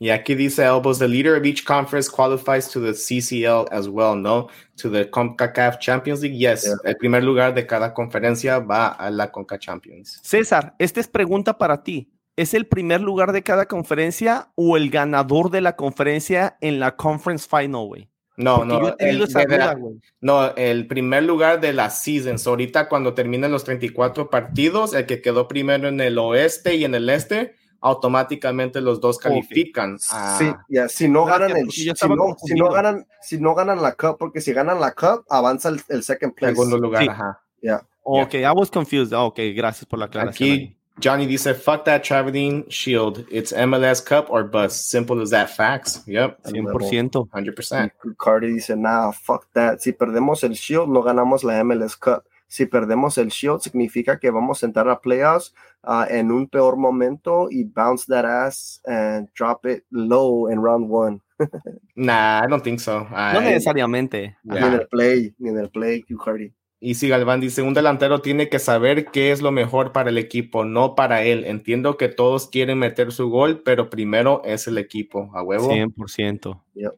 Y 0.00 0.10
aquí 0.10 0.34
dice 0.34 0.64
Elbows, 0.64 0.98
the 0.98 1.06
leader 1.06 1.38
of 1.38 1.44
each 1.44 1.64
conference 1.64 2.10
qualifies 2.10 2.68
to 2.68 2.80
the 2.80 2.92
CCL 2.94 3.66
as 3.70 3.86
well, 3.88 4.20
¿no? 4.20 4.48
To 4.82 4.90
the 4.90 5.08
CONCACAF 5.08 5.78
Champions 5.78 6.20
League. 6.20 6.36
Yes, 6.36 6.64
Yeah. 6.64 6.74
el 6.84 6.96
primer 6.96 7.22
lugar 7.22 7.54
de 7.54 7.66
cada 7.66 7.94
conferencia 7.94 8.58
va 8.58 8.88
a 8.88 9.10
la 9.10 9.30
CONCA 9.30 9.58
Champions. 9.58 10.20
César, 10.22 10.74
esta 10.78 11.00
es 11.00 11.06
pregunta 11.08 11.56
para 11.58 11.82
ti. 11.84 12.10
¿Es 12.36 12.54
el 12.54 12.66
primer 12.66 13.00
lugar 13.00 13.30
de 13.32 13.44
cada 13.44 13.66
conferencia 13.66 14.50
o 14.56 14.76
el 14.76 14.90
ganador 14.90 15.50
de 15.50 15.60
la 15.60 15.76
conferencia 15.76 16.56
en 16.60 16.80
la 16.80 16.96
conference 16.96 17.46
final, 17.48 17.86
güey? 17.86 18.08
No, 18.36 18.56
Porque 18.58 18.72
no, 18.74 18.94
el, 18.98 19.22
esa 19.22 19.38
de 19.40 19.44
duda, 19.46 19.58
la- 19.58 19.74
güey. 19.74 19.94
no, 20.20 20.54
el 20.56 20.86
primer 20.88 21.22
lugar 21.22 21.60
de 21.60 21.72
las 21.72 22.02
seasons. 22.02 22.46
Ahorita 22.46 22.88
cuando 22.88 23.14
terminen 23.14 23.52
los 23.52 23.62
34 23.64 24.28
partidos, 24.30 24.92
el 24.94 25.06
que 25.06 25.20
quedó 25.22 25.46
primero 25.46 25.86
en 25.88 26.00
el 26.00 26.18
oeste 26.18 26.74
y 26.74 26.84
en 26.84 26.94
el 26.96 27.08
este, 27.10 27.54
automáticamente 27.80 28.80
los 28.80 29.00
dos 29.00 29.18
califican. 29.18 29.98
Sí, 29.98 30.52
ya, 30.68 30.88
si 30.88 31.08
no 31.08 31.24
ganan 31.24 31.50
el 31.56 31.66
porque 31.66 31.76
yo 31.76 31.82
si 31.82 31.88
estaba 31.90 32.16
no, 32.16 32.22
si 32.24 32.28
confundido. 32.30 32.66
no 32.66 32.72
ganan, 32.72 33.06
si 33.20 33.38
no 33.38 33.54
ganan 33.54 33.82
la 33.82 33.92
cup, 33.92 34.16
porque 34.18 34.40
si 34.40 34.52
ganan 34.52 34.80
la 34.80 34.92
cup, 34.94 35.24
avanza 35.30 35.68
el, 35.68 35.80
el 35.88 36.02
second 36.02 36.34
place. 36.34 36.54
segundo 36.54 36.78
lugar. 36.78 37.02
Sí. 37.02 37.08
Ajá. 37.08 37.40
Ya. 37.62 37.86
Ok, 38.02 38.34
I 38.34 38.50
was 38.54 38.70
confused. 38.70 39.12
Ok, 39.16 39.38
gracias 39.54 39.86
por 39.86 39.98
la 39.98 40.06
aclaración. 40.06 40.50
Aquí 40.50 40.76
ahí. 40.96 41.00
Johnny 41.00 41.26
dice, 41.26 41.54
fuck 41.54 41.84
that 41.84 42.04
traveling 42.04 42.68
shield. 42.68 43.24
It's 43.30 43.52
MLS 43.52 44.04
Cup 44.04 44.30
or 44.30 44.44
bust. 44.44 44.90
Simple 44.90 45.20
as 45.20 45.30
that. 45.30 45.50
Facts. 45.50 46.02
Yep. 46.06 46.42
100%. 46.44 47.28
100%. 47.30 47.90
Cardi 48.18 48.54
dice, 48.54 48.76
nah, 48.76 49.10
fuck 49.12 49.46
that. 49.54 49.80
Si 49.80 49.92
perdemos 49.92 50.44
el 50.44 50.54
shield, 50.54 50.88
no 50.88 51.02
ganamos 51.02 51.44
la 51.44 51.62
MLS 51.64 51.96
Cup. 51.98 52.24
Si 52.46 52.66
perdemos 52.66 53.18
el 53.18 53.30
shield, 53.30 53.62
significa 53.62 54.18
que 54.18 54.30
vamos 54.30 54.62
a 54.62 54.66
entrar 54.66 54.88
a 54.88 55.00
playoffs 55.00 55.52
uh, 55.82 56.04
en 56.08 56.30
un 56.30 56.48
peor 56.48 56.76
momento 56.76 57.48
y 57.50 57.64
bounce 57.64 58.06
that 58.06 58.24
ass 58.24 58.80
and 58.86 59.28
drop 59.34 59.66
it 59.66 59.84
low 59.90 60.46
in 60.48 60.60
round 60.60 60.88
one. 60.88 61.20
nah, 61.96 62.42
I 62.44 62.46
don't 62.46 62.62
think 62.62 62.80
so. 62.80 63.08
No 63.10 63.40
I, 63.40 63.44
necesariamente. 63.44 64.36
Ni 64.44 64.58
en 64.58 64.72
el 64.72 64.86
play, 64.86 65.34
ni 65.38 65.50
en 65.50 65.58
el 65.58 65.70
play, 65.70 66.02
Q 66.02 66.16
Cardi. 66.16 66.52
Y 66.86 66.96
si 66.96 67.08
Galván 67.08 67.40
dice, 67.40 67.62
un 67.62 67.72
delantero 67.72 68.20
tiene 68.20 68.50
que 68.50 68.58
saber 68.58 69.06
qué 69.06 69.32
es 69.32 69.40
lo 69.40 69.50
mejor 69.50 69.92
para 69.92 70.10
el 70.10 70.18
equipo, 70.18 70.66
no 70.66 70.94
para 70.94 71.22
él. 71.24 71.46
Entiendo 71.46 71.96
que 71.96 72.08
todos 72.08 72.46
quieren 72.46 72.78
meter 72.78 73.10
su 73.10 73.30
gol, 73.30 73.62
pero 73.62 73.88
primero 73.88 74.42
es 74.44 74.66
el 74.66 74.76
equipo, 74.76 75.30
a 75.32 75.42
huevo. 75.42 75.70
100%. 75.70 76.62
Yep. 76.74 76.92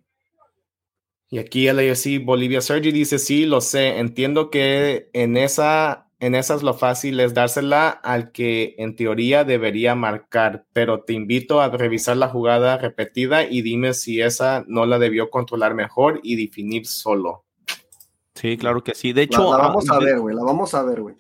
Y 1.31 1.39
aquí 1.39 1.71
LAFC 1.71 2.25
Bolivia 2.25 2.63
Sergi 2.63 2.91
dice, 2.91 3.21
sí, 3.21 3.47
lo 3.47 3.61
sé, 3.61 4.01
entiendo 4.01 4.51
que 4.51 5.09
en, 5.13 5.37
esa, 5.37 6.09
en 6.19 6.35
esas 6.35 6.65
lo 6.65 6.75
fácil 6.75 7.21
es 7.21 7.33
dársela 7.33 7.89
al 7.89 8.33
que 8.33 8.75
en 8.79 8.97
teoría 8.97 9.45
debería 9.45 9.95
marcar, 9.95 10.67
pero 10.73 11.05
te 11.05 11.13
invito 11.13 11.61
a 11.61 11.69
revisar 11.69 12.17
la 12.17 12.27
jugada 12.27 12.77
repetida 12.77 13.45
y 13.45 13.63
dime 13.63 13.95
si 13.95 14.21
esa 14.21 14.65
no 14.67 14.85
la 14.85 14.99
debió 14.99 15.31
controlar 15.31 15.75
mejor 15.75 16.19
y 16.25 16.35
definir 16.35 16.89
solo. 16.89 17.46
Sí, 18.37 18.57
claro 18.57 18.85
que 18.85 18.95
sí. 18.95 19.13
De 19.13 19.23
hecho, 19.23 19.51
la, 19.51 19.59
la 19.59 19.65
vamos 19.69 19.87
ah, 19.91 19.97
a 19.97 19.99
ver, 19.99 20.21
güey, 20.21 20.37
la 20.37 20.45
vamos 20.45 20.73
a 20.75 20.83
ver, 20.85 21.01
güey. 21.01 21.17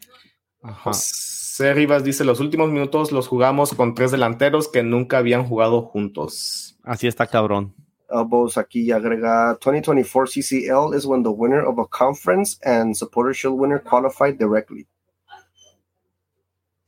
Ajá. 0.62 0.92
C. 0.92 1.72
Rivas 1.72 2.04
dice, 2.04 2.22
los 2.24 2.38
últimos 2.40 2.70
minutos 2.70 3.10
los 3.12 3.26
jugamos 3.26 3.72
con 3.74 3.94
tres 3.94 4.10
delanteros 4.10 4.68
que 4.68 4.82
nunca 4.82 5.18
habían 5.18 5.48
jugado 5.48 5.82
juntos. 5.82 6.78
Así 6.82 7.06
está 7.06 7.26
cabrón. 7.26 7.74
Elbows 8.10 8.58
aquí 8.58 8.92
agrega 8.92 9.54
2024 9.54 10.26
CCL 10.28 10.94
is 10.94 11.06
when 11.06 11.22
the 11.22 11.30
winner 11.30 11.64
of 11.66 11.78
a 11.78 11.86
conference 11.86 12.58
and 12.62 12.94
supporter 12.94 13.34
shield 13.34 13.58
winner 13.58 13.82
qualified 13.82 14.36
directly. 14.38 14.86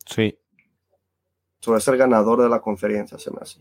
Sí. 0.06 0.38
So 1.60 1.76
es 1.76 1.88
el 1.88 1.96
ganador 1.96 2.42
de 2.42 2.48
la 2.48 2.60
conferencia, 2.60 3.18
se 3.18 3.30
me 3.30 3.38
hace. 3.40 3.60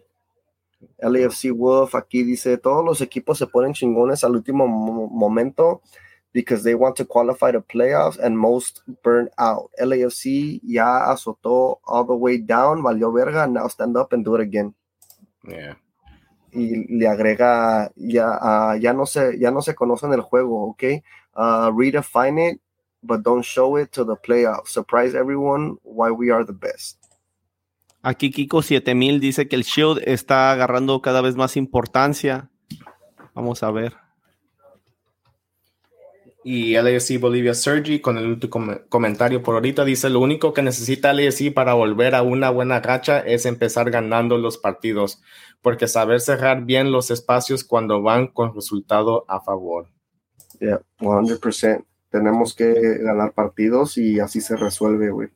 LAFC 0.99 1.51
Wolf 1.55 1.95
aquí 1.95 2.23
dice, 2.23 2.57
todos 2.57 2.85
los 2.85 3.01
equipos 3.01 3.37
se 3.37 3.47
ponen 3.47 3.73
chingones 3.73 4.23
al 4.23 4.35
último 4.35 4.67
mo- 4.67 5.07
momento 5.07 5.81
because 6.37 6.61
they 6.61 6.75
want 6.75 6.95
to 6.95 7.03
qualify 7.03 7.49
to 7.51 7.61
playoffs 7.61 8.19
and 8.19 8.37
most 8.37 8.83
burn 9.01 9.27
out. 9.39 9.71
LAFC 9.81 10.61
ya 10.63 11.09
azotó 11.11 11.79
all 11.83 12.05
the 12.05 12.13
way 12.13 12.37
down, 12.37 12.83
valió 12.83 13.11
verga, 13.11 13.47
now 13.47 13.67
stand 13.67 13.97
up 13.97 14.13
and 14.13 14.23
do 14.23 14.35
it 14.35 14.41
again. 14.41 14.75
Yeah. 15.43 15.77
y 16.51 16.85
le 16.89 17.07
agrega 17.07 17.91
ya 17.95 18.37
ah, 18.41 18.77
ya 18.77 18.93
no 18.93 19.05
se 19.05 19.39
ya 19.39 19.49
no 19.49 19.61
se 19.61 19.73
conocen 19.73 20.13
el 20.13 20.21
juego, 20.21 20.69
¿ok? 20.69 20.83
Uh, 21.35 21.71
redefine 21.75 22.51
it, 22.51 22.61
but 23.01 23.23
don't 23.23 23.43
show 23.43 23.75
it 23.77 23.91
to 23.91 24.05
the 24.05 24.15
playoffs. 24.15 24.69
Surprise 24.69 25.15
everyone 25.15 25.77
why 25.81 26.11
we 26.11 26.31
are 26.31 26.45
the 26.45 26.53
best. 26.53 26.99
Aquí 28.03 28.31
Kiko 28.31 28.61
7000 28.61 29.19
dice 29.19 29.47
que 29.47 29.55
el 29.55 29.63
Shield 29.63 30.03
está 30.05 30.51
agarrando 30.51 31.01
cada 31.01 31.21
vez 31.21 31.35
más 31.35 31.57
importancia. 31.57 32.51
Vamos 33.33 33.63
a 33.63 33.71
ver. 33.71 34.06
Y 36.49 36.75
LAFC 36.75 37.19
Bolivia 37.19 37.53
Sergi 37.53 37.99
con 37.99 38.17
el 38.17 38.25
último 38.25 38.49
com- 38.51 38.77
comentario 38.87 39.43
por 39.43 39.55
ahorita 39.55 39.83
dice, 39.83 40.09
lo 40.09 40.21
único 40.21 40.53
que 40.53 40.61
necesita 40.61 41.11
LAFC 41.11 41.53
para 41.53 41.73
volver 41.73 42.15
a 42.15 42.21
una 42.21 42.49
buena 42.51 42.79
racha 42.79 43.19
es 43.19 43.45
empezar 43.45 43.91
ganando 43.91 44.37
los 44.37 44.57
partidos, 44.57 45.21
porque 45.61 45.89
saber 45.89 46.21
cerrar 46.21 46.63
bien 46.63 46.93
los 46.93 47.11
espacios 47.11 47.65
cuando 47.65 48.01
van 48.01 48.27
con 48.27 48.55
resultado 48.55 49.25
a 49.27 49.41
favor. 49.41 49.89
Yeah, 50.61 50.79
100%. 51.01 51.83
Tenemos 52.09 52.55
que 52.55 52.99
ganar 52.99 53.33
partidos 53.33 53.97
y 53.97 54.21
así 54.21 54.39
se 54.39 54.55
resuelve, 54.55 55.09
güey. 55.09 55.27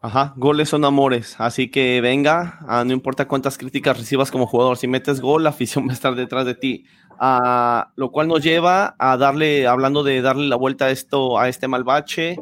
Ajá, 0.00 0.34
goles 0.36 0.68
son 0.68 0.84
amores, 0.84 1.34
así 1.38 1.70
que 1.70 2.02
venga, 2.02 2.58
ah, 2.68 2.84
no 2.84 2.92
importa 2.92 3.26
cuántas 3.26 3.56
críticas 3.56 3.96
recibas 3.98 4.30
como 4.30 4.46
jugador, 4.46 4.76
si 4.76 4.86
metes 4.86 5.18
gol, 5.18 5.44
la 5.44 5.48
afición 5.48 5.86
va 5.88 5.92
a 5.92 5.94
estar 5.94 6.14
detrás 6.14 6.44
de 6.44 6.54
ti. 6.54 6.84
Ah, 7.18 7.92
lo 7.96 8.10
cual 8.10 8.28
nos 8.28 8.42
lleva 8.42 8.94
a 8.98 9.16
darle, 9.16 9.66
hablando 9.66 10.02
de 10.02 10.20
darle 10.22 10.46
la 10.48 10.56
vuelta 10.56 10.86
a 10.86 10.90
esto, 10.90 11.38
a 11.38 11.48
este 11.48 11.68
malbache, 11.68 12.36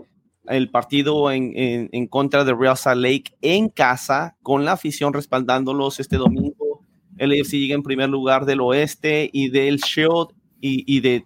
el 0.47 0.71
partido 0.71 1.31
en, 1.31 1.53
en- 1.55 2.07
contra 2.09 2.45
de 2.45 2.55
Real 2.55 2.77
Salt 2.77 3.01
Lake 3.01 3.35
en 3.43 3.69
casa, 3.69 4.37
con 4.43 4.65
la 4.65 4.73
afición 4.73 5.13
respaldándolos 5.13 6.01
este 6.01 6.17
domingo. 6.17 6.85
El 7.19 7.33
AFC 7.33 7.53
llega 7.59 7.75
en 7.75 7.83
primer 7.83 8.09
lugar 8.09 8.45
del 8.47 8.61
oeste 8.61 9.29
y 9.33 9.51
del 9.51 9.77
Shield 9.79 10.29
y, 10.61 10.85
y 10.87 11.01
de- 11.01 11.25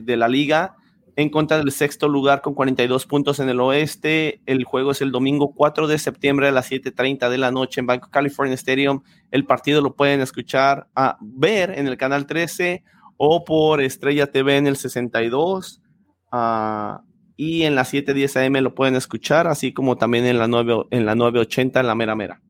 de 0.00 0.16
la 0.16 0.28
liga 0.28 0.74
en 1.16 1.30
contra 1.30 1.56
del 1.56 1.72
sexto 1.72 2.08
lugar 2.08 2.42
con 2.42 2.54
42 2.54 3.06
puntos 3.06 3.40
en 3.40 3.48
el 3.48 3.58
oeste. 3.60 4.42
El 4.44 4.64
juego 4.64 4.90
es 4.90 5.00
el 5.00 5.10
domingo 5.10 5.54
4 5.54 5.86
de 5.86 5.98
septiembre 5.98 6.48
a 6.48 6.52
las 6.52 6.70
7:30 6.70 7.30
de 7.30 7.38
la 7.38 7.50
noche 7.50 7.80
en 7.80 7.86
Banco 7.86 8.10
California 8.10 8.54
Stadium. 8.54 9.02
El 9.30 9.46
partido 9.46 9.80
lo 9.80 9.96
pueden 9.96 10.20
escuchar, 10.20 10.88
a 10.94 11.16
ver 11.20 11.70
en 11.78 11.86
el 11.86 11.96
canal 11.96 12.26
13 12.26 12.84
o 13.16 13.44
por 13.44 13.80
Estrella 13.80 14.30
TV 14.30 14.58
en 14.58 14.66
el 14.66 14.76
62. 14.76 15.80
ah, 16.30 17.02
y 17.38 17.62
en 17.64 17.74
las 17.74 17.92
7:10 17.92 18.36
AM 18.36 18.62
lo 18.62 18.74
pueden 18.74 18.94
escuchar, 18.94 19.46
así 19.46 19.72
como 19.72 19.96
también 19.96 20.24
en 20.26 20.38
la, 20.38 20.48
9, 20.48 20.86
en 20.90 21.04
la 21.06 21.14
980 21.14 21.80
en 21.80 21.86
la 21.86 21.94
mera 21.94 22.14
mera. 22.14 22.42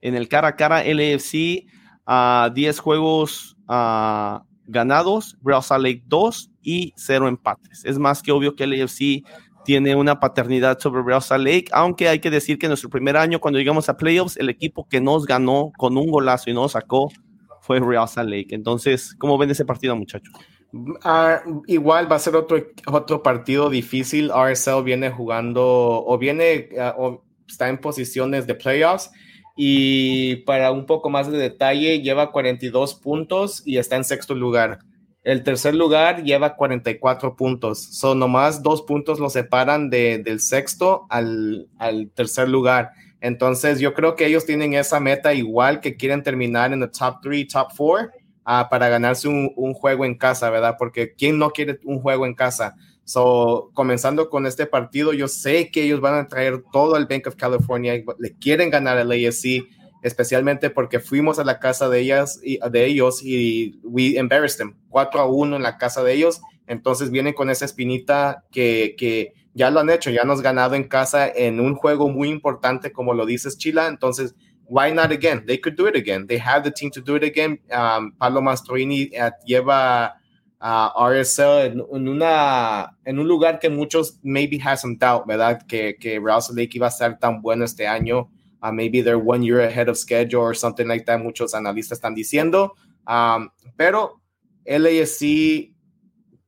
En 0.00 0.14
el 0.14 0.28
cara 0.28 0.48
a 0.48 0.56
cara, 0.56 0.82
LAFC, 0.82 1.66
a 2.06 2.50
10 2.54 2.78
juegos 2.80 3.56
ah, 3.68 4.44
ganados, 4.66 5.38
Real 5.42 5.62
Lake 5.82 6.04
2 6.06 6.49
y 6.62 6.92
0 6.96 7.28
empates. 7.28 7.84
Es 7.84 7.98
más 7.98 8.22
que 8.22 8.32
obvio 8.32 8.54
que 8.54 8.64
el 8.64 8.82
AFC 8.82 9.24
tiene 9.64 9.94
una 9.94 10.18
paternidad 10.20 10.78
sobre 10.78 11.02
Real 11.02 11.22
Lake, 11.44 11.66
aunque 11.72 12.08
hay 12.08 12.18
que 12.18 12.30
decir 12.30 12.58
que 12.58 12.66
en 12.66 12.70
nuestro 12.70 12.90
primer 12.90 13.16
año, 13.16 13.40
cuando 13.40 13.58
llegamos 13.58 13.88
a 13.88 13.96
playoffs, 13.96 14.36
el 14.36 14.48
equipo 14.48 14.88
que 14.88 15.00
nos 15.00 15.26
ganó 15.26 15.72
con 15.76 15.96
un 15.96 16.10
golazo 16.10 16.50
y 16.50 16.54
nos 16.54 16.72
sacó 16.72 17.10
fue 17.60 17.78
Real 17.78 18.08
Lake. 18.16 18.54
Entonces, 18.54 19.14
¿cómo 19.18 19.38
ven 19.38 19.50
ese 19.50 19.64
partido, 19.64 19.94
muchachos? 19.96 20.32
Ah, 21.02 21.42
igual 21.66 22.10
va 22.10 22.16
a 22.16 22.20
ser 22.20 22.36
otro, 22.36 22.58
otro 22.86 23.22
partido 23.22 23.70
difícil. 23.70 24.30
RSL 24.30 24.82
viene 24.82 25.10
jugando 25.10 25.62
o 25.64 26.18
viene 26.18 26.68
ah, 26.78 26.94
o 26.96 27.24
está 27.48 27.68
en 27.68 27.78
posiciones 27.78 28.46
de 28.46 28.54
playoffs. 28.54 29.10
Y 29.56 30.36
para 30.46 30.70
un 30.70 30.86
poco 30.86 31.10
más 31.10 31.30
de 31.30 31.36
detalle, 31.36 32.00
lleva 32.00 32.30
42 32.32 32.94
puntos 32.94 33.62
y 33.66 33.78
está 33.78 33.96
en 33.96 34.04
sexto 34.04 34.34
lugar. 34.34 34.78
El 35.22 35.42
tercer 35.44 35.74
lugar 35.74 36.22
lleva 36.22 36.56
44 36.56 37.36
puntos. 37.36 37.78
Son 37.78 38.18
nomás 38.18 38.62
dos 38.62 38.82
puntos 38.82 39.20
lo 39.20 39.28
separan 39.28 39.90
de, 39.90 40.18
del 40.18 40.40
sexto 40.40 41.06
al, 41.10 41.68
al 41.78 42.10
tercer 42.10 42.48
lugar. 42.48 42.92
Entonces, 43.20 43.80
yo 43.80 43.92
creo 43.92 44.16
que 44.16 44.26
ellos 44.26 44.46
tienen 44.46 44.72
esa 44.72 44.98
meta 44.98 45.34
igual 45.34 45.80
que 45.80 45.96
quieren 45.96 46.22
terminar 46.22 46.72
en 46.72 46.82
el 46.82 46.90
top 46.90 47.16
3, 47.22 47.48
top 47.48 47.68
4 47.76 48.08
ah, 48.46 48.68
para 48.70 48.88
ganarse 48.88 49.28
un, 49.28 49.52
un 49.56 49.74
juego 49.74 50.06
en 50.06 50.16
casa, 50.16 50.48
¿verdad? 50.48 50.76
Porque 50.78 51.12
¿quién 51.14 51.38
no 51.38 51.50
quiere 51.50 51.78
un 51.84 52.00
juego 52.00 52.24
en 52.24 52.34
casa? 52.34 52.74
So, 53.04 53.72
comenzando 53.74 54.30
con 54.30 54.46
este 54.46 54.66
partido, 54.66 55.12
yo 55.12 55.28
sé 55.28 55.70
que 55.70 55.82
ellos 55.82 56.00
van 56.00 56.14
a 56.14 56.28
traer 56.28 56.62
todo 56.72 56.96
el 56.96 57.06
Bank 57.06 57.26
of 57.26 57.34
California, 57.34 58.00
le 58.18 58.32
quieren 58.36 58.70
ganar 58.70 58.98
al 58.98 59.10
AFC, 59.10 59.64
especialmente 60.02 60.70
porque 60.70 61.00
fuimos 61.00 61.38
a 61.38 61.44
la 61.44 61.58
casa 61.58 61.88
de 61.88 62.00
ellas 62.00 62.40
y 62.42 62.58
de 62.70 62.86
ellos 62.86 63.22
y 63.22 63.78
we 63.82 64.16
embarrassed 64.16 64.58
them 64.58 64.76
4 64.88 65.20
a 65.20 65.26
1 65.26 65.56
en 65.56 65.62
la 65.62 65.78
casa 65.78 66.02
de 66.02 66.12
ellos. 66.14 66.40
Entonces 66.66 67.10
vienen 67.10 67.34
con 67.34 67.50
esa 67.50 67.64
espinita 67.64 68.44
que, 68.50 68.94
que 68.96 69.34
ya 69.54 69.70
lo 69.70 69.80
han 69.80 69.90
hecho, 69.90 70.10
ya 70.10 70.24
nos 70.24 70.42
ganado 70.42 70.74
en 70.74 70.84
casa 70.84 71.28
en 71.28 71.60
un 71.60 71.74
juego 71.74 72.08
muy 72.08 72.28
importante, 72.28 72.92
como 72.92 73.14
lo 73.14 73.26
dices, 73.26 73.58
Chila. 73.58 73.88
Entonces, 73.88 74.34
why 74.66 74.92
not 74.92 75.10
again? 75.10 75.44
They 75.46 75.60
could 75.60 75.76
do 75.76 75.88
it 75.88 75.96
again. 75.96 76.26
They 76.26 76.38
have 76.38 76.62
the 76.62 76.70
team 76.70 76.90
to 76.92 77.00
do 77.00 77.16
it 77.16 77.24
again. 77.24 77.60
Um, 77.70 78.12
Pablo 78.12 78.40
Mastroini 78.40 79.10
uh, 79.18 79.30
lleva 79.44 80.16
a 80.60 80.92
RSL 80.94 81.66
en, 81.66 82.08
una, 82.08 82.96
en 83.04 83.18
un 83.18 83.26
lugar 83.26 83.58
que 83.58 83.70
muchos 83.70 84.18
maybe 84.22 84.58
have 84.58 84.76
some 84.76 84.96
doubt, 84.96 85.26
¿verdad? 85.26 85.66
Que, 85.66 85.96
que 85.98 86.20
Lake 86.20 86.76
iba 86.76 86.86
a 86.86 86.90
ser 86.90 87.18
tan 87.18 87.40
bueno 87.40 87.64
este 87.64 87.86
año. 87.86 88.30
Uh, 88.62 88.72
maybe 88.72 89.00
they're 89.00 89.18
one 89.18 89.42
year 89.42 89.60
ahead 89.60 89.88
of 89.88 89.96
schedule 89.96 90.42
or 90.42 90.54
something 90.54 90.86
like 90.86 91.04
that. 91.06 91.20
Muchos 91.20 91.54
analistas 91.54 91.98
están 91.98 92.14
diciendo. 92.14 92.72
Um, 93.06 93.50
pero 93.76 94.20
LASC 94.66 95.72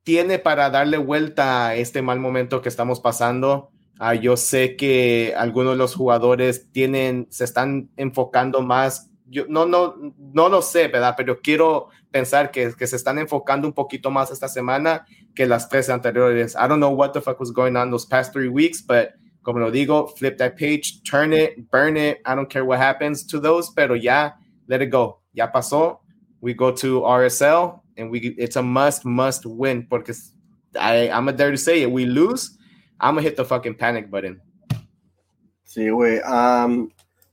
tiene 0.05 0.39
para 0.39 0.71
darle 0.71 0.99
vuelta 0.99 1.69
a 1.69 1.77
este 1.77 2.03
mal 2.03 2.21
momento 2.21 2.61
que 2.61 2.69
estamos 2.69 3.01
pasando. 3.01 3.71
Uh, 4.01 4.15
yo 4.15 4.37
sé 4.37 4.77
que 4.77 5.35
algunos 5.37 5.73
de 5.75 5.79
los 5.79 5.95
jugadores 5.95 6.71
tienen, 6.73 7.29
se 7.31 7.45
están 7.45 7.91
enfocando 7.97 8.61
más. 8.63 9.11
Yo 9.27 9.47
no, 9.49 9.65
no, 9.65 9.95
no 10.19 10.49
lo 10.49 10.61
sé, 10.61 10.89
¿verdad? 10.89 11.15
Pero 11.17 11.41
quiero 11.41 11.89
pensar 12.11 12.51
que, 12.51 12.75
que 12.75 12.87
se 12.87 12.97
están 12.97 13.19
enfocando 13.19 13.67
un 13.67 13.73
poquito 13.73 14.11
más 14.11 14.31
esta 14.31 14.49
semana 14.49 15.07
que 15.35 15.47
las 15.47 15.69
tres 15.69 15.89
anteriores. 15.89 16.55
I 16.55 16.69
don't 16.69 16.81
know 16.81 16.93
what 16.93 17.13
the 17.13 17.21
fuck 17.21 17.41
was 17.41 17.53
going 17.53 17.77
on 17.77 17.91
those 17.91 18.07
past 18.07 18.33
three 18.33 18.49
weeks, 18.49 18.83
but 18.83 19.15
como 19.43 19.59
lo 19.59 19.71
digo, 19.71 20.17
flip 20.17 20.39
that 20.39 20.57
page, 20.57 21.03
turn 21.03 21.33
it, 21.33 21.71
burn 21.71 21.97
it. 21.97 22.21
I 22.25 22.35
don't 22.35 22.49
care 22.49 22.65
what 22.65 22.79
happens 22.79 23.25
to 23.27 23.41
those, 23.41 23.71
pero 23.71 23.95
ya, 23.95 24.33
let 24.69 24.83
it 24.83 24.91
go. 24.91 25.19
Ya 25.35 25.49
pasó. 25.49 25.99
We 26.41 26.55
go 26.55 26.73
to 26.73 27.03
RSL 27.03 27.81
and 27.97 28.11
we 28.11 28.35
it's 28.39 28.57
a 28.57 28.63
must, 28.63 29.05
must 29.05 29.47
win 29.47 29.87
because 29.89 30.33
I, 30.79 31.09
I'm 31.11 31.29
a 31.29 31.33
dare 31.33 31.51
to 31.51 31.57
say 31.57 31.83
it. 31.83 31.91
We 31.91 32.07
lose, 32.07 32.59
I'm 33.01 33.15
gonna 33.15 33.23
hit 33.23 33.37
the 33.37 33.45
fucking 33.45 33.75
panic 33.75 34.11
button. 34.11 34.41
Sí, 35.65 35.89
güey. 35.91 36.21
Um, 36.25 36.91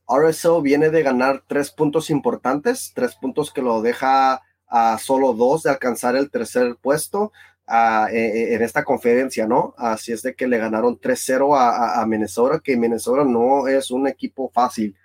RSL 0.08 0.64
viene 0.64 0.90
de 0.90 1.04
ganar 1.04 1.44
tres 1.48 1.72
puntos 1.72 2.10
importantes, 2.10 2.92
tres 2.96 3.16
puntos 3.16 3.52
que 3.52 3.62
lo 3.62 3.82
deja 3.82 4.42
a 4.68 4.98
solo 4.98 5.34
dos 5.34 5.64
de 5.64 5.72
alcanzar 5.72 6.16
el 6.16 6.30
tercer 6.30 6.78
puesto. 6.82 7.32
E, 7.70 8.18
e, 8.18 8.56
en 8.56 8.64
esta 8.64 8.84
conferencia, 8.84 9.46
¿no? 9.46 9.76
Así 9.78 10.12
es 10.12 10.24
de 10.24 10.34
que 10.34 10.48
le 10.48 10.58
ganaron 10.58 11.00
3-0 11.00 11.56
a, 11.56 12.04
Minnesota, 12.08 12.60
que 12.64 12.76
Minnesota 12.76 13.24
no 13.24 13.68
es 13.68 13.92
un 13.92 14.08
equipo 14.08 14.50
fácil. 14.50 14.96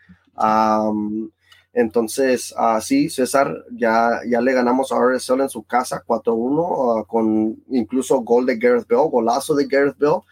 entonces, 1.75 2.55
así, 2.57 3.11
César, 3.11 3.53
ya, 3.73 4.21
ya 4.27 4.41
le 4.41 4.53
ganamos 4.55 4.93
a 4.93 4.97
RSL 4.99 5.43
en 5.43 5.49
su 5.51 5.65
casa 5.65 6.03
4-1, 6.07 7.01
ah, 7.01 7.05
con 7.07 7.63
incluso 7.69 8.21
gol 8.23 8.47
de 8.47 8.57
Gareth 8.57 8.89
Bell, 8.89 9.11
golazo 9.11 9.55
de 9.55 9.67
Gareth 9.67 9.99
Bell. 9.99 10.23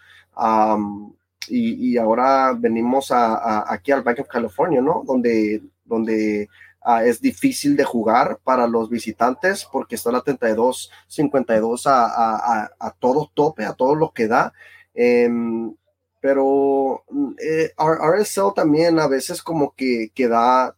y, 1.49 1.97
ahora 1.97 2.53
venimos 2.57 3.11
a, 3.11 3.71
aquí 3.71 3.91
al 3.91 4.01
Bank 4.01 4.21
of 4.21 4.27
California, 4.27 4.81
¿no? 4.81 5.03
Donde, 5.05 5.61
donde 5.85 6.49
Ah, 6.85 7.05
es 7.05 7.21
difícil 7.21 7.77
de 7.77 7.85
jugar 7.85 8.39
para 8.43 8.67
los 8.67 8.89
visitantes 8.89 9.65
porque 9.71 9.95
está 9.95 10.11
la 10.11 10.21
32, 10.21 10.91
52 11.07 11.87
a, 11.87 12.05
a, 12.05 12.71
a, 12.77 12.91
todo 12.99 13.31
tope, 13.33 13.63
a 13.63 13.71
todo 13.71 13.95
lo 13.95 14.11
que 14.11 14.27
da. 14.27 14.53
Em, 14.93 15.73
pero 16.19 17.03
eh, 17.41 17.71
RSL 17.77 18.53
también 18.53 18.99
a 18.99 19.07
veces 19.07 19.41
como 19.41 19.73
que, 19.75 20.11
que 20.13 20.27
da, 20.27 20.75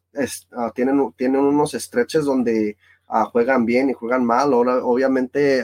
ah, 0.52 0.72
tienen, 0.76 1.12
tienen 1.18 1.42
unos 1.42 1.74
estreches 1.74 2.26
donde 2.26 2.78
ah, 3.08 3.26
juegan 3.26 3.66
bien 3.66 3.90
y 3.90 3.94
juegan 3.94 4.24
mal. 4.26 4.54
Ahora, 4.54 4.86
obviamente, 4.86 5.64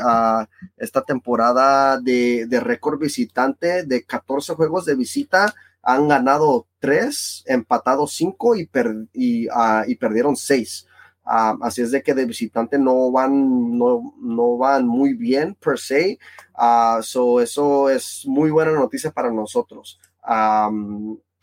esta 0.78 1.04
temporada 1.04 2.00
de, 2.00 2.48
de 2.48 2.60
récord 2.60 3.00
visitante 3.00 3.84
de 3.84 4.04
14 4.04 4.56
juegos 4.56 4.86
de 4.86 4.96
visita, 4.96 5.54
han 5.84 6.08
ganado 6.08 6.68
tres, 6.80 7.44
empatado 7.48 8.08
cinco 8.08 8.56
y, 8.56 9.48
ah, 9.54 9.84
y, 9.88 9.96
perdieron 9.96 10.36
seis. 10.36 10.88
Ah, 11.24 11.56
así 11.62 11.82
es 11.82 11.92
de 11.92 12.02
que 12.02 12.14
de 12.14 12.26
visitante 12.26 12.78
no 12.80 13.12
van, 13.12 13.78
no, 13.78 14.14
no 14.20 14.58
van 14.58 14.88
muy 14.88 15.14
bien 15.14 15.56
per 15.56 15.80
se. 15.80 16.20
Uh, 16.56 17.00
eso 17.40 17.90
es 17.90 18.24
muy 18.26 18.52
buena 18.52 18.72
noticia 18.74 19.12
para 19.12 19.32
nosotros. 19.32 20.00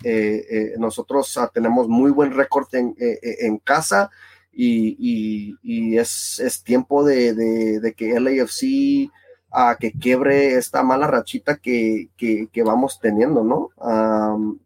Eh, 0.05 0.47
eh, 0.49 0.75
nosotros 0.79 1.37
tenemos 1.53 1.89
muy 1.89 2.13
buen 2.13 2.33
récord 2.33 2.73
en, 2.73 2.95
eh, 3.01 3.19
en, 3.41 3.59
casa 3.59 4.11
y, 4.53 5.57
y, 5.63 5.99
es, 5.99 6.39
es, 6.39 6.63
tiempo 6.63 7.05
de, 7.05 7.35
de, 7.35 7.81
de 7.81 7.93
que 7.95 8.19
LAFC 8.21 9.11
a 9.51 9.77
que 9.77 9.93
quiebre 9.93 10.55
esta 10.55 10.83
mala 10.83 11.07
rachita 11.07 11.57
que, 11.57 12.11
que, 12.17 12.63
vamos 12.63 12.99
teniendo, 13.01 13.45
¿no? 13.45 13.71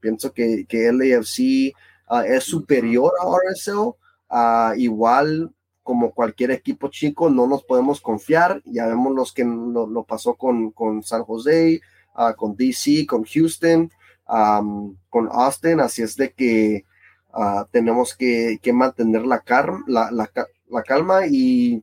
pienso 0.00 0.32
que, 0.32 0.66
que 0.66 0.92
LAFC 0.92 1.74
ah, 2.08 2.26
es 2.26 2.44
superior 2.44 3.12
a 3.20 3.26
RSL, 3.26 3.94
uh, 4.30 4.74
igual 4.76 5.52
como 5.82 6.12
cualquier 6.12 6.52
equipo 6.52 6.88
chico, 6.88 7.28
no 7.30 7.46
nos 7.46 7.64
podemos 7.64 8.00
confiar, 8.00 8.62
ya 8.64 8.86
vemos 8.86 9.14
los 9.14 9.32
que 9.32 9.44
lo, 9.44 10.04
pasó 10.04 10.34
con, 10.34 10.70
con, 10.70 11.02
San 11.02 11.24
José, 11.24 11.80
ah, 12.14 12.34
con 12.34 12.56
DC, 12.56 13.06
con 13.06 13.24
Houston, 13.24 13.90
con 14.26 15.28
Austin, 15.30 15.80
así 15.80 16.02
es 16.02 16.16
de 16.16 16.32
que 16.32 16.84
ah, 17.32 17.66
tenemos 17.70 18.16
que, 18.16 18.58
que 18.62 18.72
mantener 18.72 19.26
la, 19.26 19.42
la, 19.86 20.10
la 20.10 20.82
calma 20.82 21.26
y 21.26 21.82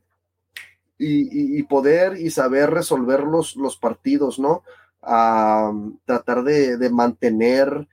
y, 1.00 1.64
poder 1.64 2.18
y 2.18 2.30
saber 2.30 2.70
resolver 2.72 3.22
los, 3.22 3.56
los 3.56 3.78
partidos, 3.78 4.38
¿no? 4.38 4.64
tratar 6.06 6.44
de, 6.44 6.90
mantener 6.92 7.88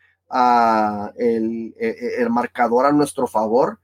el, 1.16 1.74
e, 1.78 1.88
e, 1.88 2.22
el, 2.22 2.30
marcador 2.30 2.86
a 2.86 2.92
nuestro 2.92 3.28
favor 3.28 3.78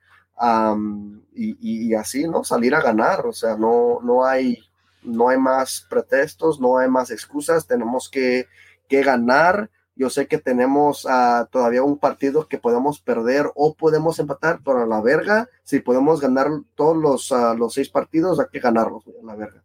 y, 1.35 1.95
así, 1.95 2.27
¿no? 2.29 2.43
Salir 2.43 2.75
a 2.75 2.83
ganar, 2.83 3.25
o 3.27 3.33
sea, 3.33 3.57
no, 3.57 4.01
no, 4.03 4.25
hay, 4.25 4.59
no 5.05 5.29
hay 5.29 5.39
más 5.39 5.87
pretextos, 5.89 6.61
no 6.61 6.79
hay 6.79 6.91
más 6.91 7.11
excusas, 7.13 7.67
tenemos 7.67 8.09
que, 8.09 8.49
que 8.89 9.03
ganar 9.03 9.71
yo 10.03 10.11
sé 10.11 10.27
que 10.27 10.39
tenemos 10.39 11.05
uh, 11.05 11.47
todavía 11.49 11.85
un 11.85 11.97
partido 11.97 12.49
que 12.49 12.59
podemos 12.59 13.01
perder 13.01 13.47
o 13.55 13.75
podemos 13.75 14.19
empatar, 14.19 14.59
pero 14.65 14.83
a 14.83 14.87
la 14.87 15.01
verga, 15.01 15.49
si 15.63 15.79
podemos 15.79 16.21
ganar 16.21 16.49
todos 16.75 16.97
los, 16.97 17.31
uh, 17.31 17.57
los 17.57 17.75
seis 17.75 17.89
partidos, 17.89 18.41
hay 18.41 18.47
que 18.53 18.59
ganarlos, 18.59 19.05
a 19.07 19.25
la 19.25 19.37
verga. 19.37 19.63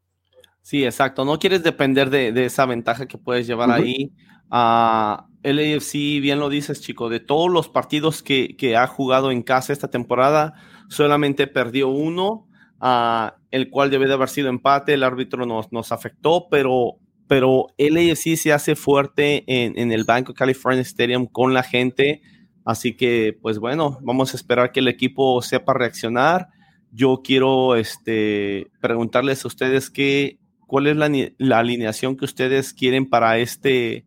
Sí, 0.61 0.85
exacto. 0.85 1.25
No 1.25 1.39
quieres 1.39 1.63
depender 1.63 2.11
de, 2.11 2.31
de 2.31 2.45
esa 2.45 2.67
ventaja 2.67 3.07
que 3.07 3.17
puedes 3.17 3.47
llevar 3.47 3.71
ahí. 3.71 4.13
Uh, 4.51 5.23
el 5.41 5.57
AFC, 5.57 6.21
bien 6.21 6.39
lo 6.39 6.49
dices, 6.49 6.81
chico, 6.81 7.09
de 7.09 7.19
todos 7.19 7.51
los 7.51 7.67
partidos 7.67 8.21
que, 8.21 8.55
que 8.57 8.77
ha 8.77 8.85
jugado 8.85 9.31
en 9.31 9.41
casa 9.41 9.73
esta 9.73 9.89
temporada, 9.89 10.53
solamente 10.87 11.47
perdió 11.47 11.87
uno, 11.87 12.47
el 13.49 13.69
cual 13.71 13.89
debe 13.89 14.07
de 14.07 14.13
haber 14.13 14.29
sido 14.29 14.49
empate. 14.49 14.93
El 14.93 15.03
árbitro 15.03 15.47
nos, 15.47 15.71
nos 15.71 15.91
afectó, 15.91 16.47
pero 16.51 16.99
pero 17.27 17.67
LAFC 17.77 18.35
se 18.37 18.53
hace 18.53 18.75
fuerte 18.75 19.43
en, 19.47 19.77
en 19.77 19.91
el 19.91 20.05
Banco 20.05 20.33
California 20.33 20.81
Stadium 20.81 21.27
con 21.27 21.53
la 21.53 21.63
gente. 21.63 22.21
Así 22.65 22.95
que, 22.95 23.37
pues 23.41 23.59
bueno, 23.59 23.99
vamos 24.01 24.33
a 24.33 24.37
esperar 24.37 24.71
que 24.71 24.79
el 24.79 24.87
equipo 24.87 25.41
sepa 25.41 25.73
reaccionar. 25.73 26.47
Yo 26.91 27.21
quiero 27.23 27.75
este, 27.75 28.71
preguntarles 28.81 29.43
a 29.43 29.47
ustedes 29.47 29.89
qué, 29.89 30.39
cuál 30.65 30.87
es 30.87 30.95
la, 30.95 31.09
la, 31.37 31.59
alineación 31.59 32.15
que 32.15 32.25
ustedes 32.25 32.73
quieren 32.73 33.09
para 33.09 33.37
este, 33.37 34.05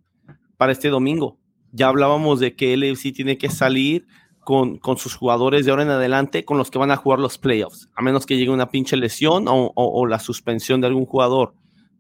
para 0.57 0.73
este 0.73 0.89
domingo. 0.89 1.39
Ya 1.73 1.89
hablábamos 1.89 2.41
de 2.41 2.57
que 2.57 2.77
LAFC 2.77 3.13
tiene 3.15 3.39
que 3.39 3.51
salir 3.51 4.07
con, 4.41 4.79
con, 4.79 4.97
sus 4.97 5.15
jugadores 5.15 5.65
de 5.65 5.71
ahora 5.71 5.85
en 5.85 5.91
adelante, 5.91 6.45
con 6.45 6.59
los 6.59 6.71
que 6.71 6.79
van 6.79 6.91
a 6.91 6.97
jugar 6.97 7.19
los 7.19 7.39
playoffs, 7.39 7.89
a 7.95 8.03
menos 8.03 8.27
que 8.27 8.37
llegue 8.37 8.51
una 8.51 8.71
pinche 8.71 8.97
lesión 8.97 9.47
o, 9.47 9.67
o, 9.67 9.73
o 9.75 10.07
la 10.07 10.19
suspensión 10.19 10.81
de 10.81 10.87
algún 10.87 11.05
jugador. 11.07 11.55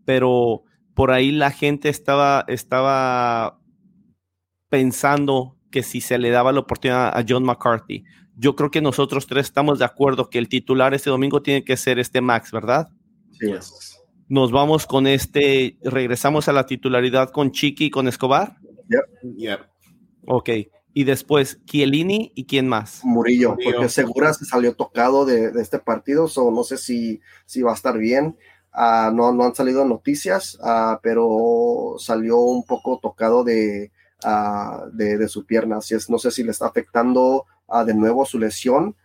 Pero 0.04 0.64
por 1.00 1.12
ahí 1.12 1.32
la 1.32 1.50
gente 1.50 1.88
estaba, 1.88 2.44
estaba 2.46 3.58
pensando 4.68 5.56
que 5.70 5.82
si 5.82 6.02
se 6.02 6.18
le 6.18 6.28
daba 6.28 6.52
la 6.52 6.60
oportunidad 6.60 7.16
a 7.18 7.24
John 7.26 7.42
McCarthy. 7.42 8.04
Yo 8.36 8.54
creo 8.54 8.70
que 8.70 8.82
nosotros 8.82 9.26
tres 9.26 9.46
estamos 9.46 9.78
de 9.78 9.86
acuerdo 9.86 10.28
que 10.28 10.36
el 10.36 10.50
titular 10.50 10.92
este 10.92 11.08
domingo 11.08 11.40
tiene 11.40 11.64
que 11.64 11.78
ser 11.78 11.98
este 11.98 12.20
Max, 12.20 12.52
¿verdad? 12.52 12.90
Sí. 13.30 13.50
Nos 14.28 14.52
vamos 14.52 14.84
con 14.84 15.06
este, 15.06 15.78
regresamos 15.82 16.48
a 16.48 16.52
la 16.52 16.66
titularidad 16.66 17.30
con 17.30 17.50
Chiqui 17.50 17.86
y 17.86 17.90
con 17.90 18.06
Escobar. 18.06 18.58
Yep. 18.90 19.36
Yep. 19.38 19.60
Ok. 20.26 20.50
Y 20.92 21.04
después, 21.04 21.64
Chiellini 21.64 22.30
y 22.34 22.44
quién 22.44 22.68
más? 22.68 23.00
Murillo, 23.04 23.56
porque 23.64 23.88
Segura 23.88 24.34
se 24.34 24.44
salió 24.44 24.74
tocado 24.74 25.24
de, 25.24 25.50
este 25.62 25.78
partido, 25.78 26.26
o 26.36 26.50
no 26.50 26.62
sé 26.62 26.76
si, 26.76 27.22
si 27.46 27.62
va 27.62 27.70
a 27.70 27.74
estar 27.74 27.96
bien. 27.96 28.36
Ah, 28.72 29.10
no, 29.12 29.32
no 29.32 29.44
han 29.44 29.54
salido 29.54 29.84
noticias, 29.84 30.58
ah, 30.62 31.00
pero 31.02 31.94
salió 31.98 32.38
un 32.38 32.64
poco 32.64 32.98
tocado 33.02 33.42
de, 33.44 33.90
ah, 34.24 34.84
de, 34.92 35.28
su 35.28 35.44
pierna. 35.44 35.78
Así 35.78 35.94
es, 35.94 36.08
no 36.08 36.18
sé 36.18 36.30
si 36.30 36.42
le 36.42 36.52
está 36.52 36.66
afectando 36.66 37.46
de 37.86 37.94
nuevo 37.94 38.24
su 38.24 38.38
lesión, 38.38 38.96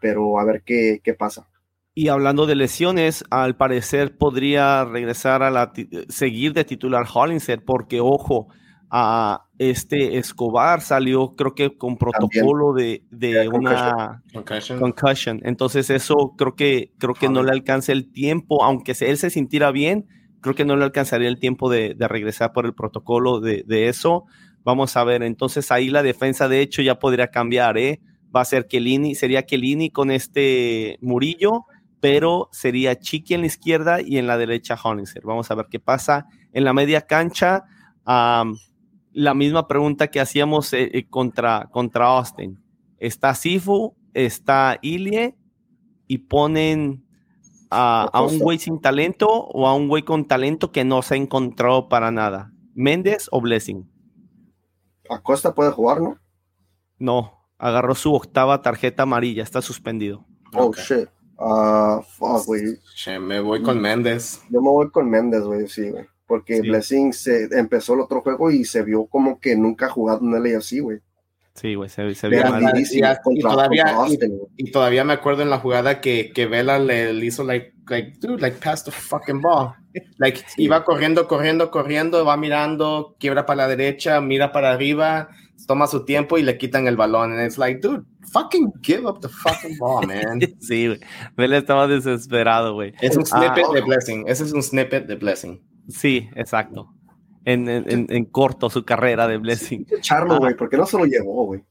pero 0.00 0.38
a 0.38 0.44
ver 0.44 0.62
qué, 0.64 1.00
qué 1.02 1.14
pasa. 1.14 1.46
Y 1.94 2.08
hablando 2.08 2.46
de 2.46 2.54
lesiones, 2.54 3.24
al 3.30 3.56
parecer 3.56 4.16
podría 4.16 4.84
regresar 4.84 5.42
a 5.42 5.50
la 5.50 5.72
seguir 6.08 6.52
de 6.52 6.64
titular 6.64 7.06
Hollingshead, 7.12 7.64
porque 7.64 8.00
ojo, 8.00 8.48
a 8.90 9.47
este 9.58 10.18
Escobar 10.18 10.80
salió 10.80 11.34
creo 11.34 11.54
que 11.54 11.76
con 11.76 11.96
protocolo 11.96 12.72
de, 12.72 13.02
de 13.10 13.48
una 13.48 14.22
concussion. 14.78 15.40
Entonces 15.44 15.90
eso 15.90 16.34
creo 16.36 16.54
que 16.54 16.92
creo 16.98 17.14
que 17.14 17.28
no 17.28 17.42
le 17.42 17.50
alcanza 17.50 17.92
el 17.92 18.10
tiempo, 18.10 18.62
aunque 18.62 18.94
él 19.00 19.18
se 19.18 19.30
sintiera 19.30 19.72
bien, 19.72 20.06
creo 20.40 20.54
que 20.54 20.64
no 20.64 20.76
le 20.76 20.84
alcanzaría 20.84 21.28
el 21.28 21.40
tiempo 21.40 21.68
de, 21.70 21.94
de 21.94 22.08
regresar 22.08 22.52
por 22.52 22.66
el 22.66 22.74
protocolo 22.74 23.40
de, 23.40 23.64
de, 23.66 23.88
eso. 23.88 24.24
Vamos 24.64 24.96
a 24.96 25.04
ver, 25.04 25.22
entonces 25.22 25.72
ahí 25.72 25.88
la 25.88 26.02
defensa 26.02 26.48
de 26.48 26.60
hecho 26.60 26.82
ya 26.82 26.98
podría 26.98 27.28
cambiar, 27.28 27.78
¿eh? 27.78 28.00
Va 28.34 28.42
a 28.42 28.44
ser 28.44 28.68
Kelini, 28.68 29.14
sería 29.14 29.44
Kelini 29.44 29.90
con 29.90 30.10
este 30.10 30.98
Murillo, 31.00 31.64
pero 32.00 32.48
sería 32.52 32.98
Chiqui 32.98 33.34
en 33.34 33.40
la 33.40 33.46
izquierda 33.46 34.00
y 34.00 34.18
en 34.18 34.26
la 34.26 34.36
derecha 34.36 34.76
Hollinger. 34.80 35.22
Vamos 35.24 35.50
a 35.50 35.54
ver 35.54 35.66
qué 35.70 35.80
pasa. 35.80 36.26
En 36.52 36.64
la 36.64 36.72
media 36.72 37.02
cancha, 37.02 37.64
la 39.18 39.34
misma 39.34 39.66
pregunta 39.66 40.08
que 40.08 40.20
hacíamos 40.20 40.72
eh, 40.72 40.90
eh, 40.92 41.08
contra, 41.08 41.68
contra 41.72 42.06
Austin. 42.06 42.62
Está 42.98 43.34
Sifu, 43.34 43.96
está 44.14 44.78
Ilie 44.80 45.36
y 46.06 46.18
ponen 46.18 47.04
a, 47.68 48.22
un 48.22 48.38
güey 48.38 48.58
sin 48.60 48.80
talento 48.80 49.28
o 49.28 49.66
a 49.66 49.74
un 49.74 49.88
güey 49.88 50.04
con 50.04 50.28
talento 50.28 50.70
que 50.70 50.84
no 50.84 51.02
se 51.02 51.14
ha 51.14 51.16
encontrado 51.16 51.88
para 51.88 52.12
nada. 52.12 52.52
¿Méndez 52.74 53.26
o 53.32 53.40
Blessing? 53.40 53.90
Acosta 55.10 55.52
puede 55.52 55.72
jugar, 55.72 56.00
¿no? 56.00 56.18
No, 57.00 57.44
agarró 57.58 57.96
su 57.96 58.14
octava 58.14 58.62
tarjeta 58.62 59.02
amarilla, 59.02 59.42
está 59.42 59.60
suspendido. 59.62 60.24
Oh, 60.54 60.72
shit. 60.72 61.08
Ah, 61.40 62.02
fuck, 62.16 62.46
güey. 62.46 62.78
Me 63.20 63.40
voy 63.40 63.62
con 63.62 63.80
Méndez. 63.80 64.42
Yo 64.48 64.62
me 64.62 64.70
voy 64.70 64.90
con 64.92 65.10
Méndez, 65.10 65.42
güey, 65.42 65.66
sí, 65.66 65.90
güey. 65.90 66.06
Porque 66.28 66.56
Sí. 66.60 66.68
Blessing 66.68 67.12
se 67.12 67.48
empezó 67.58 67.94
el 67.94 68.00
otro 68.00 68.20
juego 68.20 68.50
y 68.52 68.64
se 68.64 68.82
vio 68.82 69.06
como 69.06 69.40
que 69.40 69.56
nunca 69.56 69.86
ha 69.86 69.88
jugado 69.88 70.20
en 70.22 70.30
LAFC, 70.40 70.80
güey. 70.80 70.98
Sí, 71.54 71.74
güey, 71.74 71.88
se, 71.88 72.14
se 72.14 72.28
vio 72.28 72.44
mal. 72.48 72.62
y- 72.78 72.98
y 72.98 73.00
contra- 73.24 73.50
todavía- 73.50 73.84
Austin. 73.96 74.38
Y 74.56 74.70
todavía 74.70 75.02
me 75.02 75.14
acuerdo 75.14 75.42
en 75.42 75.50
la 75.50 75.58
jugada 75.58 76.00
que, 76.00 76.30
que 76.32 76.46
Vela 76.46 76.78
le, 76.78 77.12
le 77.14 77.26
hizo 77.26 77.42
like, 77.42 77.72
like, 77.88 78.12
dude, 78.20 78.40
like, 78.40 78.58
pass 78.62 78.84
the 78.84 78.92
fucking 78.92 79.40
ball. 79.40 79.72
Like, 80.18 80.40
iba 80.58 80.84
corriendo, 80.84 81.26
corriendo, 81.26 81.72
corriendo, 81.72 82.24
va 82.24 82.36
mirando, 82.36 83.16
quiebra 83.18 83.44
para 83.44 83.62
la 83.66 83.68
derecha, 83.68 84.20
mira 84.20 84.52
para 84.52 84.70
arriba, 84.70 85.30
toma 85.66 85.88
su 85.88 86.04
tiempo 86.04 86.38
y 86.38 86.42
le 86.44 86.58
quitan 86.58 86.86
el 86.86 86.96
balón. 86.96 87.32
And 87.32 87.44
it's 87.44 87.58
like, 87.58 87.80
dude, 87.80 88.04
fucking 88.30 88.74
give 88.82 89.04
up 89.06 89.18
the 89.20 89.28
fucking 89.28 89.78
ball, 89.78 90.06
man. 90.06 90.38
Sí, 90.60 90.86
güey. 90.86 91.00
Vela 91.36 91.56
estaba 91.58 91.88
desesperado, 91.88 92.74
güey. 92.74 92.92
Es 93.00 93.16
un 93.16 93.24
Ah, 93.32 93.40
snippet 93.54 93.72
de 93.74 93.80
Blessing. 93.80 94.24
Ese 94.28 94.44
es 94.44 94.52
un 94.52 94.62
snippet 94.62 95.06
de 95.08 95.16
Blessing. 95.16 95.60
Sí, 95.88 96.28
exacto. 96.34 96.92
En, 97.44 97.68
en, 97.68 97.90
en- 97.90 98.06
en 98.10 98.24
corto 98.26 98.68
su 98.70 98.84
carrera 98.84 99.26
de 99.26 99.38
Blessing. 99.38 99.86
Charlo, 100.00 100.34
Ah. 100.34 100.38
güey, 100.38 100.54
¿por 100.56 100.68
qué 100.68 100.76
no 100.76 100.86
se 100.86 100.98
lo 100.98 101.04
llevó, 101.06 101.44
güey? 101.46 101.64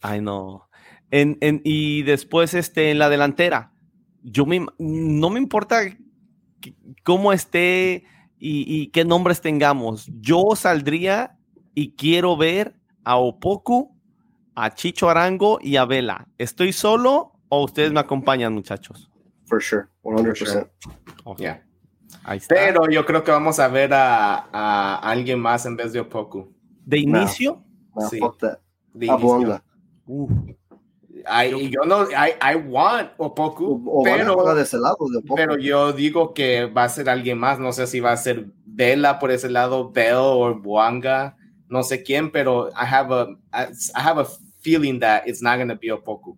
Ay, 0.00 0.20
no. 0.20 0.68
En, 1.10 1.38
en- 1.40 1.60
y 1.64 2.02
después, 2.02 2.54
este, 2.54 2.90
en 2.90 2.98
la 2.98 3.08
delantera, 3.08 3.72
yo 4.22 4.44
me, 4.46 4.66
no 4.78 5.30
me 5.30 5.38
importa 5.40 5.80
cómo 7.02 7.32
esté 7.32 8.04
y, 8.38 8.64
y 8.82 8.86
qué 8.88 9.04
nombres 9.04 9.40
tengamos. 9.40 10.06
Yo 10.20 10.54
saldría 10.54 11.38
y 11.74 11.92
quiero 11.94 12.36
ver 12.36 12.76
a 13.04 13.16
Opoku, 13.16 13.96
a 14.54 14.74
Chicho 14.74 15.08
Arango 15.08 15.58
y 15.62 15.76
a 15.76 15.84
Vela. 15.86 16.28
¿Estoy 16.38 16.72
solo 16.72 17.32
o 17.48 17.64
ustedes 17.64 17.92
me 17.92 18.00
acompañan, 18.00 18.52
muchachos? 18.52 19.10
For 19.46 19.62
sure, 19.62 19.86
100%. 20.02 20.68
Ok, 21.24 21.40
Yeah. 21.40 21.64
Ahí 22.24 22.38
está. 22.38 22.54
Pero 22.54 22.88
yo 22.90 23.04
creo 23.04 23.22
que 23.24 23.30
vamos 23.30 23.58
a 23.58 23.68
ver 23.68 23.92
a, 23.94 24.46
a 24.52 24.98
alguien 24.98 25.40
más 25.40 25.66
en 25.66 25.76
vez 25.76 25.92
de 25.92 26.00
Opoku. 26.00 26.52
de 26.84 26.98
inicio, 26.98 27.62
Nah, 27.94 28.08
Sí. 28.08 28.18
De 28.94 29.06
inicio. 29.06 29.62
Uf, 30.06 30.30
I- 31.44 31.70
yo 31.70 31.82
no, 31.86 32.04
I, 32.10 32.32
I 32.40 32.56
want 32.56 33.10
Opoku, 33.18 33.82
O, 33.86 34.00
o 34.00 34.02
pero, 34.02 34.54
de 34.54 34.62
ese 34.62 34.78
lado, 34.78 34.96
de 35.12 35.20
poco. 35.20 35.34
pero 35.36 35.56
yo 35.56 35.92
digo 35.92 36.32
que 36.34 36.64
va 36.66 36.84
a 36.84 36.88
ser 36.88 37.08
alguien 37.08 37.38
más. 37.38 37.58
No 37.60 37.72
sé 37.72 37.86
si 37.86 38.00
va 38.00 38.12
a 38.12 38.16
ser 38.16 38.46
Vela 38.64 39.18
por 39.18 39.30
ese 39.30 39.50
lado, 39.50 39.90
Bell 39.92 40.14
o 40.16 40.54
Buanga, 40.58 41.36
no 41.68 41.82
sé 41.82 42.02
quién, 42.02 42.32
pero 42.32 42.68
I 42.70 42.86
have 42.90 43.14
a, 43.14 43.26
I 43.52 43.66
have 43.94 44.20
a 44.20 44.26
feeling 44.60 44.98
that 45.00 45.22
it's 45.26 45.42
not 45.42 45.56
going 45.56 45.68
to 45.68 45.76
be 45.80 45.88
Opoku. 45.92 46.36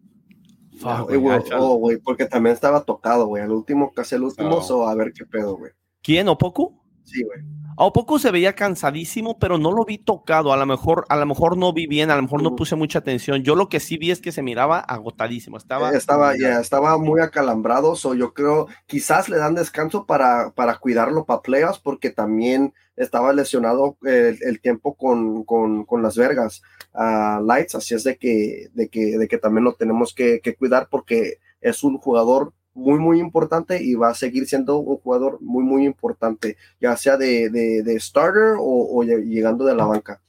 Fuck, 0.78 0.98
No, 0.98 1.04
güey, 1.06 1.18
güey, 1.18 1.38
gacho. 1.38 1.56
oh, 1.58 1.76
güey, 1.76 1.96
porque 1.98 2.26
también 2.26 2.54
estaba 2.54 2.82
tocado, 2.84 3.26
güey. 3.26 3.42
Al 3.42 3.50
último, 3.52 3.92
casi 3.92 4.14
el 4.14 4.22
último, 4.24 4.56
Oh. 4.56 4.62
so 4.62 4.86
a 4.88 4.94
ver 4.94 5.12
qué 5.12 5.24
pedo, 5.24 5.56
güey. 5.56 5.72
¿Quién, 6.02 6.28
Opoku? 6.28 6.80
Sí, 7.04 7.22
güey. 7.24 7.38
A 7.76 7.92
poco 7.92 8.18
se 8.18 8.30
veía 8.30 8.54
cansadísimo, 8.54 9.38
pero 9.38 9.58
no 9.58 9.72
lo 9.72 9.84
vi 9.84 9.98
tocado. 9.98 10.52
A 10.52 10.56
lo 10.56 10.66
mejor, 10.66 11.06
a 11.08 11.16
lo 11.16 11.26
mejor 11.26 11.56
no 11.56 11.72
vi 11.72 11.86
bien, 11.86 12.10
a 12.10 12.16
lo 12.16 12.22
mejor 12.22 12.42
no 12.42 12.50
Ujú. 12.50 12.56
puse 12.56 12.76
mucha 12.76 13.00
atención. 13.00 13.42
Yo 13.42 13.56
lo 13.56 13.68
que 13.68 13.80
sí 13.80 13.98
vi 13.98 14.10
es 14.12 14.20
que 14.20 14.32
se 14.32 14.42
miraba 14.42 14.78
agotadísimo. 14.78 15.56
Estaba, 15.56 15.90
estaba, 15.90 16.36
ya, 16.38 16.60
estaba 16.60 16.98
muy 16.98 17.20
acalambrado, 17.20 17.96
so 17.96 18.14
yo 18.14 18.32
creo, 18.32 18.68
quizás 18.86 19.28
le 19.28 19.38
dan 19.38 19.54
descanso 19.54 20.06
para, 20.06 20.52
para 20.52 20.76
cuidarlo 20.76 21.24
para 21.24 21.42
playoffs, 21.42 21.80
porque 21.80 22.10
también 22.10 22.74
estaba 22.96 23.32
lesionado 23.32 23.96
el, 24.02 24.38
el 24.42 24.60
tiempo 24.60 24.94
con, 24.94 25.42
con, 25.44 25.84
con 25.84 26.02
las 26.02 26.16
vergas 26.16 26.62
ah, 26.92 27.40
Lights, 27.44 27.74
así 27.74 27.94
es 27.94 28.04
de 28.04 28.16
que, 28.16 28.68
de 28.72 28.88
que, 28.88 29.18
de 29.18 29.26
que 29.26 29.38
también 29.38 29.64
lo 29.64 29.74
tenemos 29.74 30.14
que, 30.14 30.40
que 30.40 30.54
cuidar 30.54 30.88
porque 30.88 31.38
es 31.60 31.82
un 31.82 31.98
jugador 31.98 32.52
muy, 32.74 32.98
muy 32.98 33.20
importante 33.20 33.82
y 33.82 33.94
va 33.94 34.08
a 34.10 34.14
seguir 34.14 34.46
siendo 34.46 34.78
un 34.78 34.96
jugador 34.98 35.38
muy, 35.40 35.64
muy 35.64 35.84
importante, 35.86 36.56
ya 36.80 36.96
sea 36.96 37.16
de, 37.16 37.48
de, 37.50 37.82
de 37.82 38.00
starter 38.00 38.56
o, 38.58 38.88
o 38.98 39.02
llegando 39.04 39.64
de 39.64 39.74
la 39.74 39.86
banca. 39.86 40.20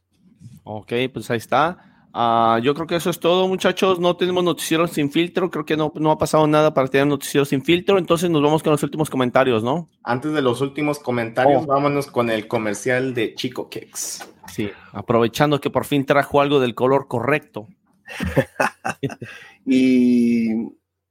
Ok, 0.64 0.94
pues 1.14 1.30
ahí 1.32 1.38
está. 1.38 1.78
Ah, 2.18 2.60
yo 2.64 2.74
creo 2.74 2.88
que 2.88 2.96
eso 2.96 3.10
es 3.10 3.20
todo, 3.20 3.46
muchachos. 3.50 4.00
No 4.00 4.16
tenemos 4.16 4.42
noticieros 4.42 4.92
sin 4.92 5.12
filtro. 5.12 5.52
Creo 5.52 5.66
que 5.66 5.76
no, 5.76 5.92
no 5.96 6.12
ha 6.12 6.18
pasado 6.18 6.48
nada 6.48 6.74
para 6.74 6.88
tener 6.88 7.06
noticieros 7.08 7.50
sin 7.50 7.62
filtro. 7.62 7.98
Entonces 7.98 8.30
nos 8.30 8.42
vamos 8.42 8.64
con 8.64 8.72
los 8.72 8.82
últimos 8.84 9.10
comentarios, 9.10 9.64
¿no? 9.66 9.90
Antes 10.02 10.32
de 10.32 10.42
los 10.42 10.62
últimos 10.62 10.98
comentarios, 11.00 11.64
Oh. 11.64 11.68
vámonos 11.68 12.08
con 12.08 12.30
el 12.30 12.48
comercial 12.48 13.14
de 13.14 13.36
Chico 13.36 13.70
Kicks. 13.70 14.26
Sí. 14.48 14.70
Aprovechando 14.94 15.60
que 15.60 15.70
por 15.70 15.84
fin 15.84 16.06
trajo 16.06 16.40
algo 16.40 16.62
del 16.62 16.74
color 16.74 17.08
correcto. 17.10 17.68
Y 19.66 20.54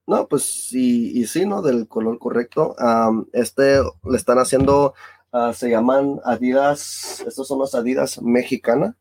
no, 0.06 0.26
pues 0.28 0.72
y, 0.72 1.18
y 1.20 1.26
sí, 1.26 1.46
¿no? 1.46 1.62
Del 1.62 1.88
color 1.88 2.18
correcto. 2.18 2.76
Este 3.32 3.80
le 4.04 4.16
están 4.16 4.38
haciendo, 4.38 4.94
ah, 5.32 5.52
se 5.54 5.70
llaman 5.70 6.20
Adidas, 6.24 7.24
estos 7.26 7.48
son 7.48 7.58
los 7.58 7.74
Adidas 7.74 8.20
mexicana. 8.22 8.96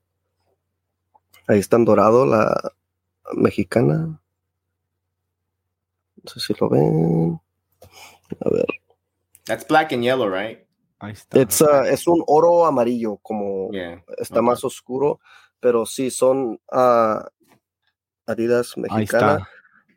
Ahí 1.47 1.59
están 1.59 1.83
dorado 1.83 2.25
la 2.25 2.73
mexicana. 3.33 4.19
No 6.23 6.31
sé 6.31 6.39
si 6.39 6.53
lo 6.59 6.69
ven. 6.69 7.39
A 8.39 8.49
ver. 8.49 8.65
That's 9.45 9.67
black 9.67 9.91
and 9.91 10.03
yellow, 10.03 10.29
right? 10.29 10.59
Ahí 10.99 11.11
está. 11.11 11.37
It's, 11.41 11.61
ah, 11.61 11.85
es 11.89 12.07
un 12.07 12.23
oro 12.27 12.65
amarillo, 12.65 13.17
como 13.17 13.69
Yeah. 13.73 14.01
está 14.17 14.41
más 14.41 14.63
oscuro, 14.63 15.19
pero 15.59 15.85
sí 15.85 16.09
son 16.09 16.61
ah, 16.71 17.27
Adidas 18.25 18.73
Ahí 18.77 18.83
mexicana. 18.83 19.33
está. 19.33 19.49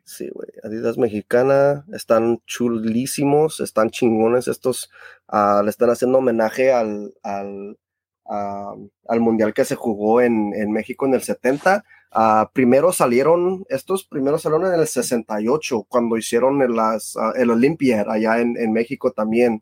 Sí, 0.07 0.29
güey. 0.33 0.47
Adidas 0.63 0.97
mexicana, 0.97 1.85
están 1.91 2.41
chulísimos, 2.45 3.59
están 3.59 3.89
chingones. 3.89 4.47
Estos 4.47 4.89
ah, 5.27 5.61
le 5.65 5.69
están 5.69 5.89
haciendo 5.89 6.19
homenaje 6.19 6.71
al, 6.71 7.13
al, 7.23 7.77
al 8.25 9.19
mundial 9.19 9.53
que 9.53 9.65
se 9.65 9.75
jugó 9.75 10.21
en, 10.21 10.53
en 10.55 10.71
México 10.71 11.05
en 11.05 11.13
el 11.13 11.23
70. 11.23 11.83
Ah, 12.11 12.49
primero 12.53 12.93
salieron, 12.93 13.65
estos 13.67 14.05
primero 14.05 14.37
salieron 14.37 14.73
en 14.73 14.79
el 14.79 14.87
68, 14.87 15.85
cuando 15.89 16.15
hicieron 16.15 16.61
el, 16.61 16.73
las, 16.73 17.17
ah, 17.17 17.33
el 17.35 17.49
Olympiad 17.51 18.09
allá 18.09 18.39
en, 18.39 18.55
en 18.55 18.71
México 18.71 19.11
también. 19.11 19.61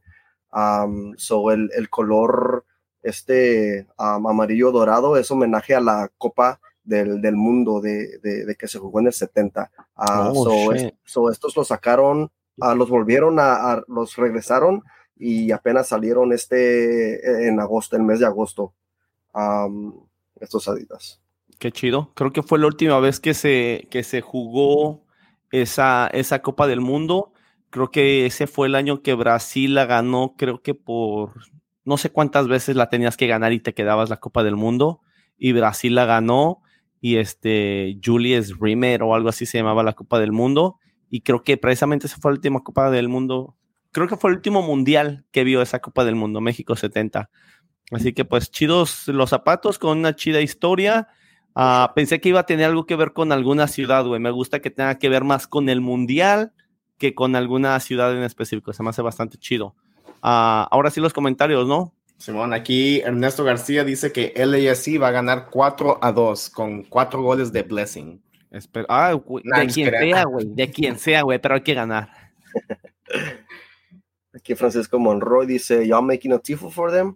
Am, 0.51 1.15
so 1.17 1.49
el, 1.51 1.71
el 1.75 1.89
color 1.89 2.65
este 3.01 3.87
am, 3.97 4.27
amarillo 4.27 4.71
dorado 4.71 5.17
es 5.17 5.31
homenaje 5.31 5.73
a 5.73 5.81
la 5.81 6.11
Copa 6.19 6.59
del, 6.85 7.21
del 7.21 7.35
Mundo 7.35 7.81
de, 7.81 8.19
de- 8.19 8.45
de 8.45 8.55
que 8.55 8.67
se 8.67 8.79
jugó 8.79 8.99
en 9.01 9.07
el 9.07 9.13
70. 9.13 9.71
Ah, 9.95 10.31
Oh, 10.33 10.43
so, 10.45 10.73
es- 10.73 10.81
shit. 10.83 10.93
so 11.03 11.29
estos 11.29 11.55
los 11.57 11.67
sacaron, 11.67 12.31
ah, 12.61 12.75
los 12.75 12.89
volvieron 12.89 13.39
a, 13.39 13.53
a- 13.73 13.83
los 13.87 14.15
regresaron 14.15 14.83
y 15.17 15.51
apenas 15.51 15.87
salieron 15.87 16.31
este 16.33 17.15
eh, 17.15 17.47
en 17.47 17.59
agosto, 17.59 17.95
el 17.95 18.03
mes 18.03 18.19
de 18.19 18.25
agosto. 18.25 18.73
Am, 19.33 19.93
estos 20.39 20.67
Adidas. 20.67 21.21
Qué 21.59 21.71
chido. 21.71 22.11
Creo 22.15 22.31
que 22.33 22.43
fue 22.43 22.59
la 22.59 22.67
última 22.67 22.99
vez 22.99 23.19
que 23.19 23.33
se, 23.33 23.87
que 23.89 24.03
se 24.03 24.21
jugó 24.21 25.05
esa, 25.51 26.07
esa 26.07 26.41
Copa 26.41 26.67
del 26.67 26.81
Mundo. 26.81 27.31
Creo 27.69 27.91
que 27.91 28.25
ese 28.25 28.47
fue 28.47 28.67
el 28.67 28.75
año 28.75 29.01
que 29.01 29.13
Brasil 29.13 29.73
la 29.73 29.85
ganó, 29.85 30.35
creo 30.37 30.61
que 30.61 30.73
por 30.75 31.33
no 31.83 31.97
sé 31.97 32.09
cuántas 32.09 32.47
veces 32.47 32.75
la 32.75 32.89
tenías 32.89 33.15
que 33.17 33.27
ganar 33.27 33.53
y 33.53 33.59
te 33.59 33.73
quedabas 33.73 34.09
la 34.09 34.17
Copa 34.17 34.43
del 34.43 34.55
Mundo. 34.55 35.01
Y 35.37 35.51
Brasil 35.53 35.95
la 35.95 36.05
ganó 36.05 36.61
y 37.05 37.17
este 37.17 37.99
Julius 38.03 38.57
Rimer 38.59 39.03
o 39.03 39.13
algo 39.13 39.29
así 39.29 39.45
se 39.45 39.59
llamaba 39.59 39.83
la 39.83 39.93
Copa 39.93 40.19
del 40.19 40.31
Mundo. 40.31 40.79
Y 41.11 41.21
creo 41.21 41.43
que 41.43 41.55
precisamente 41.55 42.07
esa 42.07 42.17
fue 42.17 42.31
la 42.31 42.37
última 42.37 42.63
Copa 42.63 42.89
del 42.89 43.09
Mundo. 43.09 43.55
Creo 43.91 44.07
que 44.07 44.17
fue 44.17 44.31
el 44.31 44.37
último 44.37 44.63
mundial 44.63 45.23
que 45.31 45.43
vio 45.43 45.61
esa 45.61 45.77
Copa 45.77 46.03
del 46.03 46.15
Mundo, 46.15 46.41
México 46.41 46.75
70. 46.75 47.29
Así 47.91 48.13
que 48.13 48.25
pues 48.25 48.49
chidos 48.49 49.07
los 49.07 49.29
zapatos 49.29 49.77
con 49.77 49.99
una 49.99 50.15
chida 50.15 50.41
historia. 50.41 51.07
Ah, 51.53 51.91
pensé 51.93 52.19
que 52.19 52.29
iba 52.29 52.39
a 52.39 52.47
tener 52.47 52.65
algo 52.65 52.87
que 52.87 52.95
ver 52.95 53.13
con 53.13 53.31
alguna 53.31 53.67
ciudad, 53.67 54.03
güey. 54.03 54.19
Me 54.19 54.31
gusta 54.31 54.59
que 54.59 54.71
tenga 54.71 54.97
que 54.97 55.07
ver 55.07 55.23
más 55.23 55.45
con 55.45 55.69
el 55.69 55.81
mundial 55.81 56.53
que 56.97 57.13
con 57.13 57.35
alguna 57.35 57.79
ciudad 57.81 58.17
en 58.17 58.23
específico. 58.23 58.73
Se 58.73 58.81
me 58.81 58.89
hace 58.89 59.03
bastante 59.03 59.37
chido. 59.37 59.75
Ah, 60.23 60.67
ahora 60.71 60.89
sí 60.89 60.99
los 61.01 61.13
comentarios, 61.13 61.67
¿no? 61.67 61.93
Simón, 62.17 62.53
aquí 62.53 63.01
Ernesto 63.01 63.43
García 63.43 63.83
dice 63.83 64.11
que 64.11 64.33
LAFC 64.35 65.01
va 65.01 65.09
a 65.09 65.11
ganar 65.11 65.49
4 65.51 65.99
a 66.01 66.11
2 66.11 66.49
con 66.49 66.83
4 66.83 67.21
goles 67.21 67.51
de 67.51 67.63
Blessing. 67.63 68.21
Espero. 68.51 68.85
Ah, 68.89 69.11
güey, 69.13 69.43
Nah, 69.45 69.59
de 69.59 69.67
quien 69.67 69.89
sea, 69.91 70.23
güey. 70.23 70.45
De 70.47 70.71
quien 70.71 70.97
sea, 70.99 71.21
güey. 71.23 71.39
Pero 71.39 71.55
hay 71.55 71.61
que 71.61 71.73
ganar. 71.73 72.09
Aquí 74.33 74.55
Francisco 74.55 74.99
Monroy 74.99 75.45
dice, 75.45 75.87
y'all 75.87 76.03
making 76.05 76.33
a 76.33 76.39
tifo 76.39 76.69
for 76.69 76.91
them? 76.91 77.15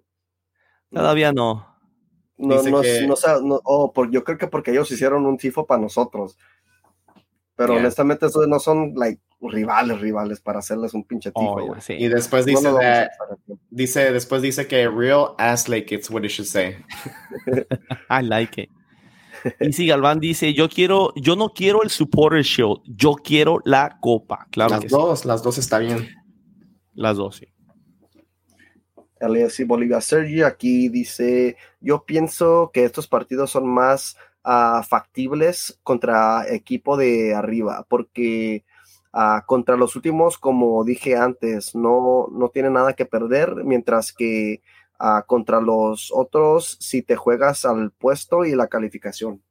Todavía 0.92 1.32
no. 1.32 1.66
No, 2.38 2.58
Dice 2.58 2.72
no, 2.72 2.82
que- 2.82 3.06
no, 3.08 3.16
sa- 3.16 3.40
no- 3.42 3.60
oh, 3.66 3.92
por, 3.92 4.10
yo 4.10 4.24
creo 4.24 4.38
que 4.38 4.48
porque 4.48 4.72
ellos 4.72 4.90
hicieron 4.92 5.26
un 5.26 5.38
tifo 5.38 5.66
para 5.66 5.82
nosotros. 5.82 6.38
Pero 7.56 7.74
Yeah. 7.74 7.82
honestamente, 7.82 8.26
esos 8.28 8.48
no 8.48 8.60
son 8.60 8.94
like 8.96 9.22
rivales, 9.42 10.00
rivales 10.00 10.42
para 10.42 10.60
hacerles 10.60 10.94
un 10.94 11.04
pinche. 11.04 11.32
Oh, 11.34 11.76
sí. 11.80 11.94
Y 11.94 12.08
después 12.08 12.46
dice, 12.46 12.70
that- 12.72 13.10
dice, 13.70 14.12
después 14.12 14.42
dice 14.42 14.68
que 14.68 14.88
real 14.90 15.36
ass 15.38 15.70
like 15.70 15.94
it's 15.94 16.10
what 16.10 16.24
it 16.24 16.32
should 16.32 16.48
say. 16.48 16.78
I 18.10 18.22
like 18.22 18.62
it. 18.62 18.70
Easy 19.62 19.88
Galván 19.88 20.20
dice, 20.20 20.54
yo 20.54 20.68
quiero, 20.68 21.14
yo 21.16 21.36
no 21.36 21.54
quiero 21.54 21.84
el 21.84 21.90
Supporter 21.90 22.44
Shield, 22.44 22.82
yo 22.86 23.14
quiero 23.14 23.60
la 23.64 23.98
copa. 24.02 24.48
Claro 24.52 24.76
las 24.76 24.88
dos, 24.90 25.26
las 25.26 25.44
dos 25.44 25.58
está 25.58 25.80
bien. 25.80 26.10
Las 26.94 27.16
dos, 27.16 27.38
sí. 27.38 27.48
LAFC 29.22 29.66
Bolivia 29.66 30.02
Sergi 30.02 30.42
aquí 30.42 30.90
dice, 30.90 31.58
yo 31.82 32.06
pienso 32.06 32.72
que 32.74 32.86
estos 32.86 33.08
partidos 33.08 33.52
son 33.52 33.68
más 33.68 34.16
uh, 34.46 34.82
factibles 34.84 35.80
contra 35.84 36.46
equipo 36.50 36.96
de 36.98 37.34
arriba, 37.36 37.86
porque 37.90 38.64
uh, 39.14 39.46
contra 39.46 39.76
los 39.76 39.96
últimos, 39.96 40.38
como 40.38 40.84
dije 40.84 41.16
antes, 41.16 41.76
no, 41.76 42.28
no 42.32 42.50
tiene 42.50 42.70
nada 42.70 42.94
que 42.94 43.06
perder, 43.06 43.56
mientras 43.64 44.14
que 44.14 44.62
uh, 45.00 45.26
contra 45.26 45.62
los 45.62 46.12
otros, 46.14 46.78
si 46.80 47.02
te 47.02 47.16
juegas 47.16 47.66
al 47.66 47.92
puesto 47.92 48.46
y 48.46 48.56
la 48.56 48.68
calificación. 48.68 49.42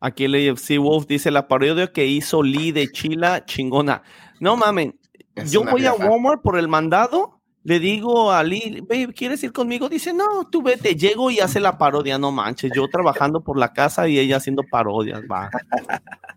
Aquí 0.00 0.24
el 0.24 0.34
AFC 0.34 0.78
Wolf 0.78 1.06
dice 1.06 1.30
la 1.30 1.46
parodia 1.46 1.92
que 1.92 2.06
hizo 2.06 2.42
Lee 2.42 2.72
de 2.72 2.90
Chila, 2.90 3.44
chingona. 3.44 4.02
No 4.40 4.56
mamen, 4.56 4.98
yo 5.46 5.62
voy 5.64 5.84
a 5.84 5.92
Walmart 5.92 6.40
por 6.42 6.58
el 6.58 6.68
mandado 6.68 7.40
le 7.62 7.78
digo 7.78 8.32
a 8.32 8.42
Lee, 8.42 8.80
babe, 8.80 9.12
¿quieres 9.12 9.42
ir 9.44 9.52
conmigo? 9.52 9.88
Dice, 9.88 10.14
no, 10.14 10.48
tú 10.50 10.62
vete, 10.62 10.94
llego 10.94 11.30
y 11.30 11.40
hace 11.40 11.60
la 11.60 11.76
parodia, 11.76 12.16
no 12.16 12.32
manches, 12.32 12.72
yo 12.74 12.88
trabajando 12.88 13.42
por 13.42 13.58
la 13.58 13.72
casa 13.72 14.08
y 14.08 14.18
ella 14.18 14.38
haciendo 14.38 14.62
parodias, 14.70 15.20
va. 15.30 15.50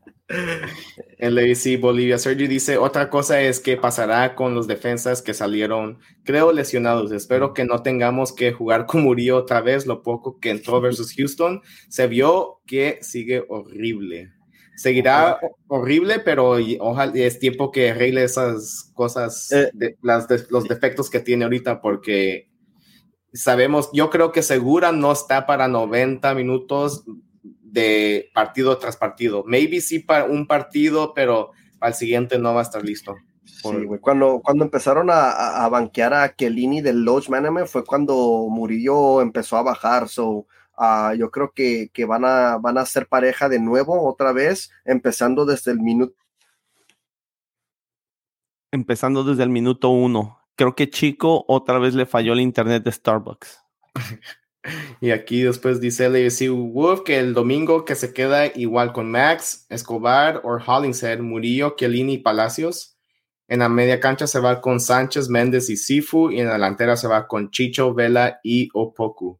El 1.17 1.37
AC 1.37 1.79
Bolivia 1.79 2.17
Sergio 2.17 2.47
dice, 2.47 2.77
otra 2.77 3.09
cosa 3.09 3.41
es 3.41 3.59
que 3.59 3.77
pasará 3.77 4.35
con 4.35 4.55
los 4.55 4.67
defensas 4.67 5.21
que 5.21 5.33
salieron, 5.33 5.99
creo, 6.23 6.51
lesionados. 6.51 7.11
Espero 7.11 7.53
que 7.53 7.65
no 7.65 7.81
tengamos 7.81 8.33
que 8.33 8.51
jugar 8.51 8.85
con 8.87 9.03
Murillo 9.03 9.37
otra 9.37 9.61
vez, 9.61 9.85
lo 9.85 10.03
poco 10.03 10.39
que 10.39 10.49
entró 10.49 10.81
versus 10.81 11.13
Houston. 11.15 11.61
Se 11.89 12.07
vio 12.07 12.61
que 12.65 12.99
sigue 13.01 13.45
horrible 13.47 14.31
seguirá 14.75 15.39
horrible, 15.67 16.19
pero 16.19 16.57
ojalá 16.79 17.11
es 17.15 17.39
tiempo 17.39 17.71
que 17.71 17.91
arregle 17.91 18.23
esas 18.23 18.91
cosas, 18.93 19.51
eh, 19.51 19.69
de, 19.73 19.97
las 20.01 20.27
los 20.49 20.67
defectos 20.67 21.09
que 21.09 21.19
tiene 21.19 21.43
ahorita, 21.43 21.81
porque 21.81 22.49
sabemos, 23.33 23.89
yo 23.93 24.09
creo 24.09 24.31
que 24.31 24.41
Segura 24.41 24.91
no 24.91 25.11
está 25.11 25.45
para 25.45 25.67
90 25.67 26.33
minutos 26.35 27.05
de 27.43 28.31
partido 28.33 28.77
tras 28.77 28.97
partido. 28.97 29.43
Maybe 29.45 29.81
sí 29.81 29.99
para 29.99 30.25
un 30.25 30.47
partido, 30.47 31.13
pero 31.13 31.51
al 31.79 31.93
siguiente 31.93 32.39
no 32.39 32.53
va 32.53 32.61
a 32.61 32.63
estar 32.63 32.83
listo. 32.83 33.15
Sí, 33.43 33.69
Cuando, 34.01 34.41
cuando 34.41 34.63
empezaron 34.63 35.09
a, 35.09 35.63
a, 35.63 35.69
banquear 35.69 36.13
a 36.13 36.29
Kelini 36.29 36.81
del 36.81 37.03
Lodge 37.03 37.29
Management 37.29 37.67
fue 37.67 37.83
cuando 37.83 38.47
Murillo 38.49 39.21
empezó 39.21 39.57
a 39.57 39.63
bajar. 39.63 40.07
So, 40.07 40.47
Ah, 40.75 41.13
yo 41.17 41.29
creo 41.29 41.51
que, 41.51 41.89
que, 41.93 42.05
van, 42.05 42.25
a, 42.25 42.57
van 42.57 42.77
a 42.77 42.85
ser 42.85 43.07
pareja 43.07 43.47
de 43.47 43.59
nuevo 43.59 44.07
otra 44.09 44.31
vez, 44.33 44.71
empezando 44.85 45.45
desde 45.45 45.71
el 45.71 45.79
minuto. 45.79 46.15
Empezando 48.71 49.23
desde 49.23 49.43
el 49.43 49.49
minuto 49.49 49.89
uno. 49.89 50.39
Creo 50.55 50.75
que 50.75 50.89
Chico 50.89 51.45
otra 51.47 51.77
vez 51.77 51.93
le 51.93 52.07
falló 52.07 52.33
el 52.33 52.41
internet 52.41 52.83
de 52.83 52.91
Starbucks. 52.91 53.63
y 55.01 55.11
aquí 55.11 55.41
después 55.41 55.81
dice 55.81 56.09
LAFC 56.09 56.49
Wolf 56.49 57.01
que 57.01 57.19
el 57.19 57.33
domingo 57.33 57.85
que 57.85 57.95
se 57.95 58.13
queda 58.13 58.47
igual 58.47 58.93
con 58.93 59.11
Max, 59.11 59.65
Escobar 59.69 60.41
o 60.43 60.57
Hollingshead, 60.57 61.19
Murillo, 61.19 61.75
Chiellini 61.77 62.13
y 62.13 62.17
Palacios. 62.19 62.97
En 63.47 63.59
la 63.59 63.69
media 63.69 63.99
cancha 63.99 64.25
se 64.25 64.39
va 64.39 64.61
con 64.61 64.79
Sánchez, 64.79 65.29
Méndez 65.29 65.69
y 65.69 65.77
Sifu. 65.77 66.31
Y 66.31 66.39
en 66.39 66.47
la 66.47 66.53
delantera 66.53 66.95
se 66.95 67.07
va 67.07 67.27
con 67.27 67.51
Chicho, 67.51 67.93
Vela 67.93 68.39
y 68.43 68.69
Opoku. 68.73 69.39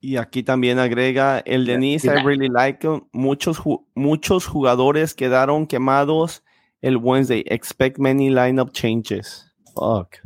Y 0.00 0.18
aquí 0.18 0.42
también 0.42 0.78
agrega 0.78 1.40
el 1.40 1.64
Denise, 1.64 2.06
I 2.06 2.22
really 2.22 2.48
like 2.48 2.86
Muchos, 3.12 3.60
muchos 3.94 4.46
jugadores 4.46 5.14
quedaron 5.14 5.66
quemados 5.66 6.44
el 6.80 6.96
Wednesday. 6.98 7.42
Expect 7.46 7.98
many 7.98 8.30
lineup 8.30 8.72
changes. 8.72 9.52
Fuck. 9.74 10.18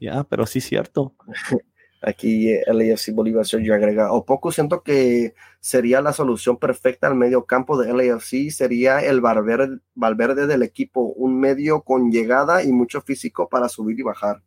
Ya, 0.00 0.24
pero 0.24 0.46
sí 0.46 0.58
es 0.58 0.66
cierto. 0.66 1.14
Aquí 2.06 2.50
eh, 2.50 2.62
LAFC 2.66 3.14
Bolívar 3.14 3.46
Sergio 3.46 3.74
agrega, 3.74 4.12
o 4.12 4.26
poco 4.26 4.52
siento 4.52 4.82
que 4.82 5.34
sería 5.60 6.02
la 6.02 6.12
solución 6.12 6.58
perfecta 6.58 7.06
al 7.06 7.14
medio 7.14 7.46
campo 7.46 7.80
de 7.80 7.92
LAFC, 7.94 8.50
sería 8.50 9.00
el 9.00 9.22
Valverde, 9.22 9.78
Valverde 9.94 10.46
del 10.46 10.62
equipo, 10.62 11.00
un 11.00 11.40
medio 11.40 11.80
con 11.80 12.10
llegada 12.10 12.62
y 12.62 12.72
mucho 12.72 13.00
físico 13.00 13.48
para 13.48 13.70
subir 13.70 13.98
y 13.98 14.02
bajar. 14.02 14.42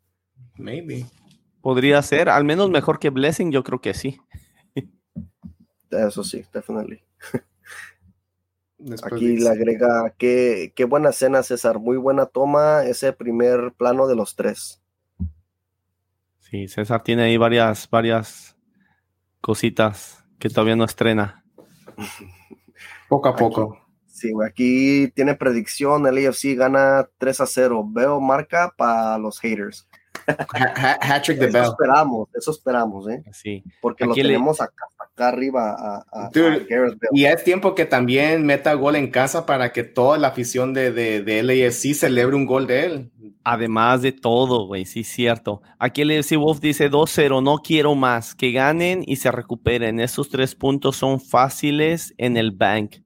Maybe. 0.56 1.06
Podría 1.62 2.02
ser, 2.04 2.30
al 2.30 2.44
menos 2.44 2.70
mejor 2.70 3.00
que 3.00 3.10
Blessing, 3.10 3.52
yo 3.52 3.64
creo 3.64 3.82
que 3.82 3.96
sí. 3.96 4.20
Eso 5.90 6.24
sí, 6.24 6.44
definitely. 6.54 7.02
Aquí 9.04 9.38
le 9.38 9.50
agrega, 9.50 10.14
qué, 10.18 10.74
qué 10.76 10.86
buena 10.86 11.10
escena, 11.10 11.42
César. 11.42 11.80
Muy 11.80 11.98
buena 11.98 12.28
toma, 12.28 12.84
ese 12.84 13.14
primer 13.14 13.74
plano 13.76 14.08
de 14.08 14.16
los 14.16 14.36
tres. 14.36 14.82
Sí, 16.50 16.68
César 16.70 17.04
tiene 17.04 17.24
ahí 17.24 17.36
varias, 17.36 17.90
varias 17.90 18.56
cositas 19.42 20.24
que 20.40 20.50
todavía 20.50 20.78
no 20.78 20.86
estrena. 20.86 21.44
poco 23.10 23.28
a 23.30 23.36
poco. 23.36 23.78
sí, 24.06 24.32
aquí 24.46 25.12
tiene 25.14 25.36
predicción, 25.36 26.08
el 26.08 26.26
AFC 26.26 26.56
gana 26.56 27.10
3 27.18 27.42
a 27.42 27.46
0. 27.46 27.86
Veo 27.90 28.22
marca 28.22 28.74
para 28.78 29.18
los 29.18 29.40
haters. 29.40 29.90
Hat-trick 30.28 31.40
de 31.40 31.48
Eso 31.48 31.72
esperamos, 31.72 32.30
eso 32.34 32.52
esperamos, 32.52 33.08
¿eh? 33.10 33.24
Sí. 33.32 33.64
Porque 33.82 34.06
lo 34.06 34.14
tenemos 34.14 34.60
acá, 34.60 34.86
arriba 35.18 36.04
a, 36.12 36.30
Y 37.14 37.26
es 37.26 37.44
tiempo 37.44 37.74
que 37.76 37.86
también 37.86 38.46
meta 38.46 38.74
gol 38.74 38.96
en 38.96 39.10
casa 39.10 39.46
para 39.46 39.72
que 39.72 39.84
toda 39.84 40.18
la 40.18 40.28
afición 40.28 40.74
de, 40.74 40.92
de, 40.92 41.22
de 41.22 41.44
LAFC 41.44 41.94
celebre 41.94 42.36
un 42.36 42.46
gol 42.46 42.68
de 42.68 42.86
él. 42.86 43.12
Además 43.44 44.02
de 44.02 44.12
todo, 44.12 44.68
güey, 44.68 44.86
sí, 44.86 45.04
cierto. 45.04 45.62
Aquí 45.80 46.02
el 46.02 46.10
LAFC 46.10 46.36
Wolf 46.38 46.60
dice 46.60 46.92
2-0, 46.92 47.42
no 47.42 47.60
quiero 47.60 47.96
más, 47.96 48.36
que 48.36 48.52
ganen 48.52 49.04
y 49.06 49.16
se 49.16 49.32
recuperen. 49.32 50.00
Esos 50.00 50.30
tres 50.30 50.56
puntos 50.56 50.98
son 50.98 51.22
fáciles 51.22 52.14
en 52.18 52.36
el 52.36 52.52
bank. 52.52 52.98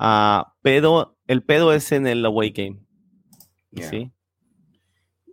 Uh, 0.00 0.42
pedo, 0.62 1.18
el 1.26 1.44
pedo 1.44 1.72
es 1.72 1.92
en 1.92 2.06
el 2.06 2.24
away 2.24 2.50
game. 2.50 2.80
Sí. 3.76 4.10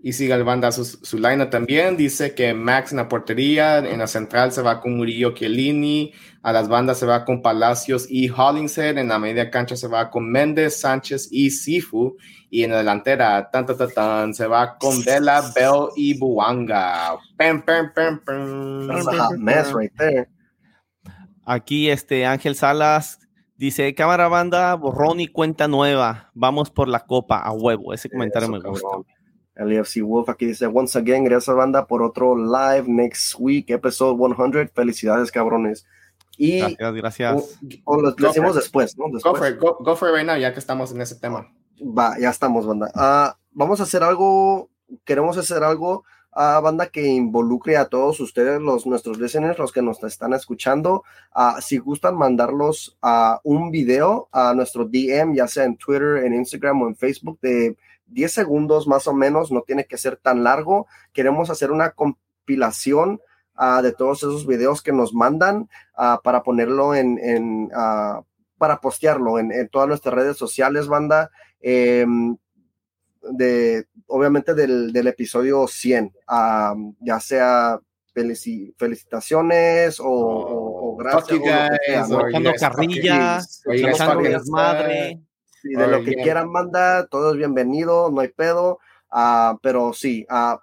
Y 0.02 0.14
sigue 0.14 0.34
el 0.34 0.46
banda 0.46 0.72
su, 0.72 0.86
su 0.86 1.18
line 1.18 1.46
también. 1.48 1.98
Dice 1.98 2.34
que 2.34 2.54
Max 2.54 2.92
en 2.92 2.98
la 2.98 3.10
portería, 3.10 3.80
en 3.80 4.00
la 4.00 4.08
central 4.08 4.52
se 4.54 4.62
va 4.62 4.80
con 4.80 4.96
Murillo 4.96 5.34
Chiellini, 5.34 6.14
a 6.42 6.54
las 6.54 6.70
bandas 6.70 7.00
se 7.00 7.06
va 7.06 7.26
con 7.26 7.42
Palacios 7.42 8.08
y 8.10 8.30
Hollingshead, 8.30 8.98
en 8.98 9.10
la 9.10 9.20
media 9.20 9.50
cancha 9.52 9.76
se 9.76 9.88
va 9.88 10.10
con 10.10 10.32
Méndez, 10.32 10.80
Sánchez 10.80 11.28
y 11.32 11.50
Sifu, 11.50 12.16
y 12.50 12.64
en 12.64 12.72
la 12.72 12.78
delantera 12.78 13.50
tan, 13.52 13.66
tan, 13.66 13.94
tan, 13.94 14.34
se 14.34 14.48
va 14.48 14.78
con 14.78 15.02
Vela, 15.06 15.44
Bell 15.54 15.90
y 15.98 16.18
Buanga. 16.18 17.18
Aquí 21.46 21.90
este 21.90 22.26
Ángel 22.26 22.56
Salas 22.56 23.20
dice, 23.58 23.94
cámara 23.94 24.30
banda, 24.30 24.74
borrón 24.76 25.20
y 25.20 25.28
cuenta 25.28 25.68
nueva, 25.68 26.32
vamos 26.34 26.72
por 26.72 26.88
la 26.88 27.02
copa 27.02 27.40
a 27.40 27.52
huevo. 27.52 27.94
Ese 27.94 28.10
comentario 28.10 28.48
me 28.50 28.60
gusta. 28.60 28.88
LFC 29.60 30.02
Wolf 30.02 30.30
aquí 30.30 30.45
dice, 30.45 30.68
once 30.68 30.98
again, 30.98 31.23
gracias 31.23 31.56
banda 31.56 31.86
por 31.86 32.02
otro 32.02 32.36
live 32.36 32.88
next 32.88 33.36
week, 33.38 33.69
episode 33.69 34.18
100. 34.18 34.72
Felicidades, 34.73 35.31
cabrones. 35.31 35.86
Y, 36.38 36.60
gracias, 36.60 36.94
gracias. 36.94 37.60
O, 37.84 38.02
lo 38.02 38.11
decimos 38.11 38.56
después, 38.56 38.98
¿no? 38.98 39.06
Go 39.11 39.36
for, 39.36 39.48
it, 39.48 39.60
go, 39.60 39.95
for 39.95 40.10
it 40.10 40.15
right 40.15 40.26
now, 40.26 40.38
ya 40.38 40.53
que 40.53 40.60
estamos 40.60 40.91
en 40.94 41.02
ese 41.02 41.15
tema. 41.15 41.52
Va, 41.81 42.18
ya 42.18 42.30
estamos, 42.30 42.65
banda. 42.65 42.90
Uh, 42.95 43.38
vamos 43.52 43.81
a 43.81 43.84
hacer 43.84 44.03
algo, 44.03 44.69
queremos 45.03 45.38
hacer 45.38 45.64
algo, 45.64 46.06
uh, 46.34 46.61
banda, 46.61 46.88
que 46.88 47.06
involucre 47.06 47.76
a 47.76 47.90
todos 47.90 48.22
ustedes, 48.22 48.61
los 48.61 48.88
nuestros 48.88 49.19
listeners, 49.19 49.60
los 49.60 49.73
que 49.73 49.81
nos 49.81 50.02
están 50.02 50.31
escuchando. 50.31 51.03
Uh, 51.36 51.60
si 51.60 51.77
gustan 51.77 52.15
mandarlos 52.15 52.98
a 53.02 53.41
un 53.44 53.69
video 53.69 54.30
a 54.31 54.53
nuestro 54.53 54.86
DM, 54.86 55.36
ya 55.36 55.48
sea 55.48 55.65
en 55.65 55.76
Twitter, 55.76 56.23
en 56.23 56.34
Instagram 56.36 56.84
o 56.84 56.88
en 56.88 56.95
Facebook, 56.95 57.38
de 57.41 57.76
10 58.10 58.31
segundos 58.31 58.88
más 58.88 59.07
o 59.07 59.14
menos, 59.14 59.52
no 59.52 59.61
tiene 59.61 59.86
que 59.86 59.98
ser 59.98 60.18
tan 60.18 60.44
largo. 60.44 60.88
Queremos 61.14 61.49
hacer 61.49 61.72
una 61.72 61.91
compilación 61.91 63.22
uh, 63.57 63.81
de 63.81 63.91
todos 63.91 64.19
esos 64.19 64.45
videos 64.45 64.81
que 64.81 64.91
nos 64.91 65.14
mandan 65.14 65.69
uh, 65.98 66.22
para 66.23 66.44
ponerlo 66.44 66.95
en, 66.95 67.19
en 67.19 67.72
uh, 67.76 68.23
para 68.57 68.81
postearlo 68.81 69.40
en, 69.40 69.52
en, 69.52 69.69
todas 69.69 69.88
nuestras 69.88 70.14
redes 70.14 70.38
sociales, 70.38 70.88
banda. 70.88 71.31
Eh, 71.61 72.06
de, 73.22 73.86
obviamente 74.07 74.53
del, 74.53 74.91
del 74.94 75.07
episodio 75.07 75.68
100, 75.68 76.14
ya 76.99 77.19
sea 77.19 77.80
felicitaciones 78.77 79.99
o, 79.99 80.06
o, 80.06 80.94
o 80.94 80.95
gracias. 80.95 82.11
O, 82.11 82.22
carrilla, 82.60 83.40
desmadre 85.64 85.91
de 85.91 85.98
lo 85.98 86.03
que 86.03 86.15
quieran 86.15 86.52
mandar, 86.52 87.07
todo 87.07 87.31
es 87.31 87.38
bienvenido, 87.38 88.10
no 88.11 88.22
hay 88.22 88.30
pedo. 88.30 88.80
Uh, 89.11 89.57
pero 89.61 89.91
sí, 89.94 90.26
uh, 90.30 90.57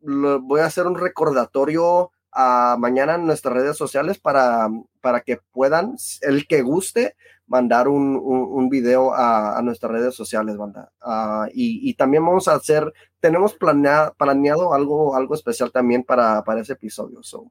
voy 0.00 0.60
a 0.60 0.66
hacer 0.66 0.86
un 0.86 0.98
recordatorio 0.98 2.10
ah, 2.32 2.76
mañana 2.78 3.16
en 3.16 3.26
nuestras 3.26 3.54
redes 3.54 3.76
sociales 3.76 4.18
para, 4.18 4.68
para 5.00 5.20
que 5.20 5.38
puedan, 5.52 5.96
el 6.22 6.46
que 6.46 6.62
guste, 6.62 7.16
mandar 7.46 7.88
un, 7.88 8.16
un, 8.16 8.68
video 8.68 9.12
a, 9.12 9.60
nuestras 9.62 9.90
redes 9.92 10.14
sociales, 10.14 10.56
banda. 10.56 10.92
Ah, 11.00 11.48
y, 11.52 11.92
también 11.94 12.24
vamos 12.24 12.46
a 12.46 12.54
hacer, 12.54 12.92
tenemos 13.18 13.54
planeado, 13.54 14.14
planeado 14.16 14.72
algo, 14.72 15.16
algo 15.16 15.34
especial 15.34 15.72
también 15.72 16.04
para, 16.04 16.44
para 16.44 16.60
ese 16.60 16.74
episodio. 16.74 17.22
So, 17.22 17.50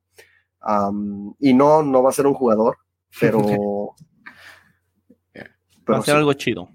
y 1.40 1.54
no, 1.54 1.84
no 1.84 2.02
va 2.02 2.10
a 2.10 2.14
ser 2.14 2.28
un 2.28 2.34
jugador, 2.34 2.78
pero... 3.20 3.94
va 5.90 5.98
a 5.98 6.02
ser 6.02 6.16
algo 6.16 6.34
chido. 6.34 6.70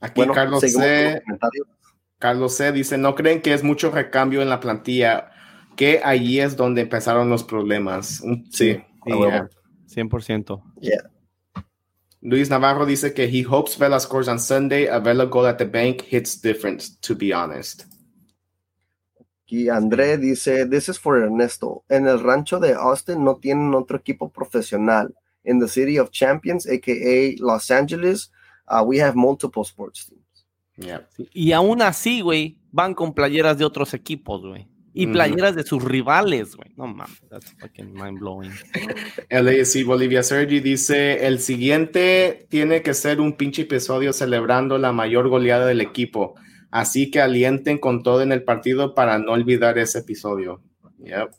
Aquí 0.00 0.26
Carlos 0.34 0.60
C. 0.60 1.22
Carlos 2.18 2.56
C. 2.56 2.72
dice, 2.72 2.98
¿no 2.98 3.14
creen 3.14 3.40
que 3.42 3.52
es 3.54 3.62
mucho 3.62 3.90
recambio 3.90 4.42
en 4.42 4.48
la 4.48 4.60
plantilla? 4.60 5.30
Que 5.76 6.00
allí 6.04 6.40
es 6.40 6.56
donde 6.56 6.82
empezaron 6.82 7.28
los 7.30 7.44
problemas. 7.44 8.22
Sí, 8.50 8.82
100%. 9.04 10.62
Luis 12.20 12.50
Navarro 12.50 12.86
dice 12.86 13.12
que 13.14 13.24
he 13.24 13.44
hopes 13.44 13.76
Vela 13.76 13.98
scores 13.98 14.28
on 14.28 14.38
Sunday. 14.38 14.86
A 14.86 15.00
Vela 15.00 15.24
goal 15.24 15.46
at 15.46 15.56
the 15.56 15.64
bank 15.64 16.02
hits 16.08 16.40
different, 16.40 17.00
to 17.00 17.16
be 17.16 17.32
honest. 17.34 17.84
Y 19.46 19.68
André 19.68 20.16
dice, 20.16 20.66
this 20.66 20.88
is 20.88 20.98
for 20.98 21.18
Ernesto. 21.18 21.84
En 21.88 22.06
el 22.06 22.20
rancho 22.20 22.58
de 22.58 22.72
Austin 22.74 23.22
no 23.22 23.36
tienen 23.36 23.74
otro 23.74 23.98
equipo 23.98 24.30
profesional. 24.30 25.14
In 25.44 25.58
the 25.58 25.68
city 25.68 25.98
of 25.98 26.10
champions, 26.10 26.66
aka 26.68 27.36
Los 27.38 27.70
Angeles, 27.70 28.30
uh, 28.68 28.82
we 28.84 29.00
have 29.00 29.14
multiple 29.16 29.62
sports 29.62 30.06
teams. 30.06 30.22
Y 31.32 31.52
aún 31.52 31.82
así, 31.82 32.20
güey, 32.22 32.58
van 32.70 32.94
con 32.94 33.14
playeras 33.14 33.58
de 33.58 33.64
otros 33.64 33.94
equipos, 33.94 34.42
güey. 34.42 34.68
Y 34.94 35.06
playeras 35.06 35.54
de 35.54 35.62
sus 35.62 35.82
rivales, 35.82 36.54
güey. 36.54 36.70
No 36.76 36.86
mames, 36.86 37.22
that's 37.30 37.50
fucking 37.58 37.94
mind 37.94 38.18
blowing. 38.20 38.52
LAC 39.30 39.86
Bolivia 39.86 40.22
Sergi 40.22 40.60
dice: 40.60 41.26
el 41.26 41.40
siguiente 41.40 42.46
tiene 42.50 42.82
que 42.82 42.92
ser 42.92 43.20
un 43.20 43.32
pinche 43.32 43.62
episodio 43.62 44.12
celebrando 44.12 44.76
la 44.76 44.92
mayor 44.92 45.28
goleada 45.28 45.66
del 45.66 45.80
equipo. 45.80 46.34
Así 46.70 47.10
que 47.10 47.20
alienten 47.20 47.78
con 47.78 48.02
todo 48.02 48.22
en 48.22 48.32
el 48.32 48.44
partido 48.44 48.94
para 48.94 49.18
no 49.18 49.32
olvidar 49.32 49.78
ese 49.78 50.00
episodio. 50.00 50.62
Yep. 50.98 51.30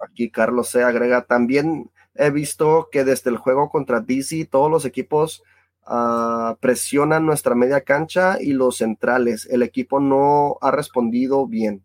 Aquí 0.00 0.30
Carlos 0.30 0.68
se 0.68 0.82
agrega 0.82 1.24
también. 1.26 1.90
He 2.14 2.30
visto 2.30 2.88
que 2.90 3.04
desde 3.04 3.30
el 3.30 3.36
juego 3.36 3.68
contra 3.68 4.00
DC, 4.00 4.46
todos 4.46 4.70
los 4.70 4.84
equipos 4.84 5.42
uh, 5.86 6.54
presionan 6.60 7.26
nuestra 7.26 7.54
media 7.54 7.80
cancha 7.80 8.38
y 8.40 8.52
los 8.52 8.76
centrales. 8.76 9.46
El 9.50 9.62
equipo 9.62 10.00
no 10.00 10.56
ha 10.60 10.70
respondido 10.70 11.46
bien. 11.46 11.84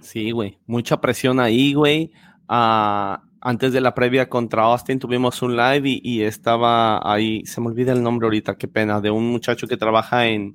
Sí, 0.00 0.30
güey, 0.30 0.58
mucha 0.66 1.00
presión 1.00 1.40
ahí, 1.40 1.74
güey. 1.74 2.12
Uh, 2.48 3.16
antes 3.40 3.72
de 3.74 3.80
la 3.80 3.94
previa 3.94 4.28
contra 4.28 4.62
Austin 4.62 4.98
tuvimos 4.98 5.42
un 5.42 5.56
live 5.56 6.00
y, 6.02 6.22
estaba 6.22 7.00
ahí, 7.04 7.44
se 7.44 7.60
me 7.60 7.66
olvida 7.68 7.92
el 7.92 8.02
nombre 8.02 8.26
ahorita, 8.26 8.56
qué 8.56 8.68
pena, 8.68 9.02
de 9.02 9.10
un 9.10 9.30
muchacho 9.30 9.66
que 9.66 9.76
trabaja 9.76 10.26
en, 10.26 10.54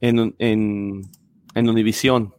en, 0.00 0.34
en 0.38 1.68
Univision. 1.68 2.34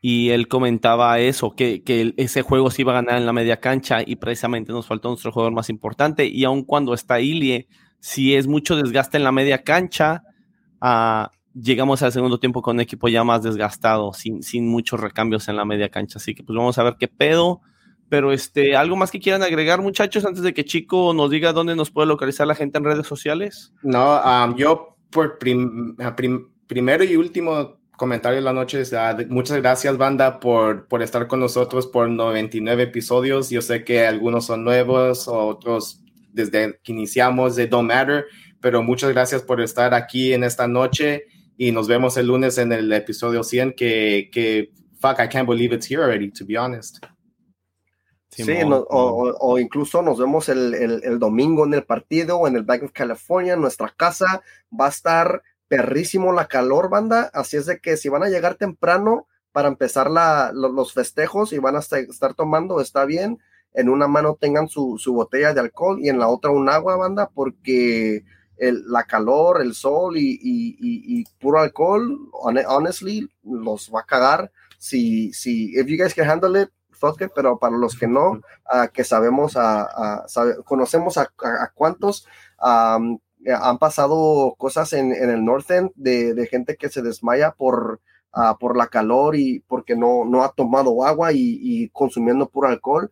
Y 0.00 0.30
él 0.30 0.46
comentaba 0.46 1.18
eso, 1.18 1.50
que, 1.56 1.82
que, 1.82 2.14
ese 2.16 2.42
juego 2.42 2.70
se 2.70 2.82
iba 2.82 2.92
a 2.92 3.02
ganar 3.02 3.16
en 3.16 3.26
la 3.26 3.32
media 3.32 3.58
cancha 3.58 3.98
y 4.06 4.16
precisamente 4.16 4.72
nos 4.72 4.86
faltó 4.86 5.08
nuestro 5.08 5.32
jugador 5.32 5.52
más 5.52 5.70
importante. 5.70 6.26
Y 6.26 6.44
aun 6.44 6.62
cuando 6.62 6.94
está 6.94 7.20
Ilie, 7.20 7.66
si 7.98 8.36
es 8.36 8.46
mucho 8.46 8.76
desgaste 8.76 9.16
en 9.16 9.24
la 9.24 9.32
media 9.32 9.64
cancha, 9.64 10.22
uh, 10.80 11.26
llegamos 11.52 12.02
al 12.02 12.12
segundo 12.12 12.38
tiempo 12.38 12.62
con 12.62 12.76
un 12.76 12.80
equipo 12.80 13.08
ya 13.08 13.24
más 13.24 13.42
desgastado, 13.42 14.12
sin, 14.12 14.42
sin 14.42 14.68
muchos 14.68 15.00
recambios 15.00 15.48
en 15.48 15.56
la 15.56 15.64
media 15.64 15.88
cancha. 15.88 16.18
Así 16.18 16.34
que 16.34 16.44
pues 16.44 16.56
vamos 16.56 16.78
a 16.78 16.84
ver 16.84 16.96
qué 16.98 17.08
pedo. 17.08 17.60
Pero 18.08 18.32
este, 18.32 18.74
¿algo 18.74 18.96
más 18.96 19.10
que 19.10 19.20
quieran 19.20 19.42
agregar, 19.42 19.82
muchachos, 19.82 20.24
antes 20.24 20.42
de 20.42 20.54
que 20.54 20.64
Chico 20.64 21.12
nos 21.12 21.30
diga 21.30 21.52
dónde 21.52 21.76
nos 21.76 21.90
puede 21.90 22.08
localizar 22.08 22.46
la 22.46 22.54
gente 22.54 22.78
en 22.78 22.84
redes 22.84 23.06
sociales? 23.06 23.74
No, 23.82 24.56
yo 24.56 24.96
por 25.10 25.38
primero 25.38 27.04
y 27.04 27.16
último 27.16 27.77
comentario 27.98 28.36
de 28.36 28.44
la 28.44 28.52
noche, 28.52 28.82
muchas 29.28 29.58
gracias, 29.58 29.98
banda, 29.98 30.38
por, 30.38 30.86
por 30.86 31.02
estar 31.02 31.26
con 31.26 31.40
nosotros 31.40 31.88
por 31.88 32.08
99 32.08 32.84
episodios. 32.84 33.50
Yo 33.50 33.60
sé 33.60 33.84
que 33.84 34.06
algunos 34.06 34.46
son 34.46 34.62
nuevos, 34.64 35.26
otros 35.26 36.00
desde 36.32 36.78
que 36.82 36.92
iniciamos 36.92 37.56
de 37.56 37.66
Don't 37.66 37.88
Matter, 37.88 38.26
pero 38.60 38.82
muchas 38.84 39.10
gracias 39.10 39.42
por 39.42 39.60
estar 39.60 39.94
aquí 39.94 40.32
en 40.32 40.44
esta 40.44 40.68
noche 40.68 41.24
y 41.56 41.72
nos 41.72 41.88
vemos 41.88 42.16
el 42.16 42.28
lunes 42.28 42.56
en 42.58 42.72
el 42.72 42.90
episodio 42.92 43.42
100 43.42 43.74
que, 43.74 44.30
que 44.32 44.70
fuck, 45.00 45.18
I 45.18 45.28
can't 45.28 45.48
believe 45.48 45.74
it's 45.74 45.90
here 45.90 46.02
already, 46.02 46.30
to 46.30 46.46
be 46.46 46.56
honest. 46.56 47.04
Sí, 48.30 48.44
o, 48.62 49.58
incluso 49.58 50.02
nos 50.02 50.18
vemos 50.18 50.48
el, 50.48 50.72
el, 50.74 51.18
domingo 51.18 51.66
en 51.66 51.74
el 51.74 51.82
partido 51.82 52.38
o 52.38 52.46
en 52.46 52.54
el 52.54 52.62
Bank 52.62 52.84
of 52.84 52.92
California, 52.92 53.54
en 53.54 53.60
nuestra 53.60 53.92
casa. 53.96 54.40
Va 54.70 54.86
a 54.86 54.90
estar 54.90 55.42
perrísimo 55.68 56.32
la 56.32 56.46
calor, 56.46 56.88
banda. 56.88 57.30
Así 57.32 57.56
es 57.56 57.66
de 57.66 57.78
que 57.78 57.96
si 57.96 58.08
van 58.08 58.22
a 58.22 58.28
llegar 58.28 58.56
temprano 58.56 59.26
para 59.52 59.68
empezar 59.68 60.10
la, 60.10 60.50
los 60.52 60.92
festejos 60.92 61.52
y 61.52 61.58
van 61.58 61.76
a 61.76 61.80
estar 61.80 62.34
tomando, 62.34 62.80
está 62.80 63.04
bien. 63.04 63.38
En 63.74 63.88
una 63.88 64.08
mano 64.08 64.36
tengan 64.40 64.68
su, 64.68 64.98
su 64.98 65.12
botella 65.12 65.52
de 65.52 65.60
alcohol 65.60 65.98
y 66.00 66.08
en 66.08 66.18
la 66.18 66.28
otra 66.28 66.50
un 66.50 66.68
agua, 66.68 66.96
banda, 66.96 67.28
porque 67.32 68.24
el, 68.56 68.84
la 68.90 69.04
calor, 69.04 69.60
el 69.62 69.74
sol 69.74 70.16
y, 70.16 70.38
y, 70.42 71.24
puro 71.38 71.60
alcohol, 71.60 72.30
honestly, 72.32 73.30
los 73.42 73.90
va 73.94 74.00
a 74.00 74.06
cagar. 74.06 74.50
Si, 74.78 75.32
si, 75.32 75.72
if 75.78 75.86
you 75.86 75.96
guys 75.96 76.14
can 76.14 76.28
handle 76.28 76.60
it, 76.60 76.70
fuck 76.90 77.20
it, 77.20 77.30
pero 77.34 77.58
para 77.58 77.76
los 77.76 77.96
que 77.96 78.06
no, 78.06 78.40
uh, 78.72 78.88
que 78.92 79.04
sabemos, 79.04 79.56
a, 79.56 80.24
conocemos 80.64 81.16
a, 81.18 81.22
a, 81.22 81.70
cuántos 81.74 82.26
um, 82.62 83.18
han 83.46 83.78
pasado 83.78 84.54
cosas 84.58 84.92
en, 84.92 85.12
en 85.12 85.30
el 85.30 85.44
North 85.44 85.70
End 85.70 85.90
de, 85.94 86.34
de, 86.34 86.46
gente 86.46 86.76
que 86.76 86.88
se 86.88 87.02
desmaya 87.02 87.52
por, 87.52 88.00
uh, 88.34 88.58
por 88.58 88.76
la 88.76 88.88
calor 88.88 89.36
y 89.36 89.60
porque 89.60 89.96
no, 89.96 90.24
no 90.24 90.44
ha 90.44 90.52
tomado 90.52 91.04
agua 91.04 91.32
y, 91.32 91.58
y 91.60 91.88
consumiendo 91.90 92.48
puro 92.48 92.68
alcohol 92.68 93.10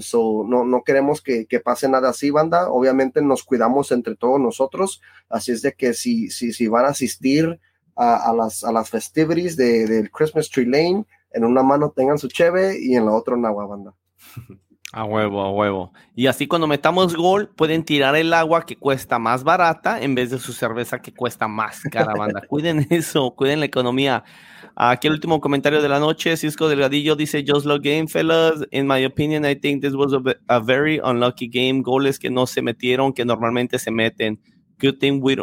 so 0.00 0.44
no, 0.46 0.64
no 0.64 0.82
queremos 0.82 1.22
que, 1.22 1.46
que, 1.46 1.60
pase 1.60 1.88
nada 1.88 2.10
así, 2.10 2.30
banda. 2.30 2.70
Obviamente 2.70 3.22
nos 3.22 3.44
cuidamos 3.44 3.92
entre 3.92 4.16
todos 4.16 4.40
nosotros. 4.40 5.00
Así 5.28 5.52
es 5.52 5.62
de 5.62 5.72
que 5.72 5.94
si, 5.94 6.30
si, 6.30 6.52
si 6.52 6.66
van 6.68 6.86
a 6.86 6.88
asistir 6.88 7.60
a, 7.94 8.30
a 8.30 8.34
las, 8.34 8.64
a 8.64 8.72
las 8.72 8.90
festivities 8.90 9.56
de, 9.56 9.86
del 9.86 10.10
Christmas 10.10 10.50
Tree 10.50 10.66
Lane, 10.66 11.04
en 11.30 11.44
una 11.44 11.62
mano 11.62 11.92
tengan 11.94 12.18
su 12.18 12.28
cheve 12.28 12.78
y 12.80 12.96
en 12.96 13.06
la 13.06 13.12
otra 13.12 13.34
una 13.34 13.48
agua, 13.48 13.66
banda. 13.66 13.94
A 14.92 15.04
huevo, 15.04 15.42
a 15.42 15.50
huevo. 15.50 15.92
Y 16.14 16.28
así 16.28 16.46
cuando 16.46 16.68
metamos 16.68 17.16
gol, 17.16 17.48
pueden 17.48 17.84
tirar 17.84 18.14
el 18.14 18.32
agua 18.32 18.64
que 18.64 18.76
cuesta 18.76 19.18
más 19.18 19.42
barata 19.42 20.00
en 20.00 20.14
vez 20.14 20.30
de 20.30 20.38
su 20.38 20.52
cerveza 20.52 21.02
que 21.02 21.12
cuesta 21.12 21.48
más 21.48 21.82
cara, 21.90 22.14
banda. 22.14 22.40
cuiden 22.48 22.86
eso, 22.90 23.32
cuiden 23.32 23.60
la 23.60 23.66
economía. 23.66 24.22
Aquí 24.76 25.08
el 25.08 25.14
último 25.14 25.40
comentario 25.40 25.82
de 25.82 25.88
la 25.88 25.98
noche, 25.98 26.36
Cisco 26.36 26.68
Delgadillo 26.68 27.16
dice, 27.16 27.44
just 27.46 27.66
love 27.66 27.80
game, 27.82 28.06
fellas. 28.06 28.64
In 28.70 28.86
my 28.86 29.04
opinion, 29.04 29.44
I 29.44 29.56
think 29.56 29.82
this 29.82 29.94
was 29.94 30.12
a, 30.12 30.60
very 30.60 31.00
unlucky 31.02 31.48
game. 31.48 31.82
Goles 31.82 32.18
que 32.18 32.30
no 32.30 32.46
se 32.46 32.62
metieron, 32.62 33.12
que 33.12 33.24
normalmente 33.24 33.78
se 33.78 33.90
meten. 33.90 34.38
Good 34.78 34.98
thing 35.00 35.20
we, 35.20 35.36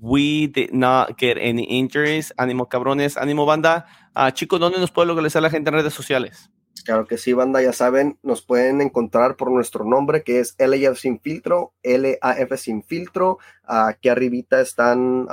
we 0.00 0.46
did 0.46 0.72
not 0.72 1.18
get 1.18 1.36
any 1.36 1.64
injuries. 1.64 2.32
Ánimo, 2.38 2.68
cabrones. 2.68 3.16
Ánimo, 3.16 3.44
banda. 3.44 3.86
Uh, 4.14 4.30
chicos, 4.30 4.58
¿dónde 4.58 4.78
nos 4.78 4.90
puede 4.90 5.08
localizar 5.08 5.42
la 5.42 5.50
gente 5.50 5.68
en 5.68 5.74
redes 5.74 5.92
sociales? 5.92 6.50
Claro 6.84 7.06
que 7.06 7.18
sí, 7.18 7.32
banda, 7.32 7.60
ya 7.62 7.72
saben, 7.72 8.18
nos 8.22 8.42
pueden 8.42 8.80
encontrar 8.80 9.36
por 9.36 9.50
nuestro 9.50 9.84
nombre 9.84 10.22
que 10.22 10.40
es 10.40 10.54
LAF 10.58 10.98
Sin 10.98 11.20
Filtro, 11.20 11.72
LAF 11.82 12.58
Sin 12.58 12.82
Filtro. 12.82 13.38
aquí 13.64 14.08
arribita 14.08 14.60
están, 14.60 15.26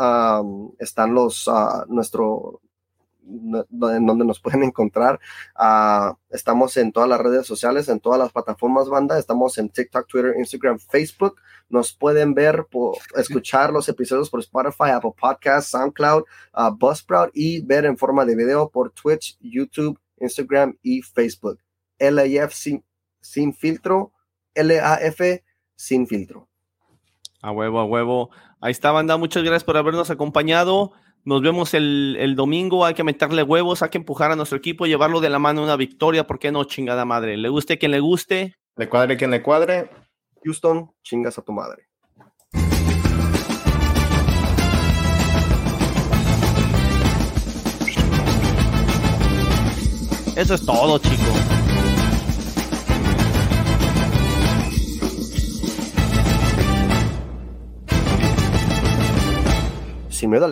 están 0.80 1.14
los, 1.14 1.48
uh, 1.48 1.86
nuestro, 1.88 2.62
en 3.26 4.06
donde 4.06 4.26
nos 4.26 4.40
pueden 4.40 4.64
encontrar. 4.64 5.20
Uh, 5.58 6.16
estamos 6.30 6.76
en 6.78 6.92
todas 6.92 7.10
las 7.10 7.20
redes 7.20 7.46
sociales, 7.46 7.88
en 7.88 8.00
todas 8.00 8.20
las 8.20 8.32
plataformas, 8.32 8.90
banda. 8.90 9.20
Estamos 9.20 9.58
en 9.58 9.70
TikTok, 9.70 10.08
Twitter, 10.08 10.34
Instagram, 10.38 10.80
Facebook. 10.80 11.36
Nos 11.70 11.94
pueden 11.94 12.34
ver, 12.34 12.66
por, 12.70 12.98
escuchar 13.16 13.72
los 13.72 13.88
episodios 13.90 14.30
por 14.30 14.40
Spotify, 14.40 14.92
Apple 14.92 15.14
Podcasts, 15.20 15.72
SoundCloud, 15.72 16.24
uh, 16.56 16.76
Buzzsprout 16.76 17.32
y 17.34 17.62
ver 17.62 17.86
en 17.86 17.98
forma 17.98 18.26
de 18.26 18.36
video 18.36 18.70
por 18.70 18.92
Twitch, 18.92 19.38
YouTube, 19.40 20.00
Instagram 20.24 20.78
y 20.82 21.02
Facebook. 21.02 21.60
LAF 22.00 22.54
sin, 22.54 22.84
sin 23.22 23.54
filtro, 23.54 24.14
LAF 24.56 25.20
sin 25.76 26.08
filtro. 26.08 26.50
A 27.42 27.52
huevo, 27.52 27.80
a 27.80 27.86
huevo. 27.86 28.30
Ahí 28.62 28.72
está, 28.72 28.92
banda. 28.92 29.18
Muchas 29.18 29.44
gracias 29.44 29.64
por 29.64 29.78
habernos 29.78 30.10
acompañado. 30.10 30.94
Nos 31.26 31.42
vemos 31.42 31.74
el, 31.74 32.34
domingo. 32.36 32.86
Hay 32.86 32.94
que 32.94 33.04
meterle 33.04 33.44
huevos, 33.44 33.84
hay 33.84 33.90
que 33.90 33.98
empujar 33.98 34.32
a 34.32 34.36
nuestro 34.36 34.58
equipo, 34.58 34.86
llevarlo 34.86 35.22
de 35.22 35.30
la 35.30 35.40
mano 35.40 35.62
a 35.62 35.66
una 35.66 35.76
victoria. 35.76 36.26
¿Por 36.26 36.40
qué 36.40 36.52
no, 36.52 36.64
chingada 36.64 37.06
madre? 37.06 37.38
Le 37.38 37.50
guste 37.50 37.78
quien 37.78 37.92
le 37.92 38.00
guste. 38.00 38.56
Le 38.76 38.90
cuadre 38.90 39.18
quien 39.18 39.32
le 39.32 39.42
cuadre. 39.42 39.90
Houston, 40.44 40.92
chingas 41.04 41.38
a 41.38 41.42
tu 41.42 41.54
madre. 41.54 41.88
Eso 50.36 50.56
es 50.56 50.66
todo, 50.66 50.98
chicos. 50.98 51.18
Sin 60.10 60.32
miedo 60.32 60.42